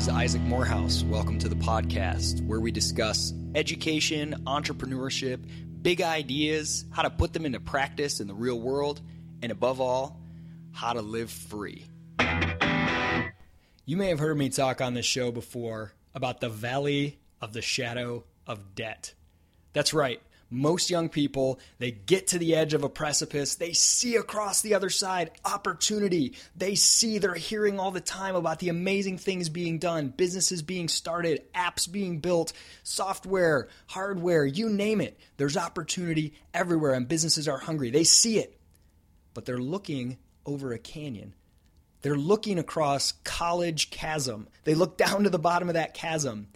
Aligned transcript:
Is 0.00 0.08
Isaac 0.08 0.40
Morehouse. 0.40 1.02
Welcome 1.02 1.38
to 1.40 1.48
the 1.50 1.56
podcast 1.56 2.42
where 2.46 2.58
we 2.58 2.72
discuss 2.72 3.34
education, 3.54 4.34
entrepreneurship, 4.46 5.40
big 5.82 6.00
ideas, 6.00 6.86
how 6.90 7.02
to 7.02 7.10
put 7.10 7.34
them 7.34 7.44
into 7.44 7.60
practice 7.60 8.18
in 8.18 8.26
the 8.26 8.32
real 8.32 8.58
world, 8.58 9.02
and 9.42 9.52
above 9.52 9.78
all, 9.78 10.18
how 10.72 10.94
to 10.94 11.02
live 11.02 11.30
free. 11.30 11.84
You 13.84 13.98
may 13.98 14.08
have 14.08 14.20
heard 14.20 14.38
me 14.38 14.48
talk 14.48 14.80
on 14.80 14.94
this 14.94 15.04
show 15.04 15.32
before 15.32 15.92
about 16.14 16.40
the 16.40 16.48
valley 16.48 17.18
of 17.42 17.52
the 17.52 17.60
shadow 17.60 18.24
of 18.46 18.74
debt. 18.74 19.12
That's 19.74 19.92
right 19.92 20.22
most 20.50 20.90
young 20.90 21.08
people, 21.08 21.60
they 21.78 21.92
get 21.92 22.28
to 22.28 22.38
the 22.38 22.56
edge 22.56 22.74
of 22.74 22.82
a 22.82 22.88
precipice, 22.88 23.54
they 23.54 23.72
see 23.72 24.16
across 24.16 24.60
the 24.60 24.74
other 24.74 24.90
side 24.90 25.30
opportunity. 25.44 26.34
They 26.56 26.74
see, 26.74 27.18
they're 27.18 27.34
hearing 27.34 27.78
all 27.78 27.92
the 27.92 28.00
time 28.00 28.34
about 28.34 28.58
the 28.58 28.68
amazing 28.68 29.18
things 29.18 29.48
being 29.48 29.78
done, 29.78 30.08
businesses 30.08 30.62
being 30.62 30.88
started, 30.88 31.44
apps 31.54 31.90
being 31.90 32.18
built, 32.18 32.52
software, 32.82 33.68
hardware, 33.86 34.44
you 34.44 34.68
name 34.68 35.00
it. 35.00 35.18
There's 35.36 35.56
opportunity 35.56 36.34
everywhere, 36.52 36.94
and 36.94 37.06
businesses 37.06 37.46
are 37.46 37.58
hungry. 37.58 37.90
They 37.90 38.04
see 38.04 38.38
it, 38.38 38.60
but 39.34 39.44
they're 39.44 39.58
looking 39.58 40.18
over 40.44 40.72
a 40.72 40.78
canyon. 40.78 41.34
They're 42.02 42.16
looking 42.16 42.58
across 42.58 43.12
college 43.24 43.90
chasm. 43.90 44.48
They 44.64 44.74
look 44.74 44.96
down 44.96 45.24
to 45.24 45.30
the 45.30 45.38
bottom 45.38 45.68
of 45.68 45.74
that 45.74 45.94
chasm, 45.94 46.48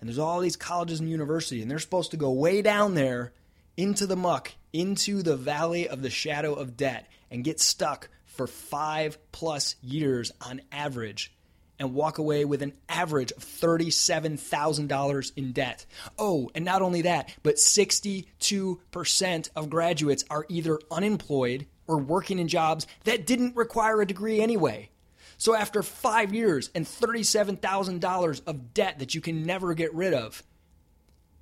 and 0.00 0.08
there's 0.08 0.18
all 0.18 0.40
these 0.40 0.56
colleges 0.56 1.00
and 1.00 1.10
universities, 1.10 1.62
and 1.62 1.70
they're 1.70 1.78
supposed 1.78 2.12
to 2.12 2.16
go 2.16 2.32
way 2.32 2.62
down 2.62 2.94
there 2.94 3.32
into 3.76 4.06
the 4.06 4.16
muck, 4.16 4.52
into 4.72 5.22
the 5.22 5.36
valley 5.36 5.88
of 5.88 6.02
the 6.02 6.10
shadow 6.10 6.54
of 6.54 6.76
debt, 6.76 7.06
and 7.30 7.44
get 7.44 7.60
stuck 7.60 8.08
for 8.26 8.46
five 8.46 9.18
plus 9.32 9.76
years 9.82 10.32
on 10.40 10.60
average 10.70 11.32
and 11.78 11.94
walk 11.94 12.18
away 12.18 12.44
with 12.44 12.62
an 12.62 12.72
average 12.88 13.32
of 13.32 13.44
$37,000 13.44 15.32
in 15.36 15.52
debt. 15.52 15.84
Oh, 16.18 16.48
and 16.54 16.64
not 16.64 16.80
only 16.80 17.02
that, 17.02 17.34
but 17.42 17.56
62% 17.56 19.48
of 19.56 19.70
graduates 19.70 20.24
are 20.30 20.46
either 20.48 20.78
unemployed 20.90 21.66
or 21.88 21.98
working 21.98 22.38
in 22.38 22.46
jobs 22.46 22.86
that 23.04 23.26
didn't 23.26 23.56
require 23.56 24.00
a 24.00 24.06
degree 24.06 24.40
anyway. 24.40 24.90
So 25.38 25.56
after 25.56 25.82
five 25.82 26.32
years 26.32 26.70
and 26.72 26.86
$37,000 26.86 28.42
of 28.46 28.74
debt 28.74 29.00
that 29.00 29.16
you 29.16 29.20
can 29.20 29.42
never 29.42 29.74
get 29.74 29.92
rid 29.92 30.14
of, 30.14 30.44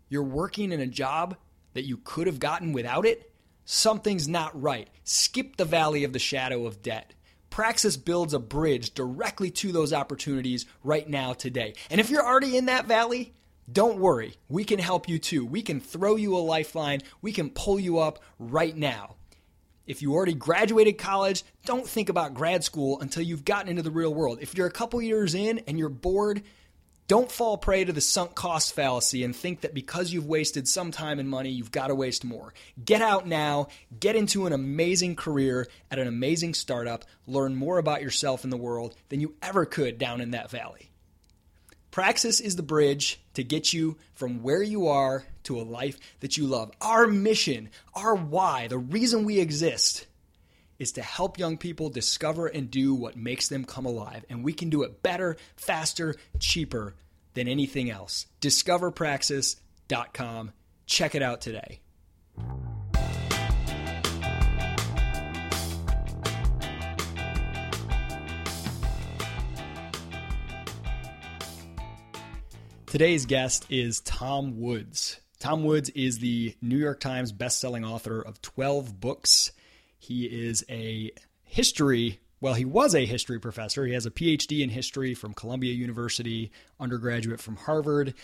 you're 0.09 0.23
working 0.23 0.73
in 0.73 0.81
a 0.81 0.87
job 0.87 1.37
that 1.75 1.85
you 1.85 1.99
could 1.99 2.27
have 2.27 2.39
gotten 2.39 2.73
without 2.73 3.07
it, 3.07 3.33
something's 3.65 4.29
not 4.29 4.61
right. 4.61 4.89
Skip 5.05 5.57
the 5.57 5.65
valley 5.65 6.05
of 6.05 6.13
the 6.13 6.19
shadow 6.19 6.67
of 6.67 6.83
debt. 6.83 7.15
Praxis 7.51 7.97
builds 7.97 8.33
a 8.33 8.39
bridge 8.39 8.95
directly 8.95 9.51
to 9.51 9.73
those 9.73 9.93
opportunities 9.93 10.67
right 10.85 11.09
now, 11.09 11.33
today. 11.33 11.75
And 11.91 12.01
if 12.01 12.09
you're 12.09 12.25
already 12.25 12.57
in 12.57 12.67
that 12.67 12.87
valley, 12.87 13.35
don't 13.71 13.99
worry. 13.99 14.35
We 14.49 14.65
can 14.65 14.79
help 14.79 15.09
you 15.09 15.19
too. 15.19 15.45
We 15.45 15.63
can 15.63 15.81
throw 15.81 16.17
you 16.17 16.37
a 16.37 16.39
lifeline. 16.39 17.01
We 17.23 17.33
can 17.33 17.51
pull 17.51 17.79
you 17.79 17.99
up 17.99 18.21
right 18.39 18.77
now. 18.77 19.17
If 19.87 20.03
you 20.03 20.13
already 20.13 20.35
graduated 20.35 20.99
college, 20.99 21.43
don't 21.65 21.87
think 21.87 22.09
about 22.09 22.35
grad 22.35 22.63
school 22.63 23.01
until 23.01 23.25
you've 23.25 23.45
gotten 23.45 23.69
into 23.69 23.83
the 23.83 23.91
real 23.91 24.15
world. 24.15 24.39
If 24.41 24.57
you're 24.57 24.69
a 24.69 24.73
couple 24.73 25.03
years 25.03 25.35
in 25.35 25.59
and 25.67 25.79
you're 25.79 25.89
bored, 25.89 26.43
don't 27.11 27.33
fall 27.33 27.59
prey 27.59 27.83
to 27.83 27.93
the 27.93 28.01
sunk 28.01 28.37
cost 28.37 28.73
fallacy 28.73 29.25
and 29.25 29.35
think 29.35 29.63
that 29.63 29.75
because 29.75 30.13
you've 30.13 30.29
wasted 30.29 30.69
some 30.69 30.93
time 30.93 31.19
and 31.19 31.29
money, 31.29 31.51
you've 31.51 31.73
got 31.73 31.89
to 31.89 31.95
waste 31.97 32.25
more. 32.25 32.55
Get 32.85 33.03
out 33.03 33.27
now, 33.27 33.67
get 33.99 34.15
into 34.15 34.47
an 34.47 34.53
amazing 34.53 35.17
career 35.17 35.67
at 35.91 35.99
an 35.99 36.07
amazing 36.07 36.55
startup, 36.55 37.05
learn 37.27 37.57
more 37.57 37.79
about 37.79 38.01
yourself 38.01 38.45
and 38.45 38.53
the 38.53 38.57
world 38.57 38.95
than 39.09 39.19
you 39.19 39.35
ever 39.43 39.67
could 39.67 39.99
down 39.99 40.21
in 40.21 40.31
that 40.31 40.53
valley. 40.53 40.93
Praxis 41.91 42.39
is 42.39 42.55
the 42.55 42.63
bridge 42.63 43.21
to 43.35 43.43
get 43.43 43.73
you 43.73 43.97
from 44.15 44.45
where 44.45 44.63
you 44.63 44.87
are 44.87 45.25
to 45.43 45.61
a 45.61 45.63
life 45.63 45.99
that 46.21 46.37
you 46.37 46.47
love. 46.47 46.71
Our 46.81 47.09
mission, 47.09 47.71
our 47.93 48.15
why, 48.15 48.69
the 48.69 48.79
reason 48.79 49.25
we 49.25 49.41
exist 49.41 50.07
is 50.81 50.93
to 50.93 51.03
help 51.03 51.39
young 51.39 51.59
people 51.59 51.91
discover 51.91 52.49
and 52.49 52.71
do 52.71 52.95
what 52.95 53.17
makes 53.17 53.49
them 53.49 53.65
come 53.65 53.87
alive. 53.87 54.25
And 54.29 54.43
we 54.43 54.53
can 54.53 54.71
do 54.71 54.83
it 54.83 55.01
better, 55.03 55.37
faster, 55.57 56.17
cheaper 56.41 56.97
than 57.35 57.47
anything 57.47 57.89
else. 57.91 58.27
DiscoverPraxis.com. 58.41 60.53
Check 60.87 61.15
it 61.15 61.23
out 61.23 61.41
today. 61.41 61.79
Today's 72.87 73.27
guest 73.27 73.67
is 73.71 74.01
Tom 74.01 74.59
Woods. 74.59 75.21
Tom 75.39 75.63
Woods 75.63 75.91
is 75.91 76.19
the 76.19 76.57
New 76.61 76.77
York 76.77 76.99
Times 76.99 77.33
bestselling 77.33 77.89
author 77.89 78.21
of 78.21 78.43
12 78.43 79.01
books. 79.01 79.53
He 80.01 80.25
is 80.25 80.65
a 80.69 81.13
history 81.45 82.19
well, 82.43 82.55
he 82.55 82.65
was 82.65 82.95
a 82.95 83.05
history 83.05 83.39
professor. 83.39 83.85
He 83.85 83.93
has 83.93 84.07
a 84.07 84.11
PhD 84.11 84.63
in 84.63 84.71
history 84.71 85.13
from 85.13 85.35
Columbia 85.35 85.75
University, 85.75 86.51
undergraduate 86.79 87.39
from 87.39 87.57
Harvard. 87.57 88.15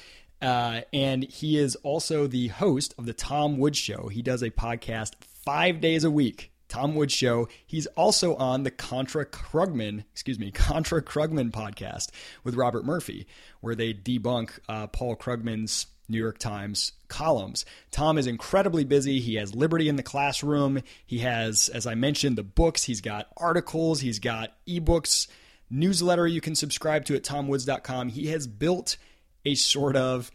Uh, 0.40 0.82
and 0.92 1.24
he 1.24 1.58
is 1.58 1.76
also 1.76 2.26
the 2.26 2.48
host 2.48 2.94
of 2.96 3.04
the 3.04 3.12
Tom 3.12 3.58
Woods 3.58 3.78
Show. 3.78 4.08
He 4.08 4.22
does 4.22 4.42
a 4.42 4.50
podcast 4.50 5.12
five 5.20 5.82
days 5.82 6.02
a 6.02 6.10
week. 6.10 6.50
Tom 6.68 6.94
Woods 6.94 7.12
Show. 7.12 7.48
He's 7.66 7.86
also 7.88 8.34
on 8.36 8.62
the 8.62 8.70
Contra 8.70 9.26
Krugman, 9.26 10.04
excuse 10.12 10.38
me, 10.38 10.50
Contra 10.52 11.02
Krugman 11.02 11.50
podcast 11.50 12.08
with 12.42 12.54
Robert 12.54 12.84
Murphy, 12.84 13.26
where 13.60 13.74
they 13.74 13.92
debunk 13.92 14.58
uh, 14.68 14.86
Paul 14.86 15.16
Krugman's 15.16 15.86
New 16.08 16.18
York 16.18 16.38
Times 16.38 16.92
columns. 17.08 17.64
Tom 17.90 18.18
is 18.18 18.26
incredibly 18.26 18.84
busy. 18.84 19.20
He 19.20 19.34
has 19.36 19.54
Liberty 19.54 19.88
in 19.88 19.96
the 19.96 20.02
classroom. 20.02 20.80
He 21.06 21.18
has, 21.18 21.68
as 21.68 21.86
I 21.86 21.94
mentioned, 21.94 22.36
the 22.36 22.42
books. 22.42 22.84
He's 22.84 23.00
got 23.00 23.28
articles. 23.36 24.00
He's 24.00 24.18
got 24.18 24.56
ebooks, 24.66 25.28
newsletter 25.70 26.26
you 26.26 26.40
can 26.40 26.54
subscribe 26.54 27.04
to 27.06 27.16
at 27.16 27.24
tomwoods.com. 27.24 28.10
He 28.10 28.28
has 28.28 28.46
built 28.46 28.96
a 29.44 29.54
sort 29.54 29.96
of 29.96 30.30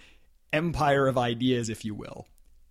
empire 0.53 1.07
of 1.07 1.17
ideas, 1.17 1.69
if 1.69 1.85
you 1.85 1.93
will. 1.93 2.27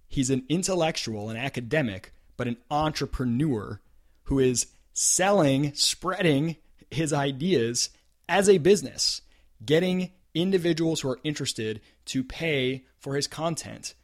He's 0.08 0.30
an 0.30 0.44
intellectual, 0.48 1.30
an 1.30 1.36
academic, 1.36 2.12
but 2.36 2.48
an 2.48 2.56
entrepreneur 2.70 3.80
who 4.24 4.38
is 4.38 4.66
selling, 4.92 5.72
spreading 5.74 6.56
his 6.90 7.12
ideas 7.12 7.90
as 8.28 8.48
a 8.48 8.58
business, 8.58 9.22
getting 9.64 10.10
individuals 10.34 11.00
who 11.00 11.10
are 11.10 11.20
interested 11.24 11.80
to 12.06 12.24
pay 12.24 12.84
for 12.98 13.14
his 13.14 13.26
content. 13.26 13.94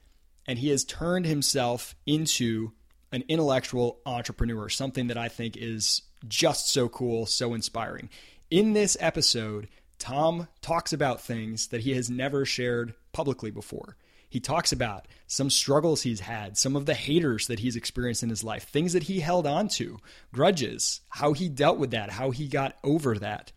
And 0.46 0.58
he 0.58 0.68
has 0.68 0.84
turned 0.84 1.26
himself 1.26 1.94
into 2.06 2.72
an 3.12 3.24
intellectual 3.28 4.00
entrepreneur, 4.06 4.68
something 4.68 5.08
that 5.08 5.18
I 5.18 5.28
think 5.28 5.56
is 5.56 6.02
just 6.26 6.70
so 6.70 6.88
cool, 6.88 7.26
so 7.26 7.54
inspiring. 7.54 8.08
In 8.50 8.72
this 8.72 8.96
episode, 9.00 9.68
Tom 9.98 10.48
talks 10.60 10.92
about 10.92 11.20
things 11.20 11.68
that 11.68 11.80
he 11.80 11.94
has 11.94 12.10
never 12.10 12.44
shared 12.44 12.94
publicly 13.12 13.50
before. 13.50 13.96
He 14.28 14.40
talks 14.40 14.72
about 14.72 15.06
some 15.26 15.50
struggles 15.50 16.02
he's 16.02 16.20
had, 16.20 16.58
some 16.58 16.76
of 16.76 16.84
the 16.84 16.94
haters 16.94 17.46
that 17.46 17.60
he's 17.60 17.76
experienced 17.76 18.22
in 18.22 18.28
his 18.28 18.44
life, 18.44 18.64
things 18.64 18.92
that 18.92 19.04
he 19.04 19.20
held 19.20 19.46
on 19.46 19.68
to, 19.68 19.98
grudges, 20.32 21.00
how 21.08 21.32
he 21.32 21.48
dealt 21.48 21.78
with 21.78 21.92
that, 21.92 22.10
how 22.10 22.32
he 22.32 22.48
got 22.48 22.76
over 22.84 23.18
that. 23.18 23.52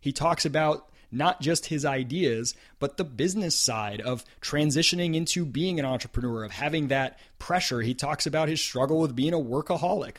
He 0.00 0.12
talks 0.12 0.44
about 0.44 0.90
not 1.10 1.40
just 1.40 1.66
his 1.66 1.84
ideas, 1.84 2.54
but 2.78 2.96
the 2.96 3.04
business 3.04 3.54
side 3.54 4.00
of 4.00 4.24
transitioning 4.40 5.14
into 5.14 5.44
being 5.44 5.78
an 5.78 5.86
entrepreneur, 5.86 6.44
of 6.44 6.52
having 6.52 6.88
that 6.88 7.18
pressure. 7.38 7.80
He 7.80 7.94
talks 7.94 8.26
about 8.26 8.48
his 8.48 8.60
struggle 8.60 9.00
with 9.00 9.16
being 9.16 9.34
a 9.34 9.38
workaholic. 9.38 10.16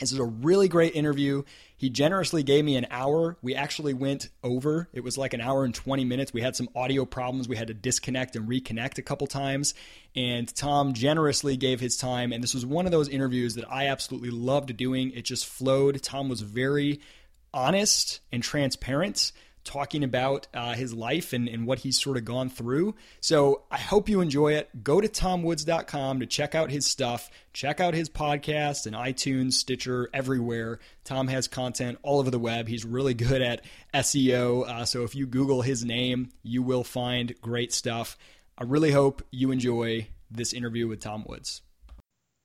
This 0.00 0.12
is 0.12 0.18
a 0.18 0.24
really 0.24 0.68
great 0.68 0.94
interview. 0.94 1.42
He 1.76 1.90
generously 1.90 2.42
gave 2.42 2.64
me 2.64 2.76
an 2.76 2.86
hour. 2.90 3.36
We 3.42 3.54
actually 3.54 3.94
went 3.94 4.28
over. 4.42 4.88
It 4.92 5.02
was 5.02 5.18
like 5.18 5.34
an 5.34 5.40
hour 5.40 5.64
and 5.64 5.74
20 5.74 6.04
minutes. 6.04 6.32
We 6.32 6.40
had 6.40 6.56
some 6.56 6.68
audio 6.74 7.04
problems. 7.04 7.48
We 7.48 7.56
had 7.56 7.68
to 7.68 7.74
disconnect 7.74 8.36
and 8.36 8.48
reconnect 8.48 8.98
a 8.98 9.02
couple 9.02 9.26
times. 9.26 9.74
And 10.14 10.52
Tom 10.54 10.92
generously 10.92 11.56
gave 11.56 11.80
his 11.80 11.96
time. 11.96 12.32
And 12.32 12.42
this 12.42 12.54
was 12.54 12.64
one 12.64 12.86
of 12.86 12.92
those 12.92 13.08
interviews 13.08 13.54
that 13.56 13.70
I 13.70 13.88
absolutely 13.88 14.30
loved 14.30 14.76
doing. 14.76 15.10
It 15.12 15.24
just 15.24 15.46
flowed. 15.46 16.00
Tom 16.02 16.28
was 16.28 16.40
very 16.42 17.00
honest 17.52 18.20
and 18.30 18.42
transparent 18.42 19.32
talking 19.68 20.02
about 20.02 20.48
uh, 20.54 20.72
his 20.72 20.94
life 20.94 21.34
and, 21.34 21.46
and 21.46 21.66
what 21.66 21.80
he's 21.80 22.00
sort 22.00 22.16
of 22.16 22.24
gone 22.24 22.48
through. 22.48 22.94
So 23.20 23.64
I 23.70 23.76
hope 23.76 24.08
you 24.08 24.22
enjoy 24.22 24.54
it. 24.54 24.82
Go 24.82 24.98
to 24.98 25.08
tomwoods.com 25.08 26.20
to 26.20 26.26
check 26.26 26.54
out 26.54 26.70
his 26.70 26.86
stuff. 26.86 27.30
Check 27.52 27.78
out 27.78 27.92
his 27.92 28.08
podcast 28.08 28.86
and 28.86 28.96
iTunes, 28.96 29.52
Stitcher, 29.52 30.08
everywhere. 30.14 30.78
Tom 31.04 31.28
has 31.28 31.48
content 31.48 31.98
all 32.02 32.18
over 32.18 32.30
the 32.30 32.38
web. 32.38 32.66
He's 32.66 32.86
really 32.86 33.12
good 33.14 33.42
at 33.42 33.62
SEO. 33.92 34.66
Uh, 34.66 34.84
so 34.86 35.04
if 35.04 35.14
you 35.14 35.26
Google 35.26 35.60
his 35.60 35.84
name, 35.84 36.30
you 36.42 36.62
will 36.62 36.84
find 36.84 37.38
great 37.42 37.72
stuff. 37.74 38.16
I 38.56 38.64
really 38.64 38.90
hope 38.90 39.22
you 39.30 39.50
enjoy 39.50 40.08
this 40.30 40.54
interview 40.54 40.88
with 40.88 41.00
Tom 41.00 41.24
Woods. 41.28 41.60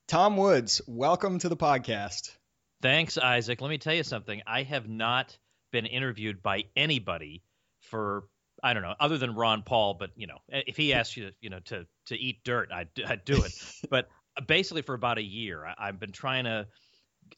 Tom 0.09 0.35
Woods, 0.35 0.81
welcome 0.87 1.39
to 1.39 1.47
the 1.47 1.55
podcast. 1.57 2.35
Thanks, 2.81 3.17
Isaac. 3.17 3.61
Let 3.61 3.69
me 3.69 3.77
tell 3.77 3.93
you 3.93 4.03
something. 4.03 4.41
I 4.45 4.63
have 4.63 4.89
not 4.89 5.37
been 5.73 5.85
interviewed 5.85 6.41
by 6.41 6.63
anybody 6.77 7.43
for 7.81 8.23
I 8.63 8.73
don't 8.73 8.83
know, 8.83 8.95
other 8.97 9.17
than 9.17 9.35
Ron 9.35 9.61
Paul, 9.63 9.95
but 9.95 10.11
you 10.15 10.25
know, 10.25 10.37
eh, 10.53 10.61
if 10.65 10.77
he 10.77 10.93
asked 10.93 11.17
you, 11.17 11.31
you 11.41 11.49
know, 11.49 11.59
to 11.65 11.85
to 12.05 12.17
eat 12.17 12.45
dirt, 12.45 12.69
I'd, 12.71 12.87
I'd 13.05 13.25
do 13.25 13.41
it. 13.41 13.51
but 13.89 14.07
uh, 14.37 14.41
basically, 14.47 14.83
for 14.83 14.95
about 14.95 15.17
a 15.17 15.23
year, 15.23 15.65
I, 15.65 15.89
I've 15.89 15.99
been 15.99 16.13
trying 16.13 16.45
to 16.45 16.67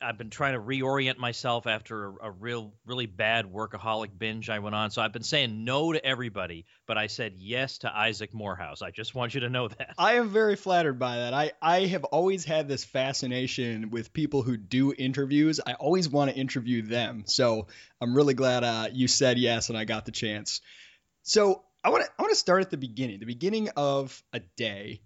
I've 0.02 0.18
been 0.18 0.30
trying 0.30 0.54
to 0.54 0.60
reorient 0.60 1.18
myself 1.18 1.68
after 1.68 2.06
a, 2.06 2.28
a, 2.28 2.32
real, 2.32 2.74
really 2.86 3.06
bad 3.06 3.46
workaholic 3.46 4.18
binge 4.18 4.50
I 4.50 4.60
went 4.60 4.76
on. 4.76 4.92
So 4.92 5.02
I've 5.02 5.14
been 5.14 5.24
saying 5.24 5.64
no 5.64 5.94
to 5.94 6.06
everybody, 6.06 6.66
but 6.86 6.98
I 6.98 7.08
said 7.08 7.34
yes 7.38 7.80
to 7.80 7.96
Isaac 7.96 8.34
Morehouse. 8.34 8.82
I 8.82 8.92
just 8.92 9.16
want 9.16 9.34
you 9.34 9.42
to 9.42 9.50
know 9.50 9.68
that. 9.68 9.96
I 9.98 10.14
am 10.16 10.30
very 10.30 10.56
flattered 10.56 11.00
by 11.00 11.18
that. 11.18 11.34
I, 11.34 11.52
I 11.62 11.86
have 11.88 12.04
always 12.04 12.46
had 12.46 12.68
this 12.68 12.84
fascination 12.84 13.90
with 13.90 14.14
people 14.14 14.42
who 14.42 14.58
do 14.58 14.94
interviews. 14.94 15.60
I 15.66 15.74
always 15.74 16.10
want 16.10 16.32
to 16.32 16.38
interview 16.38 16.82
them. 16.82 17.24
So 17.28 17.68
I'm 18.02 18.16
really 18.16 18.34
glad 18.34 18.64
uh, 18.64 18.88
you 18.92 19.08
said 19.08 19.38
yes 19.38 19.70
and 19.70 19.78
I 19.78 19.86
got 19.86 20.06
the 20.06 20.12
chance. 20.12 20.62
So 21.24 21.64
I 21.84 21.90
want 21.90 22.04
to 22.04 22.12
I 22.18 22.22
want 22.24 22.32
to 22.32 22.40
start 22.40 22.62
at 22.62 22.72
the 22.72 22.78
beginning, 22.78 23.20
the 23.20 23.26
beginning 23.26 23.70
of 23.76 24.24
a 24.34 24.40
day. 24.40 25.02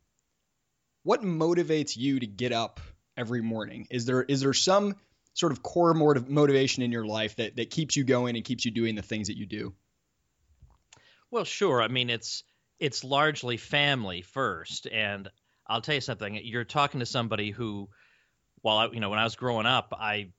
What 1.03 1.21
motivates 1.21 1.95
you 1.95 2.19
to 2.19 2.27
get 2.27 2.51
up 2.51 2.79
every 3.19 3.41
morning? 3.41 3.87
Is 3.91 4.05
there 4.05 4.23
is 4.23 4.41
there 4.41 4.53
some 4.53 4.95
sort 5.33 5.51
of 5.51 5.61
core 5.61 5.93
motivation 5.93 6.83
in 6.83 6.91
your 6.91 7.05
life 7.05 7.35
that 7.35 7.57
that 7.57 7.69
keeps 7.69 7.95
you 7.95 8.03
going 8.03 8.35
and 8.35 8.45
keeps 8.45 8.65
you 8.65 8.71
doing 8.71 8.95
the 8.95 9.01
things 9.01 9.27
that 9.27 9.37
you 9.37 9.45
do? 9.45 9.73
Well, 11.29 11.43
sure. 11.43 11.81
I 11.81 11.89
mean, 11.89 12.09
it's 12.09 12.43
it's 12.79 13.03
largely 13.03 13.57
family 13.57 14.21
first, 14.21 14.87
and 14.87 15.29
I'll 15.67 15.81
tell 15.81 15.95
you 15.95 16.01
something. 16.01 16.39
You're 16.43 16.63
talking 16.63 17.01
to 17.01 17.05
somebody 17.05 17.51
who, 17.51 17.89
while 18.61 18.77
I, 18.77 18.87
you 18.87 18.99
know, 18.99 19.09
when 19.09 19.19
I 19.19 19.25
was 19.25 19.35
growing 19.35 19.65
up, 19.65 19.93
I 19.99 20.31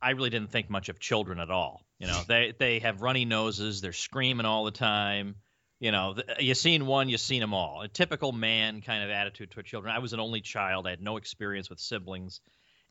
I 0.00 0.10
really 0.10 0.30
didn't 0.30 0.50
think 0.50 0.70
much 0.70 0.88
of 0.88 0.98
children 0.98 1.38
at 1.38 1.50
all. 1.50 1.84
You 1.98 2.06
know, 2.06 2.22
they 2.26 2.54
they 2.58 2.78
have 2.80 3.02
runny 3.02 3.26
noses, 3.26 3.80
they're 3.80 3.92
screaming 3.92 4.46
all 4.46 4.64
the 4.64 4.70
time 4.70 5.36
you 5.80 5.92
know, 5.92 6.16
you 6.40 6.54
seen 6.54 6.86
one, 6.86 7.08
you 7.08 7.18
seen 7.18 7.40
them 7.40 7.54
all. 7.54 7.82
A 7.82 7.88
typical 7.88 8.32
man 8.32 8.80
kind 8.80 9.04
of 9.04 9.10
attitude 9.10 9.50
toward 9.50 9.66
children. 9.66 9.94
I 9.94 10.00
was 10.00 10.12
an 10.12 10.20
only 10.20 10.40
child. 10.40 10.86
I 10.86 10.90
had 10.90 11.02
no 11.02 11.16
experience 11.16 11.70
with 11.70 11.78
siblings. 11.78 12.40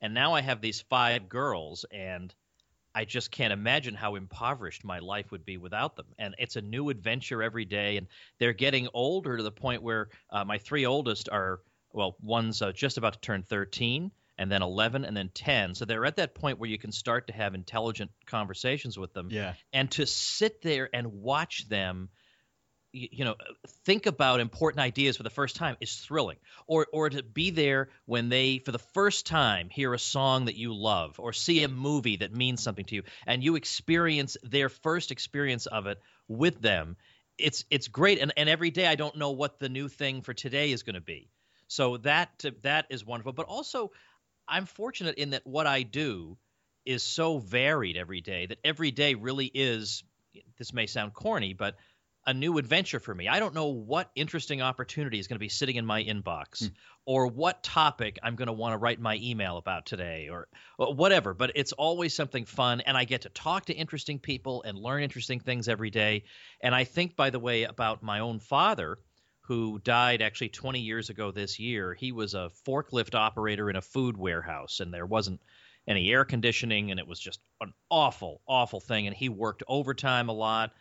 And 0.01 0.13
now 0.13 0.33
I 0.33 0.41
have 0.41 0.61
these 0.61 0.81
five 0.81 1.27
girls, 1.27 1.85
and 1.91 2.33
I 2.93 3.05
just 3.05 3.31
can't 3.31 3.51
imagine 3.51 3.95
how 3.95 4.15
impoverished 4.15 4.85
my 4.85 4.99
life 4.99 5.31
would 5.31 5.43
be 5.43 5.57
without 5.57 5.95
them. 5.95 6.05
And 6.17 6.35
it's 6.37 6.55
a 6.55 6.61
new 6.61 6.89
adventure 6.89 7.43
every 7.43 7.65
day. 7.65 7.97
And 7.97 8.07
they're 8.39 8.53
getting 8.53 8.87
older 8.93 9.35
to 9.35 9.43
the 9.43 9.51
point 9.51 9.81
where 9.81 10.09
uh, 10.29 10.45
my 10.45 10.59
three 10.59 10.85
oldest 10.85 11.29
are, 11.29 11.59
well, 11.91 12.15
one's 12.21 12.61
uh, 12.61 12.71
just 12.71 12.97
about 12.97 13.13
to 13.13 13.19
turn 13.19 13.43
13, 13.43 14.11
and 14.37 14.51
then 14.51 14.61
11, 14.61 15.03
and 15.03 15.17
then 15.17 15.29
10. 15.33 15.75
So 15.75 15.83
they're 15.83 16.05
at 16.05 16.17
that 16.17 16.35
point 16.35 16.59
where 16.59 16.69
you 16.69 16.77
can 16.77 16.91
start 16.91 17.27
to 17.27 17.33
have 17.33 17.55
intelligent 17.55 18.11
conversations 18.27 18.97
with 18.97 19.13
them. 19.13 19.29
Yeah. 19.31 19.55
And 19.73 19.89
to 19.91 20.05
sit 20.05 20.61
there 20.61 20.89
and 20.93 21.07
watch 21.21 21.67
them 21.67 22.09
you 23.11 23.25
know 23.25 23.35
think 23.85 24.05
about 24.05 24.39
important 24.39 24.79
ideas 24.81 25.17
for 25.17 25.23
the 25.23 25.29
first 25.29 25.55
time 25.55 25.77
is 25.79 25.95
thrilling. 25.95 26.37
Or 26.67 26.87
or 26.91 27.09
to 27.09 27.23
be 27.23 27.51
there 27.51 27.89
when 28.05 28.29
they 28.29 28.59
for 28.59 28.71
the 28.71 28.79
first 28.79 29.25
time 29.25 29.69
hear 29.69 29.93
a 29.93 29.99
song 29.99 30.45
that 30.45 30.55
you 30.55 30.73
love 30.73 31.19
or 31.19 31.33
see 31.33 31.63
a 31.63 31.67
movie 31.67 32.17
that 32.17 32.33
means 32.33 32.61
something 32.61 32.85
to 32.85 32.95
you 32.95 33.03
and 33.25 33.43
you 33.43 33.55
experience 33.55 34.37
their 34.43 34.69
first 34.69 35.11
experience 35.11 35.65
of 35.65 35.87
it 35.87 35.99
with 36.27 36.61
them 36.61 36.97
it's 37.37 37.65
it's 37.69 37.87
great. 37.87 38.19
And 38.19 38.33
and 38.37 38.49
every 38.49 38.71
day 38.71 38.87
I 38.87 38.95
don't 38.95 39.15
know 39.17 39.31
what 39.31 39.59
the 39.59 39.69
new 39.69 39.87
thing 39.87 40.21
for 40.21 40.33
today 40.33 40.71
is 40.71 40.83
going 40.83 40.95
to 40.95 41.01
be. 41.01 41.29
So 41.67 41.97
that 41.97 42.43
that 42.63 42.87
is 42.89 43.05
wonderful. 43.05 43.33
But 43.33 43.45
also 43.45 43.91
I'm 44.47 44.65
fortunate 44.65 45.15
in 45.15 45.31
that 45.31 45.45
what 45.45 45.67
I 45.67 45.83
do 45.83 46.37
is 46.85 47.03
so 47.03 47.37
varied 47.37 47.97
every 47.97 48.21
day 48.21 48.45
that 48.45 48.59
every 48.63 48.91
day 48.91 49.13
really 49.13 49.51
is 49.53 50.03
this 50.57 50.71
may 50.71 50.85
sound 50.85 51.13
corny 51.13 51.53
but 51.53 51.75
a 52.27 52.33
new 52.33 52.57
adventure 52.57 52.99
for 52.99 53.15
me. 53.15 53.29
I 53.29 53.39
don't 53.39 53.55
know 53.55 53.67
what 53.67 54.11
interesting 54.13 54.61
opportunity 54.61 55.17
is 55.17 55.27
going 55.27 55.37
to 55.37 55.39
be 55.39 55.47
sitting 55.47 55.77
in 55.77 55.85
my 55.85 56.03
inbox 56.03 56.61
mm. 56.61 56.71
or 57.05 57.27
what 57.27 57.63
topic 57.63 58.19
I'm 58.21 58.35
going 58.35 58.47
to 58.47 58.53
want 58.53 58.73
to 58.73 58.77
write 58.77 58.99
my 58.99 59.17
email 59.23 59.55
about 59.55 59.85
today 59.85 60.27
or, 60.29 60.49
or, 60.77 60.93
whatever, 60.93 61.33
but 61.33 61.53
it's 61.55 61.71
always 61.71 62.13
something 62.13 62.43
fun 62.45 62.81
and 62.81 62.97
I 62.97 63.05
get 63.05 63.21
to 63.21 63.29
talk 63.29 63.65
to 63.65 63.73
interesting 63.73 64.19
people 64.19 64.61
and 64.63 64.77
learn 64.77 65.03
interesting 65.03 65.39
things 65.39 65.69
every 65.69 65.89
day. 65.89 66.25
And 66.61 66.75
I 66.75 66.83
think 66.83 67.15
by 67.15 67.29
the 67.29 67.39
way 67.39 67.63
about 67.63 68.03
my 68.03 68.19
own 68.19 68.39
father 68.39 68.99
who 69.47 69.79
died 69.79 70.21
actually 70.21 70.49
20 70.49 70.81
years 70.81 71.09
ago 71.09 71.31
this 71.31 71.57
year. 71.57 71.93
He 71.93 72.11
was 72.11 72.33
a 72.33 72.51
forklift 72.67 73.15
operator 73.15 73.69
in 73.69 73.77
a 73.77 73.81
food 73.81 74.17
warehouse 74.17 74.81
and 74.81 74.93
there 74.93 75.05
wasn't 75.05 75.39
any 75.87 76.11
air 76.11 76.25
conditioning 76.25 76.91
and 76.91 76.99
it 76.99 77.07
was 77.07 77.21
just 77.21 77.39
an 77.61 77.73
awful 77.89 78.41
awful 78.45 78.81
thing 78.81 79.07
and 79.07 79.15
he 79.15 79.29
worked 79.29 79.63
overtime 79.69 80.27
a 80.27 80.33
lot 80.33 80.71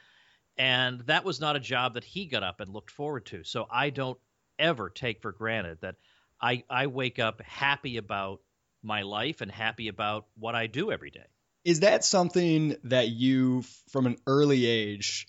and 0.59 1.01
that 1.03 1.25
was 1.25 1.41
not 1.41 1.57
a 1.57 1.61
job 1.61 1.95
that 1.95 2.05
he 2.05 2.27
got 2.27 2.43
up 2.43 2.61
and 2.61 2.73
looked 2.73 2.91
forward 2.91 3.27
to. 3.27 3.45
So 3.45 3.67
I 3.71 3.91
don't 3.91 4.19
ever 4.59 4.89
take 4.91 5.21
for 5.21 5.33
granted 5.33 5.79
that 5.83 5.97
I, 6.41 6.65
I 6.69 6.87
wake 6.87 7.19
up 7.19 7.43
happy 7.43 7.97
about 7.97 8.41
my 8.83 9.03
life 9.03 9.41
and 9.41 9.51
happy 9.51 9.89
about 9.89 10.27
what 10.37 10.55
I 10.55 10.67
do 10.67 10.93
every 10.93 11.11
day. 11.11 11.27
Is 11.65 11.81
that 11.81 12.05
something 12.05 12.77
that 12.85 13.09
you, 13.09 13.65
from 13.91 14.07
an 14.07 14.17
early 14.27 14.67
age, 14.67 15.27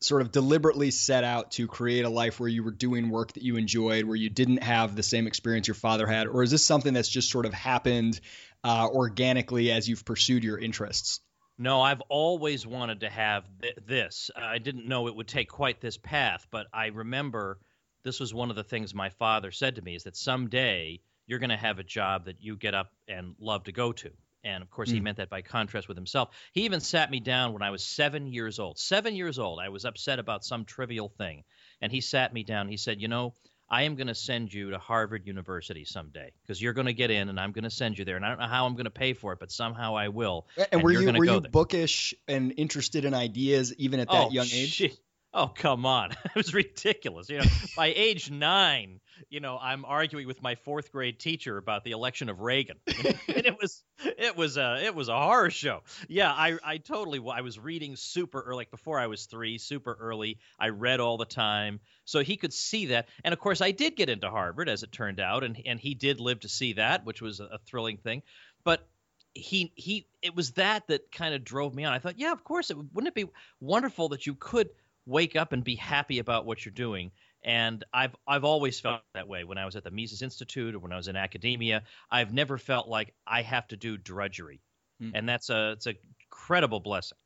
sort 0.00 0.22
of 0.22 0.30
deliberately 0.32 0.90
set 0.90 1.24
out 1.24 1.50
to 1.52 1.66
create 1.66 2.04
a 2.04 2.08
life 2.08 2.38
where 2.38 2.48
you 2.48 2.62
were 2.62 2.70
doing 2.70 3.10
work 3.10 3.32
that 3.32 3.42
you 3.42 3.56
enjoyed, 3.56 4.04
where 4.04 4.16
you 4.16 4.30
didn't 4.30 4.62
have 4.62 4.94
the 4.94 5.02
same 5.02 5.26
experience 5.26 5.66
your 5.66 5.74
father 5.74 6.06
had? 6.06 6.26
Or 6.26 6.42
is 6.42 6.50
this 6.50 6.64
something 6.64 6.94
that's 6.94 7.08
just 7.08 7.30
sort 7.30 7.46
of 7.46 7.52
happened 7.52 8.20
uh, 8.64 8.88
organically 8.88 9.72
as 9.72 9.88
you've 9.88 10.04
pursued 10.04 10.44
your 10.44 10.58
interests? 10.58 11.20
No, 11.58 11.80
I've 11.80 12.00
always 12.02 12.64
wanted 12.66 13.00
to 13.00 13.10
have 13.10 13.44
th- 13.60 13.74
this. 13.84 14.30
I 14.36 14.58
didn't 14.58 14.86
know 14.86 15.08
it 15.08 15.16
would 15.16 15.26
take 15.26 15.48
quite 15.48 15.80
this 15.80 15.96
path, 15.96 16.46
but 16.50 16.68
I 16.72 16.86
remember 16.86 17.58
this 18.04 18.20
was 18.20 18.32
one 18.32 18.50
of 18.50 18.56
the 18.56 18.64
things 18.64 18.94
my 18.94 19.08
father 19.10 19.50
said 19.50 19.74
to 19.74 19.82
me 19.82 19.96
is 19.96 20.04
that 20.04 20.16
someday 20.16 21.00
you're 21.26 21.40
going 21.40 21.50
to 21.50 21.56
have 21.56 21.78
a 21.78 21.84
job 21.84 22.26
that 22.26 22.40
you 22.40 22.56
get 22.56 22.74
up 22.74 22.92
and 23.08 23.34
love 23.40 23.64
to 23.64 23.72
go 23.72 23.92
to. 23.92 24.10
And 24.44 24.62
of 24.62 24.70
course, 24.70 24.88
mm. 24.88 24.94
he 24.94 25.00
meant 25.00 25.16
that 25.16 25.28
by 25.28 25.42
contrast 25.42 25.88
with 25.88 25.96
himself. 25.96 26.30
He 26.52 26.62
even 26.62 26.80
sat 26.80 27.10
me 27.10 27.18
down 27.18 27.52
when 27.52 27.62
I 27.62 27.70
was 27.70 27.84
seven 27.84 28.28
years 28.28 28.60
old. 28.60 28.78
Seven 28.78 29.16
years 29.16 29.38
old, 29.38 29.58
I 29.60 29.68
was 29.68 29.84
upset 29.84 30.20
about 30.20 30.44
some 30.44 30.64
trivial 30.64 31.08
thing. 31.08 31.42
And 31.80 31.90
he 31.90 32.00
sat 32.00 32.32
me 32.32 32.44
down. 32.44 32.68
He 32.68 32.76
said, 32.76 33.00
You 33.00 33.08
know, 33.08 33.34
I 33.70 33.82
am 33.82 33.96
going 33.96 34.06
to 34.06 34.14
send 34.14 34.52
you 34.52 34.70
to 34.70 34.78
Harvard 34.78 35.26
University 35.26 35.84
someday 35.84 36.32
because 36.42 36.60
you're 36.60 36.72
going 36.72 36.86
to 36.86 36.94
get 36.94 37.10
in, 37.10 37.28
and 37.28 37.38
I'm 37.38 37.52
going 37.52 37.64
to 37.64 37.70
send 37.70 37.98
you 37.98 38.04
there. 38.04 38.16
And 38.16 38.24
I 38.24 38.30
don't 38.30 38.38
know 38.38 38.46
how 38.46 38.66
I'm 38.66 38.74
going 38.74 38.84
to 38.84 38.90
pay 38.90 39.12
for 39.12 39.32
it, 39.32 39.40
but 39.40 39.50
somehow 39.50 39.96
I 39.96 40.08
will. 40.08 40.46
And, 40.56 40.68
and 40.72 40.82
were 40.82 40.92
you 40.92 41.12
were 41.12 41.24
you 41.24 41.40
there. 41.40 41.50
bookish 41.50 42.14
and 42.26 42.54
interested 42.56 43.04
in 43.04 43.12
ideas 43.12 43.74
even 43.76 44.00
at 44.00 44.08
that 44.08 44.28
oh, 44.28 44.30
young 44.30 44.46
age? 44.46 44.70
Shit. 44.70 44.98
Oh 45.34 45.48
come 45.48 45.84
on, 45.84 46.12
it 46.24 46.34
was 46.34 46.54
ridiculous. 46.54 47.28
You 47.28 47.38
know, 47.38 47.44
by 47.76 47.88
age 47.88 48.30
nine, 48.30 49.00
you 49.28 49.40
know, 49.40 49.58
I'm 49.60 49.84
arguing 49.84 50.26
with 50.26 50.42
my 50.42 50.54
fourth 50.54 50.90
grade 50.90 51.18
teacher 51.20 51.58
about 51.58 51.84
the 51.84 51.90
election 51.90 52.30
of 52.30 52.40
Reagan, 52.40 52.78
and 52.86 53.16
it 53.28 53.56
was 53.60 53.84
it 53.98 54.36
was 54.36 54.56
a 54.56 54.82
it 54.82 54.94
was 54.94 55.08
a 55.08 55.18
horror 55.18 55.50
show. 55.50 55.82
Yeah, 56.08 56.32
I 56.32 56.56
I 56.64 56.78
totally 56.78 57.20
I 57.30 57.42
was 57.42 57.58
reading 57.58 57.94
super 57.96 58.40
early, 58.40 58.56
like 58.56 58.70
before 58.70 58.98
I 58.98 59.06
was 59.06 59.26
three, 59.26 59.58
super 59.58 59.96
early. 60.00 60.38
I 60.58 60.70
read 60.70 60.98
all 60.98 61.18
the 61.18 61.26
time, 61.26 61.80
so 62.06 62.20
he 62.20 62.36
could 62.38 62.54
see 62.54 62.86
that. 62.86 63.08
And 63.22 63.34
of 63.34 63.38
course, 63.38 63.60
I 63.60 63.72
did 63.72 63.96
get 63.96 64.08
into 64.08 64.30
Harvard, 64.30 64.68
as 64.68 64.82
it 64.82 64.92
turned 64.92 65.20
out, 65.20 65.44
and 65.44 65.60
and 65.66 65.78
he 65.78 65.94
did 65.94 66.20
live 66.20 66.40
to 66.40 66.48
see 66.48 66.74
that, 66.74 67.04
which 67.04 67.20
was 67.20 67.40
a 67.40 67.58
thrilling 67.66 67.98
thing. 67.98 68.22
But 68.64 68.86
he 69.34 69.72
he 69.74 70.08
it 70.22 70.34
was 70.34 70.52
that 70.52 70.86
that 70.88 71.12
kind 71.12 71.34
of 71.34 71.44
drove 71.44 71.74
me 71.74 71.84
on. 71.84 71.92
I 71.92 71.98
thought, 71.98 72.18
yeah, 72.18 72.32
of 72.32 72.44
course, 72.44 72.70
it 72.70 72.76
wouldn't 72.76 73.08
it 73.08 73.14
be 73.14 73.30
wonderful 73.60 74.08
that 74.10 74.26
you 74.26 74.34
could 74.34 74.70
wake 75.08 75.34
up 75.34 75.52
and 75.52 75.64
be 75.64 75.74
happy 75.74 76.18
about 76.18 76.44
what 76.44 76.64
you're 76.64 76.72
doing. 76.72 77.10
And 77.42 77.84
I've 77.92 78.14
I've 78.26 78.44
always 78.44 78.78
felt 78.78 79.00
that 79.14 79.28
way 79.28 79.44
when 79.44 79.58
I 79.58 79.64
was 79.64 79.76
at 79.76 79.84
the 79.84 79.90
Mises 79.90 80.22
Institute 80.22 80.74
or 80.74 80.80
when 80.80 80.92
I 80.92 80.96
was 80.96 81.08
in 81.08 81.16
academia. 81.16 81.84
I've 82.10 82.32
never 82.32 82.58
felt 82.58 82.88
like 82.88 83.14
I 83.26 83.42
have 83.42 83.66
to 83.68 83.76
do 83.76 83.96
drudgery, 83.96 84.60
mm. 85.02 85.12
and 85.14 85.28
that's 85.28 85.48
a 85.48 85.72
it's 85.72 85.86
a 85.86 85.94
incredible 86.20 86.80
blessing. 86.80 87.16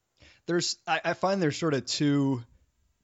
There's 0.47 0.77
I, 0.87 1.01
I 1.05 1.15
find 1.15 1.43
there's 1.43 1.57
sort 1.57 1.75
of 1.75 1.87
two 1.87 2.43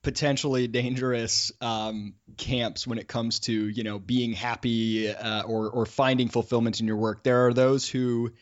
potentially 0.02 0.68
dangerous 0.68 1.50
um, 1.60 2.14
camps 2.36 2.86
when 2.86 2.98
it 2.98 3.08
comes 3.08 3.40
to 3.40 3.52
you 3.52 3.84
know 3.84 3.98
being 3.98 4.32
happy 4.34 5.10
uh, 5.10 5.42
or 5.42 5.70
or 5.70 5.86
finding 5.86 6.28
fulfillment 6.28 6.80
in 6.80 6.86
your 6.86 6.96
work. 6.96 7.24
There 7.24 7.46
are 7.46 7.54
those 7.54 7.88
who 7.88 8.32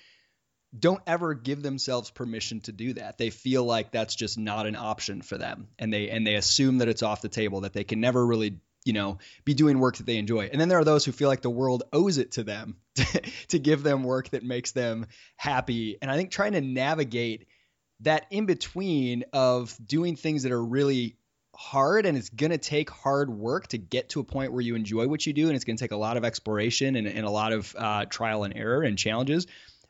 don't 0.79 1.03
ever 1.07 1.35
give 1.35 1.63
themselves 1.63 2.11
permission 2.11 2.61
to 2.63 2.73
do 2.73 2.95
that. 2.95 3.19
They 3.19 3.31
feel 3.31 3.65
like 3.65 3.93
that's 3.93 4.15
just 4.15 4.39
not 4.39 4.67
an 4.67 4.77
option 4.77 5.23
for 5.23 5.39
them 5.39 5.69
and 5.79 5.93
they 5.93 6.11
and 6.11 6.27
they 6.27 6.35
assume 6.35 6.79
that 6.79 6.89
it's 6.89 7.03
off 7.03 7.23
the 7.23 7.29
table 7.29 7.63
that 7.63 7.73
they 7.73 7.85
can 7.85 8.01
never 8.01 8.25
really, 8.25 8.59
you 8.85 8.93
know, 8.93 9.19
be 9.45 9.55
doing 9.55 9.79
work 9.79 9.97
that 9.97 10.07
they 10.07 10.17
enjoy. 10.17 10.49
And 10.51 10.61
then 10.61 10.69
there 10.69 10.79
are 10.79 10.85
those 10.85 11.05
who 11.05 11.13
feel 11.13 11.29
like 11.29 11.43
the 11.43 11.51
world 11.51 11.85
owes 11.93 12.19
it 12.19 12.33
to 12.33 12.45
them 12.45 12.77
to, 12.97 13.23
to 13.49 13.59
give 13.59 13.83
them 13.83 14.03
work 14.03 14.31
that 14.31 14.43
makes 14.43 14.73
them 14.73 15.07
happy. 15.37 15.99
And 16.03 16.11
I 16.11 16.17
think 16.17 16.31
trying 16.31 16.53
to 16.53 16.61
navigate 16.61 17.47
that 18.01 18.27
in 18.31 18.47
between 18.47 19.25
of 19.33 19.77
doing 19.85 20.17
things 20.17 20.43
that 20.43 20.53
are 20.53 20.65
really 20.65 21.17
hard 21.57 22.05
and 22.05 22.19
it's 22.19 22.29
going 22.29 22.51
to 22.51 22.59
take 22.59 22.91
hard 22.91 23.31
work 23.31 23.67
to 23.69 23.79
get 23.79 24.11
to 24.11 24.21
a 24.21 24.25
point 24.25 24.53
where 24.53 24.61
you 24.61 24.75
enjoy 24.75 25.09
what 25.09 25.25
you 25.25 25.33
do 25.33 25.47
and 25.47 25.57
it's 25.57 25.65
going 25.65 25.77
to 25.77 25.83
take 25.83 25.93
a 25.93 25.97
lot 25.97 26.19
of 26.19 26.25
exploration 26.25 26.97
and, 26.97 27.07
and 27.07 27.25
a 27.25 27.31
lot 27.31 27.53
of 27.53 27.75
uh, 27.79 28.05
trial 28.05 28.45
and 28.45 28.55
error 28.55 28.83
and 28.83 28.99
challenges 28.99 29.47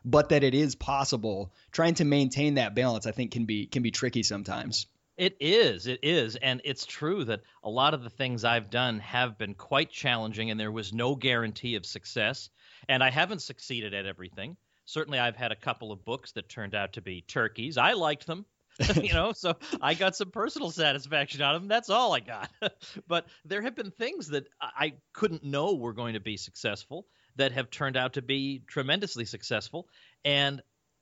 but 0.07 0.29
that 0.29 0.43
it 0.43 0.55
is 0.55 0.73
possible. 0.75 1.51
Trying 1.71 1.95
to 1.95 2.05
maintain 2.05 2.55
that 2.55 2.75
balance, 2.75 3.05
I 3.05 3.11
think, 3.11 3.31
can 3.31 3.45
be 3.45 3.67
can 3.67 3.83
be 3.83 3.91
tricky 3.91 4.23
sometimes. 4.23 4.87
It 5.17 5.35
is. 5.39 5.87
It 5.87 5.99
is. 6.03 6.35
And 6.37 6.61
it's 6.63 6.85
true 6.85 7.25
that 7.25 7.41
a 7.63 7.69
lot 7.69 7.93
of 7.93 8.03
the 8.03 8.09
things 8.09 8.45
I've 8.45 8.69
done 8.69 8.99
have 8.99 9.37
been 9.37 9.55
quite 9.55 9.89
challenging, 9.89 10.49
and 10.49 10.59
there 10.59 10.71
was 10.71 10.93
no 10.93 11.15
guarantee 11.15 11.75
of 11.75 11.85
success. 11.85 12.49
And 12.87 13.03
I 13.03 13.09
haven't 13.09 13.41
succeeded 13.41 13.93
at 13.93 14.05
everything. 14.05 14.55
Certainly, 14.85 15.19
I've 15.19 15.35
had 15.35 15.51
a 15.51 15.55
couple 15.55 15.91
of 15.91 16.05
books 16.05 16.31
that 16.33 16.47
turned 16.47 16.73
out 16.73 16.93
to 16.93 17.01
be 17.01 17.21
turkeys. 17.21 17.77
I 17.77 17.93
liked 17.93 18.27
them. 18.27 18.45
you 19.01 19.11
know, 19.11 19.33
so 19.33 19.55
I 19.81 19.95
got 19.95 20.15
some 20.15 20.29
personal 20.29 20.69
satisfaction 20.69 21.41
out 21.41 21.55
of 21.55 21.63
them. 21.63 21.67
That's 21.67 21.89
all 21.89 22.13
I 22.13 22.19
got. 22.19 22.49
but 23.07 23.25
there 23.43 23.63
have 23.63 23.75
been 23.75 23.89
things 23.89 24.27
that 24.27 24.47
I 24.61 24.93
couldn't 25.13 25.43
know 25.43 25.73
were 25.73 25.93
going 25.93 26.13
to 26.13 26.19
be 26.19 26.37
successful 26.37 27.07
that 27.37 27.53
have 27.53 27.69
turned 27.69 27.97
out 27.97 28.13
to 28.13 28.21
be 28.21 28.61
tremendously 28.67 29.25
successful. 29.25 29.87
And 30.25 30.61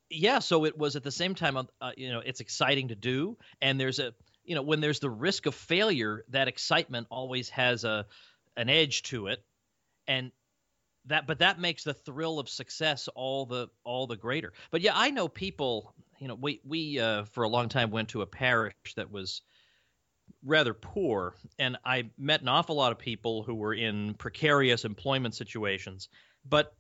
yeah, 0.10 0.40
so 0.40 0.66
it 0.66 0.78
was 0.78 0.96
at 0.96 1.04
the 1.04 1.12
same 1.12 1.36
time, 1.36 1.58
uh, 1.58 1.92
you 1.98 2.12
know, 2.12 2.22
it's 2.24 2.40
exciting 2.40 2.90
to 2.90 2.96
do, 2.96 3.38
and 3.62 3.80
there's 3.80 4.00
a, 4.00 4.14
you 4.44 4.56
know, 4.56 4.62
when 4.62 4.80
there's 4.80 5.00
the 5.00 5.10
risk 5.10 5.48
of 5.48 5.56
failure, 5.56 6.24
that 6.30 6.48
excitement 6.48 7.08
always 7.10 7.50
has 7.50 7.84
a, 7.84 8.06
an 8.56 8.70
edge 8.70 9.02
to 9.04 9.28
it, 9.28 9.44
and 10.08 10.32
that, 11.06 11.26
but 11.26 11.40
that 11.40 11.60
makes 11.60 11.84
the 11.84 11.94
thrill 11.94 12.40
of 12.40 12.50
success 12.50 13.10
all 13.16 13.46
the 13.46 13.68
all 13.84 14.08
the 14.08 14.16
greater. 14.16 14.54
But 14.72 14.82
yeah, 14.82 14.94
I 14.94 15.12
know 15.12 15.28
people, 15.28 15.94
you 16.20 16.28
know, 16.28 16.36
we 16.36 16.62
we 16.64 17.00
uh, 17.00 17.26
for 17.26 17.44
a 17.44 17.50
long 17.50 17.70
time 17.70 17.90
went 17.90 18.10
to 18.10 18.22
a 18.22 18.28
parish 18.28 18.76
that 18.96 19.12
was 19.12 19.42
rather 20.46 20.74
poor, 20.74 21.36
and 21.60 21.78
I 21.84 22.10
met 22.18 22.42
an 22.42 22.48
awful 22.48 22.76
lot 22.76 22.92
of 22.92 23.00
people 23.00 23.44
who 23.44 23.56
were 23.56 23.74
in 23.74 24.14
precarious 24.14 24.86
employment 24.86 25.36
situations, 25.36 26.10
but 26.48 26.74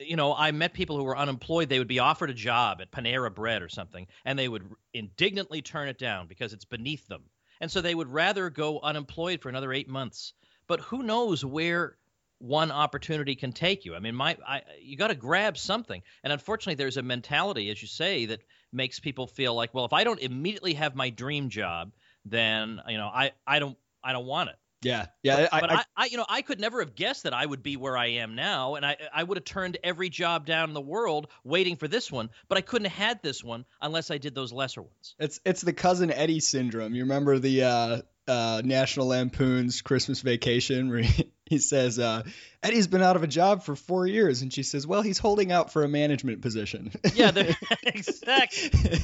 you 0.00 0.16
know, 0.16 0.34
I 0.34 0.50
met 0.50 0.74
people 0.74 0.96
who 0.96 1.04
were 1.04 1.16
unemployed. 1.16 1.68
They 1.68 1.78
would 1.78 1.88
be 1.88 2.00
offered 2.00 2.30
a 2.30 2.34
job 2.34 2.80
at 2.80 2.90
Panera 2.90 3.32
Bread 3.32 3.62
or 3.62 3.68
something, 3.68 4.06
and 4.24 4.38
they 4.38 4.48
would 4.48 4.68
indignantly 4.92 5.62
turn 5.62 5.88
it 5.88 5.98
down 5.98 6.26
because 6.26 6.52
it's 6.52 6.64
beneath 6.64 7.06
them. 7.06 7.22
And 7.60 7.70
so 7.70 7.80
they 7.80 7.94
would 7.94 8.08
rather 8.08 8.50
go 8.50 8.80
unemployed 8.80 9.40
for 9.40 9.48
another 9.48 9.72
eight 9.72 9.88
months. 9.88 10.32
But 10.66 10.80
who 10.80 11.02
knows 11.02 11.44
where 11.44 11.96
one 12.38 12.72
opportunity 12.72 13.36
can 13.36 13.52
take 13.52 13.84
you? 13.84 13.94
I 13.94 14.00
mean, 14.00 14.14
my 14.14 14.36
I, 14.46 14.62
you 14.80 14.96
got 14.96 15.08
to 15.08 15.14
grab 15.14 15.56
something. 15.56 16.02
And 16.24 16.32
unfortunately, 16.32 16.74
there's 16.74 16.96
a 16.96 17.02
mentality, 17.02 17.70
as 17.70 17.80
you 17.80 17.88
say, 17.88 18.26
that 18.26 18.40
makes 18.72 18.98
people 18.98 19.28
feel 19.28 19.54
like, 19.54 19.72
well, 19.72 19.84
if 19.84 19.92
I 19.92 20.04
don't 20.04 20.20
immediately 20.20 20.74
have 20.74 20.96
my 20.96 21.10
dream 21.10 21.48
job, 21.48 21.92
then 22.24 22.80
you 22.88 22.98
know, 22.98 23.06
I 23.06 23.32
I 23.46 23.58
don't 23.58 23.76
I 24.02 24.12
don't 24.12 24.26
want 24.26 24.50
it. 24.50 24.56
Yeah, 24.84 25.06
yeah. 25.22 25.36
But, 25.36 25.52
I, 25.52 25.60
but 25.60 25.70
I, 25.72 25.84
I, 25.96 26.04
you 26.06 26.18
know, 26.18 26.26
I 26.28 26.42
could 26.42 26.60
never 26.60 26.80
have 26.80 26.94
guessed 26.94 27.22
that 27.22 27.32
I 27.32 27.44
would 27.44 27.62
be 27.62 27.76
where 27.76 27.96
I 27.96 28.06
am 28.06 28.34
now, 28.34 28.74
and 28.74 28.84
I, 28.84 28.96
I 29.12 29.22
would 29.22 29.38
have 29.38 29.44
turned 29.44 29.78
every 29.82 30.10
job 30.10 30.44
down 30.44 30.68
in 30.68 30.74
the 30.74 30.80
world 30.80 31.28
waiting 31.42 31.76
for 31.76 31.88
this 31.88 32.12
one. 32.12 32.28
But 32.48 32.58
I 32.58 32.60
couldn't 32.60 32.90
have 32.90 33.06
had 33.06 33.22
this 33.22 33.42
one 33.42 33.64
unless 33.80 34.10
I 34.10 34.18
did 34.18 34.34
those 34.34 34.52
lesser 34.52 34.82
ones. 34.82 35.14
It's 35.18 35.40
it's 35.44 35.62
the 35.62 35.72
cousin 35.72 36.10
Eddie 36.10 36.40
syndrome. 36.40 36.94
You 36.94 37.04
remember 37.04 37.38
the 37.38 37.62
uh, 37.64 38.00
uh, 38.28 38.62
National 38.64 39.08
Lampoon's 39.08 39.82
Christmas 39.82 40.20
Vacation 40.20 40.90
where 40.90 40.98
he, 41.02 41.30
he 41.46 41.58
says 41.58 41.98
uh, 41.98 42.22
Eddie's 42.62 42.86
been 42.86 43.02
out 43.02 43.16
of 43.16 43.22
a 43.22 43.28
job 43.28 43.62
for 43.64 43.76
four 43.76 44.06
years, 44.06 44.42
and 44.42 44.52
she 44.52 44.62
says, 44.62 44.86
"Well, 44.86 45.02
he's 45.02 45.18
holding 45.18 45.52
out 45.52 45.72
for 45.72 45.82
a 45.84 45.88
management 45.88 46.42
position." 46.42 46.92
Yeah, 47.14 47.32
exactly. 47.82 49.00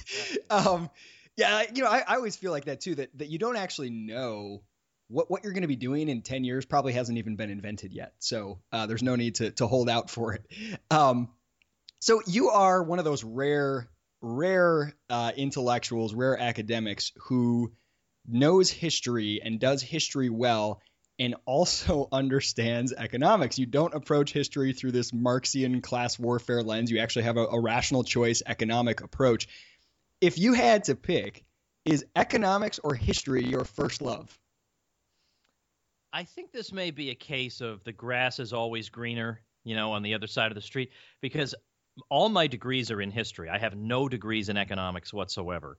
um, 0.50 0.90
yeah, 1.40 1.62
you 1.74 1.82
know, 1.82 1.88
I, 1.88 2.02
I 2.06 2.16
always 2.16 2.36
feel 2.36 2.52
like 2.52 2.66
that 2.66 2.80
too. 2.80 2.94
That 2.96 3.16
that 3.18 3.28
you 3.28 3.38
don't 3.38 3.56
actually 3.56 3.90
know 3.90 4.62
what, 5.08 5.30
what 5.30 5.42
you're 5.42 5.52
going 5.52 5.62
to 5.62 5.68
be 5.68 5.76
doing 5.76 6.08
in 6.08 6.22
10 6.22 6.44
years 6.44 6.64
probably 6.64 6.92
hasn't 6.92 7.18
even 7.18 7.36
been 7.36 7.50
invented 7.50 7.92
yet. 7.92 8.12
So 8.20 8.60
uh, 8.72 8.86
there's 8.86 9.02
no 9.02 9.16
need 9.16 9.36
to, 9.36 9.50
to 9.52 9.66
hold 9.66 9.88
out 9.88 10.08
for 10.08 10.34
it. 10.34 10.46
Um, 10.90 11.30
so 12.00 12.22
you 12.26 12.50
are 12.50 12.82
one 12.82 12.98
of 12.98 13.04
those 13.04 13.24
rare, 13.24 13.88
rare 14.22 14.94
uh, 15.08 15.32
intellectuals, 15.36 16.14
rare 16.14 16.38
academics 16.38 17.12
who 17.24 17.72
knows 18.26 18.70
history 18.70 19.40
and 19.42 19.58
does 19.58 19.82
history 19.82 20.30
well 20.30 20.80
and 21.18 21.34
also 21.44 22.08
understands 22.12 22.92
economics. 22.96 23.58
You 23.58 23.66
don't 23.66 23.94
approach 23.94 24.32
history 24.32 24.72
through 24.72 24.92
this 24.92 25.12
Marxian 25.12 25.82
class 25.82 26.18
warfare 26.18 26.62
lens. 26.62 26.90
You 26.90 27.00
actually 27.00 27.24
have 27.24 27.36
a, 27.36 27.46
a 27.46 27.60
rational 27.60 28.04
choice 28.04 28.42
economic 28.46 29.00
approach. 29.00 29.48
If 30.20 30.38
you 30.38 30.52
had 30.52 30.84
to 30.84 30.94
pick, 30.94 31.44
is 31.84 32.04
economics 32.14 32.78
or 32.84 32.94
history 32.94 33.44
your 33.44 33.64
first 33.64 34.02
love? 34.02 34.38
I 36.12 36.24
think 36.24 36.52
this 36.52 36.72
may 36.72 36.90
be 36.90 37.10
a 37.10 37.14
case 37.14 37.60
of 37.60 37.82
the 37.84 37.92
grass 37.92 38.38
is 38.38 38.52
always 38.52 38.88
greener, 38.88 39.40
you 39.64 39.76
know, 39.76 39.92
on 39.92 40.02
the 40.02 40.14
other 40.14 40.26
side 40.26 40.50
of 40.50 40.56
the 40.56 40.60
street, 40.60 40.90
because 41.20 41.54
all 42.08 42.28
my 42.28 42.46
degrees 42.46 42.90
are 42.90 43.00
in 43.00 43.10
history. 43.10 43.48
I 43.48 43.58
have 43.58 43.76
no 43.76 44.08
degrees 44.08 44.48
in 44.48 44.56
economics 44.56 45.12
whatsoever. 45.12 45.78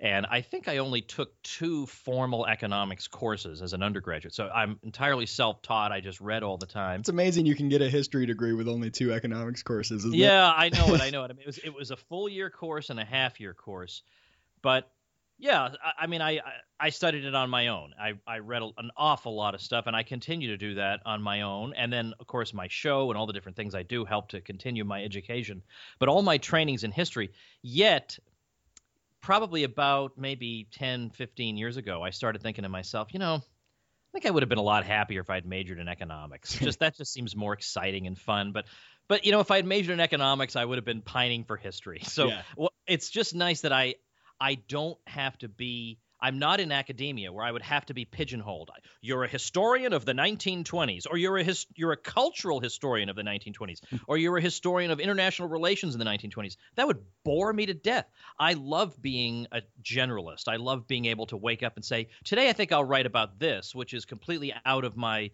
And 0.00 0.24
I 0.30 0.40
think 0.40 0.66
I 0.66 0.78
only 0.78 1.02
took 1.02 1.40
two 1.42 1.84
formal 1.84 2.46
economics 2.46 3.06
courses 3.06 3.60
as 3.60 3.74
an 3.74 3.82
undergraduate. 3.82 4.32
So 4.32 4.48
I'm 4.48 4.78
entirely 4.82 5.26
self 5.26 5.60
taught. 5.60 5.92
I 5.92 6.00
just 6.00 6.22
read 6.22 6.42
all 6.42 6.56
the 6.56 6.66
time. 6.66 7.00
It's 7.00 7.10
amazing 7.10 7.44
you 7.44 7.54
can 7.54 7.68
get 7.68 7.82
a 7.82 7.90
history 7.90 8.24
degree 8.24 8.54
with 8.54 8.66
only 8.66 8.90
two 8.90 9.12
economics 9.12 9.62
courses, 9.62 10.06
yeah, 10.06 10.50
it? 10.50 10.54
I 10.56 10.68
know 10.70 10.94
it. 10.94 11.02
I 11.02 11.10
know 11.12 11.24
it. 11.24 11.30
I 11.30 11.34
mean, 11.34 11.42
it 11.42 11.46
was, 11.46 11.58
it 11.58 11.74
was 11.74 11.90
a 11.90 11.96
full 11.96 12.30
year 12.30 12.48
course 12.48 12.88
and 12.88 12.98
a 12.98 13.04
half 13.04 13.40
year 13.40 13.52
course. 13.52 14.02
But 14.62 14.90
yeah, 15.38 15.68
I, 15.84 16.04
I 16.04 16.06
mean, 16.06 16.22
I, 16.22 16.40
I 16.78 16.88
studied 16.88 17.26
it 17.26 17.34
on 17.34 17.50
my 17.50 17.68
own. 17.68 17.92
I, 18.00 18.14
I 18.26 18.38
read 18.38 18.62
an 18.62 18.90
awful 18.96 19.34
lot 19.34 19.54
of 19.54 19.60
stuff, 19.60 19.86
and 19.86 19.94
I 19.94 20.02
continue 20.02 20.48
to 20.48 20.56
do 20.56 20.74
that 20.76 21.00
on 21.04 21.20
my 21.20 21.42
own. 21.42 21.74
And 21.74 21.92
then, 21.92 22.14
of 22.20 22.26
course, 22.26 22.54
my 22.54 22.68
show 22.68 23.10
and 23.10 23.18
all 23.18 23.26
the 23.26 23.34
different 23.34 23.56
things 23.56 23.74
I 23.74 23.82
do 23.82 24.06
help 24.06 24.28
to 24.30 24.40
continue 24.40 24.84
my 24.84 25.04
education. 25.04 25.62
But 25.98 26.08
all 26.08 26.22
my 26.22 26.38
trainings 26.38 26.84
in 26.84 26.90
history. 26.90 27.32
Yet, 27.62 28.18
probably 29.20 29.64
about 29.64 30.12
maybe 30.16 30.66
10, 30.72 31.10
15 31.10 31.56
years 31.56 31.76
ago, 31.76 32.02
I 32.02 32.10
started 32.10 32.42
thinking 32.42 32.62
to 32.62 32.68
myself, 32.68 33.08
you 33.12 33.18
know, 33.18 33.34
I 33.34 34.12
think 34.12 34.26
I 34.26 34.30
would 34.30 34.42
have 34.42 34.48
been 34.48 34.58
a 34.58 34.62
lot 34.62 34.84
happier 34.84 35.20
if 35.20 35.30
I'd 35.30 35.46
majored 35.46 35.78
in 35.78 35.88
economics. 35.88 36.54
just 36.58 36.80
that 36.80 36.96
just 36.96 37.12
seems 37.12 37.36
more 37.36 37.52
exciting 37.52 38.06
and 38.06 38.18
fun. 38.18 38.52
But 38.52 38.66
but 39.08 39.24
you 39.24 39.32
know, 39.32 39.40
if 39.40 39.50
I 39.50 39.56
had 39.56 39.66
majored 39.66 39.94
in 39.94 40.00
economics, 40.00 40.56
I 40.56 40.64
would 40.64 40.78
have 40.78 40.84
been 40.84 41.02
pining 41.02 41.44
for 41.44 41.56
history. 41.56 42.02
So 42.10 42.28
yeah. 42.28 42.42
well, 42.56 42.72
it's 42.86 43.08
just 43.08 43.34
nice 43.34 43.60
that 43.60 43.72
I 43.72 43.94
I 44.40 44.56
don't 44.56 44.98
have 45.06 45.38
to 45.38 45.48
be 45.48 45.98
I'm 46.22 46.38
not 46.38 46.60
in 46.60 46.72
academia 46.72 47.32
where 47.32 47.44
I 47.44 47.52
would 47.52 47.62
have 47.62 47.86
to 47.86 47.94
be 47.94 48.04
pigeonholed. 48.04 48.70
You're 49.00 49.24
a 49.24 49.28
historian 49.28 49.92
of 49.92 50.04
the 50.04 50.12
1920s, 50.12 51.06
or 51.10 51.16
you're 51.16 51.38
a 51.38 51.44
his, 51.44 51.66
you're 51.74 51.92
a 51.92 51.96
cultural 51.96 52.60
historian 52.60 53.08
of 53.08 53.16
the 53.16 53.22
1920s, 53.22 53.80
hmm. 53.88 53.96
or 54.06 54.16
you're 54.16 54.36
a 54.36 54.42
historian 54.42 54.90
of 54.90 55.00
international 55.00 55.48
relations 55.48 55.94
in 55.94 55.98
the 55.98 56.04
1920s. 56.04 56.56
That 56.76 56.86
would 56.86 57.02
bore 57.24 57.52
me 57.52 57.66
to 57.66 57.74
death. 57.74 58.06
I 58.38 58.54
love 58.54 59.00
being 59.00 59.46
a 59.52 59.62
generalist. 59.82 60.48
I 60.48 60.56
love 60.56 60.86
being 60.86 61.06
able 61.06 61.26
to 61.26 61.36
wake 61.36 61.62
up 61.62 61.76
and 61.76 61.84
say, 61.84 62.08
"Today 62.24 62.48
I 62.48 62.52
think 62.52 62.72
I'll 62.72 62.84
write 62.84 63.06
about 63.06 63.38
this," 63.38 63.74
which 63.74 63.94
is 63.94 64.04
completely 64.04 64.54
out 64.64 64.84
of 64.84 64.96
my 64.96 65.30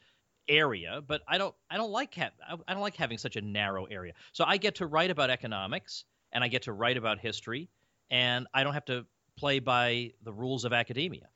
area, 0.49 1.03
but 1.07 1.23
I 1.27 1.39
don't 1.39 1.55
I 1.71 1.77
don't 1.77 1.91
like 1.91 2.15
ha- 2.15 2.31
I 2.67 2.73
don't 2.73 2.83
like 2.83 2.97
having 2.97 3.19
such 3.19 3.37
a 3.37 3.41
narrow 3.41 3.85
area. 3.87 4.13
So 4.33 4.45
I 4.45 4.57
get 4.57 4.77
to 4.77 4.87
write 4.87 5.11
about 5.11 5.31
economics 5.31 6.05
and 6.33 6.45
I 6.45 6.49
get 6.49 6.63
to 6.63 6.73
write 6.73 6.97
about 6.97 7.19
history 7.19 7.69
and 8.11 8.47
I 8.55 8.65
don't 8.65 8.75
have 8.75 8.85
to 8.87 9.07
play 9.37 9.59
by 9.59 10.13
the 10.23 10.33
rules 10.33 10.65
of 10.65 10.73
academia. 10.73 11.29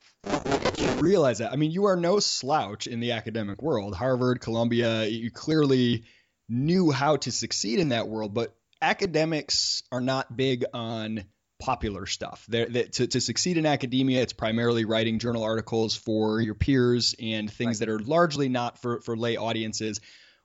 You 0.78 0.90
realize 1.00 1.38
that. 1.38 1.52
I 1.52 1.56
mean, 1.56 1.70
you 1.70 1.86
are 1.86 1.96
no 1.96 2.18
slouch 2.18 2.86
in 2.86 3.00
the 3.00 3.12
academic 3.12 3.62
world. 3.62 3.94
Harvard, 3.94 4.40
Columbia, 4.40 5.04
you 5.04 5.30
clearly 5.30 6.04
knew 6.48 6.90
how 6.90 7.16
to 7.16 7.30
succeed 7.30 7.78
in 7.78 7.90
that 7.90 8.08
world, 8.08 8.34
but 8.34 8.54
academics 8.82 9.82
are 9.92 10.00
not 10.00 10.34
big 10.36 10.64
on 10.72 11.24
popular 11.60 12.06
stuff. 12.06 12.44
They're, 12.48 12.66
they, 12.66 12.84
to, 12.84 13.06
to 13.06 13.20
succeed 13.20 13.58
in 13.58 13.66
academia, 13.66 14.22
it's 14.22 14.32
primarily 14.32 14.86
writing 14.86 15.18
journal 15.18 15.44
articles 15.44 15.94
for 15.94 16.40
your 16.40 16.54
peers 16.54 17.14
and 17.20 17.52
things 17.52 17.80
right. 17.80 17.86
that 17.86 17.92
are 17.92 18.00
largely 18.00 18.48
not 18.48 18.78
for, 18.78 19.00
for 19.02 19.16
lay 19.16 19.36
audiences. 19.36 20.00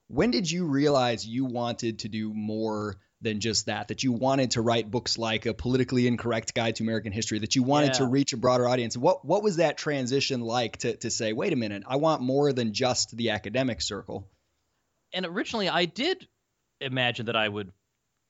When 0.08 0.30
did 0.30 0.52
you 0.52 0.66
realize 0.66 1.26
you 1.26 1.46
wanted 1.46 2.00
to 2.00 2.10
do 2.10 2.34
more 2.34 2.98
than 3.22 3.40
just 3.40 3.68
that, 3.68 3.88
that 3.88 4.04
you 4.04 4.12
wanted 4.12 4.52
to 4.52 4.62
write 4.62 4.92
books 4.92 5.18
like 5.18 5.46
a 5.46 5.54
politically 5.54 6.08
incorrect 6.08 6.54
guide 6.54 6.76
to 6.76 6.84
American 6.84 7.12
history, 7.12 7.40
that 7.40 7.56
you 7.56 7.64
wanted 7.64 7.88
yeah. 7.88 7.94
to 7.94 8.06
reach 8.06 8.34
a 8.34 8.38
broader 8.38 8.68
audience. 8.68 8.98
What 8.98 9.26
what 9.26 9.44
was 9.44 9.58
that 9.58 9.78
transition 9.78 10.42
like 10.42 10.78
to, 10.80 10.96
to 10.98 11.10
say, 11.10 11.34
wait 11.34 11.54
a 11.54 11.56
minute, 11.56 11.84
I 11.88 11.96
want 11.96 12.22
more 12.22 12.54
than 12.54 12.74
just 12.74 13.16
the 13.16 13.32
academic 13.32 13.82
circle? 13.82 14.30
And 15.14 15.26
originally 15.26 15.70
I 15.70 15.86
did 15.86 16.28
imagine 16.82 17.28
that 17.28 17.36
I 17.36 17.48
would 17.48 17.72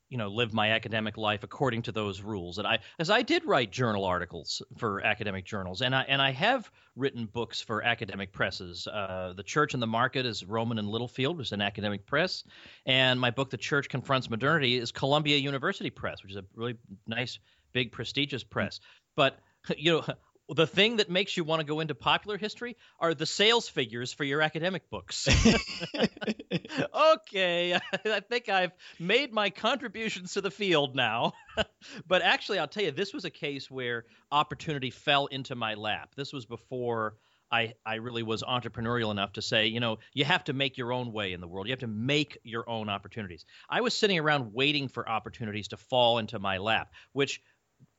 you 0.10 0.18
know 0.18 0.28
live 0.28 0.54
my 0.54 0.72
academic 0.72 1.18
life 1.18 1.44
according 1.44 1.82
to 1.84 1.92
those 1.92 2.22
rules. 2.22 2.58
And 2.58 2.68
i 2.68 2.80
as 3.00 3.10
i 3.10 3.22
did 3.22 3.46
write 3.46 3.72
journal 3.72 4.06
articles 4.06 4.62
for 4.78 5.02
academic 5.02 5.46
journals 5.46 5.82
and 5.82 5.96
i 5.96 6.04
and 6.04 6.22
i 6.22 6.32
have 6.32 6.70
written 6.96 7.26
books 7.26 7.60
for 7.60 7.84
academic 7.84 8.32
presses. 8.32 8.88
Uh, 8.88 9.34
the 9.36 9.44
church 9.44 9.74
and 9.74 9.84
the 9.84 9.88
market 9.88 10.26
is 10.26 10.46
Rowman 10.46 10.80
and 10.80 10.88
Littlefield 10.88 11.38
which 11.38 11.48
is 11.48 11.52
an 11.52 11.62
academic 11.62 12.06
press. 12.06 12.44
And 12.86 13.20
my 13.20 13.32
book 13.32 13.50
the 13.50 13.58
church 13.58 13.90
confronts 13.90 14.30
modernity 14.30 14.78
is 14.78 14.92
columbia 14.92 15.38
university 15.38 15.90
press 15.90 16.24
which 16.24 16.32
is 16.32 16.38
a 16.38 16.46
really 16.56 16.78
nice 17.08 17.40
big 17.74 17.92
prestigious 17.92 18.44
press. 18.44 18.80
But 19.16 19.40
you 19.78 19.92
know 19.94 20.16
the 20.54 20.68
thing 20.68 20.98
that 20.98 21.10
makes 21.10 21.36
you 21.36 21.44
want 21.44 21.60
to 21.62 21.66
go 21.66 21.80
into 21.80 21.96
popular 21.96 22.38
history 22.38 22.78
are 23.00 23.14
the 23.14 23.26
sales 23.26 23.68
figures 23.68 24.14
for 24.14 24.24
your 24.24 24.42
academic 24.42 24.90
books. 24.90 25.28
okay, 27.14 27.74
I 28.06 28.20
think 28.20 28.50
I've 28.50 28.72
made 29.00 29.34
my 29.34 29.50
contributions 29.50 30.34
to 30.34 30.42
the 30.42 30.52
field 30.52 30.96
now. 30.96 31.34
but 32.08 32.22
actually, 32.22 32.60
I'll 32.60 32.68
tell 32.68 32.84
you, 32.84 32.92
this 32.92 33.14
was 33.14 33.26
a 33.26 33.30
case 33.30 33.72
where 33.72 34.06
opportunity 34.32 34.92
fell 34.92 35.28
into 35.28 35.56
my 35.56 35.74
lap. 35.74 36.14
This 36.16 36.32
was 36.32 36.46
before 36.46 37.16
I, 37.52 37.74
I 37.86 37.96
really 37.96 38.24
was 38.24 38.44
entrepreneurial 38.44 39.12
enough 39.12 39.34
to 39.34 39.42
say, 39.42 39.68
you 39.68 39.80
know, 39.80 40.00
you 40.14 40.26
have 40.26 40.44
to 40.46 40.54
make 40.54 40.78
your 40.78 40.92
own 40.92 41.12
way 41.12 41.34
in 41.34 41.42
the 41.42 41.48
world. 41.48 41.68
You 41.68 41.72
have 41.72 41.80
to 41.80 41.88
make 41.88 42.38
your 42.44 42.68
own 42.70 42.90
opportunities. 42.90 43.46
I 43.70 43.82
was 43.82 43.96
sitting 43.96 44.20
around 44.20 44.54
waiting 44.54 44.88
for 44.88 45.08
opportunities 45.08 45.70
to 45.70 45.78
fall 45.78 46.18
into 46.18 46.40
my 46.40 46.58
lap, 46.58 46.92
which 47.14 47.42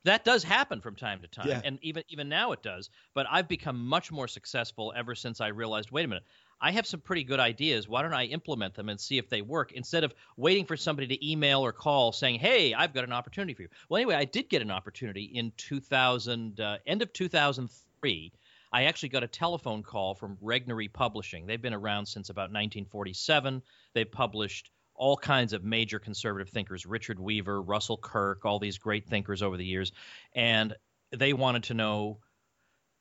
that 0.06 0.25
does 0.25 0.42
happen 0.44 0.80
from 0.80 0.94
time 0.94 1.20
to 1.20 1.28
time, 1.28 1.48
yeah. 1.48 1.60
and 1.64 1.78
even 1.82 2.04
even 2.08 2.28
now 2.28 2.52
it 2.52 2.62
does. 2.62 2.90
But 3.14 3.26
I've 3.30 3.48
become 3.48 3.84
much 3.84 4.12
more 4.12 4.28
successful 4.28 4.92
ever 4.96 5.14
since 5.14 5.40
I 5.40 5.48
realized, 5.48 5.90
wait 5.90 6.04
a 6.04 6.08
minute, 6.08 6.25
I 6.60 6.70
have 6.70 6.86
some 6.86 7.00
pretty 7.00 7.25
good 7.25 7.40
ideas. 7.40 7.88
Why 7.88 8.02
don't 8.02 8.14
I 8.14 8.25
implement 8.26 8.75
them 8.75 8.88
and 8.88 9.00
see 9.00 9.18
if 9.18 9.28
they 9.28 9.42
work 9.42 9.72
instead 9.72 10.04
of 10.04 10.14
waiting 10.36 10.64
for 10.64 10.76
somebody 10.76 11.08
to 11.08 11.30
email 11.30 11.60
or 11.60 11.72
call 11.72 12.12
saying, 12.12 12.38
"Hey, 12.38 12.72
I've 12.72 12.94
got 12.94 13.04
an 13.04 13.12
opportunity 13.12 13.52
for 13.54 13.62
you." 13.62 13.68
Well, 13.88 13.98
anyway, 13.98 14.14
I 14.14 14.25
did 14.25 14.48
get 14.48 14.62
an 14.62 14.70
opportunity 14.70 15.25
in 15.25 15.52
2000, 15.56 16.60
uh, 16.60 16.78
end 16.86 17.02
of 17.02 17.12
2003. 17.12 18.32
I 18.72 18.84
actually 18.84 19.08
got 19.08 19.25
a 19.25 19.28
telephone 19.28 19.82
call 19.82 20.14
from 20.14 20.36
Regnery 20.36 20.92
Publishing. 20.92 21.46
They've 21.46 21.60
been 21.60 21.75
around 21.75 22.06
since 22.06 22.30
about 22.30 22.50
1947. 22.50 23.62
They've 23.94 24.10
published 24.10 24.70
all 24.97 25.17
kinds 25.17 25.53
of 25.53 25.65
major 25.65 25.99
conservative 25.99 26.49
thinkers 26.49 26.87
Richard 26.87 27.19
Weaver, 27.19 27.61
Russell 27.61 27.97
Kirk, 27.97 28.45
all 28.45 28.59
these 28.59 28.79
great 28.79 29.07
thinkers 29.07 29.43
over 29.43 29.57
the 29.57 29.65
years. 29.65 29.93
And 30.35 30.75
they 31.11 31.33
wanted 31.33 31.65
to 31.65 31.75
know 31.75 32.19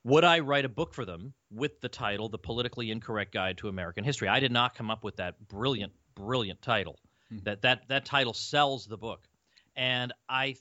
would 0.04 0.24
I 0.24 0.40
write 0.40 0.66
a 0.66 0.70
book 0.70 0.94
for 0.94 1.04
them 1.04 1.34
with 1.50 1.82
the 1.82 1.90
title 1.90 2.30
The 2.30 2.38
Politically 2.38 2.92
Incorrect 2.92 3.34
Guide 3.34 3.58
to 3.58 3.70
American 3.70 4.04
History? 4.04 4.28
I 4.28 4.40
did 4.40 4.52
not 4.52 4.76
come 4.76 4.92
up 4.92 5.04
with 5.04 5.16
that 5.16 5.48
brilliant, 5.48 5.94
brilliant 6.14 6.62
title. 6.62 7.00
Mm-hmm. 7.34 7.44
That, 7.46 7.64
that, 7.64 7.88
that 7.88 8.06
title 8.06 8.36
sells 8.36 8.86
the 8.86 8.98
book. 8.98 9.28
And 9.76 10.14
I 10.30 10.58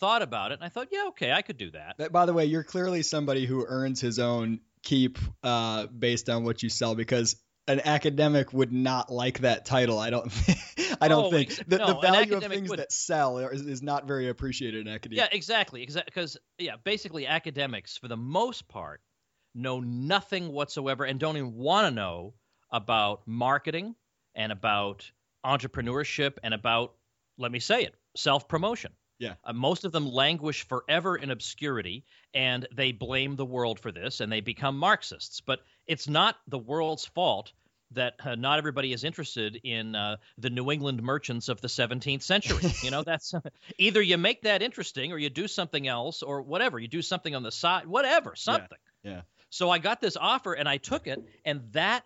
thought 0.00 0.22
about 0.22 0.50
it 0.50 0.54
and 0.54 0.64
I 0.64 0.70
thought, 0.70 0.88
yeah, 0.90 1.04
okay, 1.08 1.30
I 1.30 1.42
could 1.42 1.56
do 1.56 1.70
that. 1.70 2.12
By 2.12 2.26
the 2.26 2.32
way, 2.32 2.46
you're 2.46 2.64
clearly 2.64 3.02
somebody 3.02 3.46
who 3.46 3.64
earns 3.64 4.00
his 4.00 4.18
own 4.18 4.58
keep 4.82 5.18
uh, 5.44 5.86
based 5.86 6.28
on 6.28 6.42
what 6.42 6.62
you 6.62 6.68
sell 6.68 6.96
because 6.96 7.36
an 7.66 7.80
academic 7.84 8.52
would 8.52 8.72
not 8.72 9.10
like 9.10 9.40
that 9.40 9.64
title. 9.64 9.98
I 9.98 10.10
don't. 10.10 10.32
I 11.00 11.08
don't 11.08 11.26
oh, 11.26 11.30
think 11.30 11.56
the, 11.66 11.78
no, 11.78 11.86
the 11.86 12.00
value 12.00 12.36
of 12.36 12.44
things 12.44 12.70
would... 12.70 12.78
that 12.78 12.92
sell 12.92 13.38
is, 13.38 13.62
is, 13.62 13.82
not 13.82 14.06
very 14.06 14.28
appreciated 14.28 14.86
in 14.86 14.92
academia. 14.92 15.24
Yeah, 15.24 15.36
exactly. 15.36 15.82
Exactly. 15.82 16.10
Because 16.14 16.36
yeah, 16.58 16.76
basically, 16.82 17.26
academics 17.26 17.96
for 17.96 18.08
the 18.08 18.16
most 18.16 18.68
part 18.68 19.00
know 19.54 19.80
nothing 19.80 20.52
whatsoever 20.52 21.04
and 21.04 21.18
don't 21.18 21.36
even 21.36 21.54
want 21.54 21.86
to 21.86 21.90
know 21.90 22.34
about 22.70 23.22
marketing 23.26 23.94
and 24.34 24.50
about 24.50 25.10
entrepreneurship 25.44 26.38
and 26.42 26.52
about 26.54 26.94
let 27.38 27.52
me 27.52 27.60
say 27.60 27.84
it 27.84 27.94
self 28.16 28.48
promotion. 28.48 28.92
Yeah. 29.24 29.34
Uh, 29.44 29.52
most 29.52 29.84
of 29.84 29.92
them 29.92 30.06
languish 30.10 30.66
forever 30.66 31.16
in 31.16 31.30
obscurity 31.30 32.04
and 32.34 32.66
they 32.74 32.92
blame 32.92 33.36
the 33.36 33.44
world 33.44 33.80
for 33.80 33.90
this 33.92 34.20
and 34.20 34.30
they 34.30 34.40
become 34.40 34.78
Marxists. 34.78 35.40
But 35.40 35.60
it's 35.86 36.08
not 36.08 36.36
the 36.48 36.58
world's 36.58 37.06
fault 37.06 37.52
that 37.92 38.14
uh, 38.24 38.34
not 38.34 38.58
everybody 38.58 38.92
is 38.92 39.04
interested 39.04 39.60
in 39.62 39.94
uh, 39.94 40.16
the 40.38 40.50
New 40.50 40.70
England 40.70 41.02
merchants 41.02 41.48
of 41.48 41.60
the 41.60 41.68
17th 41.68 42.22
century. 42.22 42.72
You 42.82 42.90
know, 42.90 43.02
that's 43.02 43.32
either 43.78 44.02
you 44.02 44.18
make 44.18 44.42
that 44.42 44.62
interesting 44.62 45.12
or 45.12 45.18
you 45.18 45.30
do 45.30 45.48
something 45.48 45.86
else 45.86 46.22
or 46.22 46.42
whatever. 46.42 46.78
You 46.78 46.88
do 46.88 47.02
something 47.02 47.34
on 47.34 47.42
the 47.42 47.52
side, 47.52 47.86
whatever, 47.86 48.34
something. 48.36 48.78
Yeah. 49.02 49.10
yeah. 49.10 49.20
So 49.48 49.70
I 49.70 49.78
got 49.78 50.00
this 50.00 50.16
offer 50.16 50.52
and 50.52 50.68
I 50.68 50.78
took 50.78 51.06
it, 51.06 51.18
and 51.44 51.62
that 51.72 52.04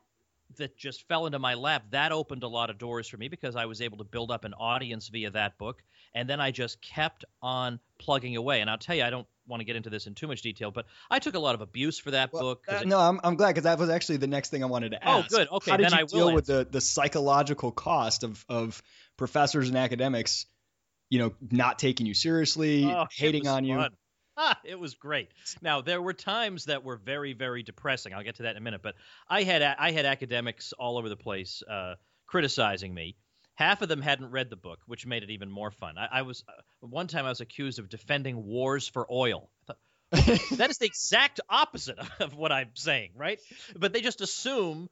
that 0.56 0.76
just 0.76 1.06
fell 1.08 1.26
into 1.26 1.38
my 1.38 1.54
lap. 1.54 1.84
That 1.90 2.12
opened 2.12 2.42
a 2.42 2.48
lot 2.48 2.70
of 2.70 2.78
doors 2.78 3.08
for 3.08 3.16
me 3.16 3.28
because 3.28 3.56
I 3.56 3.66
was 3.66 3.80
able 3.80 3.98
to 3.98 4.04
build 4.04 4.30
up 4.30 4.44
an 4.44 4.54
audience 4.54 5.08
via 5.08 5.30
that 5.30 5.58
book, 5.58 5.82
and 6.14 6.28
then 6.28 6.40
I 6.40 6.50
just 6.50 6.80
kept 6.80 7.24
on 7.42 7.80
plugging 7.98 8.36
away. 8.36 8.60
And 8.60 8.70
I'll 8.70 8.78
tell 8.78 8.96
you, 8.96 9.04
I 9.04 9.10
don't 9.10 9.26
want 9.46 9.60
to 9.60 9.64
get 9.64 9.76
into 9.76 9.90
this 9.90 10.06
in 10.06 10.14
too 10.14 10.26
much 10.26 10.42
detail, 10.42 10.70
but 10.70 10.86
I 11.10 11.18
took 11.18 11.34
a 11.34 11.38
lot 11.38 11.54
of 11.54 11.60
abuse 11.60 11.98
for 11.98 12.10
that 12.12 12.32
well, 12.32 12.42
book. 12.42 12.64
Uh, 12.68 12.80
it, 12.82 12.88
no, 12.88 12.98
I'm, 12.98 13.20
I'm 13.24 13.36
glad 13.36 13.48
because 13.48 13.64
that 13.64 13.78
was 13.78 13.88
actually 13.88 14.18
the 14.18 14.26
next 14.26 14.50
thing 14.50 14.62
I 14.62 14.66
wanted 14.66 14.90
to 14.90 14.98
oh, 14.98 15.18
ask. 15.18 15.32
Oh, 15.32 15.36
good. 15.36 15.48
Okay, 15.50 15.70
How 15.70 15.76
did 15.76 15.90
you 15.90 15.96
I 15.96 16.04
deal 16.04 16.32
with 16.32 16.46
the, 16.46 16.66
the 16.70 16.80
psychological 16.80 17.72
cost 17.72 18.24
of, 18.24 18.44
of 18.48 18.82
professors 19.16 19.68
and 19.68 19.76
academics, 19.78 20.46
you 21.08 21.18
know, 21.18 21.34
not 21.50 21.78
taking 21.78 22.06
you 22.06 22.14
seriously, 22.14 22.84
oh, 22.84 23.06
hating 23.10 23.46
on 23.46 23.64
you? 23.64 23.84
Ah, 24.40 24.56
it 24.64 24.78
was 24.78 24.94
great. 24.94 25.30
Now 25.62 25.80
there 25.80 26.00
were 26.00 26.12
times 26.12 26.66
that 26.66 26.84
were 26.84 26.96
very, 26.96 27.32
very 27.32 27.64
depressing. 27.64 28.14
I'll 28.14 28.22
get 28.22 28.36
to 28.36 28.44
that 28.44 28.52
in 28.52 28.58
a 28.58 28.60
minute. 28.60 28.82
But 28.84 28.94
I 29.28 29.42
had 29.42 29.62
I 29.62 29.90
had 29.90 30.06
academics 30.06 30.72
all 30.72 30.96
over 30.96 31.08
the 31.08 31.16
place 31.16 31.60
uh, 31.68 31.96
criticizing 32.28 32.94
me 32.94 33.16
Half 33.58 33.82
of 33.82 33.88
them 33.88 34.00
hadn't 34.00 34.30
read 34.30 34.50
the 34.50 34.56
book, 34.56 34.78
which 34.86 35.04
made 35.04 35.24
it 35.24 35.30
even 35.30 35.50
more 35.50 35.72
fun. 35.72 35.98
I, 35.98 36.20
I 36.20 36.22
was 36.22 36.44
uh, 36.48 36.52
one 36.78 37.08
time 37.08 37.26
I 37.26 37.30
was 37.30 37.40
accused 37.40 37.80
of 37.80 37.88
defending 37.88 38.46
wars 38.46 38.86
for 38.86 39.04
oil. 39.10 39.50
Thought, 39.66 39.78
that 40.58 40.70
is 40.70 40.78
the 40.78 40.86
exact 40.86 41.40
opposite 41.50 41.98
of 42.20 42.36
what 42.36 42.52
I'm 42.52 42.70
saying, 42.74 43.10
right? 43.16 43.40
But 43.76 43.92
they 43.92 44.00
just 44.00 44.20
assume 44.20 44.88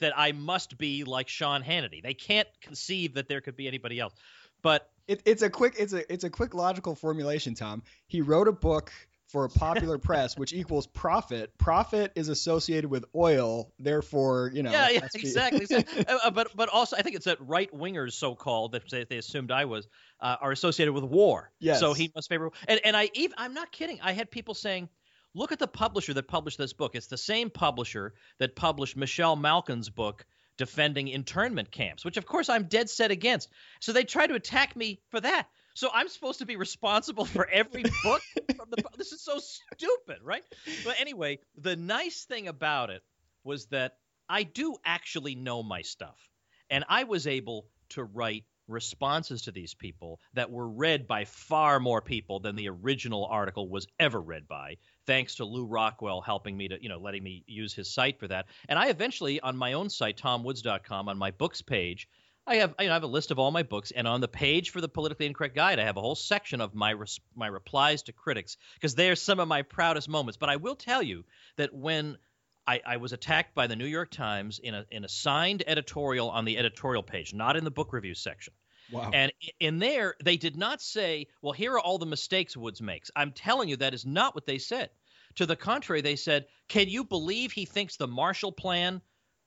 that 0.00 0.12
I 0.14 0.32
must 0.32 0.76
be 0.76 1.04
like 1.04 1.30
Sean 1.30 1.62
Hannity. 1.62 2.02
They 2.02 2.12
can't 2.12 2.48
conceive 2.60 3.14
that 3.14 3.28
there 3.28 3.40
could 3.40 3.56
be 3.56 3.66
anybody 3.66 3.98
else. 3.98 4.12
But 4.60 4.90
it, 5.08 5.22
it's 5.24 5.40
a 5.40 5.48
quick 5.48 5.76
it's 5.78 5.94
a 5.94 6.12
it's 6.12 6.24
a 6.24 6.30
quick 6.30 6.52
logical 6.52 6.94
formulation, 6.94 7.54
Tom. 7.54 7.82
He 8.08 8.20
wrote 8.20 8.46
a 8.46 8.52
book 8.52 8.92
for 9.32 9.46
a 9.46 9.48
popular 9.48 9.96
press, 9.96 10.36
which 10.36 10.52
equals 10.52 10.86
profit. 10.86 11.56
Profit 11.56 12.12
is 12.14 12.28
associated 12.28 12.90
with 12.90 13.06
oil, 13.14 13.72
therefore, 13.78 14.52
you 14.54 14.62
know. 14.62 14.70
Yeah, 14.70 14.90
yeah, 14.90 15.08
exactly. 15.14 15.66
Uh, 15.72 16.18
uh, 16.24 16.30
but 16.30 16.54
but 16.54 16.68
also, 16.68 16.96
I 16.96 17.02
think 17.02 17.16
it's 17.16 17.24
that 17.24 17.38
right 17.40 17.72
wingers, 17.72 18.12
so 18.12 18.34
called, 18.34 18.72
that 18.72 18.88
they, 18.90 19.04
they 19.04 19.16
assumed 19.16 19.50
I 19.50 19.64
was, 19.64 19.88
uh, 20.20 20.36
are 20.40 20.52
associated 20.52 20.92
with 20.92 21.04
war. 21.04 21.50
Yes. 21.58 21.80
So 21.80 21.94
he 21.94 22.12
must 22.14 22.28
favor. 22.28 22.50
And 22.68 22.80
and 22.84 22.96
I 22.96 23.08
even 23.14 23.34
I'm 23.38 23.54
not 23.54 23.72
kidding. 23.72 23.98
I 24.02 24.12
had 24.12 24.30
people 24.30 24.54
saying. 24.54 24.88
Look 25.34 25.50
at 25.50 25.58
the 25.58 25.66
publisher 25.66 26.12
that 26.12 26.28
published 26.28 26.58
this 26.58 26.74
book. 26.74 26.94
It's 26.94 27.06
the 27.06 27.16
same 27.16 27.48
publisher 27.48 28.12
that 28.36 28.54
published 28.54 28.98
Michelle 28.98 29.34
Malkin's 29.34 29.88
book, 29.88 30.26
defending 30.58 31.08
internment 31.08 31.70
camps, 31.70 32.04
which 32.04 32.18
of 32.18 32.26
course 32.26 32.50
I'm 32.50 32.64
dead 32.64 32.90
set 32.90 33.10
against. 33.10 33.48
So 33.80 33.94
they 33.94 34.04
try 34.04 34.26
to 34.26 34.34
attack 34.34 34.76
me 34.76 35.00
for 35.08 35.20
that. 35.20 35.48
So 35.74 35.88
I'm 35.92 36.08
supposed 36.08 36.40
to 36.40 36.46
be 36.46 36.56
responsible 36.56 37.24
for 37.24 37.48
every 37.48 37.82
book 38.04 38.22
from 38.56 38.70
the 38.70 38.82
this 38.96 39.12
is 39.12 39.22
so 39.22 39.38
stupid, 39.38 40.18
right? 40.22 40.44
But 40.84 40.96
anyway, 41.00 41.38
the 41.56 41.76
nice 41.76 42.24
thing 42.24 42.48
about 42.48 42.90
it 42.90 43.02
was 43.44 43.66
that 43.66 43.96
I 44.28 44.42
do 44.44 44.76
actually 44.84 45.34
know 45.34 45.62
my 45.62 45.82
stuff. 45.82 46.30
And 46.70 46.84
I 46.88 47.04
was 47.04 47.26
able 47.26 47.66
to 47.90 48.04
write 48.04 48.44
responses 48.68 49.42
to 49.42 49.52
these 49.52 49.74
people 49.74 50.20
that 50.34 50.50
were 50.50 50.68
read 50.68 51.06
by 51.06 51.24
far 51.24 51.80
more 51.80 52.00
people 52.00 52.40
than 52.40 52.56
the 52.56 52.68
original 52.68 53.26
article 53.26 53.68
was 53.68 53.86
ever 53.98 54.20
read 54.20 54.46
by 54.48 54.76
thanks 55.06 55.36
to 55.36 55.44
Lew 55.44 55.66
Rockwell 55.66 56.20
helping 56.20 56.56
me 56.56 56.68
to, 56.68 56.82
you 56.82 56.88
know, 56.88 56.98
letting 56.98 57.22
me 57.22 57.44
use 57.46 57.74
his 57.74 57.92
site 57.92 58.18
for 58.18 58.28
that. 58.28 58.46
And 58.68 58.78
I 58.78 58.88
eventually, 58.88 59.40
on 59.40 59.56
my 59.56 59.72
own 59.72 59.90
site, 59.90 60.16
tomwoods.com, 60.16 61.08
on 61.08 61.18
my 61.18 61.32
books 61.32 61.60
page, 61.60 62.08
I 62.46 62.56
have 62.56 62.74
I 62.78 62.84
have 62.84 63.04
a 63.04 63.08
list 63.08 63.30
of 63.30 63.38
all 63.38 63.50
my 63.50 63.62
books, 63.62 63.92
and 63.92 64.08
on 64.08 64.20
the 64.20 64.28
page 64.28 64.70
for 64.70 64.80
the 64.80 64.88
politically 64.88 65.26
incorrect 65.26 65.54
guide, 65.54 65.78
I 65.78 65.84
have 65.84 65.96
a 65.96 66.00
whole 66.00 66.16
section 66.16 66.60
of 66.60 66.74
my 66.74 66.90
res, 66.90 67.20
my 67.36 67.46
replies 67.46 68.02
to 68.04 68.12
critics 68.12 68.56
because 68.74 68.94
they're 68.94 69.16
some 69.16 69.38
of 69.38 69.46
my 69.46 69.62
proudest 69.62 70.08
moments. 70.08 70.36
But 70.36 70.48
I 70.48 70.56
will 70.56 70.74
tell 70.74 71.02
you 71.02 71.24
that 71.56 71.72
when 71.72 72.18
I, 72.66 72.80
I, 72.84 72.96
was 72.96 73.12
attacked 73.12 73.54
by 73.54 73.68
the 73.68 73.76
New 73.76 73.86
York 73.86 74.10
Times 74.10 74.58
in 74.58 74.74
a 74.74 74.84
in 74.90 75.04
a 75.04 75.08
signed 75.08 75.62
editorial 75.66 76.30
on 76.30 76.44
the 76.44 76.58
editorial 76.58 77.02
page, 77.04 77.32
not 77.32 77.56
in 77.56 77.64
the 77.64 77.70
book 77.70 77.92
review 77.92 78.14
section. 78.14 78.54
Wow. 78.90 79.10
And 79.12 79.32
in 79.60 79.78
there, 79.78 80.16
they 80.22 80.36
did 80.36 80.56
not 80.56 80.82
say, 80.82 81.28
"Well, 81.42 81.52
here 81.52 81.74
are 81.74 81.80
all 81.80 81.98
the 81.98 82.06
mistakes 82.06 82.56
Woods 82.56 82.82
makes." 82.82 83.10
I'm 83.14 83.32
telling 83.32 83.68
you, 83.68 83.76
that 83.76 83.94
is 83.94 84.04
not 84.04 84.34
what 84.34 84.46
they 84.46 84.58
said. 84.58 84.90
To 85.36 85.46
the 85.46 85.56
contrary, 85.56 86.00
they 86.00 86.16
said, 86.16 86.46
"Can 86.68 86.88
you 86.88 87.04
believe 87.04 87.52
he 87.52 87.66
thinks 87.66 87.96
the 87.96 88.08
Marshall 88.08 88.52
Plan 88.52 89.00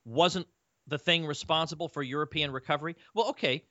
wasn't 0.05 0.47
the 0.87 0.97
thing 0.97 1.25
responsible 1.25 1.87
for 1.87 2.03
European 2.03 2.51
recovery? 2.51 2.95
Well, 3.13 3.29
okay. 3.29 3.63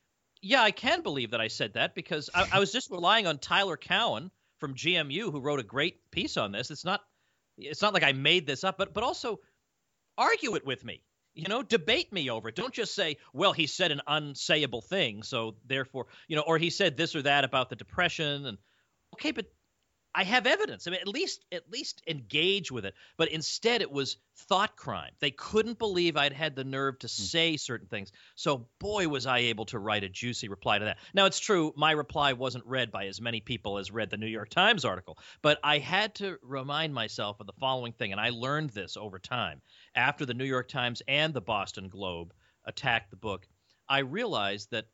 Yeah, 0.42 0.62
I 0.62 0.72
can 0.72 1.02
believe 1.02 1.30
that 1.30 1.40
I 1.40 1.48
said 1.48 1.74
that 1.74 1.94
because 1.94 2.28
I, 2.34 2.46
I 2.52 2.58
was 2.58 2.70
just 2.70 2.90
relying 2.90 3.26
on 3.26 3.38
Tyler 3.38 3.76
Cowen 3.76 4.30
from 4.58 4.74
GMU 4.74 5.32
who 5.32 5.40
wrote 5.40 5.60
a 5.60 5.64
great 5.64 6.10
piece 6.10 6.36
on 6.36 6.52
this. 6.52 6.70
It's 6.70 6.84
not 6.84 7.00
it's 7.56 7.82
not 7.82 7.94
like 7.94 8.02
I 8.02 8.12
made 8.12 8.46
this 8.46 8.64
up, 8.64 8.78
but 8.78 8.92
but 8.92 9.04
also 9.04 9.40
argue 10.18 10.54
it 10.56 10.66
with 10.66 10.84
me. 10.84 11.02
You 11.34 11.48
know, 11.48 11.62
debate 11.62 12.12
me 12.12 12.30
over 12.30 12.48
it. 12.48 12.54
Don't 12.54 12.72
just 12.72 12.94
say, 12.94 13.16
"Well, 13.32 13.52
he 13.52 13.66
said 13.66 13.90
an 13.90 14.02
unsayable 14.06 14.84
thing, 14.84 15.24
so 15.24 15.56
therefore, 15.66 16.06
you 16.28 16.36
know," 16.36 16.44
or 16.46 16.58
he 16.58 16.70
said 16.70 16.96
this 16.96 17.16
or 17.16 17.22
that 17.22 17.44
about 17.44 17.70
the 17.70 17.76
depression 17.76 18.46
and 18.46 18.58
okay, 19.14 19.32
but 19.32 19.46
I 20.14 20.22
have 20.22 20.46
evidence. 20.46 20.86
I 20.86 20.92
mean, 20.92 21.00
at 21.00 21.08
least 21.08 21.44
at 21.50 21.68
least 21.70 22.02
engage 22.06 22.70
with 22.70 22.84
it. 22.84 22.94
But 23.16 23.30
instead, 23.30 23.82
it 23.82 23.90
was 23.90 24.16
thought 24.36 24.76
crime. 24.76 25.10
They 25.18 25.32
couldn't 25.32 25.78
believe 25.78 26.16
I'd 26.16 26.32
had 26.32 26.54
the 26.54 26.62
nerve 26.62 26.98
to 27.00 27.08
hmm. 27.08 27.10
say 27.10 27.56
certain 27.56 27.88
things. 27.88 28.12
So, 28.36 28.68
boy, 28.78 29.08
was 29.08 29.26
I 29.26 29.38
able 29.38 29.64
to 29.66 29.78
write 29.78 30.04
a 30.04 30.08
juicy 30.08 30.48
reply 30.48 30.78
to 30.78 30.84
that. 30.84 30.98
Now, 31.14 31.26
it's 31.26 31.40
true, 31.40 31.72
my 31.76 31.90
reply 31.90 32.34
wasn't 32.34 32.66
read 32.66 32.92
by 32.92 33.06
as 33.06 33.20
many 33.20 33.40
people 33.40 33.78
as 33.78 33.90
read 33.90 34.10
the 34.10 34.16
New 34.16 34.26
York 34.26 34.50
Times 34.50 34.84
article, 34.84 35.18
but 35.42 35.58
I 35.64 35.78
had 35.78 36.14
to 36.16 36.38
remind 36.42 36.94
myself 36.94 37.40
of 37.40 37.46
the 37.46 37.52
following 37.54 37.92
thing, 37.92 38.12
and 38.12 38.20
I 38.20 38.30
learned 38.30 38.70
this 38.70 38.96
over 38.96 39.18
time 39.18 39.62
after 39.94 40.26
the 40.26 40.34
New 40.34 40.44
York 40.44 40.68
Times 40.68 41.02
and 41.08 41.34
the 41.34 41.40
Boston 41.40 41.88
Globe 41.88 42.32
attacked 42.64 43.10
the 43.10 43.16
book. 43.16 43.46
I 43.88 44.00
realized 44.00 44.70
that 44.70 44.86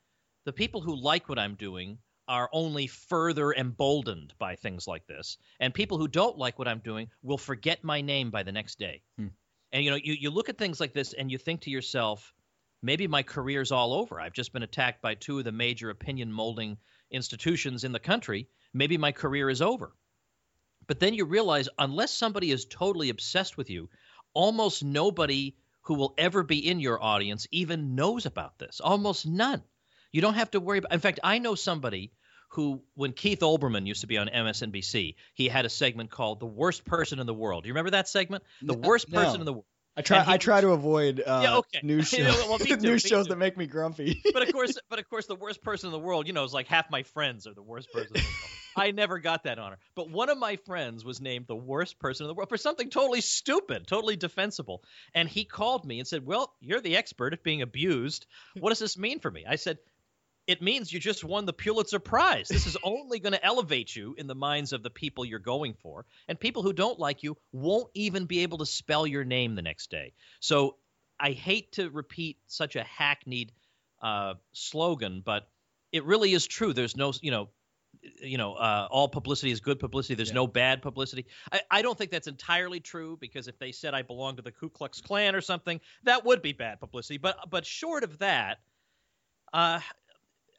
the 0.45 0.53
people 0.53 0.81
who 0.81 0.97
like 0.97 1.29
what 1.29 1.39
I'm 1.39 1.55
doing 1.55 1.99
are 2.31 2.49
only 2.53 2.87
further 2.87 3.53
emboldened 3.53 4.33
by 4.39 4.55
things 4.55 4.87
like 4.87 5.05
this. 5.09 5.37
And 5.59 5.75
people 5.75 5.99
who 5.99 6.07
don't 6.07 6.39
like 6.39 6.61
what 6.61 6.69
I'm 6.69 6.79
doing 6.79 7.09
will 7.25 7.37
forget 7.37 7.83
my 7.83 8.03
name 8.03 8.31
by 8.31 8.45
the 8.45 8.53
next 8.53 8.79
day. 8.79 9.03
Hmm. 9.19 9.27
And 9.73 9.85
you 9.85 9.91
know, 9.91 9.97
you, 9.97 10.13
you 10.13 10.31
look 10.31 10.49
at 10.49 10.57
things 10.57 10.79
like 10.79 10.95
this 10.95 11.13
and 11.13 11.29
you 11.29 11.39
think 11.39 11.63
to 11.63 11.71
yourself, 11.71 12.33
maybe 12.83 13.09
my 13.09 13.25
career's 13.25 13.73
all 13.73 13.93
over. 13.93 14.21
I've 14.21 14.33
just 14.33 14.53
been 14.53 14.63
attacked 14.63 15.03
by 15.03 15.17
two 15.17 15.41
of 15.41 15.45
the 15.45 15.51
major 15.51 15.91
opinion 15.91 16.33
molding 16.33 16.79
institutions 17.11 17.83
in 17.83 17.91
the 17.91 17.99
country. 17.99 18.49
Maybe 18.73 18.97
my 18.97 19.11
career 19.11 19.51
is 19.51 19.61
over. 19.61 19.93
But 20.87 21.01
then 21.01 21.15
you 21.15 21.25
realize, 21.25 21.69
unless 21.79 22.13
somebody 22.13 22.53
is 22.53 22.65
totally 22.65 23.11
obsessed 23.11 23.57
with 23.57 23.71
you, 23.71 23.91
almost 24.35 24.85
nobody 24.85 25.57
who 25.83 25.95
will 25.95 26.15
ever 26.17 26.45
be 26.45 26.69
in 26.69 26.79
your 26.79 27.03
audience 27.03 27.49
even 27.51 27.97
knows 27.97 28.25
about 28.25 28.57
this. 28.61 28.81
Almost 28.81 29.27
none. 29.27 29.65
You 30.13 30.21
don't 30.21 30.35
have 30.35 30.53
to 30.53 30.61
worry 30.61 30.79
about. 30.79 30.93
In 30.93 31.01
fact, 31.01 31.21
I 31.25 31.39
know 31.39 31.57
somebody 31.57 32.13
who, 32.51 32.83
when 32.95 33.13
Keith 33.13 33.41
Olbermann 33.41 33.87
used 33.87 34.03
to 34.03 34.07
be 34.07 34.19
on 34.19 34.29
MSNBC, 34.29 35.15
he 35.35 35.49
had 35.49 35.65
a 35.65 35.69
segment 35.69 36.11
called 36.11 36.41
"The 36.41 36.47
Worst 36.47 36.85
Person 36.85 37.19
in 37.19 37.27
the 37.27 37.35
World." 37.35 37.65
Do 37.65 37.69
you 37.69 37.75
remember 37.75 37.93
that 37.93 38.09
segment? 38.09 38.45
The 38.63 38.75
worst 38.75 39.11
no. 39.11 39.21
person 39.21 39.41
in 39.41 39.47
the 39.47 39.53
world. 39.55 39.65
I 39.97 40.03
try. 40.03 40.25
I 40.27 40.37
try 40.37 40.61
to 40.61 40.71
avoid 40.71 41.21
uh, 41.21 41.41
yeah, 41.43 41.57
okay. 41.59 41.81
news 41.83 42.09
shows, 42.09 42.49
well, 42.49 42.59
too, 42.59 42.77
news 42.81 43.03
shows 43.03 43.27
that 43.27 43.37
make 43.37 43.57
me 43.57 43.67
grumpy. 43.67 44.23
but 44.33 44.43
of 44.43 44.53
course, 44.53 44.79
but 44.89 44.99
of 44.99 45.09
course, 45.09 45.27
the 45.27 45.35
worst 45.35 45.63
person 45.63 45.89
in 45.89 45.93
the 45.93 45.99
world, 45.99 46.27
you 46.27 46.33
know, 46.33 46.45
is 46.45 46.53
like 46.53 46.69
half 46.69 46.91
my 46.91 47.03
friends 47.03 47.47
are 47.47 47.55
the 47.55 47.63
worst 47.63 47.93
person. 47.93 48.09
in 48.15 48.23
the 48.23 48.27
world. 48.27 48.51
I 48.77 48.93
never 48.93 49.19
got 49.19 49.45
that 49.45 49.59
honor. 49.59 49.79
But 49.97 50.11
one 50.11 50.31
of 50.31 50.39
my 50.39 50.57
friends 50.57 51.05
was 51.05 51.21
named 51.21 51.49
the 51.49 51.57
worst 51.57 51.99
person 51.99 52.25
in 52.25 52.29
the 52.29 52.35
world 52.35 52.49
for 52.49 52.57
something 52.57 52.89
totally 52.89 53.21
stupid, 53.21 53.87
totally 53.87 54.17
defensible. 54.17 54.85
And 55.13 55.29
he 55.29 55.45
called 55.45 55.85
me 55.85 55.99
and 55.99 56.07
said, 56.07 56.25
"Well, 56.25 56.55
you're 56.61 56.81
the 56.81 56.97
expert 56.97 57.33
at 57.33 57.43
being 57.43 57.63
abused. 57.63 58.27
What 58.59 58.71
does 58.71 58.79
this 58.79 58.97
mean 58.97 59.19
for 59.19 59.31
me?" 59.31 59.45
I 59.47 59.57
said, 59.57 59.79
it 60.51 60.61
means 60.61 60.93
you 60.93 60.99
just 60.99 61.23
won 61.23 61.47
the 61.47 61.53
Pulitzer 61.53 62.01
Prize. 62.01 62.49
This 62.49 62.67
is 62.67 62.77
only 62.83 63.21
going 63.21 63.35
to 63.35 63.45
elevate 63.45 63.95
you 63.95 64.17
in 64.19 64.27
the 64.27 64.35
minds 64.35 64.73
of 64.73 64.83
the 64.83 64.91
people 64.91 65.25
you're 65.25 65.39
going 65.39 65.75
for. 65.75 66.05
And 66.27 66.41
people 66.41 66.65
who 66.65 66.73
don't 66.73 66.99
like 66.99 67.23
you 67.23 67.37
won't 67.53 67.89
even 67.95 68.25
be 68.25 68.41
able 68.41 68.59
to 68.59 68.67
spell 68.67 69.07
your 69.07 69.23
name 69.23 69.55
the 69.55 69.63
next 69.63 69.93
day. 69.93 70.13
So 70.41 70.75
I 71.21 71.31
hate 71.31 71.71
to 71.73 71.89
repeat 71.89 72.39
such 72.49 72.75
a 72.75 72.83
hackneyed 72.83 73.53
uh, 74.03 74.35
slogan, 74.51 75.23
but 75.25 75.49
it 75.93 76.05
really 76.05 76.33
is 76.33 76.49
true. 76.49 76.73
There's 76.73 76.97
no, 76.97 77.13
you 77.23 77.31
know, 77.31 77.51
you 78.21 78.37
know, 78.37 78.55
uh, 78.55 78.89
all 78.91 79.09
publicity 79.09 79.53
is 79.53 79.61
good 79.61 79.79
publicity. 79.79 80.17
There's 80.17 80.31
yeah. 80.31 80.35
no 80.35 80.49
bad 80.49 80.83
publicity. 80.83 81.27
I, 81.53 81.61
I, 81.71 81.83
don't 81.83 81.97
think 81.97 82.11
that's 82.11 82.27
entirely 82.27 82.81
true 82.81 83.19
because 83.21 83.47
if 83.47 83.57
they 83.61 83.71
said 83.71 83.95
I 83.95 84.03
belong 84.03 84.37
to 84.37 84.43
the 84.43 84.53
Ku 84.53 84.69
Klux 84.69 85.01
Klan 85.01 85.37
or 85.37 85.41
something, 85.43 85.81
that 86.05 86.25
would 86.25 86.43
be 86.43 86.53
bad 86.53 86.81
publicity. 86.81 87.19
But 87.19 87.51
but 87.51 87.67
short 87.67 88.03
of 88.03 88.19
that, 88.19 88.59
uh, 89.53 89.81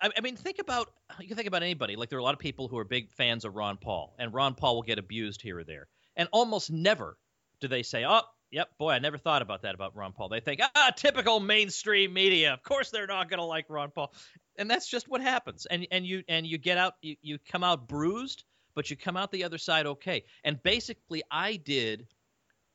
I, 0.01 0.09
I 0.17 0.21
mean, 0.21 0.35
think 0.35 0.59
about 0.59 0.91
you 1.19 1.27
can 1.27 1.37
think 1.37 1.47
about 1.47 1.63
anybody. 1.63 1.95
Like 1.95 2.09
there 2.09 2.17
are 2.17 2.21
a 2.21 2.23
lot 2.23 2.33
of 2.33 2.39
people 2.39 2.67
who 2.67 2.77
are 2.77 2.83
big 2.83 3.11
fans 3.11 3.45
of 3.45 3.55
Ron 3.55 3.77
Paul, 3.77 4.15
and 4.17 4.33
Ron 4.33 4.55
Paul 4.55 4.75
will 4.75 4.83
get 4.83 4.99
abused 4.99 5.41
here 5.41 5.59
or 5.59 5.63
there, 5.63 5.87
and 6.15 6.27
almost 6.31 6.71
never 6.71 7.17
do 7.59 7.67
they 7.67 7.83
say, 7.83 8.05
"Oh, 8.05 8.21
yep, 8.49 8.69
boy, 8.77 8.91
I 8.91 8.99
never 8.99 9.17
thought 9.17 9.41
about 9.41 9.61
that 9.61 9.75
about 9.75 9.95
Ron 9.95 10.13
Paul." 10.13 10.29
They 10.29 10.39
think, 10.39 10.61
"Ah, 10.75 10.91
typical 10.95 11.39
mainstream 11.39 12.13
media. 12.13 12.53
Of 12.53 12.63
course, 12.63 12.89
they're 12.89 13.07
not 13.07 13.29
going 13.29 13.39
to 13.39 13.45
like 13.45 13.65
Ron 13.69 13.91
Paul," 13.91 14.13
and 14.57 14.69
that's 14.69 14.89
just 14.89 15.07
what 15.07 15.21
happens. 15.21 15.65
And 15.67 15.87
and 15.91 16.05
you 16.05 16.23
and 16.27 16.45
you 16.45 16.57
get 16.57 16.77
out, 16.77 16.95
you, 17.01 17.15
you 17.21 17.37
come 17.39 17.63
out 17.63 17.87
bruised, 17.87 18.43
but 18.73 18.89
you 18.89 18.97
come 18.97 19.17
out 19.17 19.31
the 19.31 19.43
other 19.43 19.59
side 19.59 19.85
okay. 19.85 20.23
And 20.43 20.61
basically, 20.63 21.21
I 21.29 21.57
did 21.57 22.07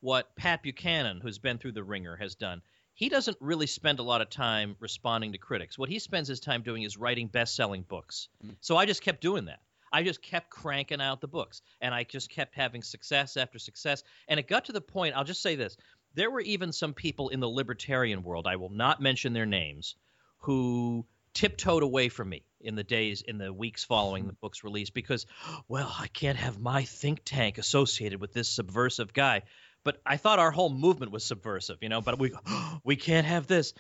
what 0.01 0.37
Pat 0.37 0.63
Buchanan, 0.63 1.21
who's 1.21 1.39
been 1.39 1.59
through 1.59 1.73
the 1.73 1.83
wringer, 1.83 2.17
has 2.17 2.35
done 2.35 2.63
he 2.97 3.11
doesn't 3.11 3.37
really 3.41 3.67
spend 3.67 3.99
a 3.99 4.03
lot 4.03 4.23
of 4.23 4.31
time 4.31 4.75
responding 4.81 5.33
to 5.33 5.39
critics. 5.39 5.79
What 5.79 5.91
he 5.91 5.99
spends 5.99 6.29
his 6.29 6.41
time 6.41 6.63
doing 6.63 6.83
is 6.83 6.97
writing 6.97 7.29
best-selling 7.29 7.83
books. 7.83 8.29
Mm. 8.45 8.57
So 8.61 8.77
I 8.79 8.87
just 8.87 9.03
kept 9.03 9.21
doing 9.21 9.45
that. 9.45 9.61
I 9.93 10.03
just 10.03 10.23
kept 10.23 10.49
cranking 10.49 11.03
out 11.03 11.21
the 11.21 11.29
books, 11.29 11.61
and 11.81 11.95
I 11.95 12.05
just 12.05 12.31
kept 12.31 12.55
having 12.55 12.83
success 12.83 13.37
after 13.37 13.59
success. 13.59 14.03
And 14.29 14.41
it 14.41 14.49
got 14.49 14.65
to 14.65 14.73
the 14.73 14.81
point. 14.81 15.15
I'll 15.15 15.25
just 15.25 15.43
say 15.43 15.57
this: 15.57 15.77
there 16.15 16.31
were 16.31 16.41
even 16.41 16.73
some 16.73 16.95
people 16.95 17.29
in 17.29 17.39
the 17.39 17.49
libertarian 17.49 18.23
world. 18.23 18.47
I 18.47 18.57
will 18.57 18.71
not 18.71 19.01
mention 19.01 19.35
their 19.35 19.47
names, 19.47 19.95
who 20.39 21.07
tiptoed 21.35 21.83
away 21.83 22.09
from 22.09 22.31
me 22.31 22.43
in 22.63 22.77
the 22.77 22.83
days 22.83 23.21
in 23.21 23.37
the 23.37 23.53
weeks 23.53 23.85
following 23.85 24.27
the 24.27 24.33
book's 24.41 24.65
release 24.65 24.89
because 24.89 25.27
well 25.69 25.95
i 25.99 26.07
can't 26.07 26.39
have 26.39 26.59
my 26.59 26.83
think 26.83 27.21
tank 27.27 27.59
associated 27.59 28.19
with 28.19 28.33
this 28.33 28.49
subversive 28.49 29.13
guy 29.13 29.43
but 29.87 30.01
I 30.05 30.17
thought 30.17 30.41
our 30.41 30.51
whole 30.51 30.69
movement 30.69 31.13
was 31.13 31.25
subversive, 31.25 31.79
you 31.81 31.89
know. 31.89 32.01
But 32.01 32.19
we 32.19 32.33
we 32.85 32.97
can't 32.97 33.27
have 33.27 33.47
this. 33.47 33.73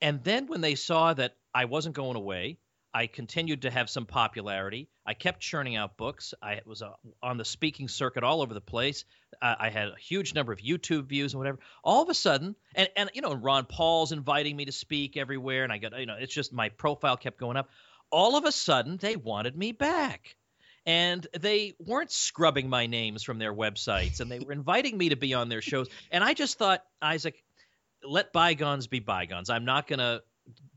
And 0.00 0.24
then 0.24 0.46
when 0.46 0.62
they 0.62 0.74
saw 0.74 1.12
that 1.12 1.36
I 1.54 1.66
wasn't 1.66 1.94
going 1.94 2.16
away, 2.16 2.56
I 2.94 3.06
continued 3.06 3.62
to 3.62 3.70
have 3.70 3.90
some 3.90 4.06
popularity. 4.06 4.88
I 5.04 5.12
kept 5.12 5.40
churning 5.40 5.76
out 5.76 5.98
books. 5.98 6.32
I 6.42 6.62
was 6.64 6.80
uh, 6.80 6.92
on 7.22 7.36
the 7.36 7.44
speaking 7.44 7.88
circuit 7.88 8.24
all 8.24 8.40
over 8.40 8.54
the 8.54 8.62
place. 8.62 9.04
I 9.42 9.68
had 9.68 9.88
a 9.88 9.96
huge 9.96 10.34
number 10.34 10.52
of 10.52 10.60
YouTube 10.60 11.06
views 11.06 11.34
and 11.34 11.38
whatever. 11.38 11.58
All 11.84 12.02
of 12.02 12.08
a 12.08 12.14
sudden, 12.14 12.56
and 12.74 12.88
and 12.96 13.10
you 13.12 13.20
know, 13.20 13.34
Ron 13.34 13.66
Paul's 13.66 14.12
inviting 14.12 14.56
me 14.56 14.64
to 14.64 14.72
speak 14.72 15.18
everywhere, 15.18 15.62
and 15.62 15.72
I 15.72 15.76
got 15.76 15.98
you 16.00 16.06
know, 16.06 16.16
it's 16.18 16.34
just 16.34 16.54
my 16.54 16.70
profile 16.70 17.18
kept 17.18 17.38
going 17.38 17.58
up. 17.58 17.68
All 18.10 18.36
of 18.36 18.46
a 18.46 18.52
sudden, 18.52 18.96
they 18.96 19.16
wanted 19.16 19.56
me 19.56 19.72
back 19.72 20.36
and 20.86 21.26
they 21.38 21.74
weren't 21.78 22.10
scrubbing 22.10 22.68
my 22.68 22.86
names 22.86 23.22
from 23.22 23.38
their 23.38 23.54
websites 23.54 24.20
and 24.20 24.30
they 24.30 24.38
were 24.38 24.52
inviting 24.52 24.96
me 24.96 25.10
to 25.10 25.16
be 25.16 25.34
on 25.34 25.48
their 25.48 25.62
shows. 25.62 25.88
And 26.10 26.24
i 26.24 26.34
just 26.34 26.58
thought 26.58 26.84
isaac 27.00 27.42
let 28.02 28.32
bygones 28.32 28.86
be 28.86 29.00
bygones. 29.00 29.50
I'm 29.50 29.66
not 29.66 29.86
going 29.86 29.98
to 29.98 30.22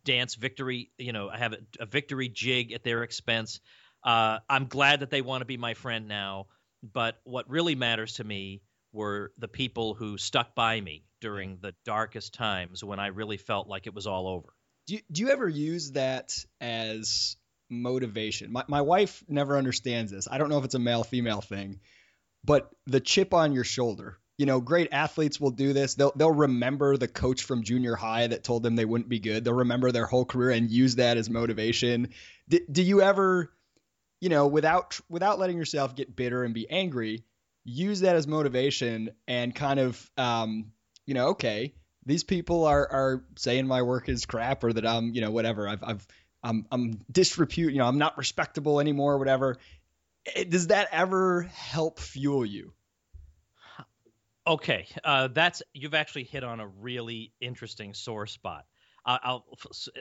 dance 0.03 0.35
victory 0.35 0.91
you 0.97 1.13
know 1.13 1.29
i 1.29 1.37
have 1.37 1.53
a, 1.53 1.57
a, 1.79 1.85
victory 1.85 2.29
jig 2.29 2.73
at 2.73 2.83
their 2.83 3.03
expense. 3.03 3.59
Uh, 4.03 4.39
i'm 4.49 4.65
glad 4.65 4.99
that 4.99 5.09
they 5.09 5.21
want 5.21 5.41
to 5.41 5.45
be 5.45 5.57
my 5.57 5.73
friend 5.73 6.07
now 6.07 6.47
but 6.91 7.19
what 7.23 7.49
really 7.49 7.75
matters 7.75 8.15
to 8.15 8.23
me 8.23 8.61
were 8.91 9.31
the 9.37 9.47
people 9.47 9.93
who 9.93 10.17
stuck 10.17 10.53
by 10.53 10.79
me 10.79 11.05
during 11.21 11.57
the 11.61 11.73
darkest 11.85 12.33
times 12.33 12.83
when 12.83 12.99
i 12.99 13.07
really 13.07 13.37
felt 13.37 13.67
like 13.67 13.87
it 13.87 13.93
was 13.93 14.05
all 14.05 14.27
over. 14.27 14.49
Do 14.85 14.95
you, 14.95 15.01
do 15.09 15.21
you 15.21 15.29
ever 15.29 15.47
use 15.47 15.93
that 15.93 16.33
as 16.59 17.37
motivation. 17.69 18.51
My 18.51 18.63
my 18.67 18.81
wife 18.81 19.23
never 19.27 19.57
understands 19.57 20.11
this. 20.11 20.27
I 20.29 20.37
don't 20.37 20.49
know 20.49 20.57
if 20.57 20.65
it's 20.65 20.75
a 20.75 20.79
male 20.79 21.03
female 21.03 21.41
thing, 21.41 21.79
but 22.43 22.69
the 22.85 22.99
chip 22.99 23.33
on 23.33 23.53
your 23.53 23.63
shoulder. 23.63 24.17
You 24.37 24.47
know, 24.47 24.61
great 24.61 24.89
athletes 24.91 25.39
will 25.39 25.51
do 25.51 25.73
this. 25.73 25.93
They'll 25.93 26.11
they'll 26.15 26.31
remember 26.31 26.97
the 26.97 27.07
coach 27.07 27.43
from 27.43 27.63
junior 27.63 27.95
high 27.95 28.25
that 28.27 28.43
told 28.43 28.63
them 28.63 28.75
they 28.75 28.85
wouldn't 28.85 29.09
be 29.09 29.19
good. 29.19 29.43
They'll 29.43 29.53
remember 29.53 29.91
their 29.91 30.07
whole 30.07 30.25
career 30.25 30.49
and 30.49 30.71
use 30.71 30.95
that 30.95 31.17
as 31.17 31.29
motivation. 31.29 32.09
D- 32.49 32.65
do 32.71 32.81
you 32.81 33.01
ever, 33.01 33.53
you 34.21 34.29
know, 34.29 34.47
without 34.47 34.99
without 35.07 35.37
letting 35.37 35.57
yourself 35.57 35.95
get 35.95 36.15
bitter 36.15 36.43
and 36.43 36.53
be 36.53 36.67
angry, 36.69 37.25
use 37.63 37.99
that 37.99 38.15
as 38.15 38.27
motivation 38.27 39.11
and 39.27 39.53
kind 39.53 39.79
of, 39.79 40.09
um, 40.17 40.71
you 41.05 41.13
know, 41.13 41.27
okay, 41.27 41.75
these 42.05 42.23
people 42.23 42.65
are 42.65 42.91
are 42.91 43.25
saying 43.37 43.67
my 43.67 43.83
work 43.83 44.09
is 44.09 44.25
crap 44.25 44.63
or 44.63 44.73
that 44.73 44.85
I'm, 44.85 45.13
you 45.13 45.21
know, 45.21 45.31
whatever. 45.31 45.67
I've 45.67 45.83
I've 45.83 46.07
I'm 46.43 46.65
I'm 46.71 46.99
disrepute, 47.11 47.73
you 47.73 47.79
know, 47.79 47.87
I'm 47.87 47.97
not 47.97 48.17
respectable 48.17 48.79
anymore, 48.79 49.17
whatever. 49.17 49.57
Does 50.49 50.67
that 50.67 50.89
ever 50.91 51.43
help 51.53 51.99
fuel 51.99 52.45
you? 52.45 52.73
Okay, 54.45 54.87
uh, 55.03 55.29
that's 55.29 55.63
you've 55.73 55.93
actually 55.93 56.25
hit 56.25 56.43
on 56.43 56.59
a 56.59 56.67
really 56.67 57.31
interesting 57.39 57.93
sore 57.93 58.27
spot. 58.27 58.65
I'll, 59.05 59.45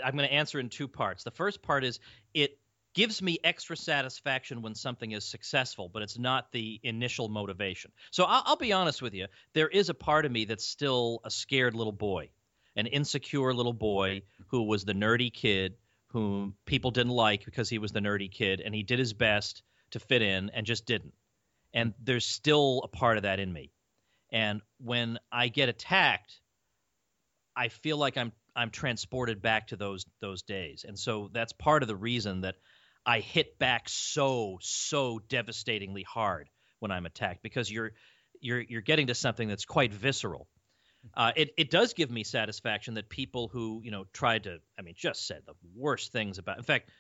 I'm 0.05 0.17
going 0.17 0.29
to 0.29 0.35
answer 0.35 0.61
in 0.61 0.69
two 0.69 0.87
parts. 0.87 1.25
The 1.25 1.33
first 1.33 1.61
part 1.63 1.83
is 1.85 1.99
it 2.35 2.59
gives 2.95 3.21
me 3.21 3.39
extra 3.43 3.77
satisfaction 3.77 4.63
when 4.63 4.75
something 4.75 5.11
is 5.11 5.25
successful, 5.25 5.91
but 5.93 6.03
it's 6.03 6.19
not 6.19 6.53
the 6.53 6.79
initial 6.83 7.29
motivation. 7.29 7.91
So 8.11 8.25
I'll, 8.25 8.43
I'll 8.47 8.57
be 8.57 8.73
honest 8.73 9.03
with 9.03 9.15
you. 9.15 9.27
There 9.55 9.69
is 9.69 9.89
a 9.89 9.95
part 9.95 10.25
of 10.25 10.31
me 10.31 10.45
that's 10.45 10.67
still 10.67 11.21
a 11.25 11.31
scared 11.31 11.75
little 11.75 11.93
boy, 11.93 12.31
an 12.77 12.87
insecure 12.87 13.53
little 13.53 13.73
boy 13.73 14.23
who 14.49 14.65
was 14.65 14.85
the 14.85 14.95
nerdy 14.95 15.33
kid 15.33 15.75
whom 16.13 16.55
people 16.67 16.91
didn't 16.91 17.13
like 17.13 17.45
because 17.45 17.69
he 17.69 17.79
was 17.79 17.93
the 17.93 18.01
nerdy 18.01 18.31
kid 18.31 18.61
and 18.61 18.75
he 18.75 18.83
did 18.83 18.99
his 18.99 19.13
best 19.13 19.63
to 19.93 20.01
fit 20.01 20.23
in 20.23 20.51
and 20.51 20.67
just 20.67 20.87
didn't. 20.87 21.15
And 21.75 21.95
there's 22.03 22.27
still 22.27 22.83
a 22.85 22.89
part 22.89 23.17
of 23.17 23.23
that 23.23 23.41
in 23.41 23.53
me. 23.53 23.73
And 24.31 24.61
when 24.79 25.19
I 25.31 25.49
get 25.49 25.69
attacked, 25.69 26.41
I 27.57 27.69
feel 27.69 27.97
like 27.97 28.17
I'm 28.17 28.33
I'm 28.55 28.71
transported 28.71 29.41
back 29.41 29.69
to 29.69 29.77
those 29.77 30.07
those 30.21 30.43
days. 30.43 30.85
And 30.87 30.99
so 30.99 31.31
that's 31.33 31.53
part 31.53 31.83
of 31.83 31.89
the 31.89 31.97
reason 31.97 32.43
that 32.43 32.57
I 33.05 33.21
hit 33.21 33.59
back 33.59 33.89
so 33.89 34.59
so 34.61 35.19
devastatingly 35.29 36.03
hard 36.03 36.49
when 36.81 36.91
I'm 36.91 37.07
attacked 37.07 37.43
because 37.43 37.71
you're 37.71 37.93
you're 38.41 38.61
you're 38.61 38.83
getting 38.83 39.09
to 39.09 39.15
something 39.15 39.49
that's 39.49 39.65
quite 39.65 39.93
visceral. 39.93 40.49
Uh, 41.15 41.33
it 41.37 41.53
it 41.57 41.71
does 41.71 41.95
give 41.95 42.11
me 42.11 42.25
satisfaction 42.25 42.95
that 42.95 43.09
people 43.09 43.49
who 43.49 43.81
you 43.85 43.91
know 43.91 44.07
tried 44.13 44.45
to 44.45 44.59
I 44.79 44.83
mean 44.83 44.95
just 44.97 45.27
said 45.27 45.43
the 45.47 45.55
worst 45.75 46.13
things 46.13 46.39
about. 46.39 46.59
In 46.59 46.65
fact, 46.65 46.91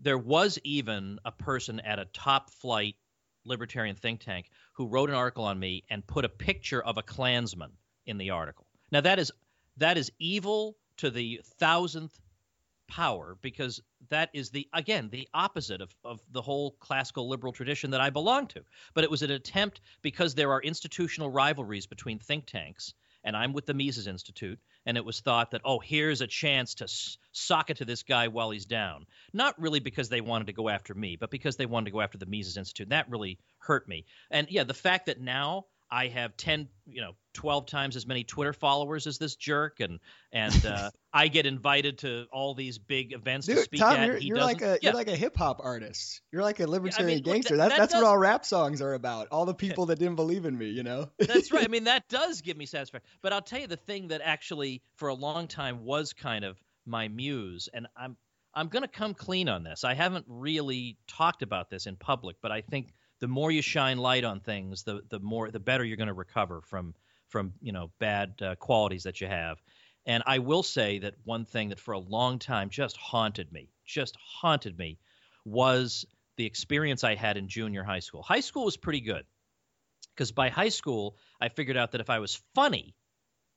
there 0.00 0.18
was 0.18 0.58
even 0.64 1.18
a 1.24 1.32
person 1.32 1.80
at 1.80 1.98
a 1.98 2.06
top 2.06 2.50
flight 2.50 2.96
libertarian 3.44 3.96
think 3.96 4.20
tank 4.20 4.50
who 4.72 4.86
wrote 4.86 5.08
an 5.08 5.14
article 5.14 5.44
on 5.44 5.58
me 5.58 5.84
and 5.90 6.06
put 6.06 6.24
a 6.24 6.28
picture 6.28 6.82
of 6.82 6.98
a 6.98 7.02
Klansman 7.02 7.72
in 8.06 8.18
the 8.18 8.30
article. 8.30 8.66
Now 8.90 9.00
that 9.02 9.18
is 9.18 9.32
that 9.76 9.98
is 9.98 10.10
evil 10.18 10.76
to 10.98 11.10
the 11.10 11.40
thousandth 11.58 12.18
power 12.88 13.36
because 13.42 13.80
that 14.08 14.30
is 14.32 14.50
the 14.50 14.68
again 14.72 15.08
the 15.10 15.28
opposite 15.34 15.80
of, 15.80 15.94
of 16.04 16.20
the 16.30 16.42
whole 16.42 16.72
classical 16.72 17.28
liberal 17.28 17.52
tradition 17.52 17.90
that 17.90 18.00
I 18.00 18.10
belong 18.10 18.46
to. 18.48 18.62
But 18.94 19.04
it 19.04 19.10
was 19.10 19.22
an 19.22 19.30
attempt 19.30 19.80
because 20.02 20.34
there 20.34 20.52
are 20.52 20.62
institutional 20.62 21.30
rivalries 21.30 21.86
between 21.86 22.18
think 22.18 22.46
tanks, 22.46 22.94
and 23.26 23.36
I'm 23.36 23.52
with 23.52 23.66
the 23.66 23.74
Mises 23.74 24.06
Institute, 24.06 24.58
and 24.86 24.96
it 24.96 25.04
was 25.04 25.20
thought 25.20 25.50
that 25.50 25.60
oh 25.64 25.80
here's 25.80 26.22
a 26.22 26.26
chance 26.26 26.76
to 26.76 26.84
s- 26.84 27.18
sock 27.32 27.68
it 27.68 27.78
to 27.78 27.84
this 27.84 28.04
guy 28.04 28.28
while 28.28 28.50
he's 28.50 28.64
down. 28.64 29.04
Not 29.34 29.60
really 29.60 29.80
because 29.80 30.08
they 30.08 30.22
wanted 30.22 30.46
to 30.46 30.52
go 30.54 30.68
after 30.70 30.94
me, 30.94 31.16
but 31.16 31.30
because 31.30 31.56
they 31.56 31.66
wanted 31.66 31.86
to 31.86 31.90
go 31.90 32.00
after 32.00 32.16
the 32.16 32.26
Mises 32.26 32.56
Institute. 32.56 32.88
That 32.88 33.10
really 33.10 33.38
hurt 33.58 33.86
me. 33.88 34.06
And 34.30 34.46
yeah, 34.48 34.64
the 34.64 34.74
fact 34.74 35.06
that 35.06 35.20
now 35.20 35.66
I 35.90 36.08
have 36.08 36.36
10, 36.36 36.68
you 36.86 37.00
know, 37.00 37.12
12 37.34 37.66
times 37.66 37.96
as 37.96 38.06
many 38.06 38.24
Twitter 38.24 38.52
followers 38.52 39.06
as 39.06 39.18
this 39.18 39.36
jerk, 39.36 39.80
and 39.80 40.00
and 40.32 40.66
uh, 40.66 40.90
I 41.12 41.28
get 41.28 41.46
invited 41.46 41.98
to 41.98 42.26
all 42.32 42.54
these 42.54 42.78
big 42.78 43.12
events 43.12 43.46
Dude, 43.46 43.56
to 43.56 43.62
speak 43.62 43.80
Tom, 43.80 43.96
at. 43.96 44.06
You're, 44.06 44.18
you're 44.18 44.38
like 44.38 44.62
a 44.62 44.78
yeah. 44.80 44.90
you're 44.90 44.94
like 44.94 45.08
a 45.08 45.16
hip 45.16 45.36
hop 45.36 45.60
artist. 45.62 46.22
You're 46.32 46.42
like 46.42 46.60
a 46.60 46.66
libertarian 46.66 47.18
look, 47.18 47.24
that- 47.24 47.32
gangster. 47.32 47.56
That, 47.56 47.70
that 47.70 47.78
that's 47.78 47.92
does- 47.92 48.02
what 48.02 48.08
all 48.08 48.18
rap 48.18 48.44
songs 48.44 48.82
are 48.82 48.94
about. 48.94 49.28
All 49.30 49.44
the 49.44 49.54
people 49.54 49.86
that 49.86 49.98
didn't 49.98 50.16
believe 50.16 50.44
in 50.44 50.56
me, 50.56 50.70
you 50.70 50.82
know. 50.82 51.10
That's 51.18 51.52
right. 51.52 51.64
I 51.64 51.68
mean, 51.68 51.84
that 51.84 52.08
does 52.08 52.40
give 52.40 52.56
me 52.56 52.66
satisfaction. 52.66 53.08
But 53.22 53.32
I'll 53.32 53.42
tell 53.42 53.60
you 53.60 53.66
the 53.66 53.76
thing 53.76 54.08
that 54.08 54.22
actually, 54.24 54.82
for 54.96 55.08
a 55.08 55.14
long 55.14 55.46
time, 55.46 55.84
was 55.84 56.12
kind 56.12 56.44
of 56.44 56.58
my 56.84 57.08
muse, 57.08 57.68
and 57.72 57.86
I'm 57.96 58.16
I'm 58.54 58.68
going 58.68 58.82
to 58.82 58.88
come 58.88 59.12
clean 59.12 59.50
on 59.50 59.62
this. 59.62 59.84
I 59.84 59.92
haven't 59.92 60.24
really 60.26 60.96
talked 61.06 61.42
about 61.42 61.68
this 61.68 61.86
in 61.86 61.96
public, 61.96 62.36
but 62.40 62.50
I 62.50 62.62
think 62.62 62.88
the 63.20 63.28
more 63.28 63.50
you 63.50 63.62
shine 63.62 63.98
light 63.98 64.24
on 64.24 64.40
things, 64.40 64.82
the 64.82 65.02
the 65.08 65.20
more 65.20 65.50
the 65.50 65.60
better 65.60 65.84
you're 65.84 65.96
going 65.96 66.08
to 66.08 66.14
recover 66.14 66.60
from 66.62 66.94
from 67.28 67.54
you 67.60 67.72
know 67.72 67.90
bad 67.98 68.34
uh, 68.42 68.54
qualities 68.56 69.04
that 69.04 69.20
you 69.20 69.26
have. 69.26 69.58
And 70.06 70.22
I 70.26 70.38
will 70.38 70.62
say 70.62 71.00
that 71.00 71.14
one 71.24 71.44
thing 71.44 71.70
that 71.70 71.80
for 71.80 71.92
a 71.92 71.98
long 71.98 72.38
time 72.38 72.70
just 72.70 72.96
haunted 72.96 73.52
me, 73.52 73.70
just 73.84 74.16
haunted 74.16 74.78
me, 74.78 74.98
was 75.44 76.06
the 76.36 76.46
experience 76.46 77.02
I 77.02 77.16
had 77.16 77.36
in 77.36 77.48
junior 77.48 77.82
high 77.82 77.98
school. 78.00 78.22
High 78.22 78.40
school 78.40 78.64
was 78.64 78.76
pretty 78.76 79.00
good 79.00 79.24
because 80.14 80.32
by 80.32 80.48
high 80.48 80.68
school 80.68 81.16
I 81.40 81.48
figured 81.48 81.76
out 81.76 81.92
that 81.92 82.00
if 82.00 82.10
I 82.10 82.20
was 82.20 82.40
funny, 82.54 82.94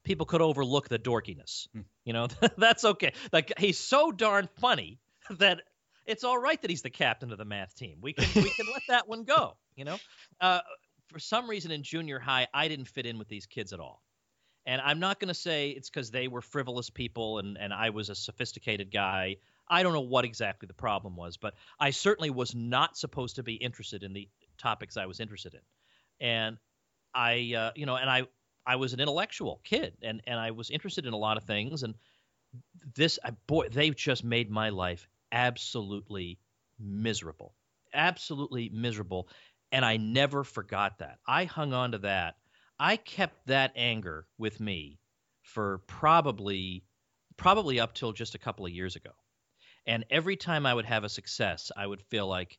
people 0.03 0.25
could 0.25 0.41
overlook 0.41 0.89
the 0.89 0.99
dorkiness. 0.99 1.67
Hmm. 1.73 1.81
You 2.03 2.13
know, 2.13 2.27
that's 2.57 2.85
okay. 2.85 3.13
Like 3.31 3.53
he's 3.59 3.77
so 3.77 4.11
darn 4.11 4.49
funny 4.59 4.99
that 5.37 5.61
it's 6.09 6.23
all 6.23 6.37
right 6.37 6.59
that 6.61 6.69
he's 6.69 6.81
the 6.81 6.89
captain 6.89 7.31
of 7.31 7.37
the 7.37 7.45
math 7.45 7.75
team. 7.75 7.99
We 8.01 8.13
can 8.13 8.27
we 8.43 8.49
can 8.49 8.65
let 8.73 8.81
that 8.89 9.07
one 9.07 9.23
go. 9.23 9.55
You 9.75 9.85
know, 9.85 9.97
uh, 10.41 10.61
for 11.07 11.19
some 11.19 11.49
reason 11.49 11.71
in 11.71 11.83
junior 11.83 12.19
high 12.19 12.47
I 12.53 12.67
didn't 12.67 12.85
fit 12.85 13.05
in 13.05 13.17
with 13.17 13.27
these 13.27 13.45
kids 13.45 13.71
at 13.71 13.79
all. 13.79 14.01
And 14.65 14.81
I'm 14.81 14.99
not 14.99 15.19
going 15.19 15.29
to 15.29 15.33
say 15.33 15.69
it's 15.69 15.89
because 15.89 16.11
they 16.11 16.27
were 16.27 16.41
frivolous 16.41 16.89
people 16.89 17.39
and, 17.39 17.57
and 17.57 17.73
I 17.73 17.91
was 17.91 18.09
a 18.09 18.15
sophisticated 18.15 18.91
guy. 18.91 19.37
I 19.67 19.83
don't 19.83 19.93
know 19.93 20.01
what 20.01 20.25
exactly 20.25 20.67
the 20.67 20.73
problem 20.73 21.15
was, 21.15 21.37
but 21.37 21.53
I 21.79 21.91
certainly 21.91 22.29
was 22.29 22.53
not 22.53 22.97
supposed 22.97 23.37
to 23.37 23.43
be 23.43 23.53
interested 23.53 24.03
in 24.03 24.13
the 24.13 24.27
topics 24.57 24.97
I 24.97 25.05
was 25.05 25.19
interested 25.19 25.53
in. 25.53 26.27
And 26.27 26.57
I, 27.15 27.53
uh, 27.57 27.71
you 27.75 27.85
know, 27.85 27.95
and 27.95 28.09
I, 28.09 28.23
I 28.65 28.75
was 28.75 28.93
an 28.93 28.99
intellectual 28.99 29.61
kid, 29.63 29.93
and 30.03 30.21
and 30.27 30.39
I 30.39 30.51
was 30.51 30.69
interested 30.69 31.07
in 31.07 31.13
a 31.13 31.17
lot 31.17 31.37
of 31.37 31.43
things. 31.45 31.81
And 31.81 31.95
this, 32.95 33.17
I, 33.23 33.31
boy, 33.47 33.69
they 33.69 33.89
just 33.91 34.23
made 34.23 34.51
my 34.51 34.69
life 34.69 35.07
absolutely 35.31 36.39
miserable, 36.79 37.55
absolutely 37.93 38.69
miserable. 38.69 39.27
And 39.71 39.85
I 39.85 39.97
never 39.97 40.43
forgot 40.43 40.99
that. 40.99 41.19
I 41.27 41.45
hung 41.45 41.73
on 41.73 41.91
to 41.91 41.99
that. 41.99 42.35
I 42.79 42.95
kept 42.95 43.47
that 43.47 43.73
anger 43.75 44.25
with 44.37 44.59
me 44.59 44.99
for 45.43 45.79
probably, 45.87 46.83
probably 47.37 47.79
up 47.79 47.93
till 47.93 48.13
just 48.13 48.35
a 48.35 48.39
couple 48.39 48.65
of 48.65 48.71
years 48.71 48.95
ago. 48.95 49.11
And 49.85 50.05
every 50.09 50.37
time 50.37 50.65
I 50.65 50.73
would 50.73 50.85
have 50.85 51.03
a 51.03 51.09
success, 51.09 51.71
I 51.75 51.85
would 51.85 52.01
feel 52.03 52.27
like 52.27 52.57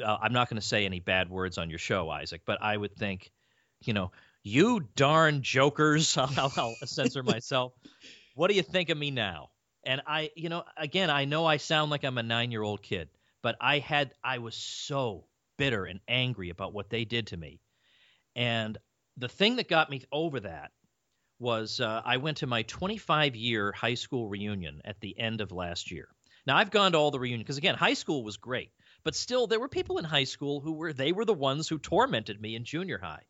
uh, 0.00 0.16
I'm 0.20 0.32
not 0.32 0.48
going 0.48 0.60
to 0.60 0.66
say 0.66 0.84
any 0.84 1.00
bad 1.00 1.30
words 1.30 1.58
on 1.58 1.70
your 1.70 1.78
show, 1.78 2.08
Isaac, 2.10 2.42
but 2.46 2.62
I 2.62 2.76
would 2.76 2.96
think, 2.96 3.30
you 3.82 3.92
know, 3.92 4.12
you 4.42 4.88
darn 4.96 5.42
jokers. 5.42 6.16
I'll, 6.16 6.32
I'll, 6.36 6.52
I'll 6.56 6.86
censor 6.86 7.22
myself. 7.22 7.72
What 8.34 8.48
do 8.48 8.56
you 8.56 8.62
think 8.62 8.90
of 8.90 8.98
me 8.98 9.10
now? 9.10 9.50
And 9.84 10.02
I, 10.06 10.30
you 10.36 10.48
know, 10.48 10.64
again, 10.76 11.10
I 11.10 11.24
know 11.24 11.46
I 11.46 11.56
sound 11.56 11.90
like 11.90 12.04
I'm 12.04 12.18
a 12.18 12.22
nine 12.22 12.50
year 12.50 12.62
old 12.62 12.82
kid, 12.82 13.08
but 13.42 13.56
I 13.60 13.78
had, 13.78 14.12
I 14.22 14.38
was 14.38 14.54
so 14.54 15.26
bitter 15.56 15.84
and 15.84 16.00
angry 16.08 16.50
about 16.50 16.72
what 16.72 16.90
they 16.90 17.04
did 17.04 17.28
to 17.28 17.36
me. 17.36 17.60
And 18.36 18.78
the 19.16 19.28
thing 19.28 19.56
that 19.56 19.68
got 19.68 19.90
me 19.90 20.02
over 20.12 20.40
that 20.40 20.72
was 21.38 21.80
uh, 21.80 22.02
I 22.04 22.18
went 22.18 22.38
to 22.38 22.46
my 22.46 22.62
25 22.62 23.34
year 23.34 23.72
high 23.72 23.94
school 23.94 24.28
reunion 24.28 24.82
at 24.84 25.00
the 25.00 25.18
end 25.18 25.40
of 25.40 25.52
last 25.52 25.90
year. 25.90 26.08
Now 26.46 26.56
I've 26.56 26.70
gone 26.70 26.92
to 26.92 26.98
all 26.98 27.10
the 27.10 27.18
reunions 27.18 27.44
because 27.44 27.58
again, 27.58 27.74
high 27.74 27.94
school 27.94 28.22
was 28.22 28.36
great, 28.36 28.70
but 29.04 29.14
still 29.14 29.46
there 29.46 29.60
were 29.60 29.68
people 29.68 29.98
in 29.98 30.04
high 30.04 30.24
school 30.24 30.60
who 30.60 30.74
were 30.74 30.92
they 30.92 31.12
were 31.12 31.24
the 31.24 31.34
ones 31.34 31.68
who 31.68 31.78
tormented 31.78 32.40
me 32.40 32.54
in 32.54 32.64
junior 32.64 32.98
high. 32.98 33.22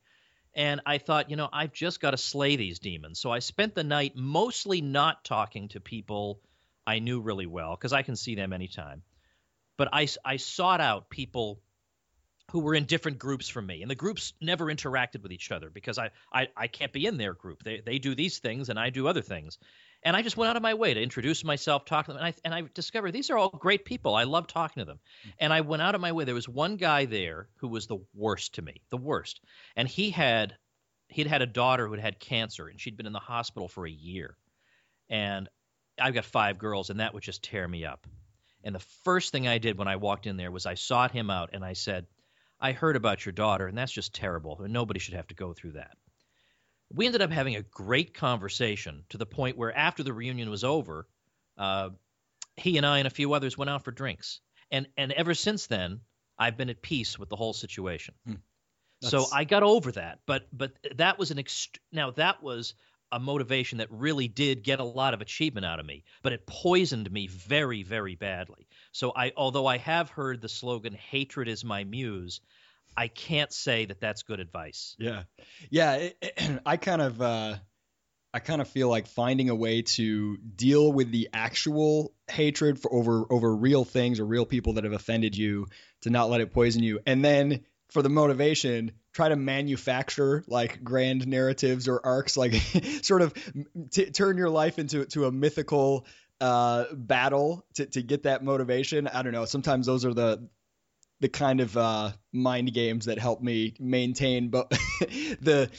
And 0.54 0.80
I 0.84 0.98
thought, 0.98 1.30
you 1.30 1.36
know, 1.36 1.48
I've 1.52 1.72
just 1.72 2.00
got 2.00 2.10
to 2.10 2.16
slay 2.16 2.56
these 2.56 2.78
demons. 2.78 3.20
So 3.20 3.30
I 3.30 3.38
spent 3.38 3.74
the 3.74 3.84
night 3.84 4.16
mostly 4.16 4.80
not 4.80 5.24
talking 5.24 5.68
to 5.68 5.80
people 5.80 6.40
I 6.86 6.98
knew 6.98 7.20
really 7.20 7.46
well 7.46 7.76
because 7.76 7.92
I 7.92 8.02
can 8.02 8.16
see 8.16 8.34
them 8.34 8.52
anytime. 8.52 9.02
But 9.76 9.88
I, 9.92 10.08
I 10.24 10.36
sought 10.36 10.80
out 10.80 11.08
people 11.08 11.60
who 12.50 12.60
were 12.60 12.74
in 12.74 12.84
different 12.84 13.18
groups 13.18 13.48
from 13.48 13.66
me. 13.66 13.82
And 13.82 13.90
the 13.90 13.94
groups 13.94 14.32
never 14.40 14.66
interacted 14.66 15.22
with 15.22 15.32
each 15.32 15.52
other 15.52 15.70
because 15.70 15.98
I, 15.98 16.10
I, 16.32 16.48
I 16.56 16.66
can't 16.66 16.92
be 16.92 17.06
in 17.06 17.16
their 17.16 17.32
group. 17.32 17.62
They, 17.62 17.80
they 17.84 17.98
do 17.98 18.14
these 18.14 18.38
things 18.38 18.68
and 18.68 18.78
I 18.78 18.90
do 18.90 19.06
other 19.06 19.22
things. 19.22 19.58
And 20.02 20.16
I 20.16 20.22
just 20.22 20.36
went 20.36 20.48
out 20.48 20.56
of 20.56 20.62
my 20.62 20.74
way 20.74 20.94
to 20.94 21.02
introduce 21.02 21.44
myself, 21.44 21.84
talk 21.84 22.06
to 22.06 22.12
them. 22.12 22.22
And 22.22 22.26
I, 22.26 22.34
and 22.44 22.54
I 22.54 22.62
discovered 22.72 23.12
these 23.12 23.30
are 23.30 23.36
all 23.36 23.50
great 23.50 23.84
people. 23.84 24.14
I 24.14 24.24
love 24.24 24.46
talking 24.46 24.80
to 24.80 24.84
them. 24.86 24.98
Mm-hmm. 25.20 25.30
And 25.40 25.52
I 25.52 25.60
went 25.60 25.82
out 25.82 25.94
of 25.94 26.00
my 26.00 26.12
way. 26.12 26.24
There 26.24 26.34
was 26.34 26.48
one 26.48 26.76
guy 26.76 27.04
there 27.04 27.48
who 27.56 27.68
was 27.68 27.86
the 27.86 27.98
worst 28.14 28.54
to 28.54 28.62
me, 28.62 28.80
the 28.90 28.96
worst. 28.96 29.40
And 29.76 29.86
he 29.86 30.10
had 30.10 30.56
he'd 31.08 31.26
had 31.26 31.42
a 31.42 31.46
daughter 31.46 31.86
who 31.86 31.92
had 31.92 32.02
had 32.02 32.20
cancer 32.20 32.68
and 32.68 32.80
she'd 32.80 32.96
been 32.96 33.06
in 33.06 33.12
the 33.12 33.18
hospital 33.18 33.68
for 33.68 33.86
a 33.86 33.90
year. 33.90 34.36
And 35.08 35.48
I've 36.00 36.14
got 36.14 36.24
five 36.24 36.58
girls 36.58 36.88
and 36.88 37.00
that 37.00 37.12
would 37.12 37.22
just 37.22 37.42
tear 37.42 37.66
me 37.66 37.84
up. 37.84 38.06
And 38.62 38.74
the 38.74 38.86
first 39.04 39.32
thing 39.32 39.48
I 39.48 39.58
did 39.58 39.76
when 39.76 39.88
I 39.88 39.96
walked 39.96 40.26
in 40.26 40.36
there 40.36 40.50
was 40.50 40.66
I 40.66 40.74
sought 40.74 41.10
him 41.10 41.30
out 41.30 41.50
and 41.52 41.64
I 41.64 41.72
said, 41.72 42.06
I 42.60 42.72
heard 42.72 42.96
about 42.96 43.24
your 43.24 43.32
daughter, 43.32 43.66
and 43.66 43.76
that's 43.76 43.92
just 43.92 44.14
terrible. 44.14 44.60
Nobody 44.68 45.00
should 45.00 45.14
have 45.14 45.28
to 45.28 45.34
go 45.34 45.54
through 45.54 45.72
that. 45.72 45.96
We 46.92 47.06
ended 47.06 47.22
up 47.22 47.30
having 47.30 47.56
a 47.56 47.62
great 47.62 48.14
conversation 48.14 49.04
to 49.10 49.18
the 49.18 49.26
point 49.26 49.56
where 49.56 49.76
after 49.76 50.02
the 50.02 50.12
reunion 50.12 50.50
was 50.50 50.64
over, 50.64 51.06
uh, 51.56 51.90
he 52.56 52.76
and 52.76 52.86
I 52.86 52.98
and 52.98 53.06
a 53.06 53.10
few 53.10 53.32
others 53.32 53.56
went 53.56 53.70
out 53.70 53.84
for 53.84 53.92
drinks. 53.92 54.40
And 54.70 54.88
and 54.96 55.12
ever 55.12 55.34
since 55.34 55.66
then, 55.66 56.00
I've 56.38 56.56
been 56.56 56.70
at 56.70 56.82
peace 56.82 57.18
with 57.18 57.28
the 57.28 57.36
whole 57.36 57.52
situation. 57.52 58.14
Hmm. 58.26 58.34
So 59.02 59.26
I 59.32 59.44
got 59.44 59.62
over 59.62 59.92
that. 59.92 60.20
But 60.26 60.46
but 60.52 60.72
that 60.96 61.18
was 61.18 61.30
an 61.30 61.38
ext- 61.38 61.78
now 61.92 62.10
that 62.12 62.42
was 62.42 62.74
a 63.12 63.18
motivation 63.18 63.78
that 63.78 63.90
really 63.90 64.28
did 64.28 64.62
get 64.62 64.78
a 64.78 64.84
lot 64.84 65.14
of 65.14 65.20
achievement 65.20 65.66
out 65.66 65.80
of 65.80 65.86
me, 65.86 66.04
but 66.22 66.32
it 66.32 66.46
poisoned 66.46 67.10
me 67.10 67.26
very, 67.26 67.82
very 67.82 68.14
badly. 68.14 68.68
So 68.92 69.12
I, 69.14 69.32
although 69.36 69.66
I 69.66 69.78
have 69.78 70.10
heard 70.10 70.40
the 70.40 70.48
slogan 70.48 70.94
"hatred 70.94 71.48
is 71.48 71.64
my 71.64 71.82
muse," 71.82 72.40
I 72.96 73.08
can't 73.08 73.52
say 73.52 73.86
that 73.86 74.00
that's 74.00 74.22
good 74.22 74.40
advice. 74.40 74.94
Yeah, 74.98 75.22
yeah. 75.70 75.94
It, 75.94 76.18
it- 76.22 76.60
I 76.66 76.76
kind 76.76 77.02
of, 77.02 77.20
uh, 77.22 77.56
I 78.32 78.38
kind 78.38 78.60
of 78.60 78.68
feel 78.68 78.88
like 78.88 79.06
finding 79.08 79.50
a 79.50 79.54
way 79.54 79.82
to 79.82 80.36
deal 80.36 80.92
with 80.92 81.10
the 81.10 81.28
actual 81.32 82.12
hatred 82.30 82.78
for 82.78 82.92
over 82.92 83.24
over 83.30 83.54
real 83.56 83.84
things 83.84 84.20
or 84.20 84.24
real 84.24 84.46
people 84.46 84.74
that 84.74 84.84
have 84.84 84.92
offended 84.92 85.36
you, 85.36 85.66
to 86.02 86.10
not 86.10 86.30
let 86.30 86.40
it 86.40 86.52
poison 86.52 86.82
you, 86.82 87.00
and 87.06 87.24
then 87.24 87.64
for 87.90 88.02
the 88.02 88.08
motivation, 88.08 88.92
try 89.12 89.28
to 89.28 89.34
manufacture 89.36 90.44
like 90.46 90.84
grand 90.84 91.26
narratives 91.26 91.88
or 91.88 92.00
arcs, 92.04 92.36
like 92.36 92.54
sort 93.02 93.22
of 93.22 93.34
t- 93.90 94.10
turn 94.10 94.36
your 94.36 94.50
life 94.50 94.78
into 94.78 95.04
to 95.06 95.24
a 95.24 95.32
mythical 95.32 96.06
uh, 96.40 96.84
battle 96.94 97.66
to 97.74 97.86
to 97.86 98.02
get 98.02 98.22
that 98.24 98.44
motivation. 98.44 99.08
I 99.08 99.22
don't 99.22 99.32
know. 99.32 99.44
Sometimes 99.44 99.86
those 99.86 100.04
are 100.04 100.14
the 100.14 100.48
the 101.20 101.28
kind 101.28 101.60
of 101.60 101.76
uh, 101.76 102.12
mind 102.32 102.72
games 102.72 103.06
that 103.06 103.18
help 103.18 103.42
me 103.42 103.74
maintain 103.78 104.48
but 104.48 104.70
the 105.40 105.70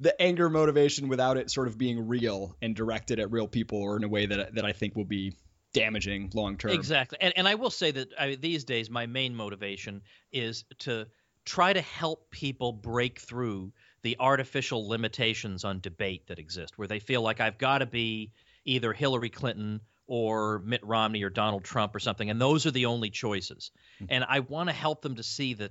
the 0.00 0.20
anger 0.20 0.48
motivation 0.48 1.08
without 1.08 1.36
it 1.36 1.50
sort 1.50 1.68
of 1.68 1.76
being 1.76 2.08
real 2.08 2.56
and 2.62 2.74
directed 2.74 3.20
at 3.20 3.30
real 3.30 3.46
people 3.46 3.78
or 3.78 3.96
in 3.96 4.04
a 4.04 4.08
way 4.08 4.26
that 4.26 4.54
that 4.54 4.64
I 4.64 4.72
think 4.72 4.96
will 4.96 5.04
be 5.04 5.34
damaging 5.72 6.30
long 6.34 6.56
term. 6.56 6.72
Exactly, 6.72 7.18
and 7.20 7.32
and 7.36 7.46
I 7.46 7.54
will 7.54 7.70
say 7.70 7.90
that 7.90 8.08
I, 8.18 8.34
these 8.34 8.64
days 8.64 8.90
my 8.90 9.06
main 9.06 9.34
motivation 9.34 10.02
is 10.32 10.64
to 10.80 11.06
try 11.44 11.72
to 11.72 11.80
help 11.80 12.30
people 12.30 12.72
break 12.72 13.20
through 13.20 13.72
the 14.02 14.16
artificial 14.18 14.88
limitations 14.88 15.64
on 15.64 15.80
debate 15.80 16.26
that 16.28 16.38
exist, 16.38 16.78
where 16.78 16.88
they 16.88 16.98
feel 16.98 17.22
like 17.22 17.40
I've 17.40 17.58
got 17.58 17.78
to 17.78 17.86
be 17.86 18.32
either 18.64 18.92
Hillary 18.92 19.30
Clinton 19.30 19.80
or 20.10 20.58
Mitt 20.64 20.84
Romney 20.84 21.22
or 21.22 21.30
Donald 21.30 21.62
Trump 21.62 21.94
or 21.94 22.00
something, 22.00 22.28
and 22.28 22.40
those 22.40 22.66
are 22.66 22.72
the 22.72 22.86
only 22.86 23.10
choices. 23.10 23.70
Mm-hmm. 24.02 24.06
And 24.08 24.24
I 24.28 24.40
want 24.40 24.68
to 24.68 24.72
help 24.72 25.02
them 25.02 25.14
to 25.14 25.22
see 25.22 25.54
that 25.54 25.70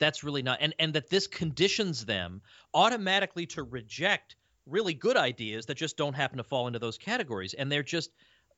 that's 0.00 0.24
really 0.24 0.42
not, 0.42 0.58
and 0.60 0.74
and 0.80 0.94
that 0.94 1.08
this 1.08 1.28
conditions 1.28 2.04
them 2.04 2.42
automatically 2.74 3.46
to 3.46 3.62
reject 3.62 4.34
really 4.66 4.94
good 4.94 5.16
ideas 5.16 5.66
that 5.66 5.76
just 5.76 5.96
don't 5.96 6.14
happen 6.14 6.38
to 6.38 6.42
fall 6.42 6.66
into 6.66 6.80
those 6.80 6.98
categories, 6.98 7.54
and 7.54 7.70
they're 7.70 7.84
just 7.84 8.10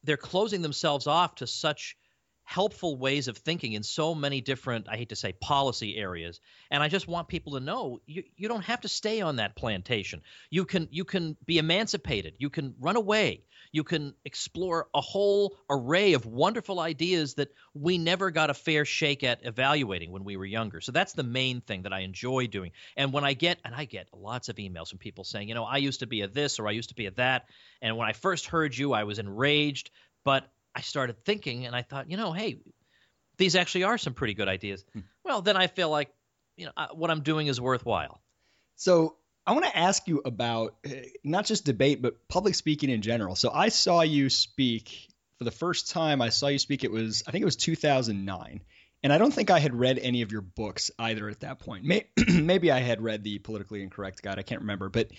they're 0.04 0.16
closing 0.16 0.62
themselves 0.62 1.06
off 1.06 1.35
to 1.35 1.46
such 1.46 1.98
helpful 2.44 2.96
ways 2.96 3.28
of 3.28 3.37
thinking 3.37 3.74
in 3.74 3.83
so 3.83 4.14
many 4.14 4.40
different 4.40 4.88
i 4.88 4.96
hate 4.96 5.11
to 5.11 5.16
say 5.16 5.33
policy 5.35 5.98
areas. 5.98 6.40
And 6.70 6.83
i 6.83 6.88
just 6.88 7.06
want 7.06 7.28
people 7.28 7.52
to 7.52 7.61
know 7.61 8.00
you, 8.06 8.22
you 8.38 8.48
don't 8.48 8.64
have 8.64 8.80
to 8.80 8.88
stay 8.88 9.20
on 9.20 9.37
that 9.37 9.54
plantation. 9.54 10.22
You 10.48 10.64
can 10.64 10.88
you 10.90 11.04
can 11.04 11.37
be 11.44 11.59
emancipated. 11.59 12.37
You 12.38 12.48
can 12.48 12.74
run 12.80 12.96
away 12.96 13.44
you 13.72 13.85
can 13.85 14.14
explore 14.24 14.88
a 14.94 15.00
whole 15.00 15.56
array 15.68 16.14
of 16.14 16.26
wonderful 16.26 16.80
ideas 16.80 17.35
that 17.35 17.48
we 17.74 17.98
never 17.98 18.30
got 18.30 18.50
a 18.50 18.54
fair 18.54 18.85
shake 18.85 19.22
at 19.22 19.44
evaluating 19.44 20.11
when 20.11 20.24
we 20.24 20.37
were 20.37 20.44
younger 20.44 20.80
so 20.80 20.92
that's 20.92 21.12
the 21.12 21.22
main 21.22 21.61
thing 21.61 21.83
that 21.83 21.92
i 21.92 22.00
enjoy 22.00 22.46
doing 22.46 22.72
and 22.96 23.12
when 23.12 23.24
i 23.24 23.33
get 23.33 23.59
and 23.64 23.74
i 23.74 23.85
get 23.85 24.09
lots 24.12 24.48
of 24.48 24.56
emails 24.56 24.88
from 24.88 24.98
people 24.98 25.24
saying 25.24 25.48
you 25.48 25.54
know 25.54 25.64
i 25.64 25.76
used 25.76 26.00
to 26.00 26.06
be 26.06 26.20
a 26.20 26.28
this 26.28 26.59
or 26.59 26.68
i 26.68 26.72
used 26.72 26.88
to 26.90 26.94
be 26.94 27.06
a 27.06 27.11
that 27.12 27.46
and 27.80 27.96
when 27.96 28.09
i 28.09 28.12
first 28.12 28.46
heard 28.46 28.76
you 28.76 28.92
i 28.92 29.04
was 29.04 29.18
enraged 29.18 29.90
but 30.24 30.50
I 30.74 30.83
started 30.83 31.24
thinking 31.24 31.66
and 31.66 31.74
I 31.74 31.83
thought, 31.83 32.11
you 32.11 32.16
know, 32.16 32.33
hey, 32.33 32.61
these 33.38 33.56
actually 33.56 33.85
are 33.85 33.98
some 33.98 34.14
pretty 34.14 34.35
good 34.35 34.48
ideas. 34.48 34.85
Hmm. 34.92 35.00
Well, 35.24 35.42
then 35.42 35.56
I 35.56 35.66
feel 35.66 35.90
like, 35.90 36.11
you 36.56 36.66
know, 36.66 36.72
what 36.92 37.11
I'm 37.11 37.22
doing 37.22 37.46
is 37.46 37.61
worthwhile. 37.61 38.20
So 38.76 39.16
I 39.46 39.53
want 39.53 39.64
to 39.64 39.76
ask 39.76 40.07
you 40.07 40.22
about 40.24 40.76
uh, 40.87 40.90
not 41.24 41.46
just 41.46 41.64
debate, 41.64 42.03
but 42.03 42.29
public 42.29 42.55
speaking 42.55 42.90
in 42.90 43.03
general. 43.03 43.35
So 43.35 43.50
I 43.50 43.68
saw 43.68 44.03
you 44.03 44.29
speak 44.31 45.09
for 45.38 45.44
the 45.44 45.50
first 45.50 45.90
time. 45.90 46.20
I 46.20 46.29
saw 46.29 46.48
you 46.48 46.59
speak. 46.59 46.85
It 46.85 46.92
was, 46.92 47.24
I 47.26 47.31
think 47.31 47.42
it 47.42 47.46
was 47.46 47.57
2009. 47.57 48.61
And 49.03 49.12
I 49.12 49.18
don't 49.18 49.33
think 49.33 49.50
I 49.50 49.59
had 49.59 49.74
read 49.74 49.98
any 49.98 50.22
of 50.22 50.31
your 50.31 50.42
books 50.42 50.90
either 50.98 51.29
at 51.29 51.40
that 51.40 51.59
point. 51.59 51.85
Maybe 52.29 52.70
I 52.70 52.81
had 52.81 53.00
read 53.00 53.24
the 53.24 53.38
Politically 53.38 53.83
Incorrect 53.83 54.22
Guide. 54.22 54.38
I 54.38 54.42
can't 54.42 54.61
remember. 54.61 54.90
But 54.90 55.11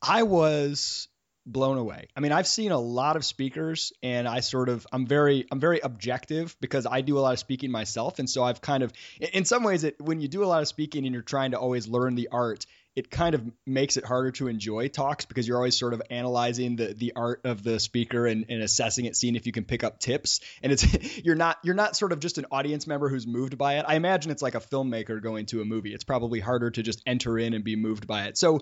I 0.00 0.22
was 0.22 1.08
blown 1.44 1.76
away. 1.76 2.08
I 2.16 2.20
mean, 2.20 2.32
I've 2.32 2.46
seen 2.46 2.72
a 2.72 2.78
lot 2.78 3.16
of 3.16 3.24
speakers 3.24 3.92
and 4.02 4.28
I 4.28 4.40
sort 4.40 4.68
of 4.68 4.86
I'm 4.92 5.06
very 5.06 5.46
I'm 5.50 5.60
very 5.60 5.80
objective 5.80 6.56
because 6.60 6.86
I 6.86 7.00
do 7.00 7.18
a 7.18 7.20
lot 7.20 7.32
of 7.32 7.38
speaking 7.40 7.70
myself 7.70 8.18
and 8.18 8.30
so 8.30 8.44
I've 8.44 8.60
kind 8.60 8.82
of 8.82 8.92
in 9.20 9.44
some 9.44 9.64
ways 9.64 9.82
it 9.84 10.00
when 10.00 10.20
you 10.20 10.28
do 10.28 10.44
a 10.44 10.46
lot 10.46 10.62
of 10.62 10.68
speaking 10.68 11.04
and 11.04 11.12
you're 11.12 11.22
trying 11.22 11.50
to 11.50 11.58
always 11.58 11.88
learn 11.88 12.14
the 12.14 12.28
art, 12.30 12.66
it 12.94 13.10
kind 13.10 13.34
of 13.34 13.42
makes 13.66 13.96
it 13.96 14.04
harder 14.04 14.30
to 14.32 14.48
enjoy 14.48 14.88
talks 14.88 15.24
because 15.24 15.48
you're 15.48 15.56
always 15.56 15.78
sort 15.78 15.94
of 15.94 16.02
analyzing 16.10 16.76
the 16.76 16.92
the 16.92 17.12
art 17.16 17.40
of 17.44 17.62
the 17.62 17.80
speaker 17.80 18.26
and, 18.26 18.46
and 18.48 18.62
assessing 18.62 19.06
it, 19.06 19.16
seeing 19.16 19.34
if 19.34 19.46
you 19.46 19.52
can 19.52 19.64
pick 19.64 19.82
up 19.82 19.98
tips. 19.98 20.40
And 20.62 20.72
it's 20.72 21.18
you're 21.24 21.34
not 21.34 21.58
you're 21.62 21.74
not 21.74 21.96
sort 21.96 22.12
of 22.12 22.20
just 22.20 22.38
an 22.38 22.46
audience 22.50 22.86
member 22.86 23.08
who's 23.08 23.26
moved 23.26 23.56
by 23.56 23.78
it. 23.78 23.84
I 23.88 23.94
imagine 23.94 24.30
it's 24.30 24.42
like 24.42 24.54
a 24.54 24.60
filmmaker 24.60 25.22
going 25.22 25.46
to 25.46 25.62
a 25.62 25.64
movie. 25.64 25.94
It's 25.94 26.04
probably 26.04 26.40
harder 26.40 26.70
to 26.70 26.82
just 26.82 27.02
enter 27.06 27.38
in 27.38 27.54
and 27.54 27.64
be 27.64 27.76
moved 27.76 28.06
by 28.06 28.24
it. 28.24 28.36
So 28.36 28.60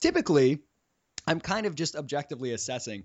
typically 0.00 0.60
I'm 1.26 1.40
kind 1.40 1.66
of 1.66 1.74
just 1.74 1.94
objectively 1.94 2.52
assessing. 2.52 3.04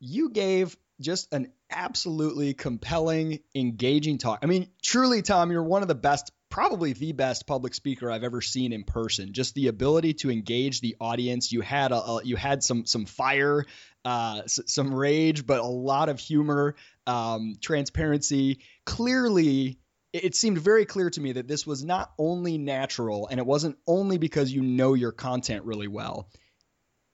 You 0.00 0.30
gave 0.30 0.76
just 1.00 1.32
an 1.32 1.52
absolutely 1.70 2.54
compelling, 2.54 3.40
engaging 3.54 4.18
talk. 4.18 4.40
I 4.42 4.46
mean, 4.46 4.68
truly, 4.82 5.22
Tom, 5.22 5.50
you're 5.50 5.62
one 5.62 5.82
of 5.82 5.88
the 5.88 5.94
best, 5.94 6.30
probably 6.52 6.92
the 6.92 7.12
best 7.12 7.46
public 7.46 7.72
speaker 7.72 8.10
I've 8.10 8.24
ever 8.24 8.42
seen 8.42 8.74
in 8.74 8.84
person. 8.84 9.32
Just 9.32 9.54
the 9.54 9.68
ability 9.68 10.12
to 10.14 10.30
engage 10.30 10.82
the 10.82 10.96
audience. 11.00 11.50
You 11.50 11.62
had 11.62 11.92
a, 11.92 11.96
a 11.96 12.24
you 12.24 12.36
had 12.36 12.62
some 12.62 12.84
some 12.84 13.06
fire, 13.06 13.64
uh, 14.04 14.42
s- 14.44 14.60
some 14.66 14.94
rage, 14.94 15.46
but 15.46 15.60
a 15.60 15.66
lot 15.66 16.10
of 16.10 16.20
humor, 16.20 16.76
um, 17.06 17.54
transparency. 17.60 18.60
Clearly, 18.84 19.78
it 20.12 20.36
seemed 20.36 20.58
very 20.58 20.84
clear 20.84 21.08
to 21.08 21.20
me 21.22 21.32
that 21.32 21.48
this 21.48 21.66
was 21.66 21.82
not 21.82 22.12
only 22.18 22.58
natural, 22.58 23.28
and 23.28 23.40
it 23.40 23.46
wasn't 23.46 23.78
only 23.86 24.18
because 24.18 24.52
you 24.52 24.60
know 24.62 24.92
your 24.92 25.12
content 25.12 25.64
really 25.64 25.88
well 25.88 26.28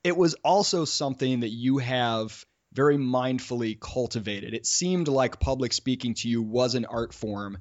it 0.01 0.15
was 0.15 0.33
also 0.45 0.85
something 0.85 1.41
that 1.41 1.49
you 1.49 1.77
have 1.77 2.45
very 2.71 2.97
mindfully 2.97 3.77
cultivated. 3.77 4.53
It 4.53 4.65
seemed 4.65 5.07
like 5.07 5.41
public 5.41 5.73
speaking 5.73 6.13
to 6.15 6.29
you 6.29 6.41
was 6.41 6.75
an 6.75 6.85
art 6.85 7.13
form. 7.13 7.57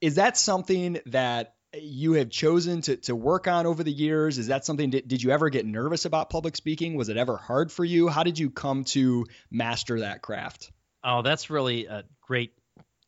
Is 0.00 0.16
that 0.16 0.36
something 0.36 0.98
that 1.06 1.54
you 1.74 2.14
have 2.14 2.30
chosen 2.30 2.80
to, 2.82 2.96
to 2.96 3.14
work 3.14 3.46
on 3.46 3.66
over 3.66 3.84
the 3.84 3.92
years? 3.92 4.38
Is 4.38 4.48
that 4.48 4.64
something, 4.64 4.90
did, 4.90 5.06
did 5.06 5.22
you 5.22 5.30
ever 5.30 5.50
get 5.50 5.66
nervous 5.66 6.04
about 6.04 6.30
public 6.30 6.56
speaking? 6.56 6.96
Was 6.96 7.08
it 7.08 7.16
ever 7.16 7.36
hard 7.36 7.70
for 7.70 7.84
you? 7.84 8.08
How 8.08 8.22
did 8.22 8.38
you 8.38 8.50
come 8.50 8.84
to 8.84 9.26
master 9.50 10.00
that 10.00 10.22
craft? 10.22 10.72
Oh, 11.04 11.22
that's 11.22 11.50
really 11.50 11.86
a 11.86 12.04
great 12.22 12.52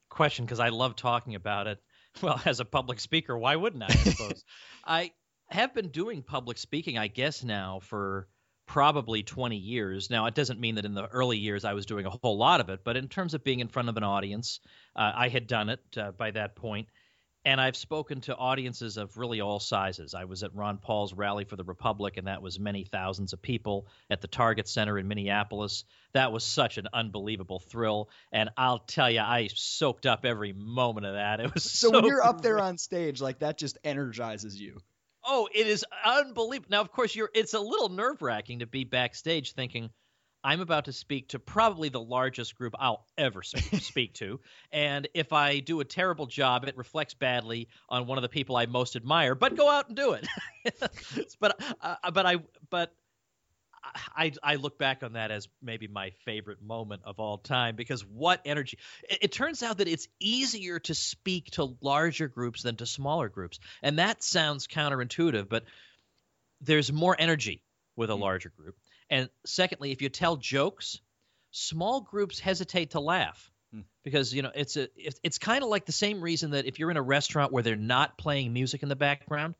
question 0.09 0.45
because 0.45 0.61
I 0.61 0.69
love 0.69 0.97
talking 0.97 1.35
about 1.35 1.67
it. 1.67 1.79
Well, 2.21 2.39
as 2.45 2.61
a 2.61 2.67
public 2.67 3.01
speaker, 3.01 3.39
why 3.39 3.57
wouldn't 3.57 3.83
I, 3.83 3.87
I 3.87 3.97
suppose? 3.97 4.45
I 4.85 5.13
have 5.49 5.73
been 5.73 5.89
doing 5.89 6.23
public 6.23 6.59
speaking, 6.59 6.99
I 6.99 7.07
guess, 7.07 7.43
now 7.43 7.81
for 7.81 8.29
probably 8.67 9.23
20 9.23 9.57
years. 9.57 10.11
Now, 10.11 10.27
it 10.27 10.35
doesn't 10.35 10.61
mean 10.61 10.77
that 10.77 10.85
in 10.85 10.95
the 10.95 11.07
early 11.07 11.39
years 11.39 11.65
I 11.65 11.75
was 11.75 11.87
doing 11.87 12.07
a 12.07 12.11
whole 12.11 12.37
lot 12.37 12.61
of 12.61 12.69
it, 12.69 12.81
but 12.85 12.97
in 12.97 13.09
terms 13.09 13.35
of 13.35 13.45
being 13.45 13.61
in 13.61 13.69
front 13.69 13.89
of 13.89 13.97
an 13.97 14.05
audience, 14.05 14.61
uh, 14.97 15.13
I 15.15 15.29
had 15.29 15.47
done 15.47 15.69
it 15.69 15.81
uh, 15.97 16.13
by 16.13 16.31
that 16.33 16.57
point. 16.57 16.89
And 17.45 17.61
I've 17.61 17.77
spoken 17.77 18.21
to 18.23 18.37
audiences 18.37 18.97
of 18.97 19.17
really 19.17 19.41
all 19.41 19.59
sizes. 19.59 20.15
I 20.15 20.27
was 20.27 20.45
at 20.45 20.55
Ron 20.55 20.79
Paul's 20.79 21.13
Rally 21.13 21.45
for 21.45 21.57
the 21.57 21.65
Republic, 21.65 22.17
and 22.17 22.29
that 22.29 22.41
was 22.41 22.61
many 22.61 22.85
thousands 22.85 23.33
of 23.33 23.43
people 23.43 23.89
at 24.09 24.21
the 24.21 24.29
Target 24.29 24.69
Center 24.69 24.97
in 24.97 25.09
Minneapolis. 25.09 25.83
That 26.13 26.31
was 26.31 26.45
such 26.45 26.79
an 26.79 26.87
unbelievable 26.93 27.59
thrill. 27.59 28.11
And 28.31 28.51
I'll 28.57 28.79
tell 28.79 29.11
you, 29.11 29.19
I 29.19 29.49
soaked 29.53 30.07
up 30.07 30.25
every 30.25 30.53
moment 30.53 31.05
of 31.05 31.15
that. 31.15 31.41
It 31.41 31.53
was 31.53 31.65
so, 31.65 31.89
so 31.89 31.95
when 31.97 32.05
you're 32.05 32.23
up 32.23 32.43
there 32.43 32.61
on 32.61 32.79
stage, 32.79 33.21
like 33.21 33.41
that 33.41 33.59
just 33.59 33.77
energizes 33.83 34.61
you. 34.61 34.79
Oh, 35.25 35.49
it 35.55 35.67
is 35.67 35.85
unbelievable. 36.05 36.69
Now, 36.71 36.81
of 36.81 36.91
course, 36.91 37.15
you're. 37.15 37.31
It's 37.35 37.55
a 37.55 37.61
little 37.61 37.89
nerve 37.89 38.23
wracking 38.23 38.61
to 38.61 38.67
be 38.67 38.85
backstage 38.85 39.53
thinking, 39.53 39.91
I'm 40.45 40.61
about 40.61 40.87
to 40.87 40.93
speak 40.93 41.29
to 41.29 41.39
probably 41.39 41.89
the 41.89 42.01
largest 42.01 42.57
group 42.57 42.75
I'll 42.79 43.07
ever 43.17 43.43
speak 43.45 44.15
to, 44.15 44.41
and 44.73 45.09
if 45.15 45.33
I 45.33 45.61
do 45.61 45.81
a 45.81 45.85
terrible 45.85 46.27
job, 46.27 46.65
it 46.65 46.77
reflects 46.77 47.15
badly 47.15 47.69
on 47.89 48.07
one 48.07 48.19
of 48.19 48.23
the 48.23 48.29
people 48.29 48.57
I 48.57 48.67
most 48.67 48.97
admire. 48.97 49.35
But 49.35 49.57
go 49.57 49.71
out 49.71 49.89
and 49.89 49.97
do 49.97 50.13
it. 50.13 50.27
but 51.41 51.61
uh, 51.81 52.11
but 52.11 52.27
I 52.27 52.37
but 52.71 52.93
I, 53.85 54.33
I 54.43 54.55
look 54.57 54.79
back 54.79 55.03
on 55.03 55.15
that 55.15 55.31
as 55.31 55.49
maybe 55.61 55.89
my 55.89 56.11
favorite 56.25 56.63
moment 56.63 57.03
of 57.05 57.19
all 57.19 57.39
time 57.39 57.75
because 57.77 58.05
what 58.05 58.41
energy. 58.45 58.79
It, 59.09 59.19
it, 59.23 59.33
turns 59.33 59.63
out 59.63 59.79
that 59.79 59.89
it's 59.89 60.09
easier 60.21 60.79
to 60.81 60.95
speak 60.95 61.51
to 61.53 61.77
larger 61.81 62.29
groups 62.29 62.63
than 62.63 62.77
to 62.77 62.87
smaller 62.87 63.29
groups. 63.29 63.59
And 63.83 63.99
that 63.99 64.23
sounds 64.23 64.67
counterintuitive, 64.67 65.49
but 65.49 65.65
there's 66.61 66.93
more 66.93 67.17
energy 67.19 67.63
with 67.97 68.11
a 68.11 68.15
hmm. 68.15 68.23
larger 68.23 68.53
group. 68.57 68.77
And 69.11 69.29
secondly, 69.45 69.91
if 69.91 70.01
you 70.01 70.09
tell 70.09 70.37
jokes, 70.37 71.01
small 71.51 72.01
groups 72.01 72.39
hesitate 72.39 72.91
to 72.93 73.01
laugh 73.01 73.51
hmm. 73.73 73.81
because 74.05 74.33
you 74.33 74.43
know 74.43 74.53
it's 74.55 74.77
a 74.77 74.89
it's 74.97 75.39
kind 75.39 75.63
of 75.63 75.69
like 75.69 75.87
the 75.87 75.93
same 75.93 76.21
reason 76.21 76.53
that 76.53 76.67
if 76.67 76.79
you're 76.79 76.91
in 76.91 76.97
a 76.97 77.03
restaurant 77.03 77.53
where 77.53 77.63
they're 77.63 77.77
not 77.77 78.17
playing 78.17 78.53
music 78.53 78.83
in 78.83 78.89
the 78.89 78.97
background 78.97 79.55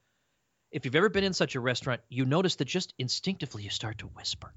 if 0.73 0.85
you've 0.85 0.97
ever 0.97 1.09
been 1.09 1.25
in 1.25 1.35
such 1.35 1.55
a 1.55 1.61
restaurant, 1.61 2.01
you 2.09 2.25
notice 2.25 2.57
that 2.57 2.65
just 2.65 2.95
instinctively 2.99 3.63
you 3.63 3.71
start 3.71 3.99
to 3.99 4.07
whisper 4.07 4.55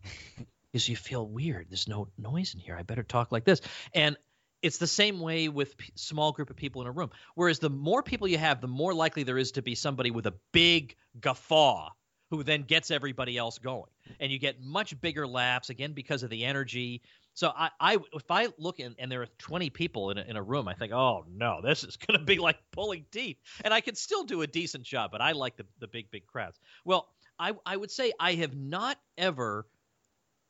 because 0.71 0.88
you 0.88 0.95
feel 0.95 1.28
weird. 1.28 1.67
There's 1.69 1.88
no 1.88 2.08
noise 2.17 2.54
in 2.54 2.60
here. 2.60 2.75
I 2.78 2.84
better 2.84 3.04
talk 3.04 3.32
like 3.32 3.43
this. 3.43 3.62
And 3.93 4.17
it's 4.62 4.78
the 4.78 4.88
same 4.88 5.19
way 5.19 5.49
with 5.49 5.78
p- 5.78 5.91
small 5.95 6.32
group 6.32 6.49
of 6.49 6.56
people 6.56 6.82
in 6.82 6.88
a 6.88 6.91
room. 6.91 7.12
Whereas 7.36 7.60
the 7.60 7.69
more 7.69 8.01
people 8.01 8.28
you 8.28 8.38
have, 8.38 8.62
the 8.62 8.67
more 8.67 8.93
likely 8.93 9.23
there 9.23 9.38
is 9.38 9.51
to 9.54 9.62
be 9.62 9.75
somebody 9.75 10.10
with 10.10 10.25
a 10.25 10.34
big 10.54 10.95
guffaw 11.19 11.89
who 12.32 12.43
then 12.43 12.63
gets 12.63 12.91
everybody 12.91 13.38
else 13.38 13.60
going. 13.60 13.91
And 14.19 14.32
you 14.32 14.39
get 14.39 14.62
much 14.62 14.99
bigger 14.99 15.28
laughs 15.28 15.69
again 15.69 15.93
because 15.93 16.23
of 16.23 16.30
the 16.30 16.45
energy 16.45 17.04
so 17.36 17.52
I, 17.56 17.69
I 17.82 17.98
if 18.13 18.32
I 18.32 18.48
look 18.58 18.80
in, 18.80 18.95
and 18.98 19.12
there 19.12 19.22
are 19.22 19.28
20 19.38 19.70
people 19.70 20.10
in 20.12 20.18
a, 20.18 20.22
in 20.22 20.38
a 20.38 20.41
room, 20.41 20.70
I 20.70 20.74
think, 20.74 20.93
oh 20.93 21.26
no, 21.30 21.60
this 21.62 21.84
is 21.84 21.97
going 21.97 22.18
to 22.18 22.26
be 22.26 22.39
like 22.39 22.57
pulling 22.72 23.05
teeth. 23.12 23.38
And 23.64 23.74
I 23.74 23.82
can 23.82 23.93
still 23.95 24.24
do 24.24 24.41
a 24.41 24.47
decent 24.47 24.86
job, 24.86 25.12
but 25.12 25.22
I 25.22 25.34
like 25.34 25.57
the, 25.57 25.66
the 25.80 25.88
big, 25.88 26.10
big 26.10 26.26
crowds. 26.26 26.57
Well, 26.86 27.10
I, 27.38 27.51
I 27.66 27.76
would 27.76 27.91
say 27.91 28.14
I 28.20 28.36
have 28.36 28.55
not 28.55 28.97
ever, 29.18 29.68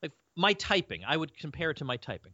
like 0.04 0.12
my 0.38 0.54
typing, 0.54 1.02
I 1.06 1.18
would 1.18 1.36
compare 1.36 1.72
it 1.72 1.78
to 1.78 1.86
my 1.86 1.98
typing. 1.98 2.34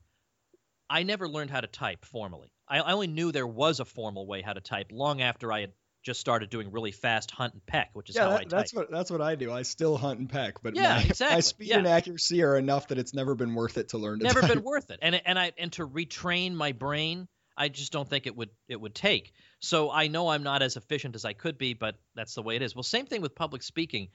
I 0.89 1.03
never 1.03 1.30
learned 1.30 1.49
how 1.49 1.61
to 1.61 1.67
type 1.67 2.03
formally. 2.03 2.51
I, 2.67 2.80
I 2.80 2.91
only 2.91 3.07
knew 3.07 3.32
there 3.32 3.47
was 3.47 3.80
a 3.80 3.86
formal 3.86 4.28
way 4.28 4.41
how 4.41 4.51
to 4.51 4.59
type 4.59 4.88
long 4.91 5.21
after 5.21 5.53
I 5.53 5.61
had 5.61 5.71
just 6.04 6.20
started 6.20 6.49
doing 6.49 6.72
really 6.72 6.91
fast 6.91 7.32
hunt 7.32 7.54
and 7.54 7.66
peck, 7.66 7.91
which 7.93 8.10
is 8.10 8.16
yeah, 8.16 8.24
how 8.24 8.30
that, 8.30 8.36
I 8.36 8.43
type. 8.43 8.49
That's 8.49 8.74
what 8.74 8.91
that's 8.91 9.12
what 9.12 9.22
I 9.22 9.36
do. 9.36 9.52
I 9.52 9.62
still 9.62 9.97
hunt 9.97 10.20
and 10.20 10.30
peck, 10.30 10.62
but 10.64 10.76
yeah, 10.76 10.95
my, 10.95 11.02
exactly. 11.10 11.36
my 11.36 11.39
speed 11.41 11.68
yeah. 11.70 11.78
and 11.78 11.88
accuracy 11.88 12.43
are 12.43 12.58
enough 12.58 12.88
that 12.88 12.97
it's 12.97 13.14
never 13.14 13.36
been 13.36 13.54
worth 13.54 13.78
it 13.78 13.89
to 13.89 13.97
learn. 13.97 14.20
To 14.20 14.26
never 14.26 14.41
type. 14.41 14.49
been 14.49 14.64
worth 14.64 14.89
it, 14.91 14.99
and 15.02 15.22
and 15.26 15.38
I 15.38 15.52
and 15.58 15.72
to 15.74 15.88
retrain 15.88 16.54
my 16.54 16.72
brain. 16.72 17.28
I 17.58 17.70
just 17.70 17.91
don't 17.91 18.10
think 18.10 18.28
it 18.28 18.36
would 18.36 18.49
it 18.68 18.80
would 18.80 18.95
take. 18.95 19.34
So 19.60 19.91
I 19.91 20.08
know 20.08 20.30
I'm 20.30 20.43
not 20.43 20.64
as 20.64 20.78
efficient 20.78 21.16
as 21.16 21.26
I 21.26 21.34
could 21.34 21.58
be, 21.58 21.74
but 21.74 21.99
that's 22.16 22.34
the 22.34 22.41
way 22.41 22.56
it 22.56 22.62
is. 22.62 22.76
Well, 22.76 22.84
same 22.84 23.06
thing 23.06 23.22
with 23.22 23.36
public 23.36 23.62
speaking. 23.62 24.10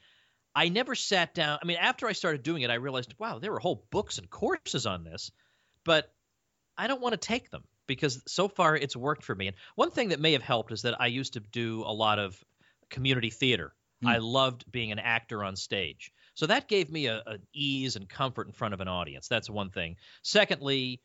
I 0.53 0.69
never 0.69 0.95
sat 0.95 1.35
down. 1.35 1.59
I 1.61 1.65
mean, 1.65 1.77
after 1.79 2.07
I 2.07 2.13
started 2.13 2.41
doing 2.41 2.63
it, 2.63 2.71
I 2.71 2.75
realized, 2.75 3.13
wow, 3.19 3.37
there 3.37 3.51
were 3.51 3.59
whole 3.59 3.85
books 3.91 4.17
and 4.17 4.27
courses 4.27 4.87
on 4.87 5.03
this, 5.03 5.31
but 5.85 6.11
I 6.75 6.87
don't 6.87 6.99
want 6.99 7.13
to 7.13 7.17
take 7.17 7.51
them 7.51 7.63
because 7.87 8.21
so 8.27 8.47
far 8.47 8.75
it's 8.75 8.95
worked 8.95 9.23
for 9.23 9.33
me. 9.33 9.47
And 9.47 9.55
one 9.75 9.91
thing 9.91 10.09
that 10.09 10.19
may 10.19 10.33
have 10.33 10.43
helped 10.43 10.71
is 10.71 10.83
that 10.83 10.99
I 11.01 11.07
used 11.07 11.33
to 11.33 11.39
do 11.39 11.83
a 11.85 11.93
lot 11.93 12.19
of 12.19 12.41
community 12.89 13.29
theater. 13.29 13.73
Mm. 14.03 14.09
I 14.09 14.17
loved 14.17 14.69
being 14.71 14.91
an 14.91 14.99
actor 14.99 15.43
on 15.43 15.55
stage. 15.55 16.11
So 16.35 16.45
that 16.45 16.67
gave 16.67 16.91
me 16.91 17.07
a, 17.07 17.17
a 17.25 17.37
ease 17.53 17.95
and 17.95 18.07
comfort 18.07 18.47
in 18.47 18.53
front 18.53 18.73
of 18.73 18.81
an 18.81 18.87
audience. 18.87 19.27
That's 19.27 19.49
one 19.49 19.71
thing. 19.71 19.95
Secondly, 20.21 21.01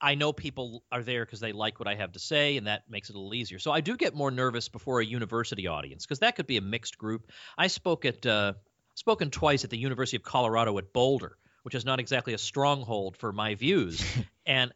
I 0.00 0.16
know 0.16 0.32
people 0.32 0.82
are 0.90 1.02
there 1.02 1.24
because 1.24 1.40
they 1.40 1.52
like 1.52 1.78
what 1.78 1.88
I 1.88 1.94
have 1.94 2.12
to 2.12 2.18
say, 2.18 2.56
and 2.56 2.66
that 2.66 2.82
makes 2.88 3.08
it 3.08 3.14
a 3.14 3.18
little 3.18 3.34
easier. 3.34 3.60
So 3.60 3.70
I 3.70 3.80
do 3.80 3.96
get 3.96 4.14
more 4.14 4.32
nervous 4.32 4.68
before 4.68 5.00
a 5.00 5.04
university 5.04 5.68
audience 5.68 6.04
because 6.04 6.18
that 6.20 6.34
could 6.34 6.48
be 6.48 6.56
a 6.56 6.60
mixed 6.60 6.98
group. 6.98 7.30
I 7.56 7.68
spoke 7.68 8.04
at 8.04 8.26
uh, 8.26 8.54
spoken 8.94 9.30
twice 9.30 9.62
at 9.64 9.70
the 9.70 9.78
University 9.78 10.16
of 10.16 10.24
Colorado 10.24 10.76
at 10.78 10.92
Boulder, 10.92 11.36
which 11.62 11.76
is 11.76 11.84
not 11.84 12.00
exactly 12.00 12.34
a 12.34 12.38
stronghold 12.38 13.16
for 13.16 13.32
my 13.32 13.54
views, 13.54 14.04
and 14.46 14.72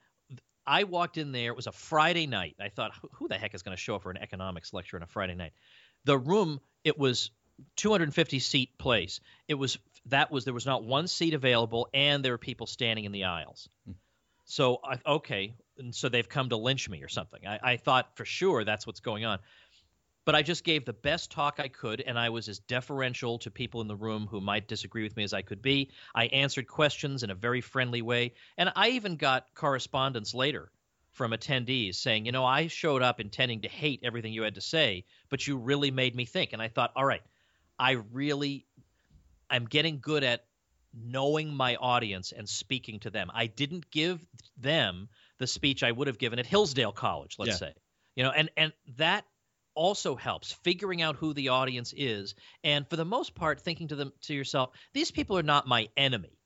I 0.66 0.84
walked 0.84 1.16
in 1.18 1.32
there. 1.32 1.50
It 1.50 1.56
was 1.56 1.66
a 1.66 1.72
Friday 1.72 2.26
night. 2.26 2.56
I 2.60 2.68
thought, 2.68 2.92
who 3.12 3.28
the 3.28 3.36
heck 3.36 3.54
is 3.54 3.62
going 3.62 3.76
to 3.76 3.80
show 3.80 3.96
up 3.96 4.02
for 4.02 4.10
an 4.10 4.16
economics 4.16 4.72
lecture 4.72 4.96
on 4.96 5.02
a 5.02 5.06
Friday 5.06 5.34
night? 5.34 5.52
The 6.04 6.18
room, 6.18 6.60
it 6.84 6.98
was 6.98 7.30
250 7.76 8.38
seat 8.38 8.78
place. 8.78 9.20
It 9.48 9.54
was 9.54 9.78
that 10.06 10.30
was 10.30 10.44
there 10.44 10.54
was 10.54 10.66
not 10.66 10.84
one 10.84 11.08
seat 11.08 11.34
available, 11.34 11.88
and 11.92 12.24
there 12.24 12.32
were 12.32 12.38
people 12.38 12.66
standing 12.66 13.04
in 13.04 13.12
the 13.12 13.24
aisles. 13.24 13.68
Hmm. 13.86 13.92
So 14.44 14.78
I, 14.84 14.98
okay, 15.04 15.54
and 15.78 15.94
so 15.94 16.08
they've 16.08 16.28
come 16.28 16.48
to 16.50 16.56
lynch 16.56 16.88
me 16.88 17.02
or 17.02 17.08
something. 17.08 17.46
I, 17.46 17.58
I 17.62 17.76
thought 17.76 18.16
for 18.16 18.24
sure 18.24 18.64
that's 18.64 18.86
what's 18.86 19.00
going 19.00 19.24
on. 19.24 19.40
But 20.26 20.34
I 20.34 20.42
just 20.42 20.64
gave 20.64 20.84
the 20.84 20.92
best 20.92 21.30
talk 21.30 21.60
I 21.60 21.68
could, 21.68 22.02
and 22.02 22.18
I 22.18 22.28
was 22.28 22.48
as 22.48 22.58
deferential 22.58 23.38
to 23.38 23.50
people 23.50 23.80
in 23.80 23.86
the 23.86 23.96
room 23.96 24.26
who 24.26 24.40
might 24.40 24.68
disagree 24.68 25.04
with 25.04 25.16
me 25.16 25.22
as 25.22 25.32
I 25.32 25.40
could 25.40 25.62
be. 25.62 25.92
I 26.14 26.26
answered 26.26 26.66
questions 26.66 27.22
in 27.22 27.30
a 27.30 27.34
very 27.34 27.60
friendly 27.60 28.02
way, 28.02 28.34
and 28.58 28.72
I 28.76 28.90
even 28.90 29.16
got 29.16 29.46
correspondence 29.54 30.34
later 30.34 30.72
from 31.12 31.30
attendees 31.30 31.94
saying, 31.94 32.26
you 32.26 32.32
know, 32.32 32.44
I 32.44 32.66
showed 32.66 33.02
up 33.02 33.20
intending 33.20 33.62
to 33.62 33.68
hate 33.68 34.00
everything 34.02 34.32
you 34.32 34.42
had 34.42 34.56
to 34.56 34.60
say, 34.60 35.04
but 35.30 35.46
you 35.46 35.56
really 35.56 35.92
made 35.92 36.14
me 36.14 36.26
think. 36.26 36.52
And 36.52 36.60
I 36.60 36.68
thought, 36.68 36.92
all 36.96 37.06
right, 37.06 37.22
I 37.78 37.92
really, 38.12 38.66
I'm 39.48 39.64
getting 39.64 40.00
good 40.00 40.24
at 40.24 40.44
knowing 40.92 41.54
my 41.54 41.76
audience 41.76 42.32
and 42.32 42.48
speaking 42.48 42.98
to 43.00 43.10
them. 43.10 43.30
I 43.32 43.46
didn't 43.46 43.90
give 43.90 44.26
them 44.56 45.08
the 45.38 45.46
speech 45.46 45.82
I 45.84 45.92
would 45.92 46.08
have 46.08 46.18
given 46.18 46.38
at 46.38 46.46
Hillsdale 46.46 46.92
College, 46.92 47.36
let's 47.38 47.52
yeah. 47.52 47.68
say. 47.68 47.74
You 48.16 48.24
know, 48.24 48.30
and 48.30 48.50
and 48.56 48.72
that 48.96 49.24
also 49.76 50.16
helps 50.16 50.52
figuring 50.52 51.02
out 51.02 51.16
who 51.16 51.32
the 51.32 51.50
audience 51.50 51.94
is 51.96 52.34
and 52.64 52.88
for 52.88 52.96
the 52.96 53.04
most 53.04 53.34
part 53.34 53.60
thinking 53.60 53.88
to 53.88 53.96
them 53.96 54.12
to 54.22 54.34
yourself 54.34 54.70
these 54.92 55.10
people 55.12 55.38
are 55.38 55.42
not 55.44 55.68
my 55.68 55.88
enemy 55.96 56.36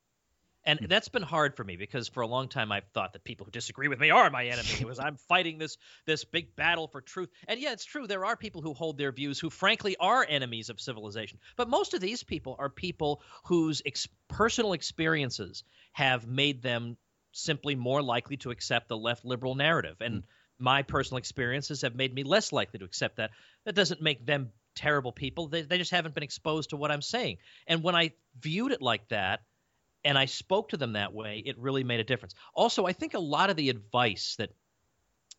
and 0.64 0.78
hmm. 0.78 0.86
that's 0.86 1.08
been 1.08 1.22
hard 1.22 1.56
for 1.56 1.64
me 1.64 1.76
because 1.76 2.08
for 2.08 2.20
a 2.20 2.26
long 2.26 2.48
time 2.48 2.70
I've 2.72 2.86
thought 2.92 3.12
that 3.14 3.24
people 3.24 3.44
who 3.44 3.50
disagree 3.50 3.88
with 3.88 3.98
me 3.98 4.10
are 4.10 4.30
my 4.30 4.46
enemy. 4.46 4.68
It 4.80 4.86
was 4.86 4.98
I'm 4.98 5.16
fighting 5.28 5.58
this 5.58 5.78
this 6.06 6.24
big 6.24 6.54
battle 6.56 6.88
for 6.88 7.00
truth. 7.00 7.30
And 7.48 7.58
yeah, 7.60 7.72
it's 7.72 7.84
true 7.84 8.06
there 8.06 8.24
are 8.24 8.36
people 8.36 8.62
who 8.62 8.74
hold 8.74 8.98
their 8.98 9.12
views 9.12 9.38
who 9.38 9.50
frankly 9.50 9.96
are 9.98 10.24
enemies 10.28 10.68
of 10.68 10.80
civilization. 10.80 11.38
But 11.56 11.68
most 11.68 11.94
of 11.94 12.00
these 12.00 12.22
people 12.22 12.56
are 12.58 12.68
people 12.68 13.22
whose 13.44 13.82
ex- 13.86 14.08
personal 14.28 14.72
experiences 14.72 15.64
have 15.92 16.26
made 16.26 16.62
them 16.62 16.96
simply 17.32 17.74
more 17.74 18.02
likely 18.02 18.36
to 18.38 18.50
accept 18.50 18.88
the 18.88 18.96
left 18.96 19.24
liberal 19.24 19.54
narrative. 19.54 19.96
And 20.00 20.22
mm 20.22 20.24
my 20.60 20.82
personal 20.82 21.18
experiences 21.18 21.82
have 21.82 21.94
made 21.94 22.14
me 22.14 22.22
less 22.22 22.52
likely 22.52 22.78
to 22.78 22.84
accept 22.84 23.16
that. 23.16 23.30
That 23.64 23.74
doesn't 23.74 24.02
make 24.02 24.24
them 24.26 24.50
terrible 24.74 25.12
people. 25.12 25.48
They, 25.48 25.62
they 25.62 25.78
just 25.78 25.90
haven't 25.90 26.14
been 26.14 26.22
exposed 26.22 26.70
to 26.70 26.76
what 26.76 26.90
I'm 26.90 27.02
saying. 27.02 27.38
And 27.66 27.82
when 27.82 27.94
I 27.94 28.12
viewed 28.40 28.72
it 28.72 28.82
like 28.82 29.08
that, 29.08 29.40
and 30.04 30.16
I 30.16 30.26
spoke 30.26 30.70
to 30.70 30.76
them 30.76 30.94
that 30.94 31.12
way, 31.12 31.42
it 31.44 31.58
really 31.58 31.84
made 31.84 32.00
a 32.00 32.04
difference. 32.04 32.34
Also, 32.54 32.86
I 32.86 32.92
think 32.92 33.14
a 33.14 33.18
lot 33.18 33.50
of 33.50 33.56
the 33.56 33.68
advice 33.68 34.36
that 34.38 34.50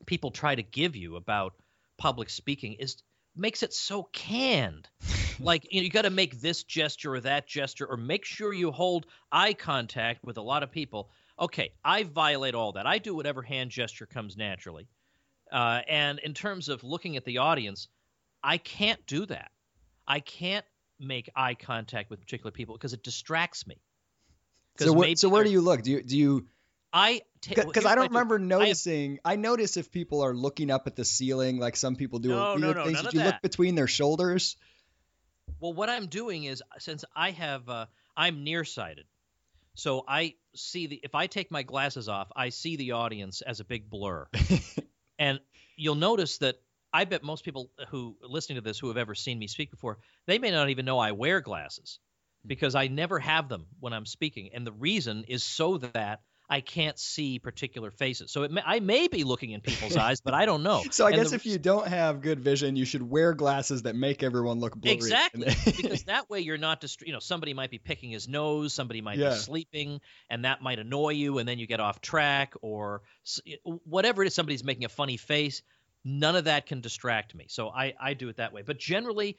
people 0.05 0.31
try 0.31 0.55
to 0.55 0.63
give 0.63 0.95
you 0.95 1.15
about 1.15 1.53
public 1.97 2.29
speaking 2.29 2.73
is 2.73 2.97
makes 3.35 3.63
it 3.63 3.73
so 3.73 4.03
canned. 4.11 4.87
like 5.39 5.71
you, 5.71 5.81
know, 5.81 5.85
you 5.85 5.89
got 5.89 6.03
to 6.03 6.09
make 6.09 6.39
this 6.39 6.63
gesture 6.63 7.15
or 7.15 7.21
that 7.21 7.47
gesture, 7.47 7.87
or 7.87 7.97
make 7.97 8.25
sure 8.25 8.53
you 8.53 8.71
hold 8.71 9.05
eye 9.31 9.53
contact 9.53 10.23
with 10.23 10.37
a 10.37 10.41
lot 10.41 10.63
of 10.63 10.71
people. 10.71 11.09
Okay, 11.39 11.73
I 11.83 12.03
violate 12.03 12.53
all 12.53 12.73
that. 12.73 12.85
I 12.85 12.99
do 12.99 13.15
whatever 13.15 13.41
hand 13.41 13.71
gesture 13.71 14.05
comes 14.05 14.37
naturally. 14.37 14.87
Uh, 15.51 15.81
and 15.87 16.19
in 16.19 16.33
terms 16.33 16.69
of 16.69 16.83
looking 16.83 17.17
at 17.17 17.25
the 17.25 17.39
audience, 17.39 17.87
I 18.43 18.57
can't 18.57 19.05
do 19.05 19.25
that. 19.25 19.51
I 20.07 20.19
can't 20.19 20.65
make 20.99 21.29
eye 21.35 21.55
contact 21.55 22.09
with 22.09 22.19
particular 22.21 22.51
people 22.51 22.75
because 22.75 22.93
it 22.93 23.03
distracts 23.03 23.67
me. 23.67 23.81
So 24.79 24.93
where, 24.93 25.15
so 25.15 25.29
where 25.29 25.43
do 25.43 25.51
you 25.51 25.61
look? 25.61 25.81
Do 25.83 25.91
you 25.91 26.01
do 26.01 26.17
you? 26.17 26.47
I 26.93 27.21
because 27.47 27.85
I 27.85 27.95
don't 27.95 28.07
remember 28.07 28.37
do. 28.37 28.45
noticing. 28.45 29.19
I, 29.23 29.31
have, 29.31 29.39
I, 29.39 29.41
notice 29.41 29.77
if 29.77 29.91
people 29.91 30.21
are 30.21 30.33
looking 30.33 30.71
up 30.71 30.87
at 30.87 30.95
the 30.95 31.05
ceiling, 31.05 31.59
like 31.59 31.75
some 31.75 31.95
people 31.95 32.19
do. 32.19 32.29
No, 32.29 32.55
no, 32.55 32.73
no, 32.73 32.85
things. 32.85 33.03
none 33.03 33.11
you 33.13 33.19
that. 33.19 33.25
look 33.25 33.41
between 33.41 33.75
their 33.75 33.87
shoulders? 33.87 34.55
Well, 35.59 35.73
what 35.73 35.89
I'm 35.89 36.07
doing 36.07 36.45
is 36.45 36.63
since 36.79 37.05
I 37.15 37.31
have 37.31 37.69
uh, 37.69 37.85
I'm 38.15 38.43
nearsighted, 38.43 39.05
so 39.75 40.03
I 40.07 40.35
see 40.55 40.87
the 40.87 40.99
if 41.03 41.15
I 41.15 41.27
take 41.27 41.51
my 41.51 41.63
glasses 41.63 42.09
off, 42.09 42.31
I 42.35 42.49
see 42.49 42.75
the 42.77 42.93
audience 42.93 43.41
as 43.41 43.59
a 43.59 43.65
big 43.65 43.89
blur. 43.89 44.27
And 45.21 45.39
you'll 45.77 45.93
notice 45.93 46.39
that 46.39 46.55
I 46.91 47.05
bet 47.05 47.23
most 47.23 47.45
people 47.45 47.69
who 47.89 48.17
listening 48.23 48.55
to 48.55 48.61
this 48.61 48.79
who 48.79 48.87
have 48.87 48.97
ever 48.97 49.13
seen 49.13 49.37
me 49.37 49.45
speak 49.45 49.69
before, 49.69 49.99
they 50.25 50.39
may 50.39 50.49
not 50.49 50.71
even 50.71 50.83
know 50.83 50.97
I 50.97 51.11
wear 51.11 51.41
glasses 51.41 51.99
hmm. 52.41 52.47
because 52.47 52.73
I 52.73 52.87
never 52.87 53.19
have 53.19 53.47
them 53.47 53.67
when 53.79 53.93
I'm 53.93 54.07
speaking. 54.07 54.49
And 54.51 54.65
the 54.65 54.71
reason 54.71 55.23
is 55.27 55.43
so 55.43 55.77
that 55.77 56.21
I 56.51 56.59
can't 56.59 56.99
see 56.99 57.39
particular 57.39 57.91
faces. 57.91 58.29
So 58.29 58.45
may, 58.49 58.61
I 58.65 58.81
may 58.81 59.07
be 59.07 59.23
looking 59.23 59.51
in 59.51 59.61
people's 59.61 59.95
eyes, 59.95 60.19
but 60.19 60.33
I 60.33 60.45
don't 60.45 60.63
know. 60.63 60.83
So 60.91 61.05
I 61.05 61.11
and 61.11 61.17
guess 61.17 61.29
the, 61.29 61.37
if 61.37 61.45
you 61.45 61.57
don't 61.57 61.87
have 61.87 62.21
good 62.21 62.41
vision, 62.41 62.75
you 62.75 62.83
should 62.83 63.01
wear 63.01 63.33
glasses 63.33 63.83
that 63.83 63.95
make 63.95 64.23
everyone 64.23 64.59
look 64.59 64.75
blurry. 64.75 64.95
Exactly, 64.95 65.45
because 65.65 66.03
that 66.03 66.29
way 66.29 66.41
you're 66.41 66.57
not 66.57 66.81
dist- 66.81 67.01
You 67.07 67.13
know, 67.13 67.19
somebody 67.19 67.53
might 67.53 67.71
be 67.71 67.77
picking 67.77 68.11
his 68.11 68.27
nose, 68.27 68.73
somebody 68.73 68.99
might 68.99 69.17
yeah. 69.17 69.29
be 69.29 69.35
sleeping, 69.35 70.01
and 70.29 70.43
that 70.43 70.61
might 70.61 70.79
annoy 70.79 71.11
you, 71.11 71.37
and 71.37 71.47
then 71.47 71.59
you 71.59 71.67
get 71.67 71.79
off 71.79 72.01
track, 72.01 72.53
or 72.61 73.03
whatever 73.63 74.21
it 74.21 74.27
is. 74.27 74.35
Somebody's 74.35 74.65
making 74.65 74.83
a 74.83 74.89
funny 74.89 75.15
face. 75.15 75.61
None 76.03 76.35
of 76.35 76.43
that 76.45 76.65
can 76.65 76.81
distract 76.81 77.33
me. 77.33 77.45
So 77.47 77.69
I 77.69 77.93
I 77.97 78.13
do 78.13 78.27
it 78.27 78.37
that 78.37 78.51
way. 78.51 78.63
But 78.63 78.77
generally, 78.77 79.37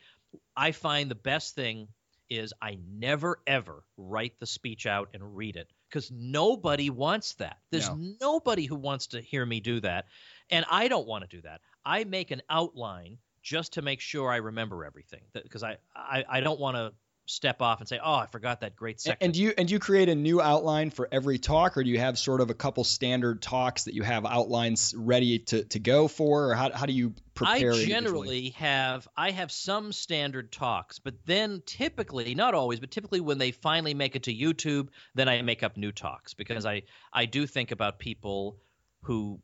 I 0.57 0.73
find 0.73 1.11
the 1.11 1.17
best 1.17 1.55
thing 1.55 1.89
is 2.31 2.55
I 2.63 2.79
never 2.91 3.41
ever 3.47 3.85
write 3.99 4.41
the 4.41 4.47
speech 4.47 4.87
out 4.87 5.11
and 5.13 5.37
read 5.37 5.57
it 5.57 5.69
because 5.93 6.11
nobody 6.11 6.89
wants 6.89 7.35
that. 7.35 7.59
There's 7.71 7.91
no. 7.91 8.15
nobody 8.21 8.65
who 8.65 8.77
wants 8.77 9.09
to 9.09 9.21
hear 9.21 9.45
me 9.45 9.61
do 9.61 9.79
that. 9.81 10.07
And 10.51 10.65
I 10.71 10.89
don't 10.89 11.07
want 11.07 11.29
to 11.29 11.37
do 11.37 11.43
that. 11.43 11.61
I 11.85 12.05
make 12.05 12.31
an 12.31 12.41
outline 12.49 13.19
just 13.43 13.75
to 13.75 13.83
make 13.83 14.01
sure 14.01 14.31
I 14.31 14.37
remember 14.37 14.85
everything 14.85 15.21
because 15.35 15.63
I, 15.63 15.77
I, 15.95 16.25
I 16.29 16.41
don't 16.41 16.59
want 16.59 16.77
to 16.77 16.93
step 17.27 17.63
off 17.63 17.81
and 17.81 17.89
say, 17.89 17.99
"Oh, 18.03 18.15
I 18.15 18.27
forgot 18.27 18.61
that 18.61 18.77
great 18.77 19.01
section." 19.01 19.19
And 19.21 19.33
do 19.33 19.41
you 19.41 19.55
and 19.57 19.69
do 19.69 19.75
you 19.75 19.79
create 19.79 20.09
a 20.09 20.15
new 20.15 20.41
outline 20.41 20.91
for 20.91 21.09
every 21.11 21.39
talk, 21.39 21.77
or 21.77 21.85
do 21.85 21.91
you 21.91 21.99
have 21.99 22.19
sort 22.19 22.41
of 22.41 22.51
a 22.51 22.55
couple 22.55 22.85
standard 22.85 23.43
talks 23.43 23.85
that 23.85 23.95
you 23.95 24.03
have 24.03 24.27
outlines 24.27 24.95
ready 24.97 25.39
to, 25.41 25.65
to 25.65 25.79
go 25.79 26.09
for, 26.09 26.51
or 26.51 26.55
how, 26.55 26.71
how 26.73 26.87
do 26.87 26.93
you 26.93 27.15
prepare? 27.35 27.73
I 27.73 27.85
generally 27.85 28.51
have 28.51 29.07
I 29.17 29.31
have 29.31 29.53
some 29.53 29.93
standard 29.93 30.53
talks, 30.53 30.99
but 30.99 31.15
then 31.25 31.63
typically, 31.65 32.35
not 32.35 32.55
always, 32.55 32.81
but 32.81 32.91
typically 32.91 33.21
when 33.21 33.39
they 33.39 33.53
finally 33.53 33.95
make 33.95 34.17
it 34.17 34.25
to 34.25 34.35
YouTube, 34.35 34.89
then 35.15 35.29
I 35.29 35.43
make 35.43 35.63
up 35.63 35.77
new 35.77 35.93
talks 35.93 36.35
because 36.35 36.67
I 36.67 36.83
I 37.13 37.27
do 37.27 37.47
think 37.47 37.71
about 37.71 37.99
people 37.99 38.59
who 39.03 39.41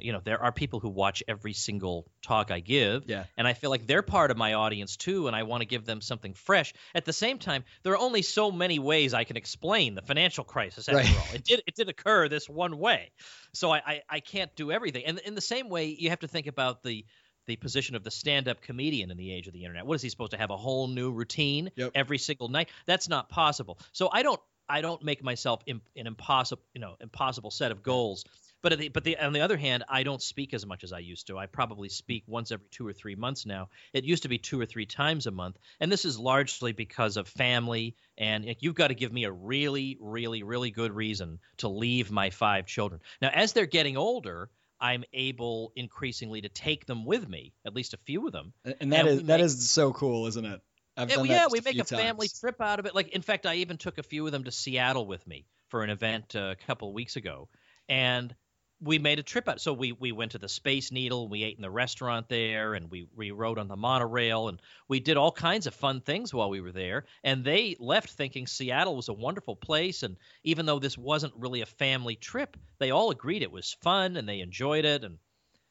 you 0.00 0.12
know 0.12 0.20
there 0.22 0.42
are 0.42 0.52
people 0.52 0.80
who 0.80 0.88
watch 0.88 1.22
every 1.26 1.52
single 1.52 2.10
talk 2.22 2.50
I 2.50 2.60
give, 2.60 3.04
yeah. 3.06 3.24
and 3.36 3.46
I 3.46 3.52
feel 3.52 3.70
like 3.70 3.86
they're 3.86 4.02
part 4.02 4.30
of 4.30 4.36
my 4.36 4.54
audience 4.54 4.96
too, 4.96 5.26
and 5.26 5.36
I 5.36 5.42
want 5.44 5.62
to 5.62 5.66
give 5.66 5.84
them 5.84 6.00
something 6.00 6.34
fresh. 6.34 6.72
At 6.94 7.04
the 7.04 7.12
same 7.12 7.38
time, 7.38 7.64
there 7.82 7.92
are 7.92 7.98
only 7.98 8.22
so 8.22 8.50
many 8.50 8.78
ways 8.78 9.14
I 9.14 9.24
can 9.24 9.36
explain 9.36 9.94
the 9.94 10.02
financial 10.02 10.44
crisis. 10.44 10.88
After 10.88 10.98
right. 10.98 11.16
all, 11.16 11.34
it 11.34 11.44
did 11.44 11.62
it 11.66 11.74
did 11.74 11.88
occur 11.88 12.28
this 12.28 12.48
one 12.48 12.78
way, 12.78 13.10
so 13.52 13.70
I, 13.70 13.82
I 13.86 14.02
I 14.08 14.20
can't 14.20 14.54
do 14.56 14.70
everything. 14.70 15.04
And 15.06 15.18
in 15.20 15.34
the 15.34 15.40
same 15.40 15.68
way, 15.68 15.86
you 15.86 16.10
have 16.10 16.20
to 16.20 16.28
think 16.28 16.46
about 16.46 16.82
the 16.82 17.04
the 17.46 17.56
position 17.56 17.96
of 17.96 18.04
the 18.04 18.10
stand-up 18.10 18.60
comedian 18.60 19.10
in 19.10 19.16
the 19.16 19.32
age 19.32 19.46
of 19.48 19.52
the 19.52 19.64
internet. 19.64 19.84
What 19.84 19.94
is 19.94 20.02
he 20.02 20.08
supposed 20.08 20.32
to 20.32 20.38
have 20.38 20.50
a 20.50 20.56
whole 20.56 20.86
new 20.86 21.10
routine 21.10 21.70
yep. 21.74 21.92
every 21.94 22.18
single 22.18 22.48
night? 22.48 22.68
That's 22.86 23.08
not 23.08 23.28
possible. 23.28 23.78
So 23.92 24.08
I 24.12 24.22
don't 24.22 24.40
I 24.68 24.82
don't 24.82 25.02
make 25.02 25.22
myself 25.22 25.62
imp- 25.66 25.88
an 25.96 26.06
impossible 26.06 26.62
you 26.74 26.80
know 26.80 26.96
impossible 27.00 27.50
set 27.50 27.72
of 27.72 27.82
goals. 27.82 28.24
But 28.62 28.78
the, 28.78 28.88
but 28.88 29.04
the, 29.04 29.18
on 29.18 29.32
the 29.32 29.40
other 29.40 29.56
hand, 29.56 29.84
I 29.88 30.02
don't 30.02 30.20
speak 30.20 30.52
as 30.52 30.66
much 30.66 30.84
as 30.84 30.92
I 30.92 30.98
used 30.98 31.28
to. 31.28 31.38
I 31.38 31.46
probably 31.46 31.88
speak 31.88 32.24
once 32.26 32.52
every 32.52 32.66
two 32.70 32.86
or 32.86 32.92
three 32.92 33.14
months 33.14 33.46
now. 33.46 33.68
It 33.92 34.04
used 34.04 34.24
to 34.24 34.28
be 34.28 34.38
two 34.38 34.60
or 34.60 34.66
three 34.66 34.86
times 34.86 35.26
a 35.26 35.30
month, 35.30 35.56
and 35.80 35.90
this 35.90 36.04
is 36.04 36.18
largely 36.18 36.72
because 36.72 37.16
of 37.16 37.26
family. 37.26 37.96
And 38.18 38.54
you've 38.60 38.74
got 38.74 38.88
to 38.88 38.94
give 38.94 39.12
me 39.12 39.24
a 39.24 39.32
really, 39.32 39.96
really, 40.00 40.42
really 40.42 40.70
good 40.70 40.92
reason 40.92 41.38
to 41.58 41.68
leave 41.68 42.10
my 42.10 42.30
five 42.30 42.66
children. 42.66 43.00
Now, 43.22 43.30
as 43.32 43.52
they're 43.52 43.66
getting 43.66 43.96
older, 43.96 44.50
I'm 44.80 45.04
able 45.12 45.72
increasingly 45.76 46.40
to 46.42 46.48
take 46.48 46.86
them 46.86 47.04
with 47.04 47.28
me, 47.28 47.52
at 47.66 47.74
least 47.74 47.94
a 47.94 47.98
few 47.98 48.26
of 48.26 48.32
them. 48.32 48.52
And 48.80 48.92
that 48.92 49.00
and 49.00 49.08
is 49.08 49.22
that 49.24 49.36
make, 49.38 49.44
is 49.44 49.70
so 49.70 49.92
cool, 49.92 50.26
isn't 50.26 50.44
it? 50.44 50.60
I've 50.96 51.10
yeah, 51.10 51.22
yeah 51.22 51.46
we 51.50 51.60
make 51.60 51.76
a 51.76 51.84
times. 51.84 51.90
family 51.90 52.28
trip 52.28 52.60
out 52.60 52.78
of 52.78 52.86
it. 52.86 52.94
Like, 52.94 53.08
in 53.08 53.22
fact, 53.22 53.46
I 53.46 53.56
even 53.56 53.76
took 53.76 53.98
a 53.98 54.02
few 54.02 54.26
of 54.26 54.32
them 54.32 54.44
to 54.44 54.52
Seattle 54.52 55.06
with 55.06 55.26
me 55.26 55.46
for 55.68 55.82
an 55.82 55.90
event 55.90 56.34
uh, 56.34 56.54
a 56.58 56.66
couple 56.66 56.88
of 56.88 56.94
weeks 56.94 57.16
ago, 57.16 57.48
and 57.88 58.34
we 58.82 58.98
made 58.98 59.18
a 59.18 59.22
trip 59.22 59.48
out. 59.48 59.60
So 59.60 59.72
we 59.72 59.92
we 59.92 60.12
went 60.12 60.32
to 60.32 60.38
the 60.38 60.48
Space 60.48 60.90
Needle, 60.90 61.28
we 61.28 61.42
ate 61.42 61.56
in 61.56 61.62
the 61.62 61.70
restaurant 61.70 62.28
there, 62.28 62.74
and 62.74 62.90
we 62.90 63.06
we 63.14 63.30
rode 63.30 63.58
on 63.58 63.68
the 63.68 63.76
monorail, 63.76 64.48
and 64.48 64.60
we 64.88 65.00
did 65.00 65.16
all 65.16 65.32
kinds 65.32 65.66
of 65.66 65.74
fun 65.74 66.00
things 66.00 66.32
while 66.32 66.50
we 66.50 66.60
were 66.60 66.72
there. 66.72 67.04
And 67.22 67.44
they 67.44 67.76
left 67.78 68.10
thinking 68.10 68.46
Seattle 68.46 68.96
was 68.96 69.08
a 69.08 69.12
wonderful 69.12 69.56
place, 69.56 70.02
and 70.02 70.16
even 70.44 70.66
though 70.66 70.78
this 70.78 70.96
wasn't 70.96 71.34
really 71.36 71.60
a 71.60 71.66
family 71.66 72.16
trip, 72.16 72.56
they 72.78 72.90
all 72.90 73.10
agreed 73.10 73.42
it 73.42 73.52
was 73.52 73.76
fun 73.82 74.16
and 74.16 74.28
they 74.28 74.40
enjoyed 74.40 74.84
it, 74.84 75.04
and 75.04 75.18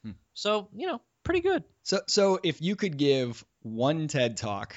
hmm. 0.03 0.11
so 0.33 0.69
you 0.75 0.87
know, 0.87 1.01
pretty 1.23 1.41
good. 1.41 1.63
So 1.83 2.01
so 2.07 2.39
if 2.43 2.61
you 2.61 2.75
could 2.75 2.97
give 2.97 3.43
one 3.61 4.07
TED 4.07 4.37
talk, 4.37 4.75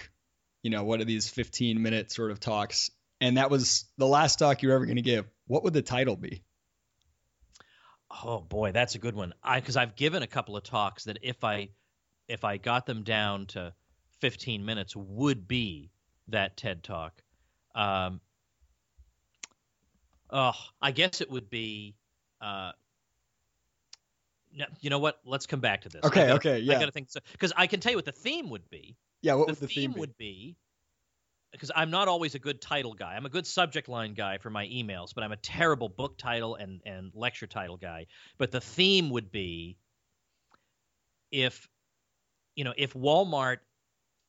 you 0.63 0.71
know, 0.71 0.85
one 0.85 1.01
of 1.01 1.07
these 1.07 1.29
fifteen 1.29 1.83
minute 1.83 2.11
sort 2.11 2.31
of 2.31 2.41
talks, 2.41 2.91
and 3.21 3.37
that 3.37 3.51
was 3.51 3.85
the 3.99 4.07
last 4.07 4.39
talk 4.39 4.63
you're 4.63 4.73
ever 4.73 4.87
going 4.87 4.97
to 4.97 5.03
give, 5.03 5.27
what 5.47 5.65
would 5.65 5.75
the 5.75 5.83
title 5.83 6.17
be? 6.17 6.43
Oh 8.25 8.41
boy, 8.41 8.73
that's 8.73 8.95
a 8.95 8.99
good 8.99 9.15
one. 9.15 9.33
I 9.43 9.61
because 9.61 9.77
I've 9.77 9.97
given 9.97 10.23
a 10.23 10.27
couple 10.27 10.57
of 10.57 10.65
talks 10.65 11.05
that 11.05 11.19
if 11.23 11.45
I 11.45 11.71
if 12.29 12.45
I 12.45 12.57
got 12.57 12.87
them 12.87 13.03
down 13.03 13.47
to 13.47 13.73
15 14.21 14.65
minutes 14.65 14.95
would 14.95 15.49
be 15.49 15.91
that 16.29 16.57
TED 16.57 16.83
talk. 16.83 17.23
Um, 17.75 18.21
oh, 20.31 20.53
I 20.81 20.93
guess 20.93 21.21
it 21.21 21.31
would 21.31 21.51
be. 21.51 21.95
Uh, 22.41 22.73
you 24.81 24.91
know 24.91 24.99
what? 24.99 25.19
Let's 25.25 25.47
come 25.47 25.61
back 25.61 25.83
to 25.83 25.89
this. 25.89 26.05
Okay. 26.05 26.27
Gotta, 26.27 26.35
okay. 26.35 26.59
Yeah. 26.59 26.77
I 26.77 26.81
got 26.81 26.87
to 26.87 26.93
think 26.93 27.11
so 27.11 27.21
because 27.33 27.53
I 27.57 27.67
can 27.67 27.81
tell 27.81 27.93
you 27.93 27.99
what 27.99 28.05
the 28.05 28.13
theme 28.13 28.51
would 28.51 28.69
be. 28.69 28.97
Yeah. 29.23 29.35
What 29.35 29.47
the 29.47 29.53
would 29.53 29.61
the 29.61 29.67
theme, 29.67 29.91
theme 29.91 29.93
be? 29.93 30.01
would 30.01 30.17
be? 30.19 30.57
Because 31.53 31.71
I'm 31.75 31.91
not 31.91 32.09
always 32.09 32.35
a 32.35 32.39
good 32.39 32.61
title 32.61 32.95
guy. 32.95 33.15
I'm 33.15 33.27
a 33.27 33.31
good 33.31 33.47
subject 33.47 33.89
line 33.89 34.15
guy 34.15 34.39
for 34.39 34.51
my 34.51 34.67
emails, 34.67 35.15
but 35.15 35.23
I'm 35.23 35.33
a 35.33 35.37
terrible 35.37 35.89
book 35.89 36.17
title 36.19 36.55
and, 36.57 36.81
and 36.85 37.13
lecture 37.15 37.47
title 37.47 37.77
guy. 37.77 38.07
But 38.39 38.51
the 38.51 38.61
theme 38.61 39.11
would 39.11 39.31
be 39.31 39.77
if 41.31 41.69
you 42.55 42.65
know, 42.65 42.75
if 42.77 42.93
Walmart 42.95 43.59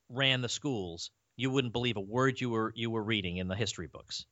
ran 0.09 0.41
the 0.41 0.49
schools, 0.49 1.11
you 1.36 1.49
wouldn't 1.49 1.74
believe 1.74 1.97
a 1.97 2.01
word 2.01 2.39
you 2.39 2.49
were 2.49 2.71
you 2.76 2.89
were 2.89 3.03
reading 3.03 3.38
in 3.38 3.47
the 3.47 3.55
history 3.55 3.88
books. 3.88 4.26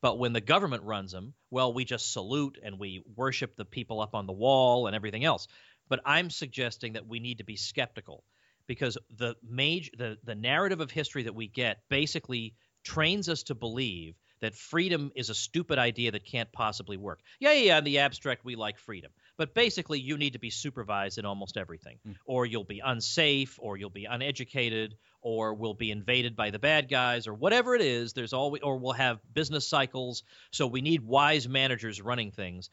But 0.00 0.18
when 0.18 0.34
the 0.34 0.40
government 0.40 0.82
runs 0.82 1.12
them, 1.12 1.32
well, 1.50 1.72
we 1.72 1.86
just 1.86 2.12
salute 2.12 2.58
and 2.62 2.78
we 2.78 3.02
worship 3.16 3.56
the 3.56 3.64
people 3.64 4.00
up 4.00 4.14
on 4.14 4.26
the 4.26 4.34
wall 4.34 4.86
and 4.86 4.94
everything 4.94 5.24
else. 5.24 5.48
But 5.88 6.00
I'm 6.04 6.28
suggesting 6.28 6.92
that 6.94 7.06
we 7.06 7.20
need 7.20 7.38
to 7.38 7.44
be 7.44 7.56
skeptical 7.56 8.22
because 8.66 8.98
the 9.16 9.34
major 9.42 9.90
the, 9.96 10.18
the 10.24 10.34
narrative 10.34 10.80
of 10.80 10.90
history 10.90 11.24
that 11.24 11.34
we 11.34 11.48
get 11.48 11.78
basically 11.88 12.54
trains 12.82 13.28
us 13.28 13.44
to 13.44 13.54
believe 13.54 14.14
that 14.40 14.54
freedom 14.54 15.10
is 15.14 15.30
a 15.30 15.34
stupid 15.34 15.78
idea 15.78 16.10
that 16.10 16.26
can't 16.26 16.52
possibly 16.52 16.98
work. 16.98 17.20
Yeah, 17.40 17.52
yeah, 17.52 17.62
yeah, 17.62 17.78
in 17.78 17.84
the 17.84 18.00
abstract 18.00 18.44
we 18.44 18.56
like 18.56 18.78
freedom. 18.78 19.10
But 19.38 19.54
basically 19.54 20.00
you 20.00 20.18
need 20.18 20.34
to 20.34 20.38
be 20.38 20.50
supervised 20.50 21.16
in 21.16 21.24
almost 21.24 21.56
everything. 21.56 21.98
Mm. 22.06 22.16
Or 22.26 22.44
you'll 22.44 22.64
be 22.64 22.82
unsafe 22.84 23.58
or 23.58 23.78
you'll 23.78 23.88
be 23.88 24.04
uneducated 24.04 24.96
or 25.22 25.54
we'll 25.54 25.72
be 25.72 25.90
invaded 25.90 26.36
by 26.36 26.50
the 26.50 26.58
bad 26.58 26.90
guys 26.90 27.26
or 27.26 27.32
whatever 27.32 27.74
it 27.74 27.80
is, 27.80 28.12
there's 28.12 28.34
always 28.34 28.60
or 28.62 28.76
we'll 28.76 28.92
have 28.92 29.18
business 29.32 29.66
cycles. 29.66 30.22
So 30.52 30.66
we 30.66 30.82
need 30.82 31.00
wise 31.00 31.48
managers 31.48 32.02
running 32.02 32.30
things. 32.30 32.68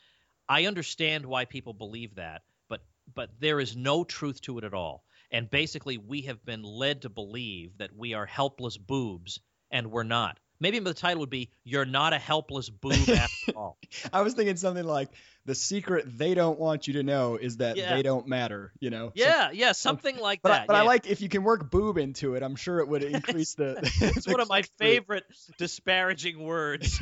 I 0.49 0.65
understand 0.65 1.25
why 1.25 1.45
people 1.45 1.73
believe 1.73 2.15
that, 2.15 2.41
but 2.67 2.81
but 3.15 3.29
there 3.39 3.61
is 3.61 3.77
no 3.77 4.03
truth 4.03 4.41
to 4.41 4.57
it 4.57 4.65
at 4.65 4.73
all. 4.73 5.05
And 5.32 5.49
basically, 5.49 5.97
we 5.97 6.23
have 6.23 6.43
been 6.45 6.63
led 6.63 7.03
to 7.03 7.09
believe 7.09 7.77
that 7.77 7.95
we 7.95 8.13
are 8.13 8.25
helpless 8.25 8.77
boobs, 8.77 9.39
and 9.71 9.91
we're 9.91 10.03
not. 10.03 10.38
Maybe 10.59 10.77
the 10.77 10.93
title 10.93 11.21
would 11.21 11.29
be 11.29 11.49
"You're 11.63 11.86
not 11.86 12.13
a 12.13 12.19
helpless 12.19 12.69
boob 12.69 13.09
after 13.09 13.51
all." 13.55 13.77
I 14.13 14.21
was 14.21 14.34
thinking 14.34 14.57
something 14.57 14.84
like 14.84 15.09
the 15.45 15.55
secret 15.55 16.05
they 16.17 16.36
don't 16.36 16.59
want 16.59 16.88
you 16.88 16.93
to 16.93 17.03
know 17.03 17.36
is 17.36 17.57
that 17.57 17.77
yeah. 17.77 17.95
they 17.95 18.03
don't 18.03 18.27
matter. 18.27 18.71
You 18.79 18.91
know? 18.91 19.11
Yeah, 19.15 19.47
so, 19.47 19.53
yeah, 19.53 19.71
something 19.71 20.17
like 20.19 20.41
but 20.43 20.49
that. 20.49 20.61
I, 20.61 20.65
but 20.67 20.73
yeah. 20.73 20.82
I 20.82 20.84
like 20.84 21.07
if 21.07 21.21
you 21.21 21.29
can 21.29 21.43
work 21.43 21.71
boob 21.71 21.97
into 21.97 22.36
it. 22.36 22.43
I'm 22.43 22.55
sure 22.55 22.79
it 22.79 22.88
would 22.88 23.03
increase 23.03 23.55
the. 23.55 23.79
it's 24.01 24.27
one 24.27 24.39
of 24.39 24.49
my 24.49 24.61
favorite 24.77 25.23
disparaging 25.57 26.43
words. 26.43 27.01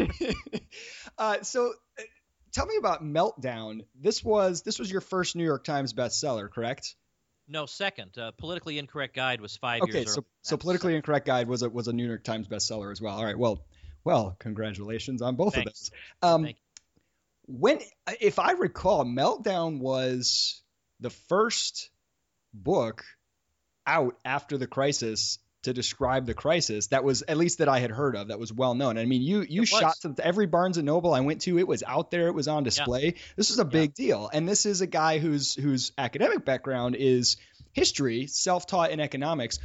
uh, 1.18 1.42
so, 1.42 1.74
uh, 1.98 2.04
tell 2.54 2.66
me 2.66 2.78
about 2.78 3.04
Meltdown. 3.04 3.82
This 4.00 4.24
was 4.24 4.62
this 4.62 4.80
was 4.80 4.90
your 4.90 5.02
first 5.02 5.36
New 5.36 5.44
York 5.44 5.66
Times 5.66 5.94
bestseller, 5.94 6.50
correct? 6.50 6.96
No, 7.50 7.66
second. 7.66 8.18
Uh, 8.18 8.32
politically 8.32 8.78
incorrect 8.78 9.16
guide 9.16 9.42
was 9.42 9.58
five 9.58 9.82
okay, 9.82 9.92
years. 9.92 10.06
Okay, 10.06 10.14
so 10.14 10.26
so 10.44 10.58
politically 10.58 10.96
incorrect 10.96 11.26
guide 11.26 11.48
was 11.48 11.64
a 11.64 11.70
was 11.70 11.88
a 11.88 11.94
New 11.94 12.08
York 12.08 12.24
Times 12.24 12.48
bestseller 12.48 12.92
as 12.92 13.02
well. 13.02 13.18
All 13.18 13.26
right, 13.26 13.38
well, 13.38 13.64
well, 14.04 14.36
congratulations 14.40 15.22
on 15.22 15.36
both 15.36 15.56
Thanks. 15.56 15.68
of 15.68 15.74
those. 15.74 15.92
Um, 16.22 16.54
when, 17.48 17.80
if 18.22 18.38
I 18.38 18.52
recall, 18.52 19.04
Meltdown 19.04 19.80
was 19.80 20.62
the 21.00 21.10
first 21.10 21.90
book 22.54 23.04
out 23.88 24.16
after 24.24 24.58
the 24.58 24.68
crisis 24.68 25.40
to 25.64 25.74
describe 25.74 26.26
the 26.26 26.34
crisis 26.34 26.88
that 26.88 27.04
was 27.04 27.22
at 27.28 27.38
least 27.38 27.58
that 27.58 27.68
I 27.68 27.80
had 27.80 27.92
heard 27.92 28.16
of 28.16 28.30
that 28.30 28.40
was 28.40 28.54
well 28.54 28.74
known. 28.74 28.98
I 28.98 29.06
mean, 29.06 29.22
you 29.22 29.42
you 29.42 29.66
shot 29.66 29.96
to 30.02 30.16
every 30.24 30.46
Barnes 30.46 30.78
and 30.78 30.86
Noble 30.86 31.14
I 31.14 31.20
went 31.20 31.42
to, 31.42 31.60
it 31.60 31.68
was 31.68 31.84
out 31.84 32.12
there, 32.12 32.28
it 32.28 32.34
was 32.34 32.48
on 32.48 32.64
display. 32.64 33.06
Yeah. 33.06 33.22
This 33.36 33.50
was 33.50 33.60
a 33.60 33.66
big 33.66 33.94
yeah. 33.98 34.06
deal, 34.06 34.30
and 34.32 34.48
this 34.48 34.66
is 34.66 34.82
a 34.82 34.88
guy 34.88 35.20
whose 35.20 35.56
whose 35.56 35.92
academic 35.98 36.46
background 36.46 36.96
is 36.96 37.38
history, 37.74 38.28
self-taught 38.28 38.92
in 38.92 39.00
economics. 39.00 39.60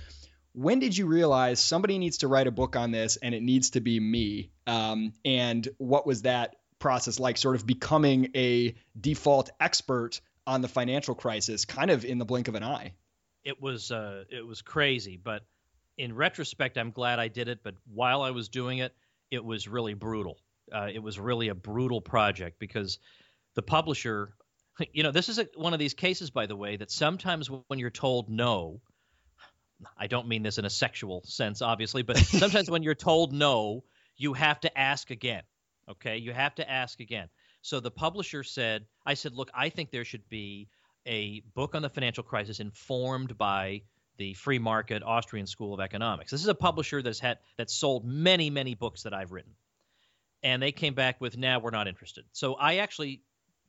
When 0.53 0.79
did 0.79 0.97
you 0.97 1.07
realize 1.07 1.59
somebody 1.59 1.99
needs 1.99 2.19
to 2.19 2.29
write 2.29 2.47
a 2.47 2.53
book 2.53 2.77
on 2.77 2.91
this, 2.91 3.17
and 3.17 3.35
it 3.35 3.43
needs 3.43 3.71
to 3.71 3.81
be 3.81 3.99
me? 3.99 4.51
Um, 4.67 5.13
and 5.25 5.69
what 5.79 6.07
was 6.07 6.23
that 6.23 6.57
process 6.79 7.19
like? 7.19 7.39
Sort 7.39 7.57
of 7.57 7.67
becoming 7.67 8.31
a 8.37 8.75
default 9.01 9.51
expert 9.61 10.21
on 10.47 10.61
the 10.61 10.69
financial 10.69 11.15
crisis, 11.15 11.65
kind 11.65 11.91
of 11.91 12.05
in 12.05 12.19
the 12.19 12.25
blink 12.25 12.49
of 12.49 12.55
an 12.55 12.63
eye. 12.63 12.93
It 13.45 13.61
was 13.61 13.91
uh, 13.91 14.25
it 14.31 14.47
was 14.47 14.63
crazy, 14.63 15.17
but 15.23 15.43
in 15.97 16.15
retrospect, 16.15 16.79
I'm 16.79 16.91
glad 16.91 17.19
I 17.19 17.29
did 17.29 17.49
it, 17.49 17.61
but 17.63 17.75
while 17.93 18.23
I 18.23 18.31
was 18.31 18.49
doing 18.49 18.79
it, 18.79 18.95
it 19.31 19.45
was 19.45 19.69
really 19.69 19.95
brutal. 19.95 20.39
Uh, 20.73 20.89
it 20.93 21.03
was 21.03 21.19
really 21.19 21.49
a 21.49 21.55
brutal 21.55 22.01
project 22.01 22.59
because 22.59 22.99
the 23.55 23.63
publisher, 23.63 24.35
you 24.93 25.03
know, 25.03 25.11
this 25.11 25.29
is 25.29 25.39
a, 25.39 25.49
one 25.55 25.73
of 25.73 25.79
these 25.79 25.95
cases, 25.95 26.31
by 26.31 26.47
the 26.47 26.57
way, 26.57 26.77
that 26.77 26.91
sometimes 26.91 27.49
when 27.49 27.79
you're 27.79 27.91
told 27.91 28.29
no, 28.29 28.81
I 29.97 30.07
don't 30.07 30.29
mean 30.29 30.43
this 30.43 30.59
in 30.59 30.65
a 30.65 30.71
sexual 30.71 31.23
sense, 31.25 31.63
obviously, 31.63 32.03
but 32.03 32.17
sometimes 32.19 32.71
when 32.71 32.83
you're 32.83 32.95
told 32.95 33.33
no, 33.33 33.85
you 34.17 34.33
have 34.35 34.61
to 34.61 34.79
ask 34.79 35.11
again. 35.11 35.43
Okay, 35.89 36.17
you 36.17 36.33
have 36.33 36.55
to 36.55 36.71
ask 36.71 37.01
again. 37.01 37.29
So 37.61 37.81
the 37.81 37.91
publisher 37.91 38.43
said, 38.43 38.87
I 39.05 39.15
said, 39.15 39.35
look, 39.35 39.51
I 39.55 39.69
think 39.69 39.91
there 39.91 40.05
should 40.05 40.29
be 40.29 40.69
a 41.07 41.41
book 41.55 41.75
on 41.75 41.83
the 41.83 41.91
financial 41.91 42.25
crisis 42.25 42.61
informed 42.61 43.37
by 43.37 43.83
the 44.17 44.35
free 44.35 44.59
market 44.59 45.03
Austrian 45.03 45.47
School 45.47 45.75
of 45.75 45.81
Economics. 45.81 46.31
This 46.31 46.41
is 46.41 46.49
a 46.49 46.55
publisher 46.55 47.03
that's 47.03 47.21
had 47.21 47.39
that's 47.57 47.75
sold 47.75 48.05
many 48.05 48.51
many 48.51 48.75
books 48.75 49.03
that 49.05 49.15
I've 49.15 49.33
written, 49.33 49.53
and 50.43 50.63
they 50.63 50.73
came 50.73 50.95
back 50.95 51.21
with, 51.21 51.37
"Now 51.37 51.59
nah, 51.59 51.65
we're 51.65 51.71
not 51.71 51.89
interested." 51.89 52.25
So 52.33 52.55
I 52.55 52.77
actually 52.77 53.23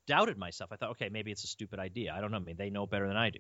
doubted 0.07 0.37
myself. 0.37 0.71
I 0.71 0.75
thought, 0.75 0.91
okay, 0.91 1.09
maybe 1.09 1.31
it's 1.31 1.43
a 1.43 1.47
stupid 1.47 1.79
idea. 1.79 2.13
I 2.15 2.21
don't 2.21 2.31
know. 2.31 2.37
I 2.37 2.41
mean, 2.41 2.57
they 2.57 2.69
know 2.69 2.85
better 2.85 3.07
than 3.07 3.17
I 3.17 3.29
do. 3.29 3.39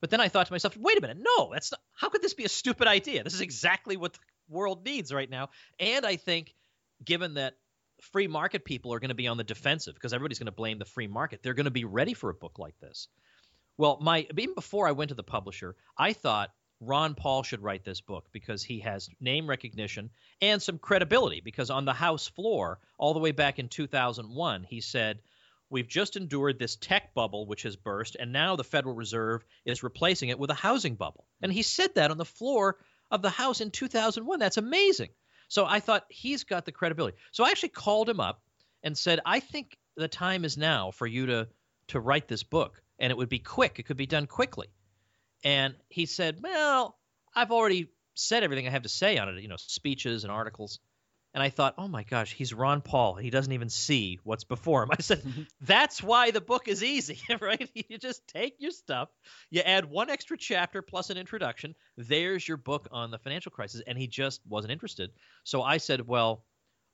But 0.00 0.10
then 0.10 0.20
I 0.20 0.28
thought 0.28 0.46
to 0.46 0.52
myself, 0.52 0.76
wait 0.76 0.98
a 0.98 1.00
minute, 1.00 1.18
no, 1.20 1.50
that's 1.52 1.72
not, 1.72 1.80
how 1.94 2.08
could 2.08 2.22
this 2.22 2.34
be 2.34 2.44
a 2.44 2.48
stupid 2.48 2.86
idea? 2.86 3.24
This 3.24 3.34
is 3.34 3.40
exactly 3.40 3.96
what 3.96 4.12
the 4.12 4.18
world 4.48 4.84
needs 4.84 5.12
right 5.12 5.28
now. 5.28 5.48
And 5.80 6.04
I 6.04 6.16
think, 6.16 6.54
given 7.04 7.34
that 7.34 7.54
free 8.12 8.26
market 8.28 8.64
people 8.64 8.92
are 8.92 9.00
going 9.00 9.08
to 9.08 9.14
be 9.14 9.26
on 9.26 9.38
the 9.38 9.44
defensive 9.44 9.94
because 9.94 10.12
everybody's 10.12 10.38
going 10.38 10.46
to 10.46 10.52
blame 10.52 10.78
the 10.78 10.84
free 10.84 11.06
market, 11.06 11.42
they're 11.42 11.54
going 11.54 11.64
to 11.64 11.70
be 11.70 11.84
ready 11.84 12.14
for 12.14 12.30
a 12.30 12.34
book 12.34 12.58
like 12.58 12.78
this. 12.78 13.08
Well, 13.78 13.98
my 14.00 14.26
even 14.36 14.54
before 14.54 14.88
I 14.88 14.92
went 14.92 15.10
to 15.10 15.14
the 15.14 15.22
publisher, 15.22 15.76
I 15.98 16.12
thought 16.12 16.54
Ron 16.80 17.14
Paul 17.14 17.42
should 17.42 17.62
write 17.62 17.84
this 17.84 18.00
book 18.00 18.26
because 18.32 18.62
he 18.62 18.80
has 18.80 19.08
name 19.20 19.48
recognition 19.48 20.10
and 20.40 20.62
some 20.62 20.78
credibility. 20.78 21.40
Because 21.40 21.70
on 21.70 21.84
the 21.84 21.92
House 21.92 22.26
floor, 22.26 22.78
all 22.98 23.14
the 23.14 23.20
way 23.20 23.32
back 23.32 23.58
in 23.58 23.68
2001, 23.68 24.64
he 24.64 24.80
said, 24.80 25.20
We've 25.68 25.88
just 25.88 26.16
endured 26.16 26.58
this 26.58 26.76
tech 26.76 27.12
bubble 27.12 27.46
which 27.46 27.62
has 27.62 27.76
burst, 27.76 28.16
and 28.18 28.32
now 28.32 28.56
the 28.56 28.64
Federal 28.64 28.94
Reserve 28.94 29.44
is 29.64 29.82
replacing 29.82 30.28
it 30.28 30.38
with 30.38 30.50
a 30.50 30.54
housing 30.54 30.94
bubble. 30.94 31.26
And 31.42 31.52
he 31.52 31.62
said 31.62 31.94
that 31.96 32.10
on 32.10 32.18
the 32.18 32.24
floor 32.24 32.78
of 33.10 33.22
the 33.22 33.30
House 33.30 33.60
in 33.60 33.70
2001. 33.70 34.38
That's 34.38 34.56
amazing. 34.56 35.10
So 35.48 35.66
I 35.66 35.80
thought 35.80 36.06
he's 36.08 36.44
got 36.44 36.64
the 36.64 36.72
credibility. 36.72 37.16
So 37.32 37.44
I 37.44 37.50
actually 37.50 37.70
called 37.70 38.08
him 38.08 38.20
up 38.20 38.42
and 38.82 38.96
said, 38.96 39.20
I 39.24 39.40
think 39.40 39.76
the 39.96 40.08
time 40.08 40.44
is 40.44 40.56
now 40.56 40.90
for 40.90 41.06
you 41.06 41.26
to 41.26 41.48
to 41.88 42.00
write 42.00 42.26
this 42.26 42.42
book 42.42 42.82
and 42.98 43.10
it 43.10 43.16
would 43.16 43.28
be 43.28 43.38
quick. 43.38 43.78
It 43.78 43.84
could 43.84 43.96
be 43.96 44.06
done 44.06 44.26
quickly. 44.26 44.68
And 45.44 45.74
he 45.88 46.06
said, 46.06 46.38
Well, 46.42 46.96
I've 47.34 47.52
already 47.52 47.90
said 48.14 48.42
everything 48.42 48.66
I 48.66 48.70
have 48.70 48.82
to 48.82 48.88
say 48.88 49.18
on 49.18 49.28
it, 49.28 49.42
you 49.42 49.48
know, 49.48 49.56
speeches 49.58 50.24
and 50.24 50.32
articles. 50.32 50.80
And 51.34 51.42
I 51.42 51.50
thought, 51.50 51.74
oh 51.76 51.86
my 51.86 52.02
gosh, 52.02 52.32
he's 52.32 52.54
Ron 52.54 52.80
Paul. 52.80 53.16
He 53.16 53.28
doesn't 53.28 53.52
even 53.52 53.68
see 53.68 54.18
what's 54.24 54.44
before 54.44 54.82
him. 54.82 54.88
I 54.98 55.02
said, 55.02 55.22
that's 55.60 56.02
why 56.02 56.30
the 56.30 56.40
book 56.40 56.66
is 56.66 56.82
easy, 56.82 57.20
right? 57.40 57.68
You 57.74 57.98
just 57.98 58.26
take 58.26 58.54
your 58.58 58.70
stuff, 58.70 59.10
you 59.50 59.60
add 59.60 59.84
one 59.84 60.08
extra 60.08 60.38
chapter 60.38 60.80
plus 60.80 61.10
an 61.10 61.18
introduction. 61.18 61.74
There's 61.98 62.48
your 62.48 62.56
book 62.56 62.88
on 62.90 63.10
the 63.10 63.18
financial 63.18 63.52
crisis. 63.52 63.82
And 63.86 63.98
he 63.98 64.06
just 64.06 64.40
wasn't 64.48 64.72
interested. 64.72 65.10
So 65.44 65.62
I 65.62 65.76
said, 65.76 66.06
well, 66.06 66.42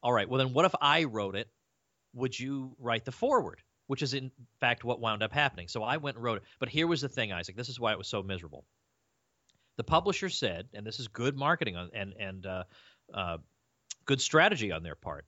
all 0.03 0.13
right, 0.13 0.29
well, 0.29 0.39
then 0.39 0.53
what 0.53 0.65
if 0.65 0.75
I 0.81 1.05
wrote 1.05 1.37
it? 1.37 1.49
Would 2.15 2.39
you 2.39 2.75
write 2.81 3.05
the 3.05 3.13
foreword? 3.13 3.63
Which 3.87 4.03
is, 4.03 4.15
in 4.15 4.31
fact, 4.61 4.85
what 4.85 5.01
wound 5.01 5.23
up 5.23 5.33
happening. 5.33 5.69
So 5.69 5.83
I 5.83 5.97
went 5.97 6.17
and 6.17 6.25
wrote 6.25 6.39
it. 6.39 6.45
But 6.59 6.69
here 6.69 6.87
was 6.87 7.01
the 7.01 7.09
thing, 7.09 7.33
Isaac. 7.33 7.57
This 7.57 7.69
is 7.69 7.81
why 7.81 7.93
it 7.93 7.99
was 7.99 8.09
so 8.09 8.23
miserable. 8.23 8.65
The 9.77 9.85
publisher 9.85 10.29
said, 10.29 10.69
and 10.75 10.87
this 10.87 11.01
is 11.01 11.09
good 11.09 11.37
marketing 11.37 11.77
and, 11.77 12.15
and, 12.19 12.47
uh, 12.47 12.65
uh, 13.13 13.39
good 14.05 14.21
strategy 14.21 14.73
on 14.73 14.83
their 14.83 14.95
part. 14.95 15.27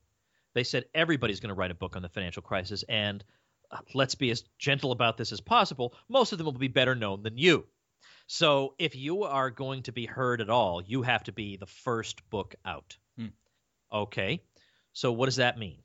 They 0.55 0.65
said 0.65 0.85
everybody's 0.95 1.41
going 1.41 1.49
to 1.49 1.55
write 1.55 1.71
a 1.71 1.75
book 1.75 1.97
on 1.97 2.03
the 2.03 2.09
financial 2.09 2.43
crisis, 2.43 2.85
and 2.89 3.25
uh, 3.71 3.79
let's 3.93 4.15
be 4.15 4.31
as 4.31 4.45
gentle 4.59 4.93
about 4.93 5.17
this 5.17 5.33
as 5.33 5.41
possible. 5.41 5.95
Most 6.09 6.33
of 6.33 6.39
them 6.39 6.45
will 6.47 6.53
be 6.53 6.69
better 6.69 6.95
known 6.95 7.23
than 7.23 7.37
you. 7.37 7.67
So 8.27 8.75
if 8.79 8.97
you 8.97 9.25
are 9.25 9.51
going 9.51 9.83
to 9.85 9.93
be 9.93 10.07
heard 10.07 10.41
at 10.41 10.51
all, 10.51 10.83
you 10.83 11.03
have 11.03 11.25
to 11.25 11.33
be 11.33 11.57
the 11.57 11.67
first 11.67 12.29
book 12.31 12.55
out. 12.65 12.97
Hmm. 13.19 13.29
Okay. 13.93 14.43
So 14.93 15.13
what 15.13 15.27
does 15.27 15.37
that 15.37 15.59
mean? 15.59 15.79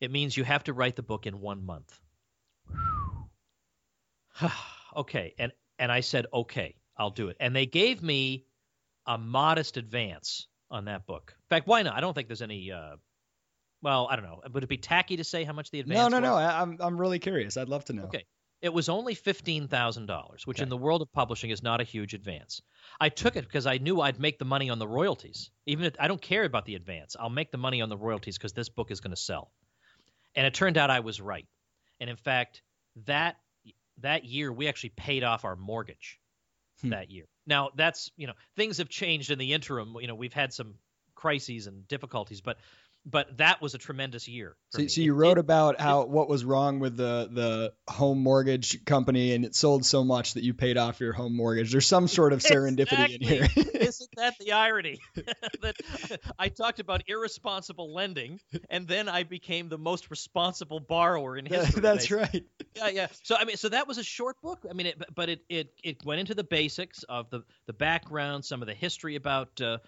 It 0.00 0.10
means 0.10 0.36
you 0.36 0.44
have 0.44 0.64
to 0.64 0.72
write 0.72 0.96
the 0.96 1.02
book 1.02 1.26
in 1.26 1.40
one 1.40 1.64
month. 1.64 2.00
okay. 4.96 5.34
And 5.38 5.52
and 5.78 5.92
I 5.92 6.00
said, 6.00 6.26
okay, 6.32 6.74
I'll 6.96 7.10
do 7.10 7.28
it. 7.28 7.36
And 7.40 7.54
they 7.54 7.66
gave 7.66 8.02
me 8.02 8.46
a 9.06 9.16
modest 9.16 9.76
advance 9.76 10.48
on 10.70 10.86
that 10.86 11.06
book. 11.06 11.34
In 11.36 11.56
fact, 11.56 11.66
why 11.66 11.82
not? 11.82 11.96
I 11.96 12.00
don't 12.00 12.14
think 12.14 12.28
there's 12.28 12.42
any. 12.42 12.70
Uh, 12.70 12.96
well, 13.80 14.08
I 14.10 14.16
don't 14.16 14.24
know. 14.24 14.40
Would 14.52 14.64
it 14.64 14.68
be 14.68 14.76
tacky 14.76 15.16
to 15.16 15.24
say 15.24 15.44
how 15.44 15.52
much 15.52 15.70
the 15.70 15.80
advance? 15.80 15.98
No, 15.98 16.08
no, 16.08 16.32
was? 16.34 16.40
no. 16.40 16.46
I'm 16.46 16.76
I'm 16.80 17.00
really 17.00 17.18
curious. 17.18 17.56
I'd 17.56 17.68
love 17.68 17.84
to 17.86 17.92
know. 17.92 18.04
Okay. 18.04 18.24
It 18.60 18.72
was 18.72 18.88
only 18.88 19.14
fifteen 19.14 19.68
thousand 19.68 20.06
dollars, 20.06 20.46
which 20.46 20.58
okay. 20.58 20.64
in 20.64 20.68
the 20.68 20.76
world 20.76 21.00
of 21.00 21.12
publishing 21.12 21.50
is 21.50 21.62
not 21.62 21.80
a 21.80 21.84
huge 21.84 22.12
advance. 22.12 22.60
I 23.00 23.08
took 23.08 23.36
it 23.36 23.44
because 23.44 23.66
I 23.66 23.78
knew 23.78 24.00
I'd 24.00 24.18
make 24.18 24.38
the 24.40 24.44
money 24.44 24.68
on 24.68 24.80
the 24.80 24.88
royalties. 24.88 25.50
Even 25.66 25.84
if 25.84 25.94
I 26.00 26.08
don't 26.08 26.20
care 26.20 26.44
about 26.44 26.64
the 26.64 26.74
advance, 26.74 27.14
I'll 27.18 27.30
make 27.30 27.52
the 27.52 27.58
money 27.58 27.80
on 27.80 27.88
the 27.88 27.96
royalties 27.96 28.36
because 28.36 28.52
this 28.52 28.68
book 28.68 28.90
is 28.90 29.00
going 29.00 29.12
to 29.12 29.20
sell. 29.20 29.52
And 30.38 30.46
it 30.46 30.54
turned 30.54 30.78
out 30.78 30.88
I 30.88 31.00
was 31.00 31.20
right. 31.20 31.48
And 31.98 32.08
in 32.08 32.14
fact, 32.14 32.62
that 33.06 33.34
that 34.00 34.24
year 34.24 34.52
we 34.52 34.68
actually 34.68 34.90
paid 34.90 35.24
off 35.24 35.44
our 35.44 35.56
mortgage 35.56 36.20
hmm. 36.80 36.90
that 36.90 37.10
year. 37.10 37.24
Now 37.44 37.70
that's 37.74 38.12
you 38.16 38.28
know 38.28 38.34
things 38.54 38.78
have 38.78 38.88
changed 38.88 39.32
in 39.32 39.38
the 39.40 39.52
interim. 39.52 39.96
You 40.00 40.06
know 40.06 40.14
we've 40.14 40.32
had 40.32 40.52
some 40.52 40.76
crises 41.16 41.66
and 41.66 41.88
difficulties, 41.88 42.40
but 42.40 42.58
but 43.10 43.38
that 43.38 43.62
was 43.62 43.74
a 43.74 43.78
tremendous 43.78 44.28
year. 44.28 44.54
So, 44.70 44.86
so, 44.86 45.00
you 45.00 45.14
it, 45.14 45.16
wrote 45.16 45.38
it, 45.38 45.40
about 45.40 45.80
how 45.80 46.02
it, 46.02 46.08
what 46.10 46.28
was 46.28 46.44
wrong 46.44 46.78
with 46.78 46.96
the 46.96 47.28
the 47.30 47.72
home 47.92 48.22
mortgage 48.22 48.84
company, 48.84 49.32
and 49.32 49.44
it 49.44 49.54
sold 49.54 49.84
so 49.84 50.04
much 50.04 50.34
that 50.34 50.44
you 50.44 50.52
paid 50.52 50.76
off 50.76 51.00
your 51.00 51.12
home 51.12 51.34
mortgage. 51.34 51.72
There's 51.72 51.86
some 51.86 52.06
sort 52.06 52.32
of 52.32 52.40
serendipity 52.42 52.80
exactly. 52.80 53.14
in 53.14 53.22
here. 53.22 53.48
Isn't 53.74 54.10
that 54.16 54.34
the 54.38 54.52
irony? 54.52 54.98
that 55.62 55.76
I 56.38 56.48
talked 56.48 56.80
about 56.80 57.04
irresponsible 57.08 57.94
lending, 57.94 58.40
and 58.68 58.86
then 58.86 59.08
I 59.08 59.22
became 59.22 59.68
the 59.68 59.78
most 59.78 60.10
responsible 60.10 60.80
borrower 60.80 61.36
in 61.38 61.46
history. 61.46 61.80
That's 61.80 62.08
basically. 62.08 62.40
right. 62.40 62.44
Yeah, 62.76 62.88
yeah. 62.88 63.06
So 63.22 63.36
I 63.36 63.44
mean, 63.44 63.56
so 63.56 63.70
that 63.70 63.88
was 63.88 63.96
a 63.96 64.04
short 64.04 64.36
book. 64.42 64.66
I 64.68 64.74
mean, 64.74 64.88
it, 64.88 65.02
but 65.14 65.30
it 65.30 65.44
it 65.48 65.72
it 65.82 66.04
went 66.04 66.20
into 66.20 66.34
the 66.34 66.44
basics 66.44 67.04
of 67.04 67.30
the 67.30 67.42
the 67.66 67.72
background, 67.72 68.44
some 68.44 68.60
of 68.62 68.68
the 68.68 68.74
history 68.74 69.16
about. 69.16 69.60
Uh, 69.60 69.78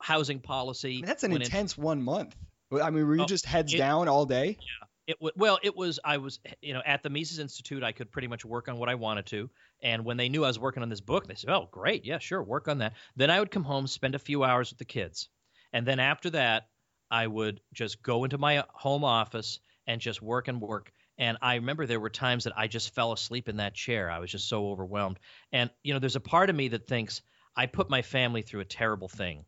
housing 0.00 0.38
policy. 0.38 0.88
I 0.88 0.92
mean, 0.96 1.04
that's 1.06 1.24
an 1.24 1.32
intense 1.32 1.78
one 1.78 2.02
month. 2.02 2.36
I 2.72 2.90
mean, 2.90 3.06
were 3.06 3.16
you 3.16 3.22
oh, 3.22 3.26
just 3.26 3.46
heads 3.46 3.74
it, 3.74 3.78
down 3.78 4.08
all 4.08 4.26
day? 4.26 4.56
Yeah. 4.58 4.86
It 5.06 5.18
w- 5.18 5.32
well, 5.36 5.58
it 5.62 5.76
was. 5.76 6.00
I 6.04 6.16
was, 6.16 6.38
you 6.62 6.72
know, 6.72 6.82
at 6.84 7.02
the 7.02 7.10
Mises 7.10 7.38
Institute. 7.38 7.82
I 7.82 7.92
could 7.92 8.10
pretty 8.10 8.28
much 8.28 8.44
work 8.44 8.68
on 8.68 8.78
what 8.78 8.88
I 8.88 8.94
wanted 8.94 9.26
to. 9.26 9.50
And 9.82 10.04
when 10.04 10.16
they 10.16 10.28
knew 10.28 10.44
I 10.44 10.48
was 10.48 10.58
working 10.58 10.82
on 10.82 10.88
this 10.88 11.02
book, 11.02 11.26
they 11.26 11.34
said, 11.34 11.50
"Oh, 11.50 11.68
great, 11.70 12.04
yeah, 12.04 12.18
sure, 12.18 12.42
work 12.42 12.68
on 12.68 12.78
that." 12.78 12.94
Then 13.14 13.30
I 13.30 13.38
would 13.38 13.50
come 13.50 13.64
home, 13.64 13.86
spend 13.86 14.14
a 14.14 14.18
few 14.18 14.44
hours 14.44 14.70
with 14.70 14.78
the 14.78 14.86
kids, 14.86 15.28
and 15.72 15.86
then 15.86 16.00
after 16.00 16.30
that, 16.30 16.68
I 17.10 17.26
would 17.26 17.60
just 17.74 18.02
go 18.02 18.24
into 18.24 18.38
my 18.38 18.64
home 18.70 19.04
office 19.04 19.60
and 19.86 20.00
just 20.00 20.22
work 20.22 20.48
and 20.48 20.60
work. 20.60 20.90
And 21.18 21.36
I 21.42 21.56
remember 21.56 21.86
there 21.86 22.00
were 22.00 22.10
times 22.10 22.44
that 22.44 22.58
I 22.58 22.66
just 22.66 22.94
fell 22.94 23.12
asleep 23.12 23.48
in 23.48 23.58
that 23.58 23.74
chair. 23.74 24.10
I 24.10 24.18
was 24.18 24.30
just 24.30 24.48
so 24.48 24.70
overwhelmed. 24.70 25.20
And 25.52 25.70
you 25.82 25.92
know, 25.92 26.00
there's 26.00 26.16
a 26.16 26.20
part 26.20 26.50
of 26.50 26.56
me 26.56 26.68
that 26.68 26.88
thinks 26.88 27.20
I 27.54 27.66
put 27.66 27.90
my 27.90 28.02
family 28.02 28.42
through 28.42 28.60
a 28.60 28.64
terrible 28.64 29.08
thing, 29.08 29.44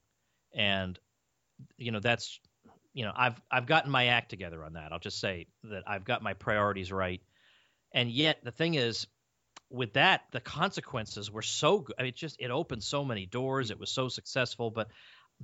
and 0.55 0.99
you 1.79 1.93
know 1.93 2.01
that's 2.01 2.41
you 2.97 3.05
know, 3.05 3.13
I've 3.15 3.39
I've 3.51 3.67
gotten 3.67 3.91
my 3.91 4.07
act 4.07 4.31
together 4.31 4.65
on 4.65 4.73
that. 4.73 4.91
I'll 4.91 4.99
just 4.99 5.21
say 5.21 5.49
that 5.65 5.83
I've 5.87 6.07
got 6.07 6.23
my 6.23 6.33
priorities 6.33 6.91
right. 6.91 7.21
And 7.93 8.11
yet 8.11 8.39
the 8.43 8.51
thing 8.51 8.73
is, 8.73 9.07
with 9.69 9.93
that, 9.93 10.23
the 10.33 10.41
consequences 10.41 11.31
were 11.31 11.43
so 11.43 11.81
good. 11.81 11.95
I 11.99 12.03
mean, 12.03 12.09
it 12.09 12.17
just 12.17 12.37
it 12.41 12.51
opened 12.51 12.83
so 12.83 13.05
many 13.05 13.27
doors. 13.27 13.71
It 13.71 13.79
was 13.79 13.91
so 13.91 14.09
successful. 14.09 14.71
But 14.71 14.89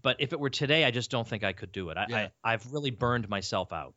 but 0.01 0.17
if 0.21 0.33
it 0.33 0.41
were 0.41 0.49
today, 0.49 0.87
I 0.87 0.93
just 0.93 1.11
don't 1.11 1.29
think 1.29 1.45
I 1.45 1.53
could 1.53 1.73
do 1.73 1.91
it. 1.91 1.99
I, 1.99 2.07
yeah. 2.09 2.29
I 2.43 2.53
have 2.53 2.73
really 2.73 2.91
burned 2.91 3.29
myself 3.29 3.71
out. 3.71 3.93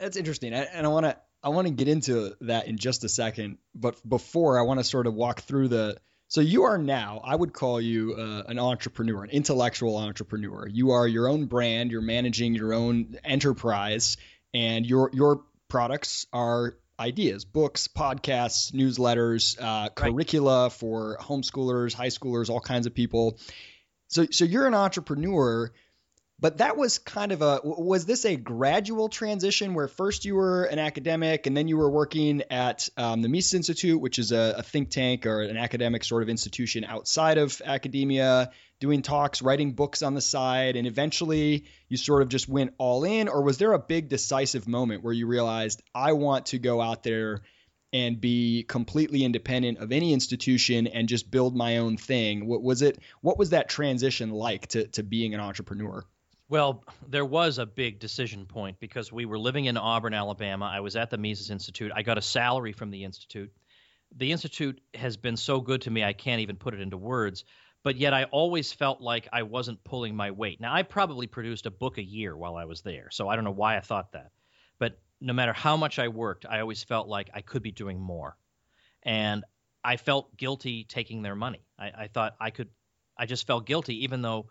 That's 0.00 0.16
interesting, 0.16 0.54
and 0.54 0.86
I 0.86 0.88
want 0.88 1.04
to 1.04 1.18
I 1.42 1.50
want 1.50 1.68
to 1.68 1.74
get 1.74 1.88
into 1.88 2.36
that 2.40 2.68
in 2.68 2.78
just 2.78 3.04
a 3.04 3.08
second. 3.10 3.58
But 3.74 3.96
before, 4.08 4.58
I 4.58 4.62
want 4.62 4.80
to 4.80 4.84
sort 4.84 5.06
of 5.06 5.12
walk 5.12 5.42
through 5.42 5.68
the 5.68 5.98
so 6.28 6.42
you 6.42 6.64
are 6.64 6.76
now, 6.76 7.22
I 7.24 7.34
would 7.34 7.54
call 7.54 7.80
you 7.80 8.14
uh, 8.14 8.42
an 8.48 8.58
entrepreneur, 8.58 9.24
an 9.24 9.30
intellectual 9.30 9.96
entrepreneur. 9.96 10.68
You 10.68 10.90
are 10.90 11.08
your 11.08 11.26
own 11.26 11.46
brand. 11.46 11.90
You're 11.90 12.02
managing 12.02 12.54
your 12.54 12.74
own 12.74 13.16
enterprise, 13.24 14.18
and 14.52 14.84
your 14.84 15.10
your 15.14 15.44
products 15.68 16.26
are 16.30 16.76
ideas, 17.00 17.46
books, 17.46 17.88
podcasts, 17.88 18.72
newsletters, 18.72 19.56
uh, 19.58 19.88
curricula 19.88 20.64
right. 20.64 20.72
for 20.72 21.16
homeschoolers, 21.18 21.94
high 21.94 22.08
schoolers, 22.08 22.50
all 22.50 22.60
kinds 22.60 22.86
of 22.86 22.94
people. 22.94 23.38
So 24.08 24.26
so 24.30 24.44
you're 24.44 24.66
an 24.66 24.74
entrepreneur 24.74 25.72
but 26.40 26.58
that 26.58 26.76
was 26.76 26.98
kind 26.98 27.32
of 27.32 27.42
a 27.42 27.60
was 27.64 28.06
this 28.06 28.24
a 28.24 28.36
gradual 28.36 29.08
transition 29.08 29.74
where 29.74 29.88
first 29.88 30.24
you 30.24 30.36
were 30.36 30.64
an 30.64 30.78
academic 30.78 31.46
and 31.46 31.56
then 31.56 31.66
you 31.66 31.76
were 31.76 31.90
working 31.90 32.42
at 32.50 32.88
um, 32.96 33.22
the 33.22 33.28
Mises 33.28 33.54
Institute, 33.54 34.00
which 34.00 34.18
is 34.18 34.30
a, 34.30 34.54
a, 34.58 34.62
think 34.62 34.90
tank 34.90 35.26
or 35.26 35.42
an 35.42 35.56
academic 35.56 36.04
sort 36.04 36.22
of 36.22 36.28
institution 36.28 36.84
outside 36.84 37.38
of 37.38 37.60
academia, 37.64 38.52
doing 38.78 39.02
talks, 39.02 39.42
writing 39.42 39.72
books 39.72 40.02
on 40.02 40.14
the 40.14 40.20
side, 40.20 40.76
and 40.76 40.86
eventually 40.86 41.64
you 41.88 41.96
sort 41.96 42.22
of 42.22 42.28
just 42.28 42.48
went 42.48 42.72
all 42.78 43.04
in, 43.04 43.28
or 43.28 43.42
was 43.42 43.58
there 43.58 43.72
a 43.72 43.78
big 43.78 44.08
decisive 44.08 44.68
moment 44.68 45.02
where 45.02 45.12
you 45.12 45.26
realized 45.26 45.82
I 45.92 46.12
want 46.12 46.46
to 46.46 46.58
go 46.58 46.80
out 46.80 47.02
there 47.02 47.40
and 47.92 48.20
be 48.20 48.64
completely 48.68 49.24
independent 49.24 49.78
of 49.78 49.90
any 49.90 50.12
institution 50.12 50.86
and 50.86 51.08
just 51.08 51.28
build 51.28 51.56
my 51.56 51.78
own 51.78 51.96
thing? 51.96 52.46
What 52.46 52.62
was 52.62 52.82
it? 52.82 53.00
What 53.22 53.38
was 53.38 53.50
that 53.50 53.68
transition 53.68 54.30
like 54.30 54.68
to 54.68 54.86
to 54.88 55.02
being 55.02 55.34
an 55.34 55.40
entrepreneur? 55.40 56.04
Well, 56.50 56.82
there 57.06 57.26
was 57.26 57.58
a 57.58 57.66
big 57.66 57.98
decision 57.98 58.46
point 58.46 58.80
because 58.80 59.12
we 59.12 59.26
were 59.26 59.38
living 59.38 59.66
in 59.66 59.76
Auburn, 59.76 60.14
Alabama. 60.14 60.70
I 60.72 60.80
was 60.80 60.96
at 60.96 61.10
the 61.10 61.18
Mises 61.18 61.50
Institute. 61.50 61.92
I 61.94 62.02
got 62.02 62.16
a 62.16 62.22
salary 62.22 62.72
from 62.72 62.90
the 62.90 63.04
Institute. 63.04 63.52
The 64.16 64.32
Institute 64.32 64.80
has 64.94 65.18
been 65.18 65.36
so 65.36 65.60
good 65.60 65.82
to 65.82 65.90
me, 65.90 66.02
I 66.02 66.14
can't 66.14 66.40
even 66.40 66.56
put 66.56 66.72
it 66.72 66.80
into 66.80 66.96
words. 66.96 67.44
But 67.84 67.96
yet, 67.96 68.14
I 68.14 68.24
always 68.24 68.72
felt 68.72 69.00
like 69.00 69.28
I 69.32 69.42
wasn't 69.42 69.84
pulling 69.84 70.16
my 70.16 70.30
weight. 70.30 70.60
Now, 70.60 70.74
I 70.74 70.82
probably 70.82 71.26
produced 71.26 71.66
a 71.66 71.70
book 71.70 71.98
a 71.98 72.02
year 72.02 72.36
while 72.36 72.56
I 72.56 72.64
was 72.64 72.80
there, 72.80 73.08
so 73.10 73.28
I 73.28 73.36
don't 73.36 73.44
know 73.44 73.50
why 73.52 73.76
I 73.76 73.80
thought 73.80 74.12
that. 74.12 74.30
But 74.78 74.98
no 75.20 75.32
matter 75.32 75.52
how 75.52 75.76
much 75.76 75.98
I 75.98 76.08
worked, 76.08 76.44
I 76.48 76.60
always 76.60 76.82
felt 76.82 77.08
like 77.08 77.30
I 77.34 77.42
could 77.42 77.62
be 77.62 77.70
doing 77.70 78.00
more. 78.00 78.36
And 79.02 79.44
I 79.84 79.96
felt 79.96 80.36
guilty 80.36 80.84
taking 80.84 81.22
their 81.22 81.36
money. 81.36 81.64
I, 81.78 81.92
I 81.96 82.08
thought 82.08 82.34
I 82.40 82.50
could, 82.50 82.68
I 83.16 83.26
just 83.26 83.46
felt 83.46 83.66
guilty, 83.66 84.04
even 84.04 84.22
though 84.22 84.48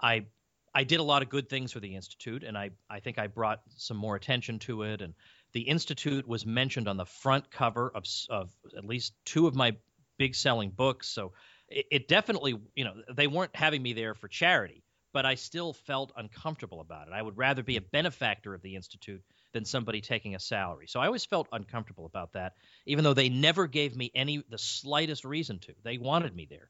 I 0.00 0.26
I 0.74 0.84
did 0.84 1.00
a 1.00 1.02
lot 1.02 1.22
of 1.22 1.28
good 1.28 1.48
things 1.48 1.72
for 1.72 1.80
the 1.80 1.94
institute, 1.94 2.44
and 2.44 2.56
I 2.56 2.70
I 2.88 3.00
think 3.00 3.18
I 3.18 3.26
brought 3.26 3.62
some 3.76 3.96
more 3.96 4.16
attention 4.16 4.58
to 4.60 4.82
it. 4.82 5.00
And 5.02 5.14
the 5.52 5.62
institute 5.62 6.26
was 6.26 6.46
mentioned 6.46 6.88
on 6.88 6.96
the 6.96 7.06
front 7.06 7.50
cover 7.50 7.90
of 7.94 8.04
of 8.28 8.50
at 8.76 8.84
least 8.84 9.14
two 9.24 9.46
of 9.46 9.54
my 9.54 9.76
big 10.18 10.34
selling 10.34 10.70
books. 10.70 11.08
So 11.08 11.32
it, 11.68 11.86
it 11.90 12.08
definitely, 12.08 12.60
you 12.74 12.84
know, 12.84 12.94
they 13.12 13.26
weren't 13.26 13.54
having 13.54 13.82
me 13.82 13.92
there 13.92 14.14
for 14.14 14.28
charity, 14.28 14.82
but 15.12 15.24
I 15.24 15.36
still 15.36 15.72
felt 15.72 16.12
uncomfortable 16.16 16.80
about 16.80 17.08
it. 17.08 17.14
I 17.14 17.22
would 17.22 17.38
rather 17.38 17.62
be 17.62 17.76
a 17.76 17.80
benefactor 17.80 18.54
of 18.54 18.62
the 18.62 18.76
institute 18.76 19.22
than 19.52 19.64
somebody 19.64 20.00
taking 20.00 20.34
a 20.34 20.40
salary. 20.40 20.86
So 20.88 21.00
I 21.00 21.06
always 21.06 21.24
felt 21.24 21.48
uncomfortable 21.52 22.04
about 22.04 22.32
that, 22.32 22.54
even 22.86 23.04
though 23.04 23.14
they 23.14 23.30
never 23.30 23.66
gave 23.66 23.96
me 23.96 24.10
any 24.14 24.42
the 24.50 24.58
slightest 24.58 25.24
reason 25.24 25.58
to. 25.60 25.74
They 25.82 25.98
wanted 25.98 26.34
me 26.34 26.46
there 26.48 26.68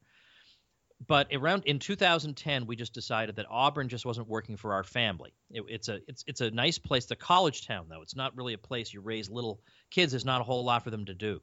but 1.05 1.27
around 1.33 1.63
in 1.65 1.79
2010 1.79 2.65
we 2.65 2.75
just 2.75 2.93
decided 2.93 3.35
that 3.37 3.45
auburn 3.49 3.87
just 3.87 4.05
wasn't 4.05 4.27
working 4.27 4.57
for 4.57 4.73
our 4.73 4.83
family 4.83 5.33
it, 5.49 5.63
it's 5.67 5.87
a 5.87 5.99
it's 6.07 6.23
it's 6.27 6.41
a 6.41 6.51
nice 6.51 6.77
place 6.77 7.05
the 7.05 7.15
college 7.15 7.65
town 7.65 7.85
though 7.89 8.01
it's 8.01 8.15
not 8.15 8.35
really 8.35 8.53
a 8.53 8.57
place 8.57 8.93
you 8.93 9.01
raise 9.01 9.29
little 9.29 9.61
kids 9.91 10.11
there's 10.11 10.25
not 10.25 10.41
a 10.41 10.43
whole 10.43 10.63
lot 10.63 10.83
for 10.83 10.89
them 10.89 11.05
to 11.05 11.13
do 11.13 11.41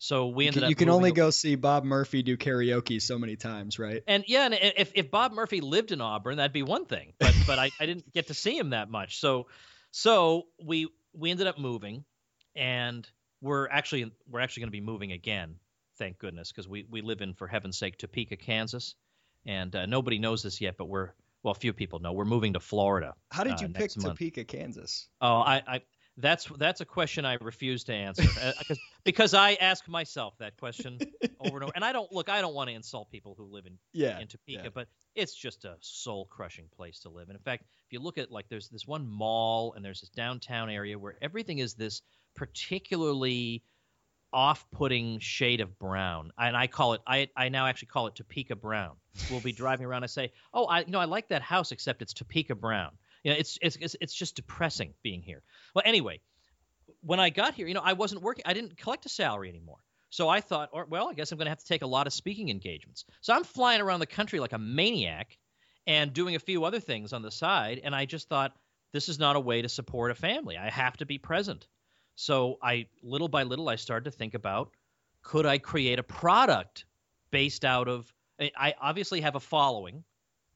So 0.00 0.28
we 0.28 0.46
ended 0.46 0.62
you 0.62 0.66
up. 0.66 0.70
You 0.70 0.76
can 0.76 0.90
only 0.90 1.10
go 1.10 1.30
see 1.30 1.56
Bob 1.56 1.84
Murphy 1.84 2.22
do 2.22 2.36
karaoke 2.36 3.02
so 3.02 3.18
many 3.18 3.34
times, 3.34 3.80
right? 3.80 4.02
And 4.06 4.24
yeah, 4.28 4.44
and 4.44 4.54
if 4.54 4.92
if 4.94 5.10
Bob 5.10 5.32
Murphy 5.32 5.60
lived 5.60 5.90
in 5.90 6.00
Auburn, 6.00 6.36
that'd 6.36 6.52
be 6.52 6.62
one 6.62 6.86
thing. 6.86 7.14
But 7.18 7.34
but 7.46 7.58
I, 7.58 7.70
I 7.80 7.86
didn't 7.86 8.12
get 8.12 8.28
to 8.28 8.34
see 8.34 8.56
him 8.56 8.70
that 8.70 8.88
much. 8.90 9.18
So 9.18 9.48
so 9.90 10.44
we 10.64 10.88
we 11.12 11.30
ended 11.30 11.48
up 11.48 11.58
moving, 11.58 12.04
and 12.54 13.08
we're 13.40 13.68
actually 13.68 14.12
we're 14.28 14.40
actually 14.40 14.62
going 14.62 14.68
to 14.68 14.78
be 14.78 14.80
moving 14.80 15.12
again. 15.12 15.56
Thank 15.98 16.18
goodness, 16.18 16.50
because 16.52 16.68
we 16.68 16.84
we 16.88 17.02
live 17.02 17.20
in 17.20 17.34
for 17.34 17.46
heaven's 17.46 17.78
sake 17.78 17.98
Topeka, 17.98 18.36
Kansas, 18.36 18.94
and 19.46 19.74
uh, 19.74 19.86
nobody 19.86 20.18
knows 20.18 20.42
this 20.42 20.60
yet, 20.60 20.76
but 20.76 20.86
we're 20.86 21.10
well, 21.42 21.54
few 21.54 21.72
people 21.72 21.98
know 21.98 22.12
we're 22.12 22.24
moving 22.24 22.54
to 22.54 22.60
Florida. 22.60 23.14
How 23.30 23.44
did 23.44 23.54
uh, 23.54 23.56
you 23.60 23.68
pick 23.68 23.80
next 23.80 23.96
month. 23.98 24.18
Topeka, 24.18 24.44
Kansas? 24.44 25.08
Oh, 25.20 25.36
I, 25.36 25.62
I 25.66 25.82
that's 26.18 26.46
that's 26.58 26.80
a 26.80 26.84
question 26.84 27.24
I 27.24 27.38
refuse 27.40 27.84
to 27.84 27.94
answer 27.94 28.28
uh, 28.42 28.52
because 28.58 28.78
because 29.04 29.34
I 29.34 29.54
ask 29.54 29.86
myself 29.88 30.34
that 30.38 30.56
question 30.58 30.98
over 31.40 31.56
and 31.56 31.64
over. 31.64 31.72
And 31.74 31.84
I 31.84 31.92
don't 31.92 32.10
look, 32.12 32.28
I 32.28 32.40
don't 32.40 32.54
want 32.54 32.68
to 32.70 32.74
insult 32.74 33.10
people 33.10 33.34
who 33.38 33.44
live 33.44 33.66
in 33.66 33.78
Yeah. 33.92 34.18
in 34.18 34.26
Topeka, 34.26 34.62
yeah. 34.64 34.70
but 34.74 34.88
it's 35.14 35.34
just 35.34 35.64
a 35.64 35.76
soul 35.80 36.26
crushing 36.26 36.66
place 36.76 37.00
to 37.00 37.08
live. 37.08 37.28
And 37.28 37.36
in 37.36 37.42
fact, 37.42 37.64
if 37.86 37.92
you 37.92 38.00
look 38.00 38.18
at 38.18 38.32
like 38.32 38.48
there's 38.48 38.68
this 38.68 38.86
one 38.86 39.06
mall 39.06 39.74
and 39.74 39.84
there's 39.84 40.00
this 40.00 40.10
downtown 40.10 40.70
area 40.70 40.98
where 40.98 41.16
everything 41.22 41.58
is 41.58 41.74
this 41.74 42.02
particularly 42.34 43.62
off-putting 44.32 45.18
shade 45.20 45.60
of 45.60 45.78
brown. 45.78 46.32
And 46.38 46.56
i 46.56 46.66
call 46.66 46.94
it 46.94 47.00
i 47.06 47.28
i 47.36 47.48
now 47.48 47.66
actually 47.66 47.88
call 47.88 48.06
it 48.06 48.14
topeka 48.14 48.56
brown. 48.56 48.96
We'll 49.30 49.40
be 49.40 49.52
driving 49.64 49.86
around 49.86 50.02
and 50.02 50.10
say 50.10 50.32
oh 50.52 50.64
i 50.66 50.80
you 50.80 50.90
know 50.90 51.00
i 51.00 51.04
like 51.04 51.28
that 51.28 51.42
house 51.42 51.72
except 51.72 52.02
it's 52.02 52.12
topeka 52.12 52.54
brown. 52.54 52.92
You 53.24 53.32
know 53.32 53.38
it's 53.38 53.58
it's 53.62 53.76
it's, 53.76 53.96
it's 54.00 54.14
just 54.14 54.36
depressing 54.36 54.94
being 55.02 55.22
here. 55.22 55.42
Well 55.74 55.82
anyway 55.86 56.20
when 57.02 57.20
i 57.20 57.30
got 57.30 57.54
here 57.54 57.68
you 57.68 57.74
know 57.74 57.82
i 57.84 57.92
wasn't 57.92 58.22
working 58.22 58.42
i 58.46 58.54
didn't 58.54 58.76
collect 58.76 59.06
a 59.06 59.08
salary 59.08 59.48
anymore. 59.48 59.78
So 60.10 60.28
i 60.28 60.40
thought 60.40 60.70
or, 60.72 60.86
well 60.86 61.08
i 61.08 61.14
guess 61.14 61.32
i'm 61.32 61.38
going 61.38 61.46
to 61.46 61.50
have 61.50 61.60
to 61.60 61.66
take 61.66 61.82
a 61.82 61.86
lot 61.86 62.06
of 62.06 62.12
speaking 62.12 62.48
engagements. 62.48 63.04
So 63.20 63.34
i'm 63.34 63.44
flying 63.44 63.80
around 63.80 64.00
the 64.00 64.06
country 64.06 64.40
like 64.40 64.52
a 64.52 64.58
maniac 64.58 65.36
and 65.86 66.12
doing 66.12 66.34
a 66.34 66.40
few 66.40 66.64
other 66.64 66.80
things 66.80 67.12
on 67.12 67.22
the 67.22 67.30
side 67.30 67.80
and 67.82 67.94
i 67.94 68.04
just 68.04 68.28
thought 68.28 68.54
this 68.92 69.08
is 69.08 69.18
not 69.18 69.36
a 69.36 69.40
way 69.40 69.62
to 69.62 69.68
support 69.68 70.10
a 70.10 70.14
family. 70.14 70.56
I 70.56 70.70
have 70.70 70.96
to 70.98 71.06
be 71.06 71.18
present 71.18 71.66
so 72.20 72.58
I 72.60 72.86
little 73.00 73.28
by 73.28 73.44
little 73.44 73.68
I 73.68 73.76
started 73.76 74.10
to 74.10 74.16
think 74.16 74.34
about 74.34 74.72
could 75.22 75.46
I 75.46 75.58
create 75.58 76.00
a 76.00 76.02
product 76.02 76.84
based 77.30 77.64
out 77.64 77.86
of 77.86 78.12
I- 78.40 78.74
obviously 78.80 79.20
have 79.20 79.36
a 79.36 79.40
following. 79.40 80.02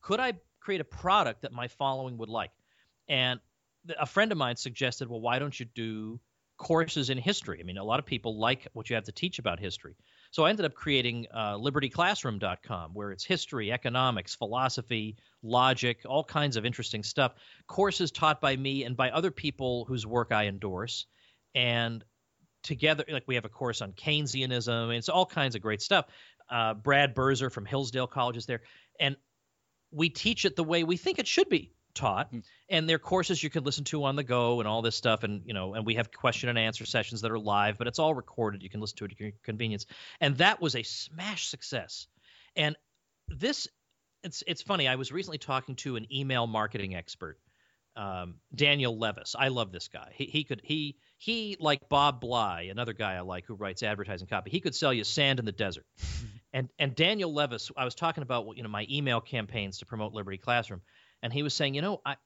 Could 0.01 0.19
I 0.19 0.33
create 0.59 0.81
a 0.81 0.85
product 0.85 1.43
that 1.43 1.53
my 1.53 1.69
following 1.69 2.19
would 2.19 2.29
like? 2.29 2.51
And 3.09 3.39
a 3.97 4.07
friend 4.07 4.33
of 4.33 4.39
mine 4.39 4.57
suggested, 4.57 5.09
well, 5.09 5.21
why 5.21 5.39
don't 5.39 5.59
you 5.59 5.67
do 5.67 6.21
courses 6.57 7.11
in 7.11 7.19
history? 7.19 7.61
I 7.61 7.63
mean, 7.63 7.79
a 7.79 7.85
lot 7.85 8.01
of 8.01 8.07
people 8.07 8.41
like 8.41 8.67
what 8.73 8.91
you 8.91 8.97
have 8.97 9.05
to 9.05 9.13
teach 9.13 9.39
about 9.39 9.61
history. 9.61 9.95
So 10.33 10.45
I 10.45 10.51
ended 10.51 10.67
up 10.67 10.75
creating 10.75 11.29
uh, 11.33 11.59
libertyclassroom.com, 11.59 12.95
where 12.95 13.13
it's 13.13 13.25
history, 13.25 13.71
economics, 13.71 14.35
philosophy, 14.35 15.17
logic, 15.45 16.01
all 16.07 16.25
kinds 16.25 16.57
of 16.57 16.65
interesting 16.65 17.05
stuff. 17.05 17.35
Courses 17.69 18.11
taught 18.11 18.41
by 18.41 18.57
me 18.57 18.83
and 18.83 18.97
by 18.97 19.11
other 19.11 19.31
people 19.31 19.85
whose 19.85 20.05
work 20.05 20.33
I 20.33 20.47
endorse 20.47 21.07
and 21.55 22.05
together 22.63 23.05
like 23.09 23.25
we 23.27 23.35
have 23.35 23.45
a 23.45 23.49
course 23.49 23.83
on 23.83 23.93
keynesianism 23.93 24.85
and 24.85 24.93
it's 24.93 25.09
all 25.09 25.27
kinds 25.27 25.55
of 25.55 25.63
great 25.63 25.83
stuff 25.83 26.07
uh, 26.51 26.75
brad 26.75 27.15
birzer 27.15 27.51
from 27.51 27.65
hillsdale 27.65 28.07
college 28.07 28.37
is 28.37 28.47
there 28.47 28.61
and 29.01 29.17
we 29.91 30.09
teach 30.09 30.45
it 30.45 30.57
the 30.57 30.65
way 30.65 30.85
we 30.85 30.97
think 30.97 31.19
it 31.19 31.27
should 31.27 31.49
be 31.49 31.73
taught 31.95 32.29
Hmm. 32.31 32.39
and 32.71 32.89
they're 32.89 32.99
courses 32.99 33.43
you 33.43 33.51
can 33.51 33.65
listen 33.65 33.85
to 33.85 34.05
on 34.05 34.17
the 34.17 34.23
go 34.23 34.61
and 34.61 34.69
all 34.69 34.81
this 34.81 34.97
stuff 34.97 35.25
and 35.25 35.43
you 35.45 35.53
know 35.53 35.75
and 35.75 35.85
we 35.85 35.97
have 35.97 36.11
question 36.11 36.49
and 36.49 36.59
answer 36.59 36.87
sessions 36.87 37.21
that 37.21 37.31
are 37.31 37.39
live 37.39 37.77
but 37.79 37.87
it's 37.87 37.99
all 37.99 38.15
recorded 38.15 38.63
you 38.63 38.71
can 38.71 38.81
listen 38.81 38.97
to 38.99 39.05
it 39.05 39.13
at 39.13 39.21
your 39.21 39.31
convenience 39.43 39.87
and 40.21 40.37
that 40.39 40.61
was 40.61 40.75
a 40.75 40.83
smash 40.83 41.49
success 41.49 42.07
and 42.57 42.77
this 43.29 43.69
it's 44.23 44.43
it's 44.47 44.63
funny 44.63 44.89
i 44.89 44.95
was 44.95 45.13
recently 45.13 45.39
talking 45.39 45.75
to 45.75 45.97
an 45.97 46.07
email 46.11 46.47
marketing 46.47 46.95
expert 46.95 47.39
um, 47.97 48.37
Daniel 48.55 48.99
Levis. 48.99 49.35
I 49.39 49.49
love 49.49 49.73
this 49.73 49.89
guy. 49.89 50.13
He 50.15 50.25
he 50.25 50.45
could 50.45 50.61
he 50.65 50.97
he 51.23 51.57
like 51.61 51.89
Bob 51.89 52.21
Bly, 52.21 52.63
another 52.63 52.93
guy 52.93 53.13
I 53.13 53.21
like 53.21 53.47
who 53.47 53.55
writes 53.55 53.85
advertising 53.85 54.27
copy. 54.27 54.51
He 54.51 54.59
could 54.59 54.75
sell 54.75 54.93
you 54.93 55.05
sand 55.05 55.39
in 55.39 55.45
the 55.45 55.53
desert. 55.53 55.87
and 56.53 56.69
and 56.81 56.97
Daniel 56.97 57.33
Levis, 57.33 57.71
I 57.77 57.85
was 57.85 57.95
talking 57.95 58.23
about 58.23 58.57
you 58.57 58.65
know 58.65 58.69
my 58.69 58.87
email 58.91 59.21
campaigns 59.21 59.79
to 59.79 59.87
promote 59.87 60.13
Liberty 60.13 60.39
Classroom, 60.39 60.81
and 61.23 61.33
he 61.33 61.45
was 61.45 61.55
saying, 61.55 61.75
you 61.75 61.81
know, 61.81 62.01
I 62.05 62.17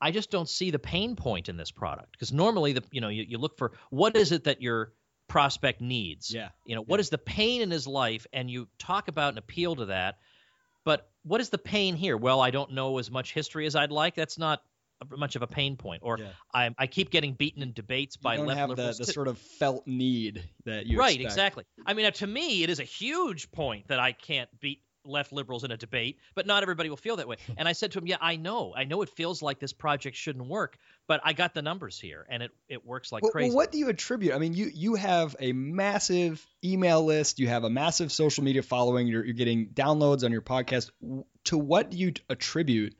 I 0.00 0.10
just 0.10 0.32
don't 0.32 0.48
see 0.48 0.72
the 0.72 0.80
pain 0.80 1.14
point 1.14 1.48
in 1.48 1.56
this 1.56 1.70
product 1.70 2.10
because 2.10 2.32
normally 2.32 2.72
the 2.72 2.82
you 2.90 3.00
know 3.00 3.08
you, 3.08 3.24
you 3.28 3.38
look 3.38 3.56
for 3.56 3.70
what 3.90 4.16
is 4.16 4.32
it 4.32 4.42
that 4.44 4.60
your 4.60 4.94
prospect 5.28 5.80
needs. 5.80 6.34
Yeah. 6.34 6.48
You 6.64 6.74
know, 6.74 6.82
what 6.82 6.98
is 6.98 7.08
the 7.08 7.18
pain 7.18 7.62
in 7.62 7.70
his 7.70 7.86
life, 7.86 8.26
and 8.32 8.50
you 8.50 8.66
talk 8.80 9.06
about 9.06 9.28
and 9.28 9.38
appeal 9.38 9.76
to 9.76 9.86
that. 9.86 10.16
But 10.84 11.08
what 11.22 11.40
is 11.40 11.50
the 11.50 11.58
pain 11.58 11.94
here? 11.94 12.16
Well, 12.16 12.40
I 12.40 12.50
don't 12.50 12.72
know 12.72 12.98
as 12.98 13.12
much 13.12 13.32
history 13.32 13.66
as 13.66 13.76
I'd 13.76 13.92
like. 13.92 14.16
That's 14.16 14.38
not 14.38 14.60
much 15.16 15.36
of 15.36 15.42
a 15.42 15.46
pain 15.46 15.76
point. 15.76 16.02
Or 16.04 16.18
Yeah. 16.18 16.28
I, 16.52 16.70
I 16.78 16.86
keep 16.86 17.10
getting 17.10 17.34
beaten 17.34 17.62
in 17.62 17.72
debates 17.72 18.16
by 18.16 18.34
you 18.34 18.38
don't 18.38 18.46
left 18.48 18.58
have 18.60 18.68
the, 18.70 18.74
liberals. 18.76 18.98
the 18.98 19.04
to- 19.06 19.12
sort 19.12 19.28
of 19.28 19.38
felt 19.38 19.86
need 19.86 20.42
that 20.64 20.86
you 20.86 20.98
right, 20.98 21.14
expect. 21.20 21.32
exactly. 21.32 21.64
I 21.86 21.94
mean, 21.94 22.06
uh, 22.06 22.10
to 22.12 22.26
me, 22.26 22.62
it 22.62 22.70
is 22.70 22.80
a 22.80 22.84
huge 22.84 23.50
point 23.52 23.88
that 23.88 23.98
I 23.98 24.12
can't 24.12 24.48
beat 24.60 24.82
left 25.06 25.32
liberals 25.32 25.64
in 25.64 25.70
a 25.70 25.78
debate, 25.78 26.18
but 26.34 26.46
not 26.46 26.62
everybody 26.62 26.90
will 26.90 26.96
feel 26.98 27.16
that 27.16 27.26
way. 27.26 27.36
And 27.56 27.66
I 27.66 27.72
said 27.72 27.92
to 27.92 27.98
him, 27.98 28.06
"Yeah, 28.06 28.18
I 28.20 28.36
know. 28.36 28.74
I 28.76 28.84
know 28.84 29.00
it 29.00 29.08
feels 29.08 29.40
like 29.40 29.58
this 29.58 29.72
project 29.72 30.14
shouldn't 30.14 30.46
work, 30.46 30.76
but 31.08 31.22
I 31.24 31.32
got 31.32 31.54
the 31.54 31.62
numbers 31.62 31.98
here, 31.98 32.26
and 32.28 32.42
it 32.42 32.50
it 32.68 32.84
works 32.84 33.10
like 33.10 33.22
Well, 33.22 33.32
crazy." 33.32 33.48
well, 33.48 33.56
what 33.56 33.72
do 33.72 33.78
you 33.78 33.88
attribute? 33.88 34.34
I 34.34 34.38
mean, 34.38 34.52
you 34.52 34.70
you 34.72 34.96
have 34.96 35.34
a 35.40 35.52
massive 35.52 36.46
email 36.62 37.02
list, 37.02 37.38
you 37.38 37.48
have 37.48 37.64
a 37.64 37.70
massive 37.70 38.12
social 38.12 38.44
media 38.44 38.62
following, 38.62 39.06
you're, 39.06 39.24
you're 39.24 39.32
getting 39.34 39.68
downloads 39.70 40.22
on 40.22 40.32
your 40.32 40.42
podcast. 40.42 40.90
To 41.44 41.56
what 41.56 41.90
do 41.90 41.96
you 41.96 42.12
attribute 42.28 42.94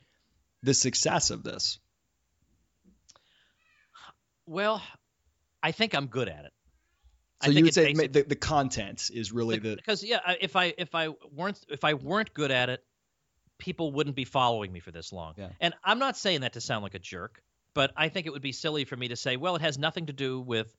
the 0.63 0.73
success 0.73 1.29
of 1.29 1.43
this? 1.43 1.77
Well, 4.51 4.83
I 5.63 5.71
think 5.71 5.95
I'm 5.95 6.07
good 6.07 6.27
at 6.27 6.43
it. 6.43 6.51
I 7.39 7.45
So 7.45 7.53
think 7.53 7.57
you 7.59 7.63
would 7.63 7.73
say 7.73 7.93
the, 7.93 8.23
the 8.23 8.35
content 8.35 9.09
is 9.13 9.31
really 9.31 9.57
the 9.57 9.77
because 9.77 10.03
yeah, 10.03 10.19
if 10.41 10.57
I 10.57 10.73
if 10.77 10.93
I 10.93 11.07
weren't 11.33 11.57
if 11.69 11.85
I 11.85 11.93
weren't 11.93 12.33
good 12.33 12.51
at 12.51 12.67
it, 12.69 12.83
people 13.57 13.93
wouldn't 13.93 14.17
be 14.17 14.25
following 14.25 14.73
me 14.73 14.81
for 14.81 14.91
this 14.91 15.13
long. 15.13 15.35
Yeah. 15.37 15.49
And 15.61 15.73
I'm 15.85 15.99
not 15.99 16.17
saying 16.17 16.41
that 16.41 16.53
to 16.53 16.61
sound 16.61 16.83
like 16.83 16.95
a 16.95 16.99
jerk, 16.99 17.41
but 17.73 17.93
I 17.95 18.09
think 18.09 18.27
it 18.27 18.31
would 18.31 18.41
be 18.41 18.51
silly 18.51 18.83
for 18.83 18.97
me 18.97 19.07
to 19.07 19.15
say, 19.15 19.37
well, 19.37 19.55
it 19.55 19.61
has 19.61 19.77
nothing 19.77 20.07
to 20.07 20.13
do 20.13 20.41
with 20.41 20.75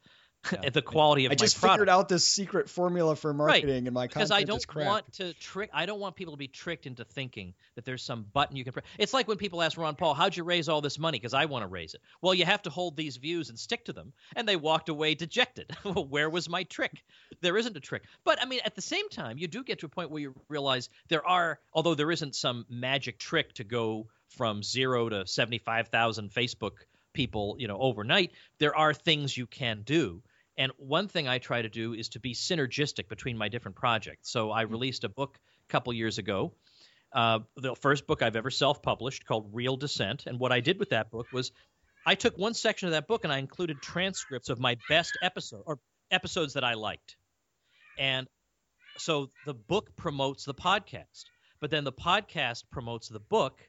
Yeah. 0.51 0.70
the 0.70 0.82
quality 0.82 1.26
of 1.26 1.30
I 1.30 1.34
my 1.34 1.36
just 1.36 1.61
product. 1.61 1.74
figured 1.74 1.88
out 1.88 2.09
this 2.09 2.26
secret 2.26 2.68
formula 2.68 3.14
for 3.14 3.32
marketing, 3.32 3.86
and 3.86 3.95
my 3.95 4.09
because 4.09 4.32
I 4.32 4.43
don't 4.43 4.59
is 4.59 4.74
want 4.74 5.12
to 5.14 5.34
trick. 5.34 5.70
I 5.72 5.86
don't 5.86 6.01
want 6.01 6.16
people 6.16 6.34
to 6.34 6.38
be 6.38 6.49
tricked 6.49 6.86
into 6.86 7.05
thinking 7.05 7.55
that 7.76 7.84
there's 7.84 8.03
some 8.03 8.26
button 8.32 8.57
you 8.57 8.64
can 8.64 8.72
press. 8.72 8.84
It's 8.99 9.14
like 9.14 9.28
when 9.28 9.36
people 9.36 9.62
ask 9.62 9.78
Ron 9.78 9.95
Paul, 9.95 10.14
"How'd 10.14 10.36
you 10.36 10.43
raise 10.43 10.68
all 10.68 10.80
this 10.80 10.99
money?" 10.99 11.18
Because 11.18 11.32
I 11.34 11.45
want 11.45 11.62
to 11.62 11.68
raise 11.68 11.95
it. 11.95 12.01
Well, 12.20 12.34
you 12.34 12.45
have 12.45 12.62
to 12.62 12.70
hold 12.70 12.97
these 12.97 13.18
views 13.18 13.51
and 13.51 13.59
stick 13.59 13.84
to 13.84 13.93
them. 13.93 14.12
And 14.34 14.49
they 14.49 14.57
walked 14.57 14.88
away 14.88 15.14
dejected. 15.14 15.70
well, 15.84 16.05
where 16.05 16.28
was 16.28 16.49
my 16.49 16.64
trick? 16.64 17.05
There 17.40 17.57
isn't 17.57 17.76
a 17.76 17.80
trick. 17.80 18.03
But 18.24 18.43
I 18.43 18.47
mean, 18.47 18.61
at 18.64 18.74
the 18.74 18.82
same 18.82 19.09
time, 19.11 19.38
you 19.38 19.47
do 19.47 19.62
get 19.62 19.80
to 19.80 19.86
a 19.86 19.90
point 19.90 20.11
where 20.11 20.22
you 20.22 20.34
realize 20.49 20.88
there 21.09 21.26
are, 21.26 21.61
although 21.72 21.95
there 21.95 22.11
isn't 22.11 22.34
some 22.34 22.66
magic 22.68 23.18
trick 23.18 23.53
to 23.55 23.64
go 23.64 24.09
from 24.30 24.62
zero 24.64 25.09
to 25.09 25.26
seventy-five 25.26 25.88
thousand 25.88 26.30
Facebook 26.32 26.72
people, 27.12 27.57
you 27.59 27.68
know, 27.68 27.78
overnight. 27.78 28.32
There 28.59 28.76
are 28.76 28.93
things 28.95 29.36
you 29.36 29.47
can 29.47 29.82
do. 29.82 30.22
And 30.57 30.73
one 30.77 31.09
thing 31.09 31.29
I 31.29 31.39
try 31.39 31.63
to 31.63 31.69
do 31.69 31.95
is 31.95 32.11
to 32.11 32.21
be 32.21 32.35
synergistic 32.35 33.09
between 33.09 33.39
my 33.39 33.49
different 33.49 33.77
projects. 33.77 34.31
So 34.31 34.51
I 34.51 34.63
released 34.63 35.05
a 35.05 35.09
book 35.09 35.39
a 35.69 35.73
couple 35.73 35.93
years 35.93 36.19
ago, 36.19 36.53
uh, 37.13 37.41
the 37.57 37.75
first 37.75 38.07
book 38.07 38.23
I've 38.23 38.37
ever 38.37 38.51
self 38.51 38.83
published 38.83 39.27
called 39.27 39.51
Real 39.53 39.77
Dissent. 39.77 40.27
And 40.27 40.39
what 40.39 40.53
I 40.53 40.61
did 40.61 40.79
with 40.79 40.91
that 40.91 41.11
book 41.11 41.27
was 41.33 41.53
I 42.05 42.15
took 42.15 42.37
one 42.37 42.55
section 42.55 42.89
of 42.89 42.93
that 42.93 43.07
book 43.07 43.25
and 43.25 43.33
I 43.33 43.39
included 43.39 43.81
transcripts 43.81 44.49
of 44.49 44.59
my 44.59 44.77
best 44.89 45.17
episode 45.23 45.63
or 45.67 45.79
episodes 46.11 46.55
that 46.55 46.65
I 46.65 46.75
liked. 46.75 47.17
And 47.99 48.27
so 48.99 49.31
the 49.47 49.55
book 49.55 49.95
promotes 49.97 50.45
the 50.45 50.55
podcast, 50.55 51.25
but 51.61 51.71
then 51.71 51.85
the 51.85 51.93
podcast 51.93 52.65
promotes 52.71 53.09
the 53.09 53.21
book, 53.21 53.61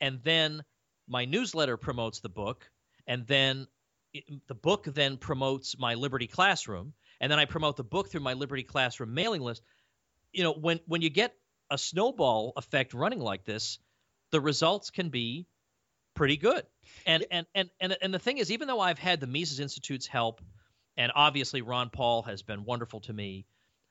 and 0.00 0.20
then 0.22 0.62
my 1.08 1.24
newsletter 1.24 1.76
promotes 1.76 2.20
the 2.20 2.28
book, 2.28 2.68
and 3.06 3.26
then 3.26 3.66
it- 4.14 4.46
the 4.46 4.54
book 4.54 4.84
then 4.84 5.16
promotes 5.18 5.78
my 5.78 5.94
Liberty 5.94 6.26
Classroom, 6.26 6.94
and 7.20 7.30
then 7.30 7.38
I 7.38 7.44
promote 7.44 7.76
the 7.76 7.84
book 7.84 8.08
through 8.10 8.20
my 8.20 8.34
Liberty 8.34 8.62
Classroom 8.62 9.12
mailing 9.12 9.42
list. 9.42 9.62
You 10.32 10.44
know, 10.44 10.52
when 10.52 10.80
when 10.86 11.02
you 11.02 11.10
get 11.10 11.36
a 11.70 11.78
snowball 11.78 12.52
effect 12.56 12.94
running 12.94 13.20
like 13.20 13.44
this, 13.44 13.78
the 14.30 14.40
results 14.40 14.90
can 14.90 15.10
be 15.10 15.46
pretty 16.14 16.36
good. 16.36 16.64
And 17.06 17.24
and 17.30 17.46
and 17.54 17.70
and 17.80 17.96
and 18.00 18.14
the 18.14 18.18
thing 18.18 18.38
is, 18.38 18.50
even 18.50 18.68
though 18.68 18.80
I've 18.80 18.98
had 18.98 19.20
the 19.20 19.26
Mises 19.26 19.60
Institute's 19.60 20.06
help, 20.06 20.40
and 20.96 21.12
obviously 21.14 21.62
Ron 21.62 21.90
Paul 21.90 22.22
has 22.22 22.42
been 22.42 22.64
wonderful 22.64 23.00
to 23.00 23.12
me, 23.12 23.46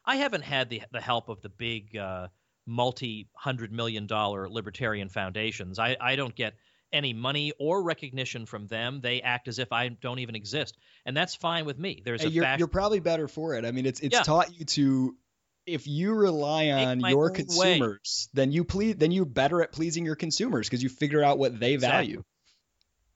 I 0.05 0.17
haven't 0.17 0.43
had 0.43 0.69
the 0.69 0.83
the 0.91 1.01
help 1.01 1.29
of 1.29 1.41
the 1.41 1.49
big 1.49 1.95
uh, 1.97 2.27
multi 2.65 3.27
hundred 3.33 3.71
million 3.71 4.07
dollar 4.07 4.49
libertarian 4.49 5.09
foundations. 5.09 5.79
I 5.79 5.97
I 5.99 6.15
don't 6.15 6.35
get 6.35 6.55
any 6.93 7.11
money 7.13 7.51
or 7.59 7.83
recognition 7.83 8.45
from 8.45 8.67
them. 8.67 9.01
They 9.01 9.21
act 9.21 9.47
as 9.47 9.59
if 9.59 9.73
I 9.73 9.89
don't 9.89 10.19
even 10.19 10.35
exist, 10.35 10.77
and 11.05 11.17
that's 11.17 11.35
fine 11.35 11.65
with 11.65 11.77
me. 11.77 12.01
There's 12.05 12.23
a 12.23 12.29
you're, 12.29 12.43
fashion- 12.43 12.59
you're 12.59 12.67
probably 12.69 12.99
better 13.01 13.27
for 13.27 13.55
it. 13.55 13.65
I 13.65 13.71
mean, 13.71 13.85
it's 13.85 13.99
it's 13.99 14.15
Yeah. 14.15 14.21
taught 14.23 14.57
you 14.57 14.65
to 14.65 15.17
if 15.65 15.87
you 15.87 16.13
rely 16.13 16.69
on 16.71 16.99
your 16.99 17.25
own 17.25 17.31
way. 17.31 17.35
consumers, 17.35 18.29
then 18.33 18.51
you 18.51 18.63
please 18.63 18.95
then 18.97 19.11
you're 19.11 19.25
better 19.25 19.61
at 19.61 19.71
pleasing 19.71 20.05
your 20.05 20.15
consumers 20.15 20.67
because 20.69 20.83
you 20.83 20.89
figure 20.89 21.23
out 21.23 21.37
what 21.37 21.59
they 21.59 21.73
Exactly. 21.73 21.97
value. 21.97 22.23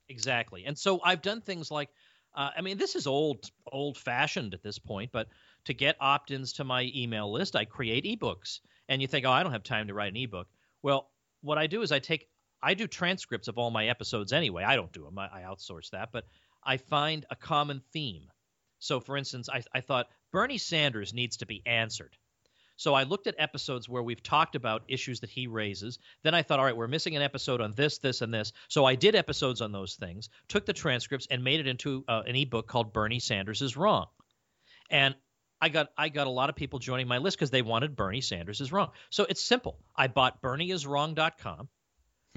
Exactly. 0.09 0.65
And 0.65 0.77
so 0.77 1.01
I've 1.03 1.21
done 1.21 1.41
things 1.41 1.69
like, 1.69 1.89
uh, 2.33 2.51
I 2.55 2.61
mean, 2.61 2.77
this 2.77 2.95
is 2.95 3.07
old, 3.07 3.49
old 3.69 3.97
fashioned 3.97 4.53
at 4.53 4.63
this 4.63 4.79
point, 4.79 5.11
but 5.11 5.27
to 5.65 5.73
get 5.73 5.97
opt 5.99 6.31
ins 6.31 6.53
to 6.53 6.63
my 6.63 6.89
email 6.95 7.31
list, 7.31 7.55
I 7.55 7.65
create 7.65 8.05
ebooks. 8.05 8.59
And 8.87 9.01
you 9.01 9.07
think, 9.07 9.25
oh, 9.25 9.31
I 9.31 9.43
don't 9.43 9.51
have 9.51 9.63
time 9.63 9.87
to 9.87 9.93
write 9.93 10.13
an 10.13 10.17
ebook. 10.17 10.47
Well, 10.81 11.09
what 11.41 11.57
I 11.57 11.67
do 11.67 11.81
is 11.81 11.91
I 11.91 11.99
take, 11.99 12.29
I 12.61 12.73
do 12.73 12.87
transcripts 12.87 13.47
of 13.47 13.57
all 13.57 13.69
my 13.69 13.87
episodes 13.87 14.33
anyway. 14.33 14.63
I 14.63 14.75
don't 14.75 14.91
do 14.91 15.03
them, 15.03 15.17
I, 15.17 15.27
I 15.27 15.41
outsource 15.41 15.91
that, 15.91 16.09
but 16.11 16.25
I 16.63 16.77
find 16.77 17.25
a 17.29 17.35
common 17.35 17.81
theme. 17.93 18.31
So, 18.79 18.99
for 18.99 19.17
instance, 19.17 19.49
I, 19.49 19.63
I 19.73 19.81
thought 19.81 20.09
Bernie 20.31 20.57
Sanders 20.57 21.13
needs 21.13 21.37
to 21.37 21.45
be 21.45 21.63
answered. 21.65 22.15
So 22.77 22.93
I 22.93 23.03
looked 23.03 23.25
at 23.25 23.35
episodes 23.39 23.89
where 23.89 24.03
we've 24.03 24.21
talked 24.21 24.55
about 24.55 24.83
issues 24.87 25.21
that 25.21 25.31
he 25.31 25.47
raises. 25.47 25.97
Then 26.23 26.35
I 26.35 26.43
thought, 26.43 26.59
all 26.59 26.65
right, 26.65 26.77
we're 26.77 26.87
missing 26.87 27.15
an 27.15 27.23
episode 27.23 27.59
on 27.59 27.73
this, 27.73 27.97
this, 27.97 28.21
and 28.21 28.31
this. 28.31 28.53
So 28.67 28.85
I 28.85 28.93
did 28.93 29.15
episodes 29.15 29.61
on 29.61 29.71
those 29.71 29.95
things, 29.95 30.29
took 30.47 30.65
the 30.65 30.73
transcripts, 30.73 31.27
and 31.31 31.43
made 31.43 31.59
it 31.59 31.65
into 31.65 32.05
uh, 32.07 32.21
an 32.27 32.35
ebook 32.35 32.67
called 32.67 32.93
Bernie 32.93 33.19
Sanders 33.19 33.63
is 33.63 33.75
Wrong. 33.75 34.05
And 34.91 35.15
I 35.59 35.69
got 35.69 35.89
I 35.97 36.09
got 36.09 36.27
a 36.27 36.31
lot 36.31 36.49
of 36.49 36.55
people 36.55 36.77
joining 36.77 37.07
my 37.07 37.17
list 37.17 37.37
because 37.37 37.49
they 37.49 37.63
wanted 37.63 37.95
Bernie 37.95 38.21
Sanders 38.21 38.61
is 38.61 38.71
wrong. 38.71 38.91
So 39.09 39.25
it's 39.27 39.41
simple. 39.41 39.79
I 39.95 40.07
bought 40.07 40.41
BernieIsWrong.com. 40.41 41.67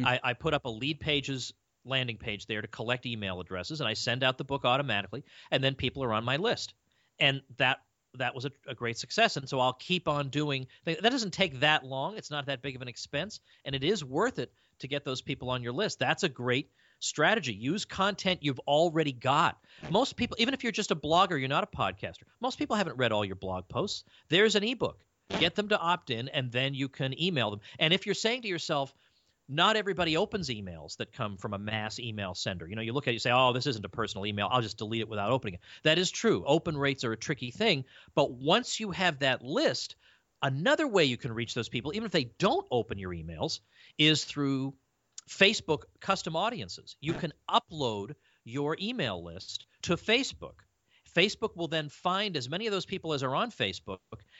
Hmm. 0.00 0.06
I, 0.06 0.20
I 0.22 0.32
put 0.34 0.54
up 0.54 0.66
a 0.66 0.70
Leadpages 0.70 1.52
landing 1.84 2.16
page 2.16 2.46
there 2.46 2.60
to 2.60 2.68
collect 2.68 3.06
email 3.06 3.40
addresses, 3.40 3.80
and 3.80 3.88
I 3.88 3.94
send 3.94 4.22
out 4.22 4.38
the 4.38 4.44
book 4.44 4.64
automatically, 4.64 5.24
and 5.50 5.62
then 5.62 5.74
people 5.74 6.04
are 6.04 6.12
on 6.12 6.24
my 6.24 6.36
list. 6.36 6.74
And 7.18 7.42
that 7.58 7.78
that 8.18 8.34
was 8.34 8.44
a, 8.44 8.50
a 8.66 8.74
great 8.74 8.98
success. 8.98 9.36
And 9.36 9.48
so 9.48 9.60
I'll 9.60 9.72
keep 9.72 10.08
on 10.08 10.30
doing 10.30 10.66
that. 10.84 11.02
Doesn't 11.02 11.32
take 11.32 11.60
that 11.60 11.84
long. 11.84 12.16
It's 12.16 12.30
not 12.30 12.46
that 12.46 12.60
big 12.62 12.76
of 12.76 12.82
an 12.82 12.88
expense, 12.88 13.40
and 13.64 13.74
it 13.74 13.84
is 13.84 14.04
worth 14.04 14.38
it 14.38 14.52
to 14.80 14.88
get 14.88 15.04
those 15.04 15.22
people 15.22 15.50
on 15.50 15.62
your 15.62 15.72
list. 15.72 15.98
That's 15.98 16.22
a 16.22 16.28
great 16.28 16.70
strategy. 16.98 17.54
Use 17.54 17.84
content 17.84 18.42
you've 18.42 18.60
already 18.60 19.12
got. 19.12 19.58
Most 19.90 20.16
people, 20.16 20.36
even 20.40 20.54
if 20.54 20.62
you're 20.62 20.72
just 20.72 20.90
a 20.90 20.96
blogger, 20.96 21.38
you're 21.38 21.48
not 21.48 21.64
a 21.64 21.76
podcaster. 21.76 22.24
Most 22.40 22.58
people 22.58 22.76
haven't 22.76 22.96
read 22.96 23.12
all 23.12 23.24
your 23.24 23.36
blog 23.36 23.68
posts. 23.68 24.04
There's 24.28 24.54
an 24.54 24.64
ebook. 24.64 25.02
Get 25.38 25.54
them 25.54 25.68
to 25.68 25.78
opt 25.78 26.10
in, 26.10 26.28
and 26.28 26.50
then 26.50 26.74
you 26.74 26.88
can 26.88 27.18
email 27.20 27.50
them. 27.50 27.60
And 27.78 27.94
if 27.94 28.04
you're 28.04 28.14
saying 28.14 28.42
to 28.42 28.48
yourself, 28.48 28.92
not 29.50 29.76
everybody 29.76 30.16
opens 30.16 30.48
emails 30.48 30.96
that 30.98 31.12
come 31.12 31.36
from 31.36 31.54
a 31.54 31.58
mass 31.58 31.98
email 31.98 32.34
sender. 32.34 32.68
You 32.68 32.76
know, 32.76 32.82
you 32.82 32.92
look 32.92 33.08
at 33.08 33.10
it, 33.10 33.14
you 33.14 33.18
say, 33.18 33.32
oh, 33.32 33.52
this 33.52 33.66
isn't 33.66 33.84
a 33.84 33.88
personal 33.88 34.24
email. 34.24 34.48
I'll 34.50 34.62
just 34.62 34.78
delete 34.78 35.00
it 35.00 35.08
without 35.08 35.32
opening 35.32 35.54
it. 35.54 35.60
That 35.82 35.98
is 35.98 36.10
true. 36.10 36.44
Open 36.46 36.76
rates 36.76 37.02
are 37.02 37.12
a 37.12 37.16
tricky 37.16 37.50
thing. 37.50 37.84
But 38.14 38.30
once 38.30 38.78
you 38.78 38.92
have 38.92 39.18
that 39.18 39.42
list, 39.42 39.96
another 40.40 40.86
way 40.86 41.04
you 41.04 41.16
can 41.16 41.32
reach 41.32 41.54
those 41.54 41.68
people, 41.68 41.92
even 41.92 42.06
if 42.06 42.12
they 42.12 42.30
don't 42.38 42.66
open 42.70 42.98
your 42.98 43.12
emails, 43.12 43.58
is 43.98 44.24
through 44.24 44.74
Facebook 45.28 45.82
custom 46.00 46.36
audiences. 46.36 46.96
You 47.00 47.14
can 47.14 47.32
upload 47.50 48.14
your 48.44 48.76
email 48.80 49.22
list 49.22 49.66
to 49.82 49.96
Facebook. 49.96 50.60
Facebook 51.12 51.56
will 51.56 51.68
then 51.68 51.88
find 51.88 52.36
as 52.36 52.48
many 52.48 52.68
of 52.68 52.72
those 52.72 52.86
people 52.86 53.12
as 53.12 53.24
are 53.24 53.34
on 53.34 53.50
Facebook, 53.50 53.98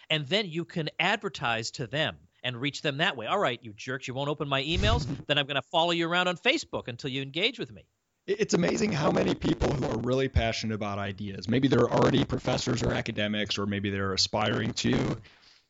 and 0.09 0.25
then 0.29 0.47
you 0.49 0.65
can 0.65 0.89
advertise 1.01 1.73
to 1.73 1.89
them 1.89 2.17
and 2.43 2.61
reach 2.61 2.83
them 2.83 2.99
that 2.99 3.17
way. 3.17 3.27
All 3.27 3.39
right, 3.39 3.59
you 3.63 3.73
jerks, 3.73 4.09
you 4.09 4.15
won't 4.15 4.29
open 4.29 4.49
my 4.49 4.63
emails? 4.63 5.07
then 5.27 5.39
I'm 5.39 5.47
going 5.47 5.57
to 5.57 5.63
follow 5.63 5.91
you 5.91 6.09
around 6.09 6.29
on 6.29 6.37
Facebook 6.37 6.89
until 6.89 7.11
you 7.11 7.23
engage 7.23 7.59
with 7.59 7.73
me. 7.73 7.85
It's 8.27 8.55
amazing 8.55 8.93
how 8.93 9.11
many 9.11 9.35
people 9.35 9.73
who 9.73 9.87
are 9.87 9.99
really 9.99 10.29
passionate 10.29 10.75
about 10.75 10.99
ideas, 10.99 11.49
maybe 11.49 11.69
they're 11.69 11.91
already 11.91 12.25
professors 12.25 12.83
or 12.83 12.93
academics, 12.93 13.59
or 13.59 13.67
maybe 13.67 13.91
they're 13.91 14.13
aspiring 14.13 14.73
to, 14.75 15.17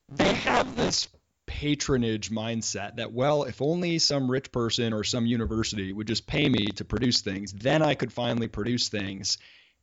they 0.09 0.33
have 0.33 0.75
this 0.75 1.07
patronage 1.47 2.29
mindset 2.29 2.97
that, 2.97 3.11
well, 3.11 3.43
if 3.43 3.61
only 3.61 3.99
some 3.99 4.29
rich 4.29 4.51
person 4.51 4.93
or 4.93 5.03
some 5.03 5.25
university 5.25 5.91
would 5.91 6.07
just 6.07 6.27
pay 6.27 6.47
me 6.47 6.67
to 6.67 6.85
produce 6.85 7.21
things, 7.21 7.51
then 7.51 7.81
I 7.81 7.95
could 7.95 8.13
finally 8.13 8.47
produce 8.47 8.89
things. 8.89 9.37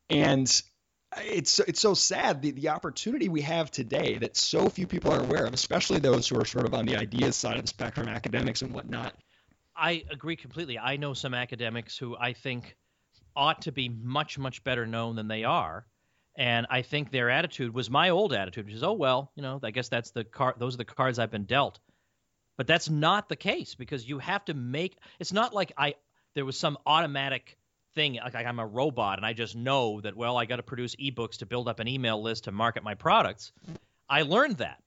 And 0.08 0.48
it's 1.16 1.58
it's 1.60 1.80
so 1.80 1.94
sad 1.94 2.42
the, 2.42 2.50
the 2.50 2.68
opportunity 2.68 3.28
we 3.28 3.40
have 3.40 3.70
today 3.70 4.18
that 4.18 4.36
so 4.36 4.68
few 4.68 4.86
people 4.86 5.12
are 5.12 5.20
aware 5.20 5.44
of, 5.44 5.54
especially 5.54 5.98
those 5.98 6.28
who 6.28 6.38
are 6.38 6.44
sort 6.44 6.66
of 6.66 6.74
on 6.74 6.86
the 6.86 6.96
ideas 6.96 7.36
side 7.36 7.56
of 7.56 7.62
the 7.62 7.68
spectrum, 7.68 8.08
academics 8.08 8.62
and 8.62 8.72
whatnot. 8.72 9.14
I 9.76 10.04
agree 10.10 10.36
completely. 10.36 10.78
I 10.78 10.96
know 10.96 11.14
some 11.14 11.34
academics 11.34 11.96
who 11.96 12.16
I 12.16 12.32
think 12.32 12.76
ought 13.36 13.62
to 13.62 13.72
be 13.72 13.88
much, 13.88 14.38
much 14.38 14.64
better 14.64 14.86
known 14.86 15.16
than 15.16 15.28
they 15.28 15.44
are. 15.44 15.86
And 16.36 16.66
I 16.70 16.82
think 16.82 17.10
their 17.10 17.30
attitude 17.30 17.72
was 17.74 17.88
my 17.88 18.10
old 18.10 18.32
attitude, 18.32 18.66
which 18.66 18.74
is, 18.74 18.82
oh 18.82 18.92
well, 18.92 19.32
you 19.34 19.42
know, 19.42 19.60
I 19.62 19.70
guess 19.70 19.88
that's 19.88 20.10
the 20.10 20.24
card. 20.24 20.56
Those 20.58 20.74
are 20.74 20.78
the 20.78 20.84
cards 20.84 21.18
I've 21.18 21.30
been 21.30 21.44
dealt. 21.44 21.78
But 22.56 22.66
that's 22.66 22.90
not 22.90 23.28
the 23.28 23.36
case 23.36 23.74
because 23.74 24.08
you 24.08 24.18
have 24.18 24.44
to 24.46 24.54
make. 24.54 24.98
It's 25.20 25.32
not 25.32 25.54
like 25.54 25.72
I 25.76 25.94
there 26.34 26.44
was 26.44 26.56
some 26.56 26.78
automatic 26.86 27.57
thing 27.98 28.20
like 28.22 28.46
I'm 28.46 28.60
a 28.60 28.66
robot 28.66 29.18
and 29.18 29.26
I 29.26 29.32
just 29.32 29.56
know 29.56 30.00
that 30.02 30.16
well 30.16 30.36
I 30.36 30.44
got 30.44 30.56
to 30.56 30.62
produce 30.62 30.94
ebooks 30.96 31.38
to 31.38 31.46
build 31.46 31.68
up 31.68 31.80
an 31.80 31.88
email 31.88 32.22
list 32.22 32.44
to 32.44 32.52
market 32.52 32.84
my 32.84 32.94
products. 32.94 33.50
I 34.08 34.22
learned 34.22 34.58
that. 34.58 34.80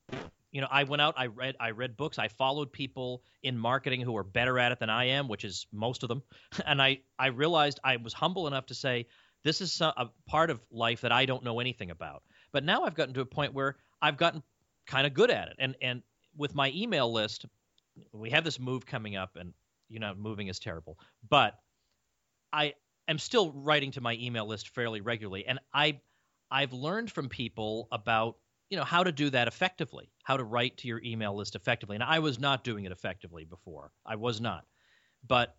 You 0.53 0.61
know, 0.61 0.67
I 0.71 0.83
went 0.83 1.01
out, 1.01 1.15
I 1.17 1.25
read 1.27 1.57
I 1.59 1.71
read 1.71 1.97
books, 1.97 2.17
I 2.17 2.29
followed 2.29 2.71
people 2.71 3.21
in 3.43 3.57
marketing 3.57 3.99
who 3.99 4.15
are 4.15 4.23
better 4.23 4.57
at 4.59 4.71
it 4.71 4.79
than 4.79 4.89
I 4.89 5.05
am, 5.09 5.27
which 5.27 5.43
is 5.43 5.67
most 5.73 6.03
of 6.03 6.09
them. 6.09 6.23
And 6.65 6.81
I 6.81 6.99
I 7.19 7.27
realized 7.27 7.81
I 7.83 7.97
was 7.97 8.13
humble 8.13 8.47
enough 8.47 8.67
to 8.67 8.75
say 8.75 9.07
this 9.43 9.59
is 9.59 9.73
so- 9.73 9.93
a 9.97 10.09
part 10.25 10.49
of 10.49 10.61
life 10.71 11.01
that 11.01 11.11
I 11.11 11.25
don't 11.25 11.43
know 11.43 11.59
anything 11.59 11.91
about. 11.91 12.23
But 12.53 12.63
now 12.63 12.83
I've 12.83 12.95
gotten 12.95 13.13
to 13.15 13.21
a 13.21 13.25
point 13.25 13.53
where 13.53 13.75
I've 14.01 14.17
gotten 14.17 14.41
kind 14.87 15.05
of 15.05 15.13
good 15.13 15.31
at 15.31 15.49
it. 15.49 15.57
And 15.59 15.75
and 15.81 16.01
with 16.37 16.55
my 16.55 16.71
email 16.73 17.11
list, 17.11 17.45
we 18.13 18.29
have 18.29 18.45
this 18.45 18.57
move 18.57 18.85
coming 18.85 19.17
up 19.17 19.35
and 19.35 19.53
you 19.89 19.99
know 19.99 20.13
moving 20.15 20.47
is 20.47 20.59
terrible. 20.59 20.97
But 21.29 21.55
I 22.53 22.73
am 23.07 23.19
still 23.19 23.51
writing 23.51 23.91
to 23.91 24.01
my 24.01 24.15
email 24.19 24.45
list 24.47 24.69
fairly 24.69 25.01
regularly 25.01 25.45
and 25.45 25.59
I 25.73 25.99
I've 26.51 26.73
learned 26.73 27.11
from 27.11 27.29
people 27.29 27.87
about 27.91 28.35
you 28.69 28.77
know 28.77 28.83
how 28.83 29.03
to 29.03 29.11
do 29.11 29.29
that 29.29 29.47
effectively, 29.47 30.11
how 30.23 30.37
to 30.37 30.43
write 30.43 30.77
to 30.77 30.87
your 30.87 31.01
email 31.03 31.35
list 31.35 31.55
effectively. 31.55 31.95
And 31.95 32.03
I 32.03 32.19
was 32.19 32.39
not 32.39 32.63
doing 32.63 32.85
it 32.85 32.91
effectively 32.91 33.43
before. 33.43 33.91
I 34.05 34.15
was 34.15 34.39
not. 34.39 34.65
But 35.27 35.55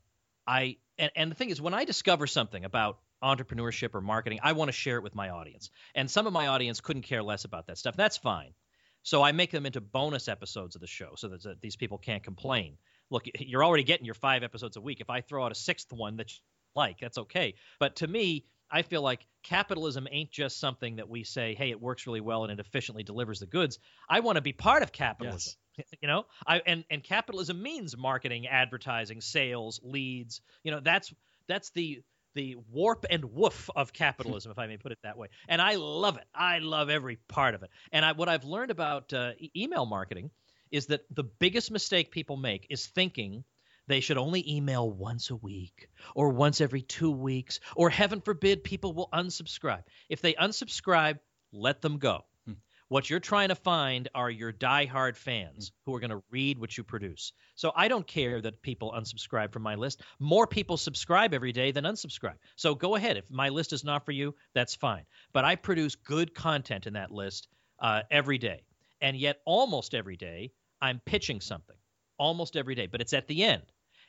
I 0.46 0.78
and, 0.98 1.10
and 1.14 1.30
the 1.30 1.34
thing 1.34 1.50
is 1.50 1.60
when 1.60 1.74
I 1.74 1.84
discover 1.84 2.26
something 2.26 2.64
about 2.64 2.98
entrepreneurship 3.22 3.94
or 3.94 4.00
marketing, 4.00 4.40
I 4.42 4.52
want 4.52 4.68
to 4.68 4.72
share 4.72 4.96
it 4.96 5.02
with 5.02 5.14
my 5.14 5.30
audience. 5.30 5.70
And 5.94 6.10
some 6.10 6.26
of 6.26 6.32
my 6.32 6.48
audience 6.48 6.80
couldn't 6.80 7.02
care 7.02 7.22
less 7.22 7.44
about 7.44 7.66
that 7.66 7.78
stuff. 7.78 7.96
That's 7.96 8.16
fine. 8.16 8.54
So 9.02 9.22
I 9.22 9.32
make 9.32 9.50
them 9.50 9.66
into 9.66 9.80
bonus 9.80 10.28
episodes 10.28 10.74
of 10.74 10.80
the 10.80 10.86
show 10.86 11.12
so 11.16 11.28
that, 11.28 11.60
these 11.60 11.76
people 11.76 11.98
can't 11.98 12.22
complain. 12.22 12.78
Look, 13.10 13.26
you're 13.38 13.64
already 13.64 13.84
getting 13.84 14.06
your 14.06 14.14
five 14.14 14.42
episodes 14.42 14.76
a 14.76 14.80
week. 14.80 15.00
If 15.00 15.10
I 15.10 15.20
throw 15.20 15.44
out 15.44 15.52
a 15.52 15.56
sixth 15.56 15.92
one 15.92 16.16
that 16.16 16.32
like, 16.74 16.98
that's 17.00 17.18
okay. 17.18 17.54
But 17.78 17.96
to 17.96 18.06
me, 18.06 18.44
I 18.70 18.82
feel 18.82 19.02
like 19.02 19.26
capitalism 19.42 20.08
ain't 20.10 20.30
just 20.30 20.58
something 20.58 20.96
that 20.96 21.08
we 21.08 21.24
say, 21.24 21.54
hey, 21.54 21.70
it 21.70 21.80
works 21.80 22.06
really 22.06 22.22
well 22.22 22.44
and 22.44 22.52
it 22.52 22.58
efficiently 22.58 23.02
delivers 23.02 23.40
the 23.40 23.46
goods. 23.46 23.78
I 24.08 24.20
want 24.20 24.36
to 24.36 24.42
be 24.42 24.52
part 24.52 24.82
of 24.82 24.92
capitalism. 24.92 25.54
You 26.02 26.06
know, 26.06 26.26
I 26.46 26.60
and 26.66 26.84
and 26.90 27.02
capitalism 27.02 27.62
means 27.62 27.96
marketing, 27.96 28.46
advertising, 28.46 29.22
sales, 29.22 29.80
leads. 29.82 30.42
You 30.64 30.70
know, 30.70 30.80
that's 30.80 31.14
that's 31.48 31.70
the 31.70 32.02
the 32.34 32.56
warp 32.70 33.06
and 33.08 33.24
woof 33.24 33.70
of 33.74 33.92
capitalism, 33.94 34.52
if 34.52 34.58
I 34.58 34.66
may 34.66 34.76
put 34.76 34.92
it 34.92 34.98
that 35.02 35.16
way. 35.16 35.28
And 35.48 35.62
I 35.62 35.76
love 35.76 36.18
it. 36.18 36.24
I 36.34 36.58
love 36.58 36.90
every 36.90 37.16
part 37.26 37.54
of 37.54 37.62
it. 37.62 37.70
And 37.90 38.04
I, 38.04 38.12
what 38.12 38.28
I've 38.28 38.44
learned 38.44 38.70
about 38.70 39.14
uh, 39.14 39.32
e- 39.38 39.50
email 39.56 39.86
marketing 39.86 40.30
is 40.70 40.86
that 40.86 41.02
the 41.10 41.24
biggest 41.24 41.70
mistake 41.70 42.10
people 42.10 42.36
make 42.36 42.66
is 42.68 42.86
thinking 42.86 43.44
they 43.92 44.00
should 44.00 44.18
only 44.18 44.56
email 44.56 44.90
once 44.90 45.30
a 45.30 45.36
week 45.36 45.88
or 46.14 46.30
once 46.30 46.60
every 46.60 46.82
two 46.82 47.10
weeks, 47.10 47.60
or 47.76 47.90
heaven 47.90 48.20
forbid, 48.20 48.64
people 48.64 48.92
will 48.92 49.08
unsubscribe. 49.12 49.84
If 50.08 50.20
they 50.20 50.34
unsubscribe, 50.34 51.18
let 51.52 51.82
them 51.82 51.98
go. 51.98 52.24
What 52.92 53.08
you're 53.08 53.20
trying 53.20 53.48
to 53.48 53.54
find 53.54 54.10
are 54.14 54.28
your 54.28 54.52
diehard 54.52 55.16
fans 55.16 55.72
who 55.86 55.94
are 55.94 56.00
going 56.00 56.10
to 56.10 56.22
read 56.30 56.58
what 56.58 56.76
you 56.76 56.84
produce. 56.84 57.32
So 57.54 57.72
I 57.74 57.88
don't 57.88 58.06
care 58.06 58.38
that 58.42 58.60
people 58.60 58.92
unsubscribe 58.92 59.50
from 59.50 59.62
my 59.62 59.76
list. 59.76 60.02
More 60.18 60.46
people 60.46 60.76
subscribe 60.76 61.32
every 61.32 61.52
day 61.52 61.70
than 61.70 61.84
unsubscribe. 61.84 62.36
So 62.56 62.74
go 62.74 62.94
ahead. 62.94 63.16
If 63.16 63.24
my 63.30 63.48
list 63.48 63.72
is 63.72 63.82
not 63.82 64.04
for 64.04 64.12
you, 64.12 64.34
that's 64.54 64.74
fine. 64.74 65.06
But 65.32 65.46
I 65.46 65.56
produce 65.56 65.94
good 65.94 66.34
content 66.34 66.86
in 66.86 66.92
that 66.92 67.10
list 67.10 67.48
uh, 67.78 68.02
every 68.10 68.36
day. 68.36 68.62
And 69.00 69.16
yet, 69.16 69.38
almost 69.46 69.94
every 69.94 70.18
day, 70.18 70.52
I'm 70.82 71.00
pitching 71.06 71.40
something. 71.40 71.76
Almost 72.18 72.58
every 72.58 72.74
day. 72.74 72.88
But 72.88 73.00
it's 73.00 73.14
at 73.14 73.26
the 73.26 73.42
end. 73.42 73.62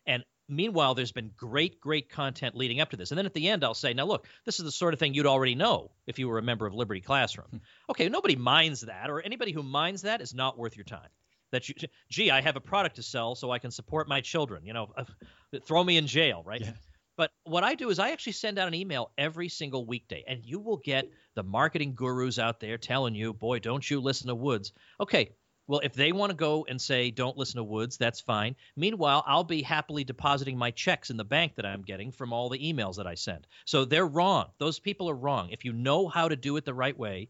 And 0.05 0.23
meanwhile, 0.49 0.93
there's 0.93 1.11
been 1.11 1.31
great, 1.37 1.79
great 1.79 2.09
content 2.09 2.55
leading 2.55 2.79
up 2.81 2.89
to 2.91 2.97
this. 2.97 3.11
And 3.11 3.17
then 3.17 3.25
at 3.25 3.33
the 3.33 3.49
end, 3.49 3.63
I'll 3.63 3.73
say, 3.73 3.93
now 3.93 4.05
look, 4.05 4.27
this 4.45 4.59
is 4.59 4.65
the 4.65 4.71
sort 4.71 4.93
of 4.93 4.99
thing 4.99 5.13
you'd 5.13 5.25
already 5.25 5.55
know 5.55 5.91
if 6.07 6.19
you 6.19 6.27
were 6.27 6.37
a 6.37 6.43
member 6.43 6.65
of 6.65 6.73
Liberty 6.73 7.01
Classroom. 7.01 7.61
Okay, 7.89 8.09
nobody 8.09 8.35
minds 8.35 8.81
that, 8.81 9.09
or 9.09 9.21
anybody 9.21 9.51
who 9.51 9.63
minds 9.63 10.01
that 10.03 10.21
is 10.21 10.33
not 10.33 10.57
worth 10.57 10.75
your 10.75 10.85
time. 10.85 11.09
that 11.51 11.69
you, 11.69 11.75
gee, 12.09 12.31
I 12.31 12.41
have 12.41 12.55
a 12.55 12.61
product 12.61 12.97
to 12.97 13.03
sell 13.03 13.35
so 13.35 13.51
I 13.51 13.59
can 13.59 13.71
support 13.71 14.07
my 14.07 14.21
children. 14.21 14.65
You 14.65 14.73
know, 14.73 14.91
uh, 14.97 15.05
throw 15.63 15.83
me 15.83 15.97
in 15.97 16.07
jail, 16.07 16.43
right? 16.45 16.61
Yeah. 16.61 16.73
But 17.15 17.31
what 17.43 17.63
I 17.63 17.75
do 17.75 17.89
is 17.89 17.99
I 17.99 18.09
actually 18.09 18.33
send 18.33 18.57
out 18.57 18.67
an 18.67 18.73
email 18.73 19.11
every 19.17 19.47
single 19.47 19.85
weekday, 19.85 20.23
and 20.27 20.43
you 20.43 20.59
will 20.59 20.77
get 20.77 21.05
the 21.35 21.43
marketing 21.43 21.93
gurus 21.93 22.39
out 22.39 22.59
there 22.59 22.77
telling 22.77 23.13
you, 23.13 23.33
boy, 23.33 23.59
don't 23.59 23.87
you 23.87 24.01
listen 24.01 24.27
to 24.27 24.35
Woods. 24.35 24.73
Okay, 24.99 25.35
well, 25.67 25.81
if 25.83 25.93
they 25.93 26.11
want 26.11 26.31
to 26.31 26.35
go 26.35 26.65
and 26.67 26.81
say, 26.81 27.09
don't 27.09 27.37
listen 27.37 27.57
to 27.57 27.63
Woods, 27.63 27.97
that's 27.97 28.19
fine. 28.19 28.55
Meanwhile, 28.75 29.23
I'll 29.25 29.43
be 29.43 29.61
happily 29.61 30.03
depositing 30.03 30.57
my 30.57 30.71
checks 30.71 31.09
in 31.09 31.17
the 31.17 31.23
bank 31.23 31.55
that 31.55 31.65
I'm 31.65 31.81
getting 31.81 32.11
from 32.11 32.33
all 32.33 32.49
the 32.49 32.59
emails 32.59 32.97
that 32.97 33.07
I 33.07 33.15
send. 33.15 33.47
So 33.65 33.85
they're 33.85 34.05
wrong. 34.05 34.47
Those 34.57 34.79
people 34.79 35.09
are 35.09 35.15
wrong. 35.15 35.49
If 35.51 35.63
you 35.63 35.73
know 35.73 36.07
how 36.07 36.27
to 36.27 36.35
do 36.35 36.57
it 36.57 36.65
the 36.65 36.73
right 36.73 36.97
way, 36.97 37.29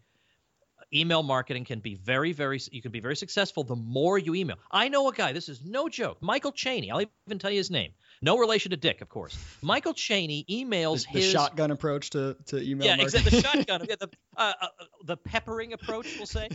email 0.94 1.24
marketing 1.24 1.66
can 1.66 1.80
be 1.80 1.96
very, 1.96 2.32
very, 2.32 2.60
you 2.72 2.82
can 2.82 2.92
be 2.92 3.00
very 3.00 3.16
successful 3.16 3.64
the 3.64 3.76
more 3.76 4.18
you 4.18 4.36
email. 4.36 4.58
I 4.72 4.90
know 4.90 5.08
a 5.10 5.14
guy, 5.14 5.32
this 5.32 5.50
is 5.50 5.64
no 5.64 5.90
joke, 5.90 6.18
Michael 6.22 6.52
Cheney. 6.52 6.92
I'll 6.92 7.04
even 7.28 7.40
tell 7.40 7.52
you 7.52 7.58
his 7.58 7.72
name. 7.72 7.92
No 8.22 8.38
relation 8.38 8.72
to 8.72 8.78
Dick, 8.78 9.02
of 9.02 9.10
course. 9.10 9.38
Michael 9.62 9.94
Cheney 9.94 10.46
emails 10.50 11.06
the, 11.06 11.14
the 11.14 11.20
his 11.20 11.32
shotgun 11.32 11.72
approach 11.72 12.12
to, 12.12 12.38
to 12.48 12.62
email. 12.62 12.88
Yeah, 12.88 12.96
marketing. 12.96 13.22
exactly. 13.22 13.42
The 13.42 13.48
shotgun, 13.48 13.86
yeah, 13.90 13.96
the 14.00 14.10
uh, 14.38 14.54
uh, 14.62 14.68
the 15.04 15.18
peppering 15.18 15.74
approach, 15.74 16.08
we'll 16.18 16.26
say. 16.26 16.50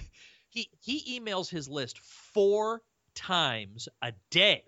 He 0.49 0.71
he 0.81 1.21
emails 1.21 1.49
his 1.49 1.69
list 1.69 1.99
four 2.33 2.83
times 3.15 3.89
a 4.03 4.13
day, 4.31 4.65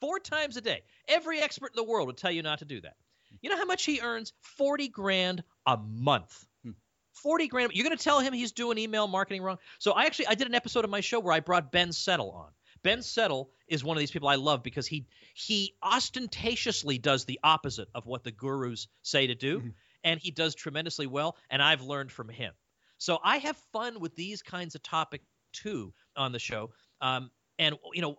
four 0.00 0.18
times 0.18 0.56
a 0.56 0.60
day. 0.60 0.82
Every 1.08 1.40
expert 1.40 1.72
in 1.72 1.76
the 1.76 1.84
world 1.90 2.06
would 2.08 2.16
tell 2.16 2.30
you 2.30 2.42
not 2.42 2.58
to 2.60 2.64
do 2.64 2.80
that. 2.80 2.96
You 3.40 3.50
know 3.50 3.56
how 3.56 3.64
much 3.64 3.84
he 3.84 4.00
earns? 4.00 4.32
Forty 4.40 4.88
grand 4.88 5.42
a 5.66 5.76
month. 5.76 6.46
Hmm. 6.62 6.72
40 7.14 7.48
grand. 7.48 7.72
You're 7.74 7.84
going 7.86 7.96
to 7.96 8.02
tell 8.02 8.20
him 8.20 8.32
he's 8.32 8.52
doing 8.52 8.76
email 8.78 9.06
marketing 9.06 9.42
wrong. 9.42 9.58
So 9.78 9.92
I 9.92 10.04
actually 10.04 10.28
I 10.28 10.34
did 10.34 10.46
an 10.48 10.54
episode 10.54 10.84
of 10.84 10.90
my 10.90 11.00
show 11.00 11.20
where 11.20 11.32
I 11.32 11.40
brought 11.40 11.72
Ben 11.72 11.92
Settle 11.92 12.30
on. 12.32 12.50
Ben 12.82 13.02
Settle 13.02 13.50
is 13.66 13.82
one 13.82 13.96
of 13.96 14.00
these 14.00 14.10
people 14.10 14.28
I 14.28 14.34
love 14.36 14.62
because 14.62 14.86
he 14.86 15.06
he 15.34 15.74
ostentatiously 15.82 16.98
does 16.98 17.24
the 17.24 17.40
opposite 17.42 17.88
of 17.94 18.06
what 18.06 18.24
the 18.24 18.30
gurus 18.32 18.88
say 19.02 19.26
to 19.28 19.34
do, 19.34 19.60
Mhm. 19.60 19.74
and 20.04 20.20
he 20.20 20.30
does 20.30 20.54
tremendously 20.54 21.06
well. 21.06 21.36
And 21.50 21.62
I've 21.62 21.82
learned 21.82 22.12
from 22.12 22.28
him. 22.28 22.52
So 22.98 23.18
I 23.22 23.38
have 23.38 23.56
fun 23.72 24.00
with 24.00 24.14
these 24.16 24.42
kinds 24.42 24.74
of 24.74 24.82
topic 24.82 25.22
too 25.52 25.92
on 26.16 26.32
the 26.32 26.38
show. 26.38 26.70
Um, 27.00 27.30
and 27.58 27.76
you 27.92 28.02
know, 28.02 28.18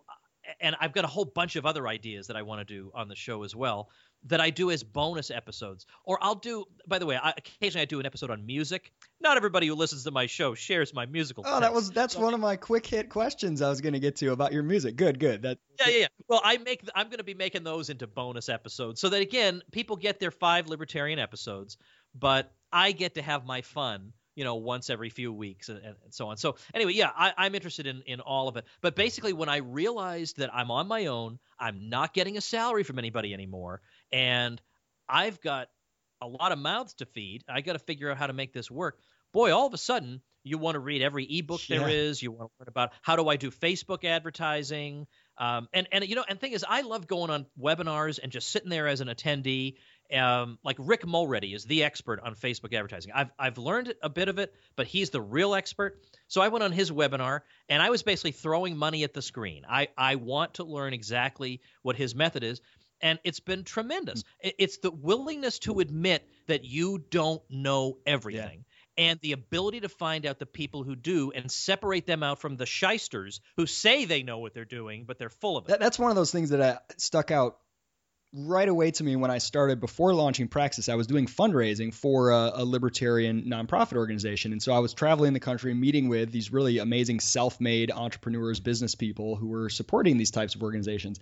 and 0.60 0.76
I've 0.80 0.92
got 0.92 1.04
a 1.04 1.08
whole 1.08 1.24
bunch 1.24 1.56
of 1.56 1.66
other 1.66 1.88
ideas 1.88 2.28
that 2.28 2.36
I 2.36 2.42
want 2.42 2.60
to 2.60 2.64
do 2.64 2.90
on 2.94 3.08
the 3.08 3.16
show 3.16 3.42
as 3.42 3.54
well 3.54 3.90
that 4.24 4.40
I 4.40 4.50
do 4.50 4.70
as 4.70 4.82
bonus 4.82 5.30
episodes. 5.30 5.86
Or 6.04 6.18
I'll 6.20 6.34
do. 6.34 6.64
By 6.86 6.98
the 6.98 7.06
way, 7.06 7.16
I, 7.16 7.32
occasionally 7.36 7.82
I 7.82 7.84
do 7.84 8.00
an 8.00 8.06
episode 8.06 8.30
on 8.30 8.44
music. 8.44 8.92
Not 9.20 9.36
everybody 9.36 9.66
who 9.66 9.74
listens 9.74 10.04
to 10.04 10.10
my 10.10 10.26
show 10.26 10.54
shares 10.54 10.92
my 10.94 11.06
musical. 11.06 11.44
Oh, 11.46 11.60
that 11.60 11.72
was 11.72 11.90
that's 11.90 12.16
one 12.16 12.34
of 12.34 12.40
my 12.40 12.56
quick 12.56 12.86
hit 12.86 13.08
questions 13.08 13.62
I 13.62 13.68
was 13.68 13.80
going 13.80 13.94
to 13.94 14.00
get 14.00 14.16
to 14.16 14.32
about 14.32 14.52
your 14.52 14.62
music. 14.62 14.96
Good, 14.96 15.18
good. 15.18 15.42
That 15.42 15.58
Yeah, 15.80 15.88
yeah, 15.88 15.98
yeah. 15.98 16.06
Well, 16.28 16.40
I 16.44 16.58
make 16.58 16.82
I'm 16.94 17.06
going 17.06 17.18
to 17.18 17.24
be 17.24 17.34
making 17.34 17.64
those 17.64 17.90
into 17.90 18.06
bonus 18.06 18.48
episodes 18.48 19.00
so 19.00 19.08
that 19.08 19.20
again, 19.20 19.62
people 19.72 19.96
get 19.96 20.20
their 20.20 20.30
five 20.30 20.68
libertarian 20.68 21.18
episodes, 21.18 21.76
but 22.14 22.52
I 22.72 22.92
get 22.92 23.14
to 23.14 23.22
have 23.22 23.46
my 23.46 23.62
fun, 23.62 24.12
you 24.36 24.44
know, 24.44 24.54
once 24.54 24.88
every 24.90 25.10
few 25.10 25.32
weeks 25.32 25.68
and, 25.68 25.78
and 25.84 25.96
so 26.10 26.28
on. 26.28 26.36
So 26.36 26.56
anyway, 26.72 26.92
yeah, 26.92 27.10
I, 27.16 27.32
I'm 27.36 27.54
interested 27.56 27.86
in 27.88 28.02
in 28.06 28.20
all 28.20 28.46
of 28.46 28.56
it. 28.56 28.64
But 28.80 28.94
basically, 28.94 29.32
when 29.32 29.48
I 29.48 29.56
realized 29.56 30.36
that 30.36 30.54
I'm 30.54 30.70
on 30.70 30.86
my 30.86 31.06
own, 31.06 31.40
I'm 31.58 31.88
not 31.88 32.14
getting 32.14 32.36
a 32.36 32.40
salary 32.40 32.84
from 32.84 33.00
anybody 33.00 33.34
anymore, 33.34 33.80
and 34.12 34.62
I've 35.08 35.40
got 35.40 35.68
a 36.22 36.26
lot 36.28 36.52
of 36.52 36.58
mouths 36.58 36.94
to 36.94 37.06
feed. 37.06 37.44
I 37.48 37.60
got 37.62 37.72
to 37.72 37.78
figure 37.80 38.10
out 38.10 38.16
how 38.18 38.26
to 38.28 38.32
make 38.32 38.52
this 38.52 38.70
work. 38.70 38.98
Boy, 39.32 39.52
all 39.52 39.66
of 39.66 39.74
a 39.74 39.78
sudden, 39.78 40.22
you 40.44 40.58
want 40.58 40.76
to 40.76 40.78
read 40.80 41.02
every 41.02 41.24
ebook 41.28 41.60
there 41.68 41.88
Yeah. 41.88 41.94
is. 41.94 42.22
You 42.22 42.30
want 42.30 42.50
to 42.52 42.54
learn 42.60 42.68
about 42.68 42.92
how 43.02 43.16
do 43.16 43.28
I 43.28 43.36
do 43.36 43.50
Facebook 43.50 44.04
advertising. 44.04 45.06
Um, 45.38 45.68
and 45.74 45.88
and 45.92 46.08
you 46.08 46.14
know, 46.14 46.24
and 46.26 46.40
thing 46.40 46.52
is, 46.52 46.64
I 46.66 46.82
love 46.82 47.06
going 47.06 47.30
on 47.30 47.46
webinars 47.60 48.18
and 48.22 48.32
just 48.32 48.50
sitting 48.50 48.70
there 48.70 48.86
as 48.86 49.00
an 49.00 49.08
attendee. 49.08 49.74
Um, 50.12 50.58
like 50.64 50.76
Rick 50.78 51.06
Mulready 51.06 51.54
is 51.54 51.64
the 51.64 51.84
expert 51.84 52.20
on 52.22 52.34
Facebook 52.34 52.72
advertising. 52.74 53.12
I've 53.14 53.30
I've 53.38 53.58
learned 53.58 53.94
a 54.02 54.08
bit 54.08 54.28
of 54.28 54.38
it, 54.38 54.54
but 54.76 54.86
he's 54.86 55.10
the 55.10 55.20
real 55.20 55.54
expert. 55.54 56.00
So 56.28 56.40
I 56.40 56.48
went 56.48 56.62
on 56.62 56.72
his 56.72 56.90
webinar 56.90 57.40
and 57.68 57.82
I 57.82 57.90
was 57.90 58.02
basically 58.02 58.32
throwing 58.32 58.76
money 58.76 59.04
at 59.04 59.14
the 59.14 59.22
screen. 59.22 59.64
I 59.68 59.88
I 59.96 60.16
want 60.16 60.54
to 60.54 60.64
learn 60.64 60.92
exactly 60.92 61.60
what 61.82 61.96
his 61.96 62.14
method 62.14 62.44
is, 62.44 62.60
and 63.00 63.18
it's 63.24 63.40
been 63.40 63.64
tremendous. 63.64 64.24
It's 64.40 64.78
the 64.78 64.90
willingness 64.90 65.58
to 65.60 65.80
admit 65.80 66.28
that 66.46 66.64
you 66.64 67.04
don't 67.10 67.42
know 67.50 67.98
everything. 68.06 68.64
And 68.98 69.20
the 69.20 69.32
ability 69.32 69.80
to 69.80 69.90
find 69.90 70.24
out 70.24 70.38
the 70.38 70.46
people 70.46 70.82
who 70.82 70.96
do 70.96 71.30
and 71.30 71.50
separate 71.50 72.06
them 72.06 72.22
out 72.22 72.40
from 72.40 72.56
the 72.56 72.64
shysters 72.64 73.40
who 73.58 73.66
say 73.66 74.06
they 74.06 74.22
know 74.22 74.38
what 74.38 74.54
they're 74.54 74.64
doing, 74.64 75.04
but 75.06 75.18
they're 75.18 75.28
full 75.28 75.58
of 75.58 75.66
it. 75.66 75.68
That, 75.68 75.80
that's 75.80 75.98
one 75.98 76.08
of 76.10 76.16
those 76.16 76.32
things 76.32 76.48
that 76.48 76.60
uh, 76.60 76.78
stuck 76.96 77.30
out 77.30 77.58
right 78.36 78.68
away 78.68 78.90
to 78.90 79.02
me 79.02 79.16
when 79.16 79.30
I 79.30 79.38
started 79.38 79.80
before 79.80 80.12
launching 80.12 80.48
Praxis. 80.48 80.88
I 80.88 80.94
was 80.94 81.06
doing 81.06 81.26
fundraising 81.26 81.94
for 81.94 82.30
a, 82.30 82.52
a 82.56 82.64
libertarian 82.64 83.44
nonprofit 83.44 83.96
organization, 83.96 84.52
and 84.52 84.62
so 84.62 84.72
I 84.72 84.80
was 84.80 84.92
traveling 84.92 85.32
the 85.32 85.40
country, 85.40 85.72
meeting 85.72 86.08
with 86.08 86.30
these 86.30 86.52
really 86.52 86.78
amazing 86.78 87.20
self-made 87.20 87.90
entrepreneurs, 87.90 88.60
business 88.60 88.94
people 88.94 89.36
who 89.36 89.48
were 89.48 89.70
supporting 89.70 90.18
these 90.18 90.30
types 90.30 90.54
of 90.54 90.62
organizations. 90.62 91.18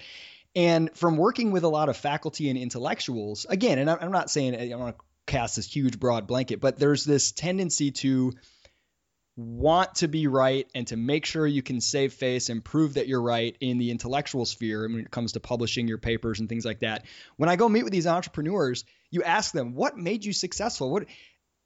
And 0.56 0.90
from 0.96 1.16
working 1.16 1.52
with 1.52 1.62
a 1.62 1.68
lot 1.68 1.88
of 1.88 1.96
faculty 1.96 2.48
and 2.48 2.58
intellectuals, 2.58 3.46
again, 3.48 3.78
and 3.78 3.88
I'm 3.88 3.98
I'm 4.00 4.12
not 4.12 4.30
saying 4.30 4.54
eh, 4.54 4.72
I 4.72 4.76
want 4.76 4.96
to 4.96 5.04
cast 5.26 5.56
this 5.56 5.72
huge 5.72 5.98
broad 5.98 6.26
blanket, 6.26 6.60
but 6.60 6.78
there's 6.78 7.04
this 7.04 7.32
tendency 7.32 7.92
to 7.92 8.32
want 9.36 9.96
to 9.96 10.08
be 10.08 10.26
right 10.26 10.68
and 10.74 10.86
to 10.86 10.96
make 10.96 11.26
sure 11.26 11.46
you 11.46 11.62
can 11.62 11.80
save 11.80 12.12
face 12.12 12.50
and 12.50 12.64
prove 12.64 12.94
that 12.94 13.08
you're 13.08 13.22
right 13.22 13.56
in 13.60 13.78
the 13.78 13.90
intellectual 13.90 14.44
sphere 14.44 14.88
when 14.88 15.00
it 15.00 15.10
comes 15.10 15.32
to 15.32 15.40
publishing 15.40 15.88
your 15.88 15.98
papers 15.98 16.38
and 16.38 16.48
things 16.48 16.64
like 16.64 16.80
that. 16.80 17.04
When 17.36 17.48
I 17.48 17.56
go 17.56 17.68
meet 17.68 17.82
with 17.82 17.92
these 17.92 18.06
entrepreneurs, 18.06 18.84
you 19.10 19.22
ask 19.22 19.52
them, 19.52 19.74
"What 19.74 19.98
made 19.98 20.24
you 20.24 20.32
successful?" 20.32 20.90
What 20.90 21.06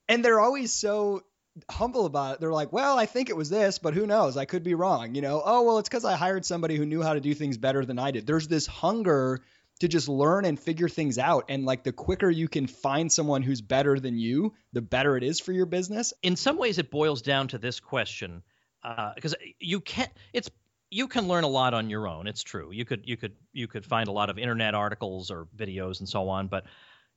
and 0.09 0.25
they're 0.25 0.41
always 0.41 0.73
so 0.73 1.23
humble 1.71 2.07
about 2.07 2.37
it. 2.37 2.41
They're 2.41 2.53
like, 2.53 2.73
"Well, 2.73 2.99
I 2.99 3.05
think 3.05 3.29
it 3.29 3.37
was 3.37 3.51
this, 3.51 3.79
but 3.79 3.93
who 3.93 4.07
knows? 4.07 4.37
I 4.37 4.47
could 4.47 4.63
be 4.63 4.75
wrong." 4.75 5.15
You 5.15 5.21
know, 5.21 5.43
"Oh, 5.45 5.63
well, 5.63 5.79
it's 5.79 5.91
cuz 5.91 6.05
I 6.05 6.17
hired 6.17 6.47
somebody 6.47 6.77
who 6.77 6.87
knew 6.87 7.03
how 7.03 7.15
to 7.15 7.21
do 7.21 7.35
things 7.35 7.59
better 7.59 7.85
than 7.85 7.99
I 7.99 8.13
did." 8.13 8.27
There's 8.27 8.49
this 8.49 8.67
hunger 8.67 9.43
to 9.81 9.89
just 9.89 10.09
learn 10.09 10.45
and 10.45 10.59
figure 10.59 10.89
things 10.89 11.19
out 11.19 11.45
and 11.49 11.65
like 11.65 11.85
the 11.85 11.93
quicker 11.93 12.29
you 12.29 12.49
can 12.49 12.67
find 12.67 13.11
someone 13.13 13.43
who's 13.43 13.61
better 13.61 13.99
than 14.01 14.19
you, 14.19 14.55
the 14.73 14.83
better 14.83 15.17
it 15.17 15.23
is 15.23 15.41
for 15.41 15.53
your 15.53 15.67
business. 15.67 16.13
in 16.23 16.37
some 16.37 16.57
ways 16.57 16.79
it 16.79 16.91
boils 16.91 17.23
down 17.23 17.49
to 17.49 17.59
this 17.59 17.81
question 17.81 18.43
uh, 18.83 19.13
because 19.15 19.35
you 19.59 19.81
can't. 19.81 20.11
it's 20.33 20.51
you 20.91 21.09
can 21.09 21.29
learn 21.29 21.45
a 21.45 21.49
lot 21.49 21.75
on 21.75 21.91
your 21.91 22.09
own 22.09 22.27
it's 22.27 22.43
true 22.43 22.71
you 22.73 22.85
could 22.85 23.03
you 23.07 23.17
could 23.17 23.33
you 23.53 23.67
could 23.67 23.85
find 23.85 24.09
a 24.09 24.13
lot 24.13 24.31
of 24.31 24.39
internet 24.39 24.75
articles 24.75 25.31
or 25.31 25.47
videos 25.57 26.01
and 26.01 26.09
so 26.09 26.29
on 26.29 26.49
but 26.49 26.65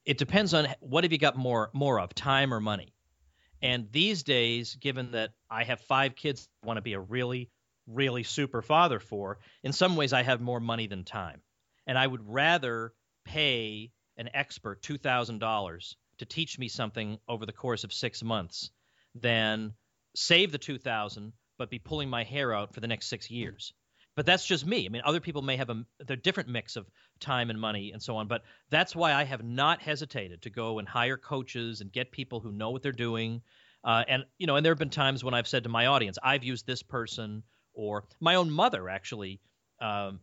it 0.06 0.18
depends 0.18 0.54
on 0.54 0.68
what 0.80 1.04
have 1.04 1.12
you 1.12 1.18
got 1.18 1.38
more 1.38 1.70
more 1.74 2.00
of 2.00 2.14
time 2.14 2.54
or 2.54 2.60
money 2.60 2.94
and 3.62 3.88
these 3.92 4.24
days 4.24 4.76
given 4.76 5.12
that 5.12 5.32
i 5.50 5.64
have 5.64 5.80
five 5.82 6.16
kids 6.16 6.50
I 6.64 6.68
want 6.68 6.78
to 6.78 6.82
be 6.82 6.94
a 6.94 7.00
really 7.00 7.50
really 7.88 8.24
super 8.24 8.62
father 8.62 9.00
for 9.00 9.40
in 9.64 9.72
some 9.74 9.96
ways 9.96 10.14
i 10.14 10.24
have 10.24 10.42
more 10.42 10.60
money 10.60 10.88
than 10.88 11.04
time 11.04 11.42
and 11.88 11.98
i 11.98 12.06
would 12.06 12.28
rather 12.28 12.94
pay 13.26 13.92
an 14.18 14.30
expert 14.34 14.82
$2000 14.82 15.96
to 16.18 16.26
teach 16.26 16.60
me 16.60 16.68
something 16.68 17.18
over 17.28 17.46
the 17.46 17.52
course 17.52 17.84
of 17.84 17.94
six 17.94 18.24
months 18.24 18.70
than 19.16 19.74
save 20.16 20.52
the 20.52 20.58
2000 20.58 21.34
but 21.58 21.70
be 21.70 21.80
pulling 21.80 22.10
my 22.10 22.24
hair 22.24 22.54
out 22.54 22.74
for 22.74 22.80
the 22.80 22.88
next 22.88 23.08
six 23.08 23.30
years. 23.30 23.74
But 24.16 24.26
that's 24.26 24.46
just 24.46 24.66
me. 24.66 24.86
I 24.86 24.90
mean 24.90 25.02
other 25.06 25.20
people 25.20 25.42
may 25.42 25.58
have 25.58 25.70
a 25.70 26.16
different 26.18 26.50
mix 26.50 26.76
of 26.76 26.86
time 27.20 27.50
and 27.50 27.60
money 27.60 27.92
and 27.92 28.02
so 28.02 28.18
on 28.18 28.28
but 28.28 28.44
that's 28.70 28.96
why 28.96 29.14
i 29.14 29.24
have 29.24 29.44
not 29.44 29.82
hesitated 29.82 30.42
to 30.42 30.50
go 30.50 30.80
and 30.80 30.88
hire 30.88 31.18
coaches 31.18 31.82
and 31.82 31.92
get 31.92 32.12
people 32.12 32.40
who 32.40 32.52
know 32.52 32.72
what 32.72 32.82
they're 32.82 32.92
doing. 32.92 33.42
Uh, 33.84 34.04
and 34.08 34.26
you 34.38 34.46
know 34.46 34.56
and 34.56 34.66
there 34.66 34.72
have 34.72 34.80
been 34.80 34.92
times 34.92 35.24
when 35.24 35.34
i've 35.34 35.48
said 35.48 35.64
to 35.64 35.70
my 35.70 35.88
audience 35.88 36.20
i've 36.22 36.44
used 36.44 36.68
this 36.68 36.84
person 36.84 37.42
or 37.74 38.06
my 38.20 38.36
own 38.36 38.52
mother 38.52 38.88
actually 38.90 39.40
um, 39.82 40.20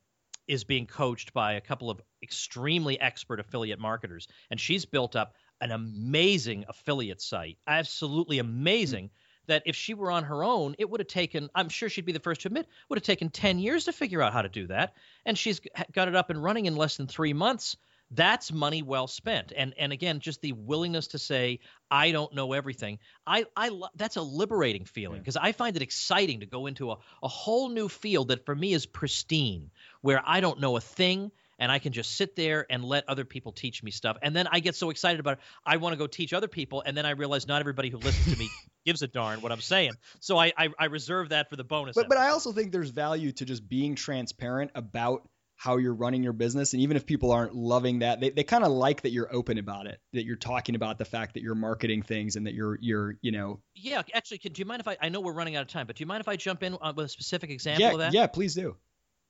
is 0.49 0.65
being 0.65 0.87
coached 0.87 1.33
by 1.33 1.53
a 1.53 1.61
couple 1.61 1.91
of 1.91 2.01
extremely 2.23 2.99
expert 3.01 3.39
affiliate 3.39 3.79
marketers 3.79 4.27
and 4.51 4.59
she's 4.59 4.85
built 4.85 5.15
up 5.15 5.35
an 5.61 5.71
amazing 5.71 6.65
affiliate 6.69 7.21
site 7.21 7.59
absolutely 7.67 8.39
amazing 8.39 9.11
that 9.47 9.63
if 9.67 9.75
she 9.75 9.95
were 9.95 10.11
on 10.11 10.25
her 10.25 10.45
own 10.45 10.75
it 10.79 10.89
would 10.89 11.01
have 11.01 11.09
taken 11.09 11.49
i'm 11.55 11.69
sure 11.69 11.89
she'd 11.89 12.05
be 12.05 12.13
the 12.13 12.21
first 12.21 12.41
to 12.41 12.49
admit 12.49 12.67
would 12.89 12.99
have 12.99 13.05
taken 13.05 13.31
10 13.31 13.59
years 13.59 13.85
to 13.85 13.93
figure 13.93 14.23
out 14.23 14.33
how 14.33 14.43
to 14.43 14.49
do 14.49 14.67
that. 14.67 14.95
And 15.25 15.37
she's 15.37 15.61
got 15.93 16.09
it 16.09 16.17
up 16.17 16.31
and 16.31 16.43
running 16.43 16.67
in 16.67 16.77
less 16.77 16.97
than 16.97 17.07
3 17.07 17.33
months 17.33 17.77
that's 18.11 18.51
money 18.53 18.83
well 18.83 19.07
spent 19.07 19.53
and 19.55 19.75
and 19.79 19.93
again 19.93 20.21
just 20.21 20.41
the 20.41 20.53
willingness 20.53 21.09
to 21.09 21.19
say 21.19 21.61
i 21.91 22.11
don't 22.11 22.35
know 22.35 22.53
everything 22.53 22.99
i 23.27 23.45
i 23.57 23.69
lo- 23.69 23.89
that's 23.97 24.17
a 24.17 24.23
liberating 24.23 24.85
feeling 24.85 25.19
because 25.19 25.37
i 25.37 25.53
find 25.53 25.77
it 25.77 25.83
exciting 25.83 26.41
to 26.41 26.47
go 26.47 26.67
into 26.67 26.91
a, 26.91 26.97
a 27.23 27.29
whole 27.29 27.69
new 27.69 27.89
field 27.89 28.29
that 28.29 28.47
for 28.47 28.55
me 28.55 28.73
is 28.73 28.87
pristine 28.87 29.71
where 30.01 30.23
i 30.27 30.41
don't 30.41 30.61
know 30.61 30.77
a 30.77 30.81
thing 30.81 31.31
and 31.59 31.73
I 31.73 31.79
can 31.79 31.93
just 31.93 32.17
sit 32.17 32.37
there 32.37 32.67
and 32.71 32.85
let 32.85 33.09
other 33.09 33.25
people 33.25 33.53
teach 33.53 33.83
me 33.83 33.91
stuff. 33.91 34.17
And 34.23 34.35
then 34.35 34.47
I 34.47 34.61
get 34.61 34.77
so 34.77 34.91
excited 34.91 35.21
about 35.21 35.39
it. 35.39 35.45
I 35.67 35.79
want 35.79 35.93
to 35.93 35.97
go 35.97 36.07
teach 36.07 36.33
other 36.33 36.49
people. 36.49 36.83
And 36.87 36.97
then 36.97 37.05
I 37.05 37.11
realize 37.11 37.49
not 37.49 37.61
everybody 37.61 37.91
who 37.91 37.99
listens 37.99 38.33
to 38.33 38.37
me 38.37 38.53
gives 38.87 39.03
a 39.03 39.09
darn 39.09 39.41
what 39.41 39.53
I'm 39.53 39.61
saying. 39.61 39.93
So 40.21 40.39
I 40.39 40.53
I, 40.57 40.69
I 40.79 40.85
reserve 40.87 41.31
that 41.31 41.51
for 41.51 41.57
the 41.57 41.65
bonus. 41.65 41.97
But 41.97 42.09
but 42.09 42.19
I 42.19 42.29
also 42.29 42.53
think 42.53 42.73
there's 42.73 42.91
value 42.91 43.33
to 43.33 43.45
just 43.45 43.69
being 43.69 43.97
transparent 43.97 44.71
about 44.75 45.29
how 45.59 45.77
you're 45.77 45.95
running 45.95 46.23
your 46.23 46.33
business. 46.33 46.73
And 46.73 46.83
even 46.83 46.97
if 46.97 47.05
people 47.05 47.33
aren't 47.33 47.53
loving 47.53 47.99
that, 47.99 48.21
they, 48.21 48.31
they 48.31 48.45
kind 48.45 48.63
of 48.63 48.71
like 48.71 49.03
that 49.03 49.11
you're 49.11 49.29
open 49.35 49.59
about 49.59 49.89
it, 49.89 50.01
that 50.13 50.25
you're 50.25 50.37
talking 50.37 50.77
about 50.77 50.99
the 50.99 51.05
fact 51.05 51.35
that 51.35 51.43
you're 51.43 51.57
marketing 51.57 52.03
things 52.03 52.37
and 52.37 52.47
that 52.47 52.55
you're, 52.55 52.79
you're, 52.81 53.17
you 53.23 53.33
know. 53.33 53.59
Yeah, 53.75 54.03
actually, 54.15 54.39
can, 54.39 54.53
do 54.53 54.61
you 54.61 54.67
mind 54.67 54.81
if 54.81 54.87
I, 54.87 54.97
I 55.03 55.09
know 55.09 55.21
we're 55.21 55.33
running 55.33 55.57
out 55.57 55.63
of 55.63 55.69
time, 55.69 55.89
but 55.89 55.97
do 55.97 56.03
you 56.03 56.07
mind 56.07 56.21
if 56.21 56.29
I 56.29 56.37
jump 56.37 56.63
in 56.63 56.79
uh, 56.81 56.93
with 56.95 57.07
a 57.07 57.09
specific 57.09 57.51
example 57.51 57.83
yeah, 57.83 57.93
of 57.93 57.99
that? 57.99 58.13
Yeah, 58.13 58.29
please 58.29 58.55
do. 58.55 58.77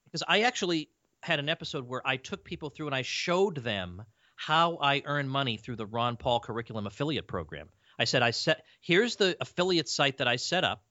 Because 0.05 0.23
I 0.29 0.43
actually 0.43 0.91
had 1.23 1.39
an 1.39 1.49
episode 1.49 1.89
where 1.89 2.07
I 2.07 2.19
took 2.19 2.45
people 2.45 2.69
through 2.69 2.87
and 2.89 2.95
I 2.95 3.03
showed 3.03 3.57
them 3.57 4.03
how 4.37 4.77
I 4.83 5.03
earn 5.07 5.31
money 5.31 5.57
through 5.57 5.77
the 5.77 5.87
Ron 5.87 6.19
Paul 6.19 6.41
Curriculum 6.41 6.87
Affiliate 6.87 7.27
Program. 7.27 7.71
I 7.99 8.05
said, 8.05 8.23
I 8.23 8.33
set, 8.33 8.65
here's 8.83 9.17
the 9.17 9.35
affiliate 9.41 9.89
site 9.89 10.19
that 10.19 10.29
I 10.29 10.37
set 10.37 10.63
up. 10.63 10.83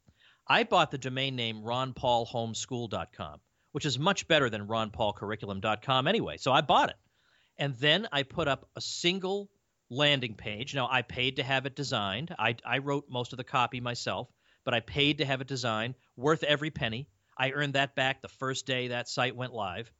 I 0.48 0.64
bought 0.64 0.90
the 0.90 0.98
domain 0.98 1.36
name 1.36 1.62
ronpaulhomeschool.com 1.62 3.40
which 3.78 3.86
is 3.86 4.00
much 4.00 4.28
better 4.28 4.50
than 4.50 4.66
ronpaulcurriculum.com 4.66 6.08
anyway. 6.08 6.36
So 6.38 6.52
I 6.52 6.62
bought 6.62 6.90
it. 6.90 6.96
And 7.60 7.76
then 7.76 8.08
I 8.12 8.24
put 8.24 8.48
up 8.48 8.68
a 8.76 8.82
single 8.82 9.52
landing 9.92 10.34
page. 10.34 10.74
Now, 10.74 10.88
I 10.90 11.04
paid 11.04 11.36
to 11.36 11.44
have 11.44 11.68
it 11.68 11.76
designed. 11.76 12.34
I, 12.40 12.56
I 12.66 12.80
wrote 12.80 13.06
most 13.08 13.34
of 13.34 13.38
the 13.38 13.44
copy 13.44 13.80
myself, 13.80 14.30
but 14.66 14.74
I 14.74 14.80
paid 14.80 15.20
to 15.20 15.26
have 15.26 15.42
it 15.42 15.48
designed, 15.48 15.94
worth 16.16 16.42
every 16.42 16.72
penny. 16.72 17.08
I 17.38 17.52
earned 17.52 17.74
that 17.74 17.94
back 17.94 18.24
the 18.24 18.30
first 18.30 18.66
day 18.66 18.88
that 18.88 19.10
site 19.10 19.36
went 19.36 19.54
live. 19.54 19.92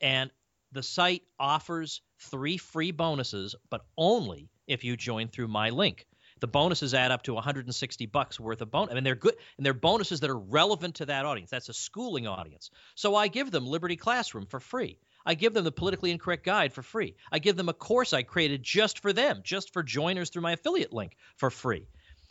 And 0.00 0.30
the 0.72 0.82
site 0.82 1.20
offers 1.38 2.00
three 2.20 2.56
free 2.56 2.90
bonuses, 2.90 3.54
but 3.68 3.84
only 3.98 4.48
if 4.66 4.82
you 4.82 4.96
join 4.96 5.28
through 5.28 5.48
my 5.48 5.68
link 5.68 6.06
the 6.40 6.48
bonuses 6.48 6.94
add 6.94 7.10
up 7.10 7.22
to 7.24 7.34
160 7.34 8.06
bucks 8.06 8.40
worth 8.40 8.60
of 8.60 8.70
bonus. 8.70 8.90
I 8.90 8.94
mean, 8.94 9.04
they're 9.04 9.14
good 9.14 9.36
and 9.56 9.64
they're 9.66 9.74
bonuses 9.74 10.20
that 10.20 10.30
are 10.30 10.38
relevant 10.38 10.96
to 10.96 11.06
that 11.06 11.26
audience. 11.26 11.50
That's 11.50 11.68
a 11.68 11.74
schooling 11.74 12.26
audience. 12.26 12.70
So 12.94 13.14
I 13.14 13.28
give 13.28 13.50
them 13.50 13.66
Liberty 13.66 13.96
Classroom 13.96 14.46
for 14.46 14.60
free. 14.60 14.98
I 15.24 15.34
give 15.34 15.52
them 15.52 15.64
the 15.64 15.72
politically 15.72 16.10
incorrect 16.10 16.44
guide 16.44 16.72
for 16.72 16.82
free. 16.82 17.14
I 17.30 17.38
give 17.38 17.56
them 17.56 17.68
a 17.68 17.74
course 17.74 18.12
I 18.12 18.22
created 18.22 18.62
just 18.62 19.00
for 19.00 19.12
them, 19.12 19.40
just 19.44 19.72
for 19.72 19.82
joiners 19.82 20.30
through 20.30 20.42
my 20.42 20.52
affiliate 20.52 20.92
link 20.92 21.16
for 21.36 21.50
free. 21.50 21.86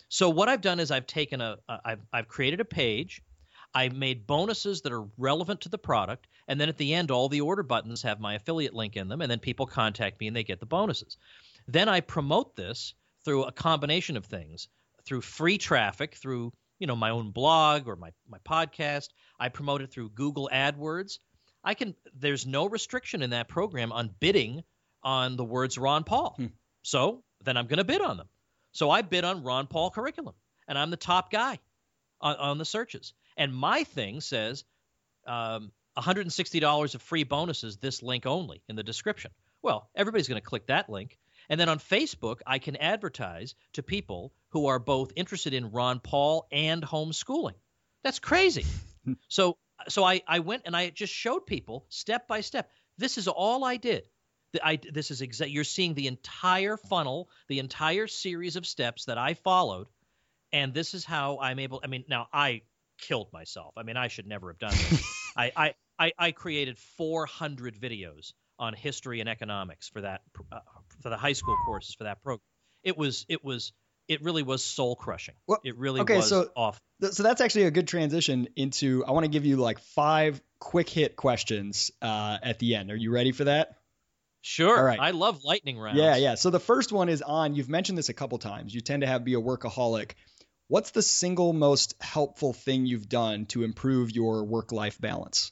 So 0.10 0.30
what 0.30 0.49
I've 0.49 0.62
done 0.62 0.80
is 0.80 0.89
I've 0.89 1.05
taken 1.05 1.39
a, 1.39 1.57
I've, 1.68 2.01
I've 2.12 2.28
created 2.28 2.62
a 2.62 2.66
page. 2.66 3.22
I've 3.76 3.95
made 3.95 4.26
bonuses 4.26 4.82
that 4.82 4.91
are 4.91 5.05
relevant 5.18 5.62
to 5.62 5.70
the 5.70 5.78
product, 5.78 6.28
and 6.47 6.60
then 6.60 6.70
at 6.70 6.78
the 6.78 6.95
end, 6.95 7.12
all 7.12 7.30
the 7.30 7.41
order 7.41 7.62
buttons 7.62 8.01
have 8.01 8.20
my 8.20 8.34
affiliate 8.34 8.74
link 8.74 8.97
in 8.97 9.07
them, 9.07 9.22
and 9.22 9.30
then 9.30 9.38
people 9.38 9.68
contact 9.68 10.20
me 10.20 10.26
and 10.26 10.36
they 10.36 10.43
get 10.43 10.60
the 10.60 10.66
bonuses. 10.66 11.18
Then 11.68 11.88
I 11.88 12.01
promote 12.01 12.55
this 12.55 12.95
through 13.30 13.44
a 13.44 13.52
combination 13.52 14.18
of 14.18 14.26
things 14.26 14.70
through 15.06 15.22
free 15.22 15.60
traffic 15.60 16.16
through 16.16 16.52
you 16.80 16.88
know 16.88 16.96
my 16.96 17.12
own 17.12 17.30
blog 17.30 17.88
or 17.88 17.96
my, 17.96 18.10
my 18.28 18.40
podcast. 18.40 19.10
I 19.40 19.50
promote 19.50 19.84
it 19.84 19.92
through 19.92 20.10
google 20.10 20.50
adwords. 20.52 21.20
I 21.64 21.76
can 21.76 21.94
there's 22.16 22.48
no 22.48 22.68
restriction 22.68 23.22
in 23.22 23.30
that 23.30 23.48
program 23.48 23.92
on 23.92 24.10
bidding 24.20 24.64
on 25.04 25.36
the 25.36 25.44
words 25.46 25.78
ron 25.78 26.06
paul. 26.06 26.34
Hmm. 26.38 26.48
so 26.82 27.24
then 27.44 27.56
i'm 27.56 27.68
going 27.68 27.78
to 27.78 27.84
bid 27.84 28.02
on 28.02 28.18
them. 28.18 28.28
So 28.72 28.90
i 28.90 29.04
bid 29.04 29.24
on 29.24 29.44
ron 29.44 29.68
paul 29.68 29.92
curriculum 29.92 30.34
and 30.68 30.76
i'm 30.76 30.90
the 30.90 30.98
top 30.98 31.32
guy 31.32 31.60
on, 32.20 32.36
on 32.38 32.58
the 32.58 32.66
searches. 32.66 33.14
And 33.38 33.54
my 33.54 33.84
thing 33.84 34.22
says 34.22 34.64
um, 35.28 35.72
$160 36.00 36.96
of 36.96 37.02
free 37.04 37.26
bonuses 37.26 37.78
this 37.78 38.02
link 38.02 38.26
only 38.26 38.64
in 38.68 38.76
the 38.76 38.82
description. 38.82 39.30
Well 39.62 39.88
everybody's 39.96 40.28
going 40.28 40.42
to 40.42 40.48
click 40.48 40.66
that 40.66 40.90
link 40.90 41.20
and 41.50 41.60
then 41.60 41.70
on 41.70 41.80
Facebook, 41.80 42.39
I 42.45 42.60
can 42.60 42.76
advertise 42.76 43.56
to 43.74 43.84
people 43.84 44.34
who 44.50 44.68
are 44.68 44.80
both 44.80 45.12
interested 45.16 45.54
in 45.54 45.72
Ron 45.72 46.00
Paul 46.00 46.47
and 46.52 46.84
homeschooling. 46.84 47.56
That's 48.04 48.20
crazy. 48.20 48.66
so 49.28 49.58
so 49.88 50.04
I, 50.04 50.22
I 50.28 50.39
went 50.39 50.64
and 50.66 50.76
I 50.76 50.89
just 50.89 51.14
showed 51.14 51.45
people 51.45 51.86
step 51.89 52.28
by 52.28 52.41
step. 52.41 52.70
This 52.97 53.18
is 53.18 53.28
all 53.28 53.64
I 53.64 53.78
did. 53.78 54.04
I, 54.64 54.80
this 54.91 55.12
is 55.12 55.22
exact. 55.22 55.52
You're 55.52 55.64
seeing 55.64 55.93
the 55.93 56.08
entire 56.08 56.76
funnel, 56.76 57.30
the 57.47 57.60
entire 57.60 58.08
series 58.08 58.56
of 58.56 58.66
steps 58.66 59.06
that 59.06 59.18
I 59.18 59.36
followed, 59.36 59.88
and 60.52 60.74
this 60.74 60.93
is 60.93 61.06
how 61.06 61.39
I'm 61.39 61.60
able. 61.60 61.80
I 61.84 61.88
mean, 61.88 62.04
now 62.08 62.28
I 62.34 62.64
killed 62.97 63.32
myself. 63.32 63.74
I 63.78 63.84
mean, 63.84 63.95
I 63.95 64.08
should 64.08 64.28
never 64.28 64.50
have 64.50 64.60
done 64.60 64.72
this. 64.72 65.32
I, 65.38 65.52
I, 65.56 65.74
I, 66.00 66.14
I 66.18 66.32
created 66.32 66.78
400 66.97 67.76
videos 67.80 68.34
on 68.60 68.74
history 68.74 69.20
and 69.20 69.30
economics 69.30 69.89
for 69.89 70.01
that 70.01 70.22
uh, 70.51 70.60
for 71.01 71.10
the 71.10 71.18
high 71.18 71.34
school 71.34 71.57
courses 71.66 71.95
for 71.95 72.03
that 72.03 72.22
program. 72.22 72.41
It 72.84 72.97
was 72.97 73.26
it 73.30 73.43
was 73.43 73.74
it 74.07 74.24
really 74.24 74.43
was 74.43 74.64
soul 74.64 74.95
crushing. 74.95 75.36
Well, 75.47 75.60
it 75.64 75.78
really 75.78 76.01
okay, 76.01 76.18
was 76.18 76.30
so, 76.30 76.49
off. 76.55 76.82
Th- 76.99 77.14
so 77.14 77.24
that's 77.24 77.41
actually 77.41 77.66
a 77.66 77.72
good 77.72 77.88
transition 77.88 78.49
into. 78.55 79.05
I 79.05 79.12
want 79.12 79.26
to 79.26 79.30
give 79.30 79.45
you 79.45 79.57
like 79.57 79.80
five 79.80 80.41
quick 80.60 80.89
hit 80.89 81.16
questions 81.16 81.91
uh, 82.01 82.38
at 82.41 82.60
the 82.60 82.76
end. 82.76 82.91
Are 82.91 82.95
you 82.95 83.12
ready 83.12 83.32
for 83.32 83.45
that? 83.45 83.76
Sure. 84.41 84.78
All 84.78 84.84
right. 84.84 84.99
I 84.99 85.12
love 85.12 85.43
lightning 85.43 85.78
rounds. 85.78 85.99
Yeah, 85.99 86.16
yeah. 86.16 86.36
So 86.36 86.49
the 86.49 86.60
first 86.60 86.91
one 86.91 87.10
is 87.10 87.22
on. 87.22 87.55
You've 87.55 87.70
mentioned 87.70 87.97
this 87.97 88.10
a 88.10 88.14
couple 88.14 88.38
times. 88.38 88.74
You 88.74 88.82
tend 88.82 89.01
to 89.01 89.07
have 89.07 89.24
be 89.24 89.34
a 89.36 89.41
workaholic. 89.41 90.14
What's 90.68 90.91
the 90.91 91.01
single 91.01 91.51
most 91.51 91.95
helpful 91.99 92.53
thing 92.53 92.86
you've 92.86 93.10
done 93.10 93.47
to 93.47 93.64
improve 93.64 94.12
your 94.12 94.45
work 94.45 94.72
life 94.72 94.99
balance? 94.99 95.51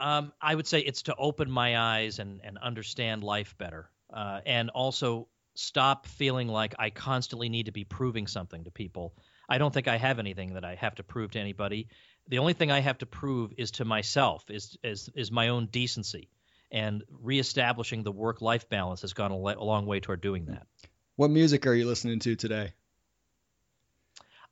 Um, 0.00 0.32
I 0.40 0.54
would 0.54 0.66
say 0.66 0.80
it's 0.80 1.02
to 1.02 1.14
open 1.14 1.50
my 1.50 1.78
eyes 1.78 2.18
and, 2.18 2.40
and 2.42 2.56
understand 2.56 3.22
life 3.22 3.54
better, 3.58 3.90
uh, 4.12 4.40
and 4.46 4.70
also 4.70 5.28
stop 5.54 6.06
feeling 6.06 6.48
like 6.48 6.74
I 6.78 6.88
constantly 6.88 7.50
need 7.50 7.66
to 7.66 7.72
be 7.72 7.84
proving 7.84 8.26
something 8.26 8.64
to 8.64 8.70
people. 8.70 9.14
I 9.46 9.58
don't 9.58 9.74
think 9.74 9.88
I 9.88 9.98
have 9.98 10.18
anything 10.18 10.54
that 10.54 10.64
I 10.64 10.74
have 10.76 10.94
to 10.94 11.02
prove 11.02 11.32
to 11.32 11.38
anybody. 11.38 11.88
The 12.28 12.38
only 12.38 12.54
thing 12.54 12.70
I 12.70 12.80
have 12.80 12.98
to 12.98 13.06
prove 13.06 13.52
is 13.58 13.72
to 13.72 13.84
myself, 13.84 14.44
is 14.48 14.78
is 14.82 15.10
is 15.14 15.30
my 15.30 15.48
own 15.48 15.66
decency, 15.66 16.30
and 16.70 17.04
reestablishing 17.10 18.02
the 18.02 18.12
work 18.12 18.40
life 18.40 18.70
balance 18.70 19.02
has 19.02 19.12
gone 19.12 19.32
a, 19.32 19.36
le- 19.36 19.58
a 19.58 19.64
long 19.64 19.84
way 19.84 20.00
toward 20.00 20.22
doing 20.22 20.46
that. 20.46 20.66
What 21.16 21.30
music 21.30 21.66
are 21.66 21.74
you 21.74 21.86
listening 21.86 22.20
to 22.20 22.36
today? 22.36 22.72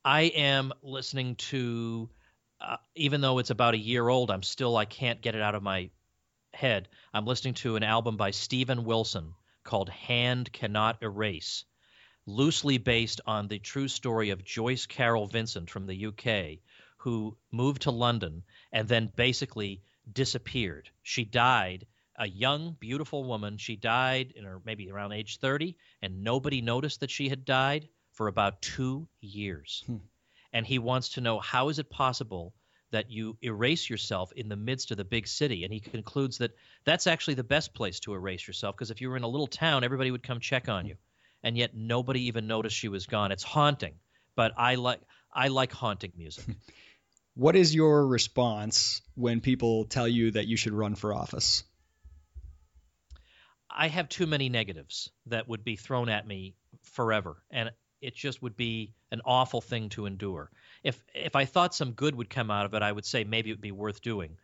I 0.04 0.22
am 0.22 0.72
listening 0.82 1.36
to 1.36 2.10
uh, 2.60 2.76
even 2.94 3.20
though 3.20 3.38
it's 3.38 3.50
about 3.50 3.74
a 3.74 3.78
year 3.78 4.08
old, 4.08 4.30
I'm 4.30 4.42
still 4.42 4.76
I 4.76 4.84
can't 4.84 5.20
get 5.20 5.34
it 5.34 5.42
out 5.42 5.54
of 5.54 5.62
my 5.62 5.90
head. 6.52 6.88
I'm 7.14 7.26
listening 7.26 7.54
to 7.54 7.76
an 7.76 7.82
album 7.82 8.16
by 8.16 8.32
Steven 8.32 8.84
Wilson 8.84 9.34
called 9.62 9.88
Hand 9.88 10.52
Cannot 10.52 11.02
Erase, 11.02 11.64
loosely 12.26 12.78
based 12.78 13.20
on 13.26 13.48
the 13.48 13.58
true 13.58 13.88
story 13.88 14.30
of 14.30 14.44
Joyce 14.44 14.86
Carol 14.86 15.26
Vincent 15.26 15.70
from 15.70 15.86
the 15.86 16.06
UK, 16.06 16.58
who 16.98 17.36
moved 17.52 17.82
to 17.82 17.90
London 17.90 18.42
and 18.72 18.88
then 18.88 19.12
basically 19.14 19.82
disappeared. 20.10 20.90
She 21.02 21.24
died 21.24 21.86
a 22.16 22.26
young, 22.26 22.76
beautiful 22.80 23.22
woman. 23.22 23.58
She 23.58 23.76
died 23.76 24.32
in 24.34 24.44
her 24.44 24.60
maybe 24.64 24.90
around 24.90 25.12
age 25.12 25.38
30, 25.38 25.76
and 26.02 26.24
nobody 26.24 26.60
noticed 26.60 27.00
that 27.00 27.10
she 27.10 27.28
had 27.28 27.44
died 27.44 27.88
for 28.10 28.26
about 28.26 28.60
two 28.62 29.06
years. 29.20 29.84
Hmm 29.86 29.98
and 30.52 30.66
he 30.66 30.78
wants 30.78 31.10
to 31.10 31.20
know 31.20 31.38
how 31.38 31.68
is 31.68 31.78
it 31.78 31.90
possible 31.90 32.54
that 32.90 33.10
you 33.10 33.36
erase 33.42 33.88
yourself 33.88 34.32
in 34.32 34.48
the 34.48 34.56
midst 34.56 34.90
of 34.90 34.96
the 34.96 35.04
big 35.04 35.26
city? 35.26 35.64
And 35.64 35.72
he 35.72 35.80
concludes 35.80 36.38
that 36.38 36.52
that's 36.84 37.06
actually 37.06 37.34
the 37.34 37.44
best 37.44 37.74
place 37.74 38.00
to 38.00 38.14
erase 38.14 38.46
yourself 38.46 38.74
because 38.74 38.90
if 38.90 39.00
you 39.00 39.10
were 39.10 39.16
in 39.16 39.24
a 39.24 39.28
little 39.28 39.46
town 39.46 39.84
everybody 39.84 40.10
would 40.10 40.22
come 40.22 40.40
check 40.40 40.68
on 40.68 40.86
you. 40.86 40.96
And 41.42 41.56
yet 41.56 41.76
nobody 41.76 42.22
even 42.22 42.46
noticed 42.46 42.76
she 42.76 42.88
was 42.88 43.06
gone. 43.06 43.30
It's 43.30 43.44
haunting 43.44 43.94
but 44.38 44.52
i 44.56 44.76
like 44.76 45.00
i 45.34 45.48
like 45.48 45.72
haunting 45.72 46.12
music. 46.16 46.44
What 47.34 47.54
is 47.54 47.72
your 47.72 48.04
response 48.04 49.00
when 49.14 49.40
people 49.40 49.84
tell 49.84 50.08
you 50.08 50.32
that 50.32 50.48
you 50.48 50.56
should 50.56 50.72
run 50.72 50.96
for 50.96 51.14
office? 51.14 51.62
I 53.70 53.86
have 53.86 54.08
too 54.08 54.26
many 54.26 54.48
negatives 54.48 55.12
that 55.26 55.48
would 55.48 55.62
be 55.62 55.76
thrown 55.76 56.08
at 56.08 56.26
me 56.26 56.56
forever. 56.82 57.36
And 57.52 57.70
it 58.00 58.14
just 58.14 58.42
would 58.42 58.56
be 58.56 58.92
an 59.10 59.20
awful 59.24 59.60
thing 59.60 59.88
to 59.90 60.06
endure. 60.06 60.50
If 60.82 61.02
if 61.14 61.36
I 61.36 61.44
thought 61.44 61.74
some 61.74 61.92
good 61.92 62.14
would 62.14 62.30
come 62.30 62.50
out 62.50 62.66
of 62.66 62.74
it, 62.74 62.82
I 62.82 62.92
would 62.92 63.06
say 63.06 63.24
maybe 63.24 63.50
it 63.50 63.54
would 63.54 63.60
be 63.60 63.72
worth 63.72 64.00
doing. 64.02 64.36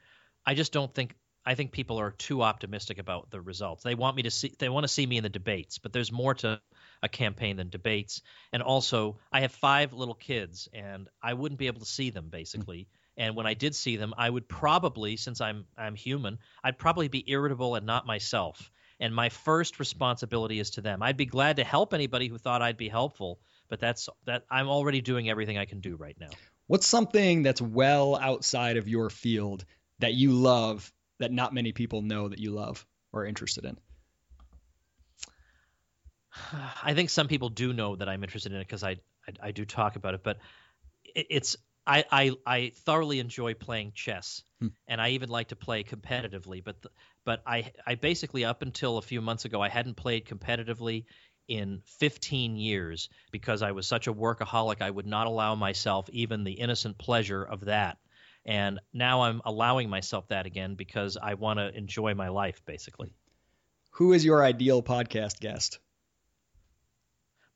I 0.46 0.54
just 0.54 0.72
don't 0.72 0.92
think 0.92 1.14
I 1.46 1.54
think 1.54 1.72
people 1.72 1.98
are 1.98 2.10
too 2.10 2.42
optimistic 2.42 2.98
about 2.98 3.30
the 3.30 3.40
results. 3.40 3.82
They 3.82 3.94
want 3.94 4.16
me 4.16 4.22
to 4.22 4.30
see 4.30 4.54
they 4.58 4.68
want 4.68 4.84
to 4.84 4.88
see 4.88 5.06
me 5.06 5.18
in 5.18 5.22
the 5.22 5.28
debates, 5.28 5.78
but 5.78 5.92
there's 5.92 6.10
more 6.12 6.34
to 6.34 6.60
a 7.02 7.08
campaign 7.08 7.56
than 7.56 7.68
debates. 7.68 8.22
And 8.52 8.62
also, 8.62 9.18
I 9.30 9.40
have 9.40 9.52
five 9.52 9.92
little 9.92 10.14
kids 10.14 10.68
and 10.72 11.08
I 11.22 11.34
wouldn't 11.34 11.58
be 11.58 11.66
able 11.66 11.80
to 11.80 11.86
see 11.86 12.10
them 12.10 12.28
basically. 12.30 12.88
And 13.16 13.36
when 13.36 13.46
I 13.46 13.54
did 13.54 13.74
see 13.74 13.96
them, 13.96 14.14
I 14.16 14.28
would 14.28 14.48
probably 14.48 15.16
since 15.16 15.40
I'm 15.40 15.66
I'm 15.76 15.94
human, 15.94 16.38
I'd 16.62 16.78
probably 16.78 17.08
be 17.08 17.24
irritable 17.30 17.74
and 17.74 17.86
not 17.86 18.06
myself 18.06 18.70
and 19.04 19.14
my 19.14 19.28
first 19.28 19.78
responsibility 19.78 20.58
is 20.58 20.70
to 20.70 20.80
them. 20.80 21.02
I'd 21.02 21.18
be 21.18 21.26
glad 21.26 21.56
to 21.56 21.64
help 21.64 21.92
anybody 21.92 22.26
who 22.26 22.38
thought 22.38 22.62
I'd 22.62 22.78
be 22.78 22.88
helpful, 22.88 23.38
but 23.68 23.78
that's 23.78 24.08
that 24.24 24.46
I'm 24.50 24.66
already 24.66 25.02
doing 25.02 25.28
everything 25.28 25.58
I 25.58 25.66
can 25.66 25.80
do 25.80 25.96
right 25.96 26.16
now. 26.18 26.30
What's 26.68 26.86
something 26.86 27.42
that's 27.42 27.60
well 27.60 28.16
outside 28.16 28.78
of 28.78 28.88
your 28.88 29.10
field 29.10 29.66
that 29.98 30.14
you 30.14 30.32
love 30.32 30.90
that 31.18 31.30
not 31.30 31.52
many 31.52 31.72
people 31.72 32.00
know 32.00 32.28
that 32.28 32.38
you 32.38 32.52
love 32.52 32.86
or 33.12 33.24
are 33.24 33.26
interested 33.26 33.66
in? 33.66 33.76
I 36.82 36.94
think 36.94 37.10
some 37.10 37.28
people 37.28 37.50
do 37.50 37.74
know 37.74 37.96
that 37.96 38.08
I'm 38.08 38.24
interested 38.24 38.52
in 38.52 38.58
it 38.58 38.66
because 38.66 38.82
I, 38.82 38.92
I, 39.28 39.48
I 39.48 39.50
do 39.50 39.66
talk 39.66 39.96
about 39.96 40.14
it, 40.14 40.22
but 40.24 40.38
it, 41.04 41.26
it's 41.28 41.58
I, 41.86 42.04
I 42.10 42.32
I 42.46 42.72
thoroughly 42.74 43.20
enjoy 43.20 43.54
playing 43.54 43.92
chess, 43.94 44.42
hmm. 44.60 44.68
and 44.88 45.00
I 45.00 45.10
even 45.10 45.28
like 45.28 45.48
to 45.48 45.56
play 45.56 45.84
competitively. 45.84 46.62
But 46.64 46.82
the, 46.82 46.90
but 47.24 47.42
I 47.46 47.72
I 47.86 47.94
basically 47.96 48.44
up 48.44 48.62
until 48.62 48.98
a 48.98 49.02
few 49.02 49.20
months 49.20 49.44
ago 49.44 49.60
I 49.60 49.68
hadn't 49.68 49.96
played 49.96 50.26
competitively 50.26 51.04
in 51.46 51.82
15 51.98 52.56
years 52.56 53.10
because 53.30 53.62
I 53.62 53.72
was 53.72 53.86
such 53.86 54.06
a 54.06 54.14
workaholic 54.14 54.80
I 54.80 54.90
would 54.90 55.06
not 55.06 55.26
allow 55.26 55.54
myself 55.54 56.08
even 56.10 56.44
the 56.44 56.52
innocent 56.52 56.96
pleasure 56.96 57.44
of 57.44 57.66
that. 57.66 57.98
And 58.46 58.80
now 58.92 59.22
I'm 59.22 59.42
allowing 59.44 59.90
myself 59.90 60.28
that 60.28 60.46
again 60.46 60.74
because 60.74 61.16
I 61.20 61.34
want 61.34 61.58
to 61.58 61.76
enjoy 61.76 62.14
my 62.14 62.28
life 62.28 62.62
basically. 62.64 63.12
Who 63.92 64.12
is 64.12 64.24
your 64.24 64.42
ideal 64.42 64.82
podcast 64.82 65.38
guest? 65.40 65.78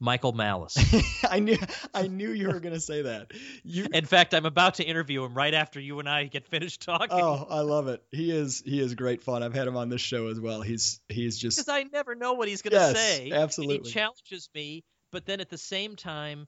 Michael 0.00 0.32
Malice. 0.32 0.76
I 1.28 1.40
knew 1.40 1.58
I 1.92 2.06
knew 2.06 2.30
you 2.30 2.48
were 2.48 2.60
going 2.60 2.74
to 2.74 2.80
say 2.80 3.02
that. 3.02 3.32
You... 3.64 3.86
In 3.92 4.04
fact, 4.04 4.32
I'm 4.32 4.46
about 4.46 4.74
to 4.74 4.84
interview 4.84 5.24
him 5.24 5.34
right 5.34 5.52
after 5.52 5.80
you 5.80 5.98
and 5.98 6.08
I 6.08 6.24
get 6.24 6.46
finished 6.46 6.82
talking. 6.82 7.08
Oh, 7.18 7.46
I 7.50 7.60
love 7.60 7.88
it. 7.88 8.02
He 8.12 8.30
is 8.30 8.62
he 8.64 8.80
is 8.80 8.94
great 8.94 9.22
fun. 9.22 9.42
I've 9.42 9.54
had 9.54 9.66
him 9.66 9.76
on 9.76 9.88
this 9.88 10.00
show 10.00 10.28
as 10.28 10.38
well. 10.38 10.62
He's 10.62 11.00
he's 11.08 11.36
just 11.38 11.58
because 11.58 11.68
I 11.68 11.84
never 11.84 12.14
know 12.14 12.34
what 12.34 12.48
he's 12.48 12.62
going 12.62 12.72
to 12.72 12.76
yes, 12.76 12.96
say. 12.96 13.32
Absolutely, 13.32 13.88
he 13.88 13.92
challenges 13.92 14.48
me, 14.54 14.84
but 15.10 15.26
then 15.26 15.40
at 15.40 15.50
the 15.50 15.58
same 15.58 15.96
time, 15.96 16.46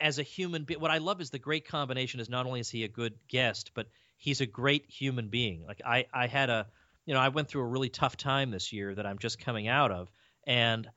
as 0.00 0.18
a 0.18 0.22
human 0.22 0.64
being, 0.64 0.80
what 0.80 0.90
I 0.90 0.98
love 0.98 1.20
is 1.20 1.30
the 1.30 1.38
great 1.38 1.68
combination. 1.68 2.20
Is 2.20 2.30
not 2.30 2.46
only 2.46 2.60
is 2.60 2.70
he 2.70 2.84
a 2.84 2.88
good 2.88 3.14
guest, 3.28 3.72
but 3.74 3.88
he's 4.16 4.40
a 4.40 4.46
great 4.46 4.86
human 4.88 5.28
being. 5.28 5.64
Like 5.66 5.82
I 5.84 6.06
I 6.14 6.28
had 6.28 6.48
a 6.48 6.66
you 7.04 7.12
know 7.12 7.20
I 7.20 7.28
went 7.28 7.48
through 7.48 7.62
a 7.62 7.66
really 7.66 7.90
tough 7.90 8.16
time 8.16 8.50
this 8.50 8.72
year 8.72 8.94
that 8.94 9.04
I'm 9.04 9.18
just 9.18 9.38
coming 9.38 9.68
out 9.68 9.92
of, 9.92 10.10
and 10.46 10.88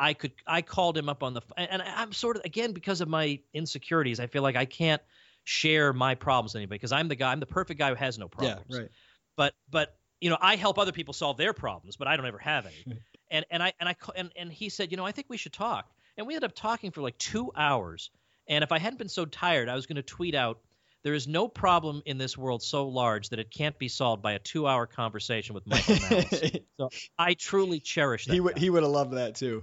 I 0.00 0.14
could 0.14 0.32
I 0.46 0.62
called 0.62 0.96
him 0.96 1.08
up 1.10 1.22
on 1.22 1.34
the 1.34 1.42
and 1.56 1.82
I'm 1.82 2.12
sort 2.12 2.36
of 2.36 2.44
again 2.44 2.72
because 2.72 3.02
of 3.02 3.08
my 3.08 3.38
insecurities, 3.52 4.18
I 4.18 4.26
feel 4.26 4.42
like 4.42 4.56
I 4.56 4.64
can't 4.64 5.02
share 5.44 5.92
my 5.92 6.14
problems 6.14 6.54
with 6.54 6.60
anybody 6.60 6.78
because 6.78 6.92
I'm 6.92 7.08
the 7.08 7.16
guy 7.16 7.30
I'm 7.30 7.40
the 7.40 7.46
perfect 7.46 7.78
guy 7.78 7.90
who 7.90 7.96
has 7.96 8.18
no 8.18 8.26
problems. 8.26 8.64
Yeah, 8.70 8.78
right. 8.78 8.88
But 9.36 9.54
but 9.70 9.94
you 10.20 10.30
know 10.30 10.38
I 10.40 10.56
help 10.56 10.78
other 10.78 10.92
people 10.92 11.12
solve 11.12 11.36
their 11.36 11.52
problems, 11.52 11.96
but 11.96 12.08
I 12.08 12.16
don't 12.16 12.26
ever 12.26 12.38
have 12.38 12.66
any. 12.66 12.98
and 13.30 13.44
and 13.50 13.62
I 13.62 13.74
and 13.78 13.88
I 13.90 13.96
and 14.16 14.32
and 14.36 14.50
he 14.50 14.70
said, 14.70 14.90
you 14.90 14.96
know, 14.96 15.04
I 15.04 15.12
think 15.12 15.26
we 15.28 15.36
should 15.36 15.52
talk, 15.52 15.90
and 16.16 16.26
we 16.26 16.34
ended 16.34 16.50
up 16.50 16.56
talking 16.56 16.92
for 16.92 17.02
like 17.02 17.18
two 17.18 17.52
hours. 17.54 18.10
And 18.48 18.64
if 18.64 18.72
I 18.72 18.78
hadn't 18.78 18.98
been 18.98 19.10
so 19.10 19.26
tired, 19.26 19.68
I 19.68 19.74
was 19.74 19.86
going 19.86 19.96
to 19.96 20.02
tweet 20.02 20.34
out. 20.34 20.60
There 21.02 21.14
is 21.14 21.26
no 21.26 21.48
problem 21.48 22.02
in 22.04 22.18
this 22.18 22.36
world 22.36 22.62
so 22.62 22.88
large 22.88 23.30
that 23.30 23.38
it 23.38 23.50
can't 23.50 23.78
be 23.78 23.88
solved 23.88 24.22
by 24.22 24.32
a 24.32 24.38
two-hour 24.38 24.86
conversation 24.86 25.54
with 25.54 25.66
Michael 25.66 25.96
Malice. 26.10 26.50
so 26.76 26.90
I 27.18 27.32
truly 27.32 27.80
cherish 27.80 28.26
that. 28.26 28.34
He 28.34 28.40
would 28.40 28.58
he 28.58 28.68
would 28.68 28.82
have 28.82 28.92
loved 28.92 29.12
that 29.12 29.34
too. 29.34 29.62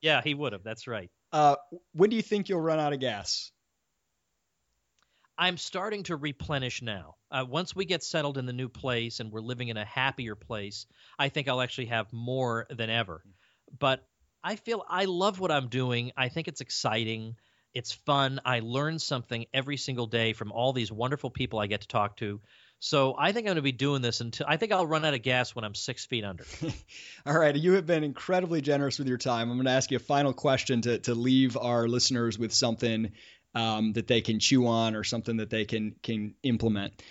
Yeah, 0.00 0.20
he 0.22 0.34
would 0.34 0.52
have. 0.52 0.62
That's 0.62 0.86
right. 0.86 1.10
Uh, 1.32 1.56
when 1.92 2.10
do 2.10 2.16
you 2.16 2.22
think 2.22 2.48
you'll 2.48 2.60
run 2.60 2.78
out 2.78 2.92
of 2.92 3.00
gas? 3.00 3.50
I'm 5.38 5.58
starting 5.58 6.04
to 6.04 6.16
replenish 6.16 6.80
now. 6.80 7.16
Uh, 7.30 7.44
once 7.46 7.76
we 7.76 7.84
get 7.84 8.02
settled 8.02 8.38
in 8.38 8.46
the 8.46 8.52
new 8.54 8.68
place 8.68 9.20
and 9.20 9.30
we're 9.30 9.40
living 9.40 9.68
in 9.68 9.76
a 9.76 9.84
happier 9.84 10.34
place, 10.34 10.86
I 11.18 11.28
think 11.28 11.48
I'll 11.48 11.60
actually 11.60 11.86
have 11.86 12.10
more 12.12 12.66
than 12.70 12.88
ever. 12.88 13.22
But 13.78 14.06
I 14.42 14.56
feel 14.56 14.84
I 14.88 15.04
love 15.04 15.38
what 15.38 15.50
I'm 15.50 15.68
doing. 15.68 16.12
I 16.16 16.28
think 16.28 16.48
it's 16.48 16.62
exciting. 16.62 17.36
It's 17.74 17.92
fun. 17.92 18.40
I 18.46 18.60
learn 18.60 18.98
something 18.98 19.44
every 19.52 19.76
single 19.76 20.06
day 20.06 20.32
from 20.32 20.52
all 20.52 20.72
these 20.72 20.90
wonderful 20.90 21.30
people 21.30 21.58
I 21.58 21.66
get 21.66 21.82
to 21.82 21.88
talk 21.88 22.16
to. 22.18 22.40
So 22.78 23.14
I 23.18 23.32
think 23.32 23.44
I'm 23.44 23.48
going 23.48 23.56
to 23.56 23.62
be 23.62 23.72
doing 23.72 24.02
this 24.02 24.20
until 24.20 24.46
I 24.48 24.58
think 24.58 24.72
I'll 24.72 24.86
run 24.86 25.04
out 25.04 25.14
of 25.14 25.22
gas 25.22 25.54
when 25.54 25.64
I'm 25.64 25.74
six 25.74 26.04
feet 26.04 26.24
under. 26.24 26.44
All 27.26 27.38
right. 27.38 27.56
You 27.56 27.72
have 27.72 27.86
been 27.86 28.04
incredibly 28.04 28.60
generous 28.60 28.98
with 28.98 29.08
your 29.08 29.18
time. 29.18 29.50
I'm 29.50 29.56
going 29.56 29.66
to 29.66 29.72
ask 29.72 29.90
you 29.90 29.96
a 29.96 30.00
final 30.00 30.32
question 30.32 30.82
to, 30.82 30.98
to 31.00 31.14
leave 31.14 31.56
our 31.56 31.88
listeners 31.88 32.38
with 32.38 32.52
something 32.52 33.12
um, 33.54 33.94
that 33.94 34.06
they 34.06 34.20
can 34.20 34.38
chew 34.38 34.66
on 34.66 34.94
or 34.94 35.04
something 35.04 35.38
that 35.38 35.48
they 35.48 35.64
can 35.64 35.96
can 36.02 36.34
implement. 36.42 37.02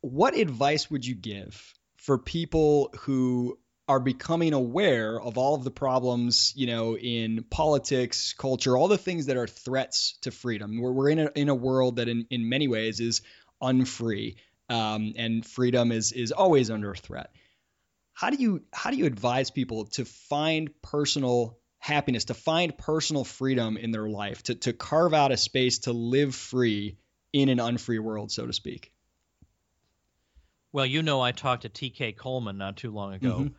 What 0.00 0.34
advice 0.34 0.90
would 0.90 1.04
you 1.04 1.14
give 1.14 1.74
for 1.98 2.16
people 2.16 2.94
who 3.00 3.58
are 3.86 4.00
becoming 4.00 4.54
aware 4.54 5.20
of 5.20 5.36
all 5.36 5.56
of 5.56 5.64
the 5.64 5.70
problems, 5.70 6.54
you 6.56 6.66
know, 6.66 6.96
in 6.96 7.44
politics, 7.50 8.32
culture, 8.32 8.76
all 8.76 8.88
the 8.88 8.96
things 8.96 9.26
that 9.26 9.36
are 9.36 9.48
threats 9.48 10.16
to 10.22 10.30
freedom. 10.30 10.80
We're, 10.80 10.92
we're 10.92 11.10
in 11.10 11.18
a 11.18 11.30
in 11.34 11.48
a 11.50 11.54
world 11.54 11.96
that 11.96 12.08
in, 12.08 12.26
in 12.30 12.48
many 12.48 12.66
ways 12.66 13.00
is 13.00 13.20
unfree 13.60 14.36
um, 14.70 15.14
and 15.16 15.44
freedom 15.44 15.92
is 15.92 16.12
is 16.12 16.32
always 16.32 16.70
under 16.70 16.94
threat. 16.94 17.30
How 18.12 18.30
do 18.30 18.36
you 18.36 18.62
how 18.72 18.90
do 18.90 18.96
you 18.96 19.06
advise 19.06 19.50
people 19.50 19.86
to 19.86 20.04
find 20.04 20.70
personal 20.80 21.58
happiness, 21.78 22.26
to 22.26 22.34
find 22.34 22.76
personal 22.78 23.24
freedom 23.24 23.76
in 23.76 23.90
their 23.90 24.08
life, 24.08 24.42
to 24.44 24.54
to 24.54 24.72
carve 24.72 25.12
out 25.12 25.32
a 25.32 25.36
space 25.36 25.80
to 25.80 25.92
live 25.92 26.34
free 26.34 26.96
in 27.32 27.48
an 27.48 27.58
unfree 27.58 27.98
world, 27.98 28.30
so 28.30 28.46
to 28.46 28.52
speak? 28.52 28.92
Well, 30.72 30.86
you 30.86 31.02
know, 31.02 31.20
I 31.20 31.32
talked 31.32 31.62
to 31.62 31.68
T.K. 31.68 32.12
Coleman 32.12 32.56
not 32.56 32.76
too 32.76 32.92
long 32.92 33.14
ago 33.14 33.38
mm-hmm. 33.40 33.54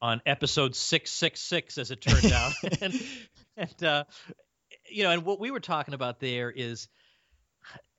on 0.00 0.22
episode 0.24 0.74
six 0.74 1.10
six 1.10 1.40
six, 1.42 1.76
as 1.76 1.90
it 1.90 2.00
turned 2.00 2.32
out, 2.32 2.52
and, 2.80 3.02
and 3.54 3.84
uh, 3.84 4.04
you 4.90 5.02
know, 5.02 5.10
and 5.10 5.24
what 5.26 5.40
we 5.40 5.50
were 5.50 5.60
talking 5.60 5.92
about 5.92 6.20
there 6.20 6.50
is 6.50 6.88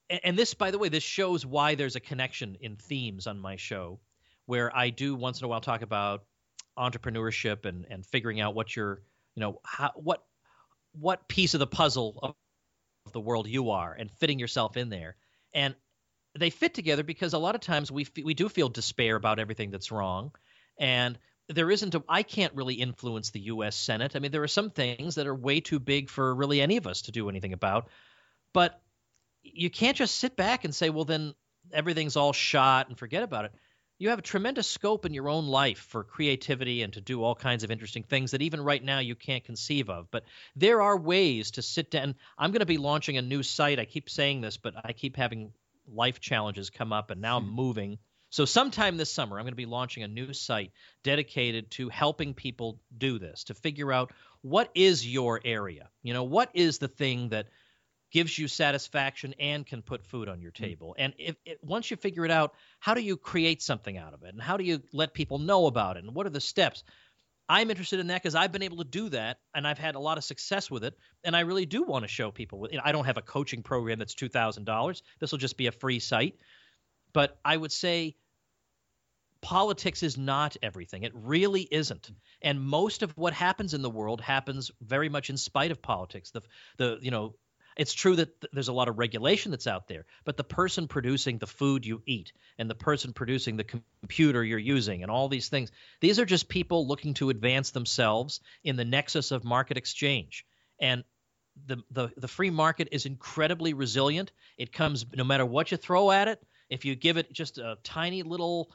and 0.10 0.38
this 0.38 0.54
by 0.54 0.72
the 0.72 0.78
way 0.78 0.90
this 0.90 1.04
shows 1.04 1.46
why 1.46 1.76
there's 1.76 1.96
a 1.96 2.00
connection 2.00 2.58
in 2.62 2.76
themes 2.76 3.28
on 3.28 3.40
my 3.40 3.56
show 3.56 4.00
where 4.46 4.76
i 4.76 4.90
do 4.90 5.16
once 5.16 5.40
in 5.40 5.46
a 5.46 5.48
while 5.48 5.62
talk 5.62 5.82
about 5.82 6.24
entrepreneurship 6.78 7.66
and 7.66 7.86
and 7.90 8.06
figuring 8.06 8.40
out 8.40 8.56
what 8.56 8.76
your 8.76 9.02
you 9.36 9.42
know 9.42 9.60
how, 9.64 9.92
what 9.96 10.24
what 10.94 11.28
piece 11.28 11.54
of 11.54 11.60
the 11.60 11.68
puzzle 11.68 12.20
of 12.22 13.12
the 13.12 13.20
world 13.20 13.48
you 13.48 13.72
are 13.72 13.94
and 13.94 14.12
fitting 14.12 14.40
yourself 14.40 14.78
in 14.78 14.90
there 14.90 15.16
and 15.54 15.76
they 16.38 16.50
fit 16.50 16.74
together 16.74 17.04
because 17.04 17.34
a 17.34 17.38
lot 17.38 17.56
of 17.56 17.62
times 17.62 17.92
we 17.92 18.08
we 18.24 18.34
do 18.34 18.50
feel 18.50 18.70
despair 18.70 19.16
about 19.16 19.40
everything 19.40 19.72
that's 19.72 19.92
wrong 19.92 20.32
and 20.78 21.18
there 21.50 21.72
isn't 21.72 21.96
I 22.08 22.24
can't 22.24 22.54
really 22.54 22.76
influence 22.76 23.32
the 23.32 23.40
US 23.42 23.76
Senate. 23.76 24.16
I 24.16 24.20
mean 24.20 24.32
there 24.32 24.44
are 24.44 24.48
some 24.48 24.70
things 24.70 25.16
that 25.16 25.28
are 25.28 25.36
way 25.36 25.60
too 25.60 25.80
big 25.80 26.10
for 26.10 26.34
really 26.34 26.62
any 26.62 26.78
of 26.78 26.88
us 26.88 27.04
to 27.04 27.12
do 27.12 27.28
anything 27.28 27.54
about. 27.54 27.90
But 28.54 28.80
you 29.54 29.70
can't 29.70 29.98
just 29.98 30.16
sit 30.16 30.36
back 30.36 30.66
and 30.66 30.74
say, 30.74 30.90
well, 30.90 31.06
then 31.06 31.34
everything's 31.72 32.16
all 32.16 32.34
shot 32.34 32.90
and 32.90 32.98
forget 32.98 33.24
about 33.24 33.46
it. 33.46 33.54
You 33.98 34.10
have 34.10 34.20
a 34.20 34.24
tremendous 34.24 34.68
scope 34.68 35.06
in 35.06 35.14
your 35.14 35.28
own 35.28 35.48
life 35.48 35.80
for 35.80 36.06
creativity 36.06 36.84
and 36.84 36.94
to 36.94 37.02
do 37.02 37.22
all 37.22 37.36
kinds 37.36 37.66
of 37.66 37.72
interesting 37.72 38.04
things 38.04 38.32
that 38.32 38.42
even 38.42 38.62
right 38.62 38.82
now 38.82 39.00
you 39.00 39.14
can't 39.14 39.44
conceive 39.44 39.90
of. 39.90 40.10
But 40.10 40.24
there 40.56 40.82
are 40.82 40.98
ways 40.98 41.52
to 41.52 41.62
sit 41.62 41.92
down. 41.92 42.16
I'm 42.38 42.52
going 42.52 42.62
to 42.62 42.66
be 42.66 42.78
launching 42.78 43.18
a 43.18 43.22
new 43.22 43.44
site. 43.44 43.78
I 43.78 43.84
keep 43.84 44.10
saying 44.10 44.40
this, 44.40 44.56
but 44.56 44.74
I 44.86 44.94
keep 44.94 45.18
having 45.18 45.52
life 45.94 46.20
challenges 46.20 46.70
come 46.70 46.94
up, 46.94 47.12
and 47.12 47.20
now 47.20 47.38
I'm 47.38 47.46
hmm. 47.46 47.56
moving. 47.56 47.98
So, 48.32 48.46
sometime 48.46 48.98
this 48.98 49.12
summer, 49.12 49.38
I'm 49.38 49.44
going 49.44 49.54
to 49.54 49.58
be 49.58 49.66
launching 49.66 50.04
a 50.04 50.08
new 50.08 50.34
site 50.34 50.72
dedicated 51.04 51.72
to 51.72 51.90
helping 51.90 52.36
people 52.36 52.80
do 52.96 53.18
this, 53.18 53.46
to 53.46 53.56
figure 53.56 53.92
out 53.92 54.14
what 54.42 54.70
is 54.76 55.06
your 55.06 55.42
area. 55.44 55.90
You 56.04 56.14
know, 56.14 56.24
what 56.24 56.52
is 56.54 56.78
the 56.78 56.88
thing 56.88 57.30
that 57.30 57.48
gives 58.12 58.38
you 58.38 58.48
satisfaction 58.48 59.34
and 59.40 59.66
can 59.66 59.82
put 59.82 60.06
food 60.06 60.30
on 60.30 60.42
your 60.42 60.52
hmm. 60.56 60.64
table. 60.64 60.96
And 60.98 61.14
if, 61.18 61.36
once 61.62 61.92
you 61.92 61.98
figure 61.98 62.26
it 62.26 62.32
out, 62.32 62.54
how 62.80 62.94
do 62.94 63.02
you 63.02 63.18
create 63.18 63.62
something 63.62 63.98
out 63.98 64.14
of 64.14 64.24
it? 64.24 64.34
And 64.34 64.42
how 64.42 64.58
do 64.58 64.64
you 64.64 64.82
let 64.94 65.14
people 65.14 65.40
know 65.40 65.68
about 65.68 65.98
it? 65.98 66.04
And 66.04 66.14
what 66.16 66.26
are 66.26 66.32
the 66.32 66.42
steps? 66.42 66.84
I'm 67.48 67.72
interested 67.72 68.00
in 68.00 68.08
that 68.08 68.22
because 68.22 68.36
I've 68.36 68.52
been 68.52 68.62
able 68.62 68.78
to 68.78 68.84
do 68.84 69.10
that 69.10 69.40
and 69.56 69.68
I've 69.68 69.80
had 69.80 69.96
a 69.96 70.00
lot 70.00 70.20
of 70.20 70.24
success 70.24 70.70
with 70.70 70.84
it. 70.84 70.96
And 71.24 71.36
I 71.36 71.42
really 71.42 71.66
do 71.66 71.84
want 71.84 72.04
to 72.04 72.08
show 72.08 72.30
people. 72.30 72.68
You 72.70 72.78
know, 72.78 72.84
I 72.86 72.92
don't 72.92 73.06
have 73.06 73.18
a 73.18 73.24
coaching 73.24 73.64
program 73.64 73.98
that's 73.98 74.14
$2,000. 74.14 75.02
This 75.20 75.32
will 75.32 75.40
just 75.40 75.58
be 75.58 75.66
a 75.66 75.72
free 75.72 76.00
site. 76.00 76.36
But 77.12 77.40
I 77.44 77.58
would 77.58 77.72
say 77.72 78.16
politics 79.42 80.04
is 80.04 80.18
not 80.18 80.58
everything. 80.62 81.04
It 81.04 81.12
really 81.16 81.68
isn't. 81.72 82.08
Hmm. 82.08 82.14
And 82.42 82.62
most 82.62 83.04
of 83.04 83.12
what 83.18 83.34
happens 83.34 83.74
in 83.74 83.82
the 83.82 83.90
world 83.90 84.22
happens 84.22 84.72
very 84.82 85.10
much 85.10 85.30
in 85.30 85.38
spite 85.38 85.72
of 85.72 85.82
politics. 85.82 86.32
The 86.32 86.42
the 86.78 87.00
you 87.02 87.12
know 87.12 87.36
it's 87.78 87.94
true 87.94 88.16
that 88.16 88.42
th- 88.42 88.52
there's 88.52 88.68
a 88.68 88.74
lot 88.74 88.90
of 88.90 88.98
regulation 88.98 89.52
that's 89.52 89.68
out 89.68 89.88
there, 89.88 90.06
but 90.26 90.38
the 90.38 90.44
person 90.44 90.88
producing 90.88 91.38
the 91.38 91.48
food 91.48 91.86
you 91.86 92.02
eat 92.06 92.34
and 92.58 92.70
the 92.70 92.76
person 92.76 93.14
producing 93.14 93.58
the 93.58 93.64
computer 93.64 94.44
you're 94.44 94.60
using 94.60 95.02
and 95.02 95.12
all 95.12 95.30
these 95.30 95.50
things, 95.50 95.72
these 96.02 96.20
are 96.20 96.26
just 96.26 96.50
people 96.50 96.88
looking 96.88 97.14
to 97.16 97.30
advance 97.30 97.72
themselves 97.72 98.42
in 98.64 98.76
the 98.76 98.86
nexus 98.86 99.32
of 99.32 99.44
market 99.44 99.78
exchange. 99.78 100.46
And 100.80 101.04
the, 101.66 101.78
the, 101.92 102.10
the 102.18 102.28
free 102.28 102.50
market 102.50 102.90
is 102.92 103.06
incredibly 103.06 103.74
resilient. 103.74 104.32
It 104.58 104.72
comes 104.72 105.06
no 105.14 105.24
matter 105.24 105.46
what 105.46 105.72
you 105.72 105.78
throw 105.78 106.12
at 106.12 106.28
it. 106.28 106.42
If 106.70 106.86
you 106.86 106.96
give 106.96 107.18
it 107.18 107.32
just 107.32 107.58
a 107.58 107.78
tiny 107.84 108.24
little 108.24 108.72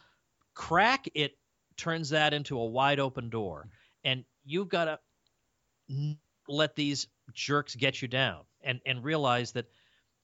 crack, 0.54 1.08
it 1.14 1.36
turns 1.76 2.10
that 2.10 2.34
into 2.34 2.58
a 2.58 2.64
wide 2.64 3.00
open 3.00 3.30
door. 3.30 3.68
And 4.02 4.24
you've 4.44 4.68
got 4.68 4.84
to 4.84 6.16
let 6.48 6.76
these 6.76 7.06
jerks 7.32 7.74
get 7.74 8.02
you 8.02 8.08
down 8.08 8.42
and 8.64 8.80
and 8.86 9.04
realize 9.04 9.52
that 9.52 9.66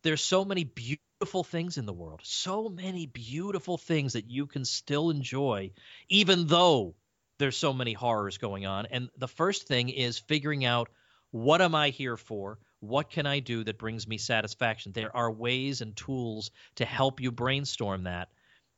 there's 0.02 0.22
so 0.22 0.44
many 0.44 0.64
beautiful 0.64 1.44
things 1.44 1.76
in 1.76 1.86
the 1.86 1.92
world, 1.92 2.20
so 2.22 2.68
many 2.68 3.06
beautiful 3.06 3.76
things 3.76 4.14
that 4.14 4.30
you 4.30 4.46
can 4.46 4.64
still 4.64 5.10
enjoy, 5.10 5.72
even 6.08 6.46
though 6.46 6.94
there's 7.38 7.56
so 7.56 7.72
many 7.72 7.92
horrors 7.92 8.38
going 8.38 8.66
on. 8.66 8.86
And 8.90 9.10
the 9.16 9.28
first 9.28 9.66
thing 9.66 9.88
is 9.88 10.18
figuring 10.18 10.64
out 10.64 10.88
what 11.30 11.62
am 11.62 11.74
I 11.74 11.90
here 11.90 12.16
for? 12.16 12.58
What 12.80 13.10
can 13.10 13.26
I 13.26 13.40
do 13.40 13.62
that 13.64 13.78
brings 13.78 14.08
me 14.08 14.18
satisfaction? 14.18 14.92
There 14.92 15.14
are 15.14 15.30
ways 15.30 15.80
and 15.80 15.94
tools 15.96 16.50
to 16.76 16.84
help 16.84 17.20
you 17.20 17.30
brainstorm 17.30 18.04
that. 18.04 18.28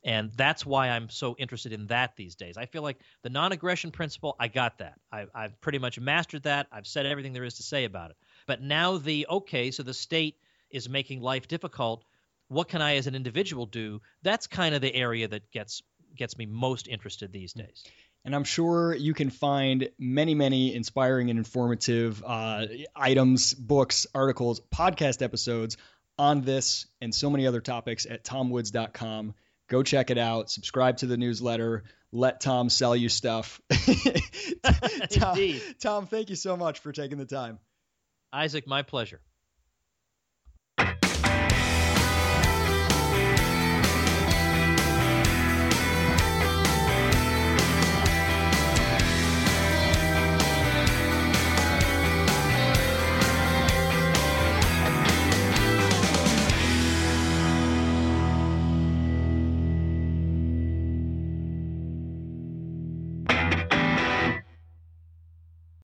And 0.05 0.31
that's 0.35 0.65
why 0.65 0.89
I'm 0.89 1.09
so 1.09 1.35
interested 1.39 1.71
in 1.71 1.87
that 1.87 2.15
these 2.17 2.35
days. 2.35 2.57
I 2.57 2.65
feel 2.65 2.81
like 2.81 2.97
the 3.21 3.29
non 3.29 3.53
aggression 3.53 3.91
principle, 3.91 4.35
I 4.37 4.49
got 4.49 4.79
that. 4.79 4.99
I, 5.11 5.27
I've 5.33 5.59
pretty 5.61 5.79
much 5.79 5.99
mastered 5.99 6.43
that. 6.43 6.67
I've 6.71 6.87
said 6.87 7.05
everything 7.05 7.31
there 7.31 7.45
is 7.45 7.55
to 7.55 7.63
say 7.63 7.85
about 7.85 8.11
it. 8.11 8.17
But 8.45 8.61
now 8.61 8.97
the 8.97 9.27
okay, 9.29 9.71
so 9.71 9.83
the 9.83 9.93
state 9.93 10.37
is 10.69 10.89
making 10.89 11.21
life 11.21 11.47
difficult. 11.47 12.03
What 12.47 12.67
can 12.67 12.81
I 12.81 12.97
as 12.97 13.07
an 13.07 13.15
individual 13.15 13.65
do? 13.65 14.01
That's 14.21 14.47
kind 14.47 14.75
of 14.75 14.81
the 14.81 14.93
area 14.93 15.27
that 15.27 15.51
gets 15.51 15.81
gets 16.15 16.37
me 16.37 16.45
most 16.45 16.87
interested 16.87 17.31
these 17.31 17.53
days. 17.53 17.83
And 18.25 18.33
I'm 18.35 18.43
sure 18.45 18.93
you 18.93 19.13
can 19.13 19.29
find 19.29 19.89
many, 19.99 20.33
many 20.33 20.73
inspiring 20.73 21.29
and 21.29 21.37
informative 21.37 22.23
uh, 22.25 22.67
items, 22.95 23.53
books, 23.53 24.07
articles, 24.15 24.61
podcast 24.61 25.21
episodes 25.21 25.77
on 26.17 26.41
this 26.41 26.85
and 27.01 27.13
so 27.13 27.29
many 27.29 27.47
other 27.47 27.59
topics 27.59 28.05
at 28.05 28.23
tomwoods.com. 28.23 29.33
Go 29.67 29.83
check 29.83 30.09
it 30.09 30.17
out. 30.17 30.49
Subscribe 30.49 30.97
to 30.97 31.07
the 31.07 31.17
newsletter. 31.17 31.83
Let 32.11 32.39
Tom 32.39 32.69
sell 32.69 32.95
you 32.95 33.09
stuff. 33.09 33.59
Tom, 35.09 35.37
Tom, 35.79 36.07
thank 36.07 36.29
you 36.29 36.35
so 36.35 36.55
much 36.55 36.79
for 36.79 36.91
taking 36.91 37.17
the 37.17 37.25
time. 37.25 37.59
Isaac, 38.33 38.67
my 38.67 38.81
pleasure. 38.81 39.21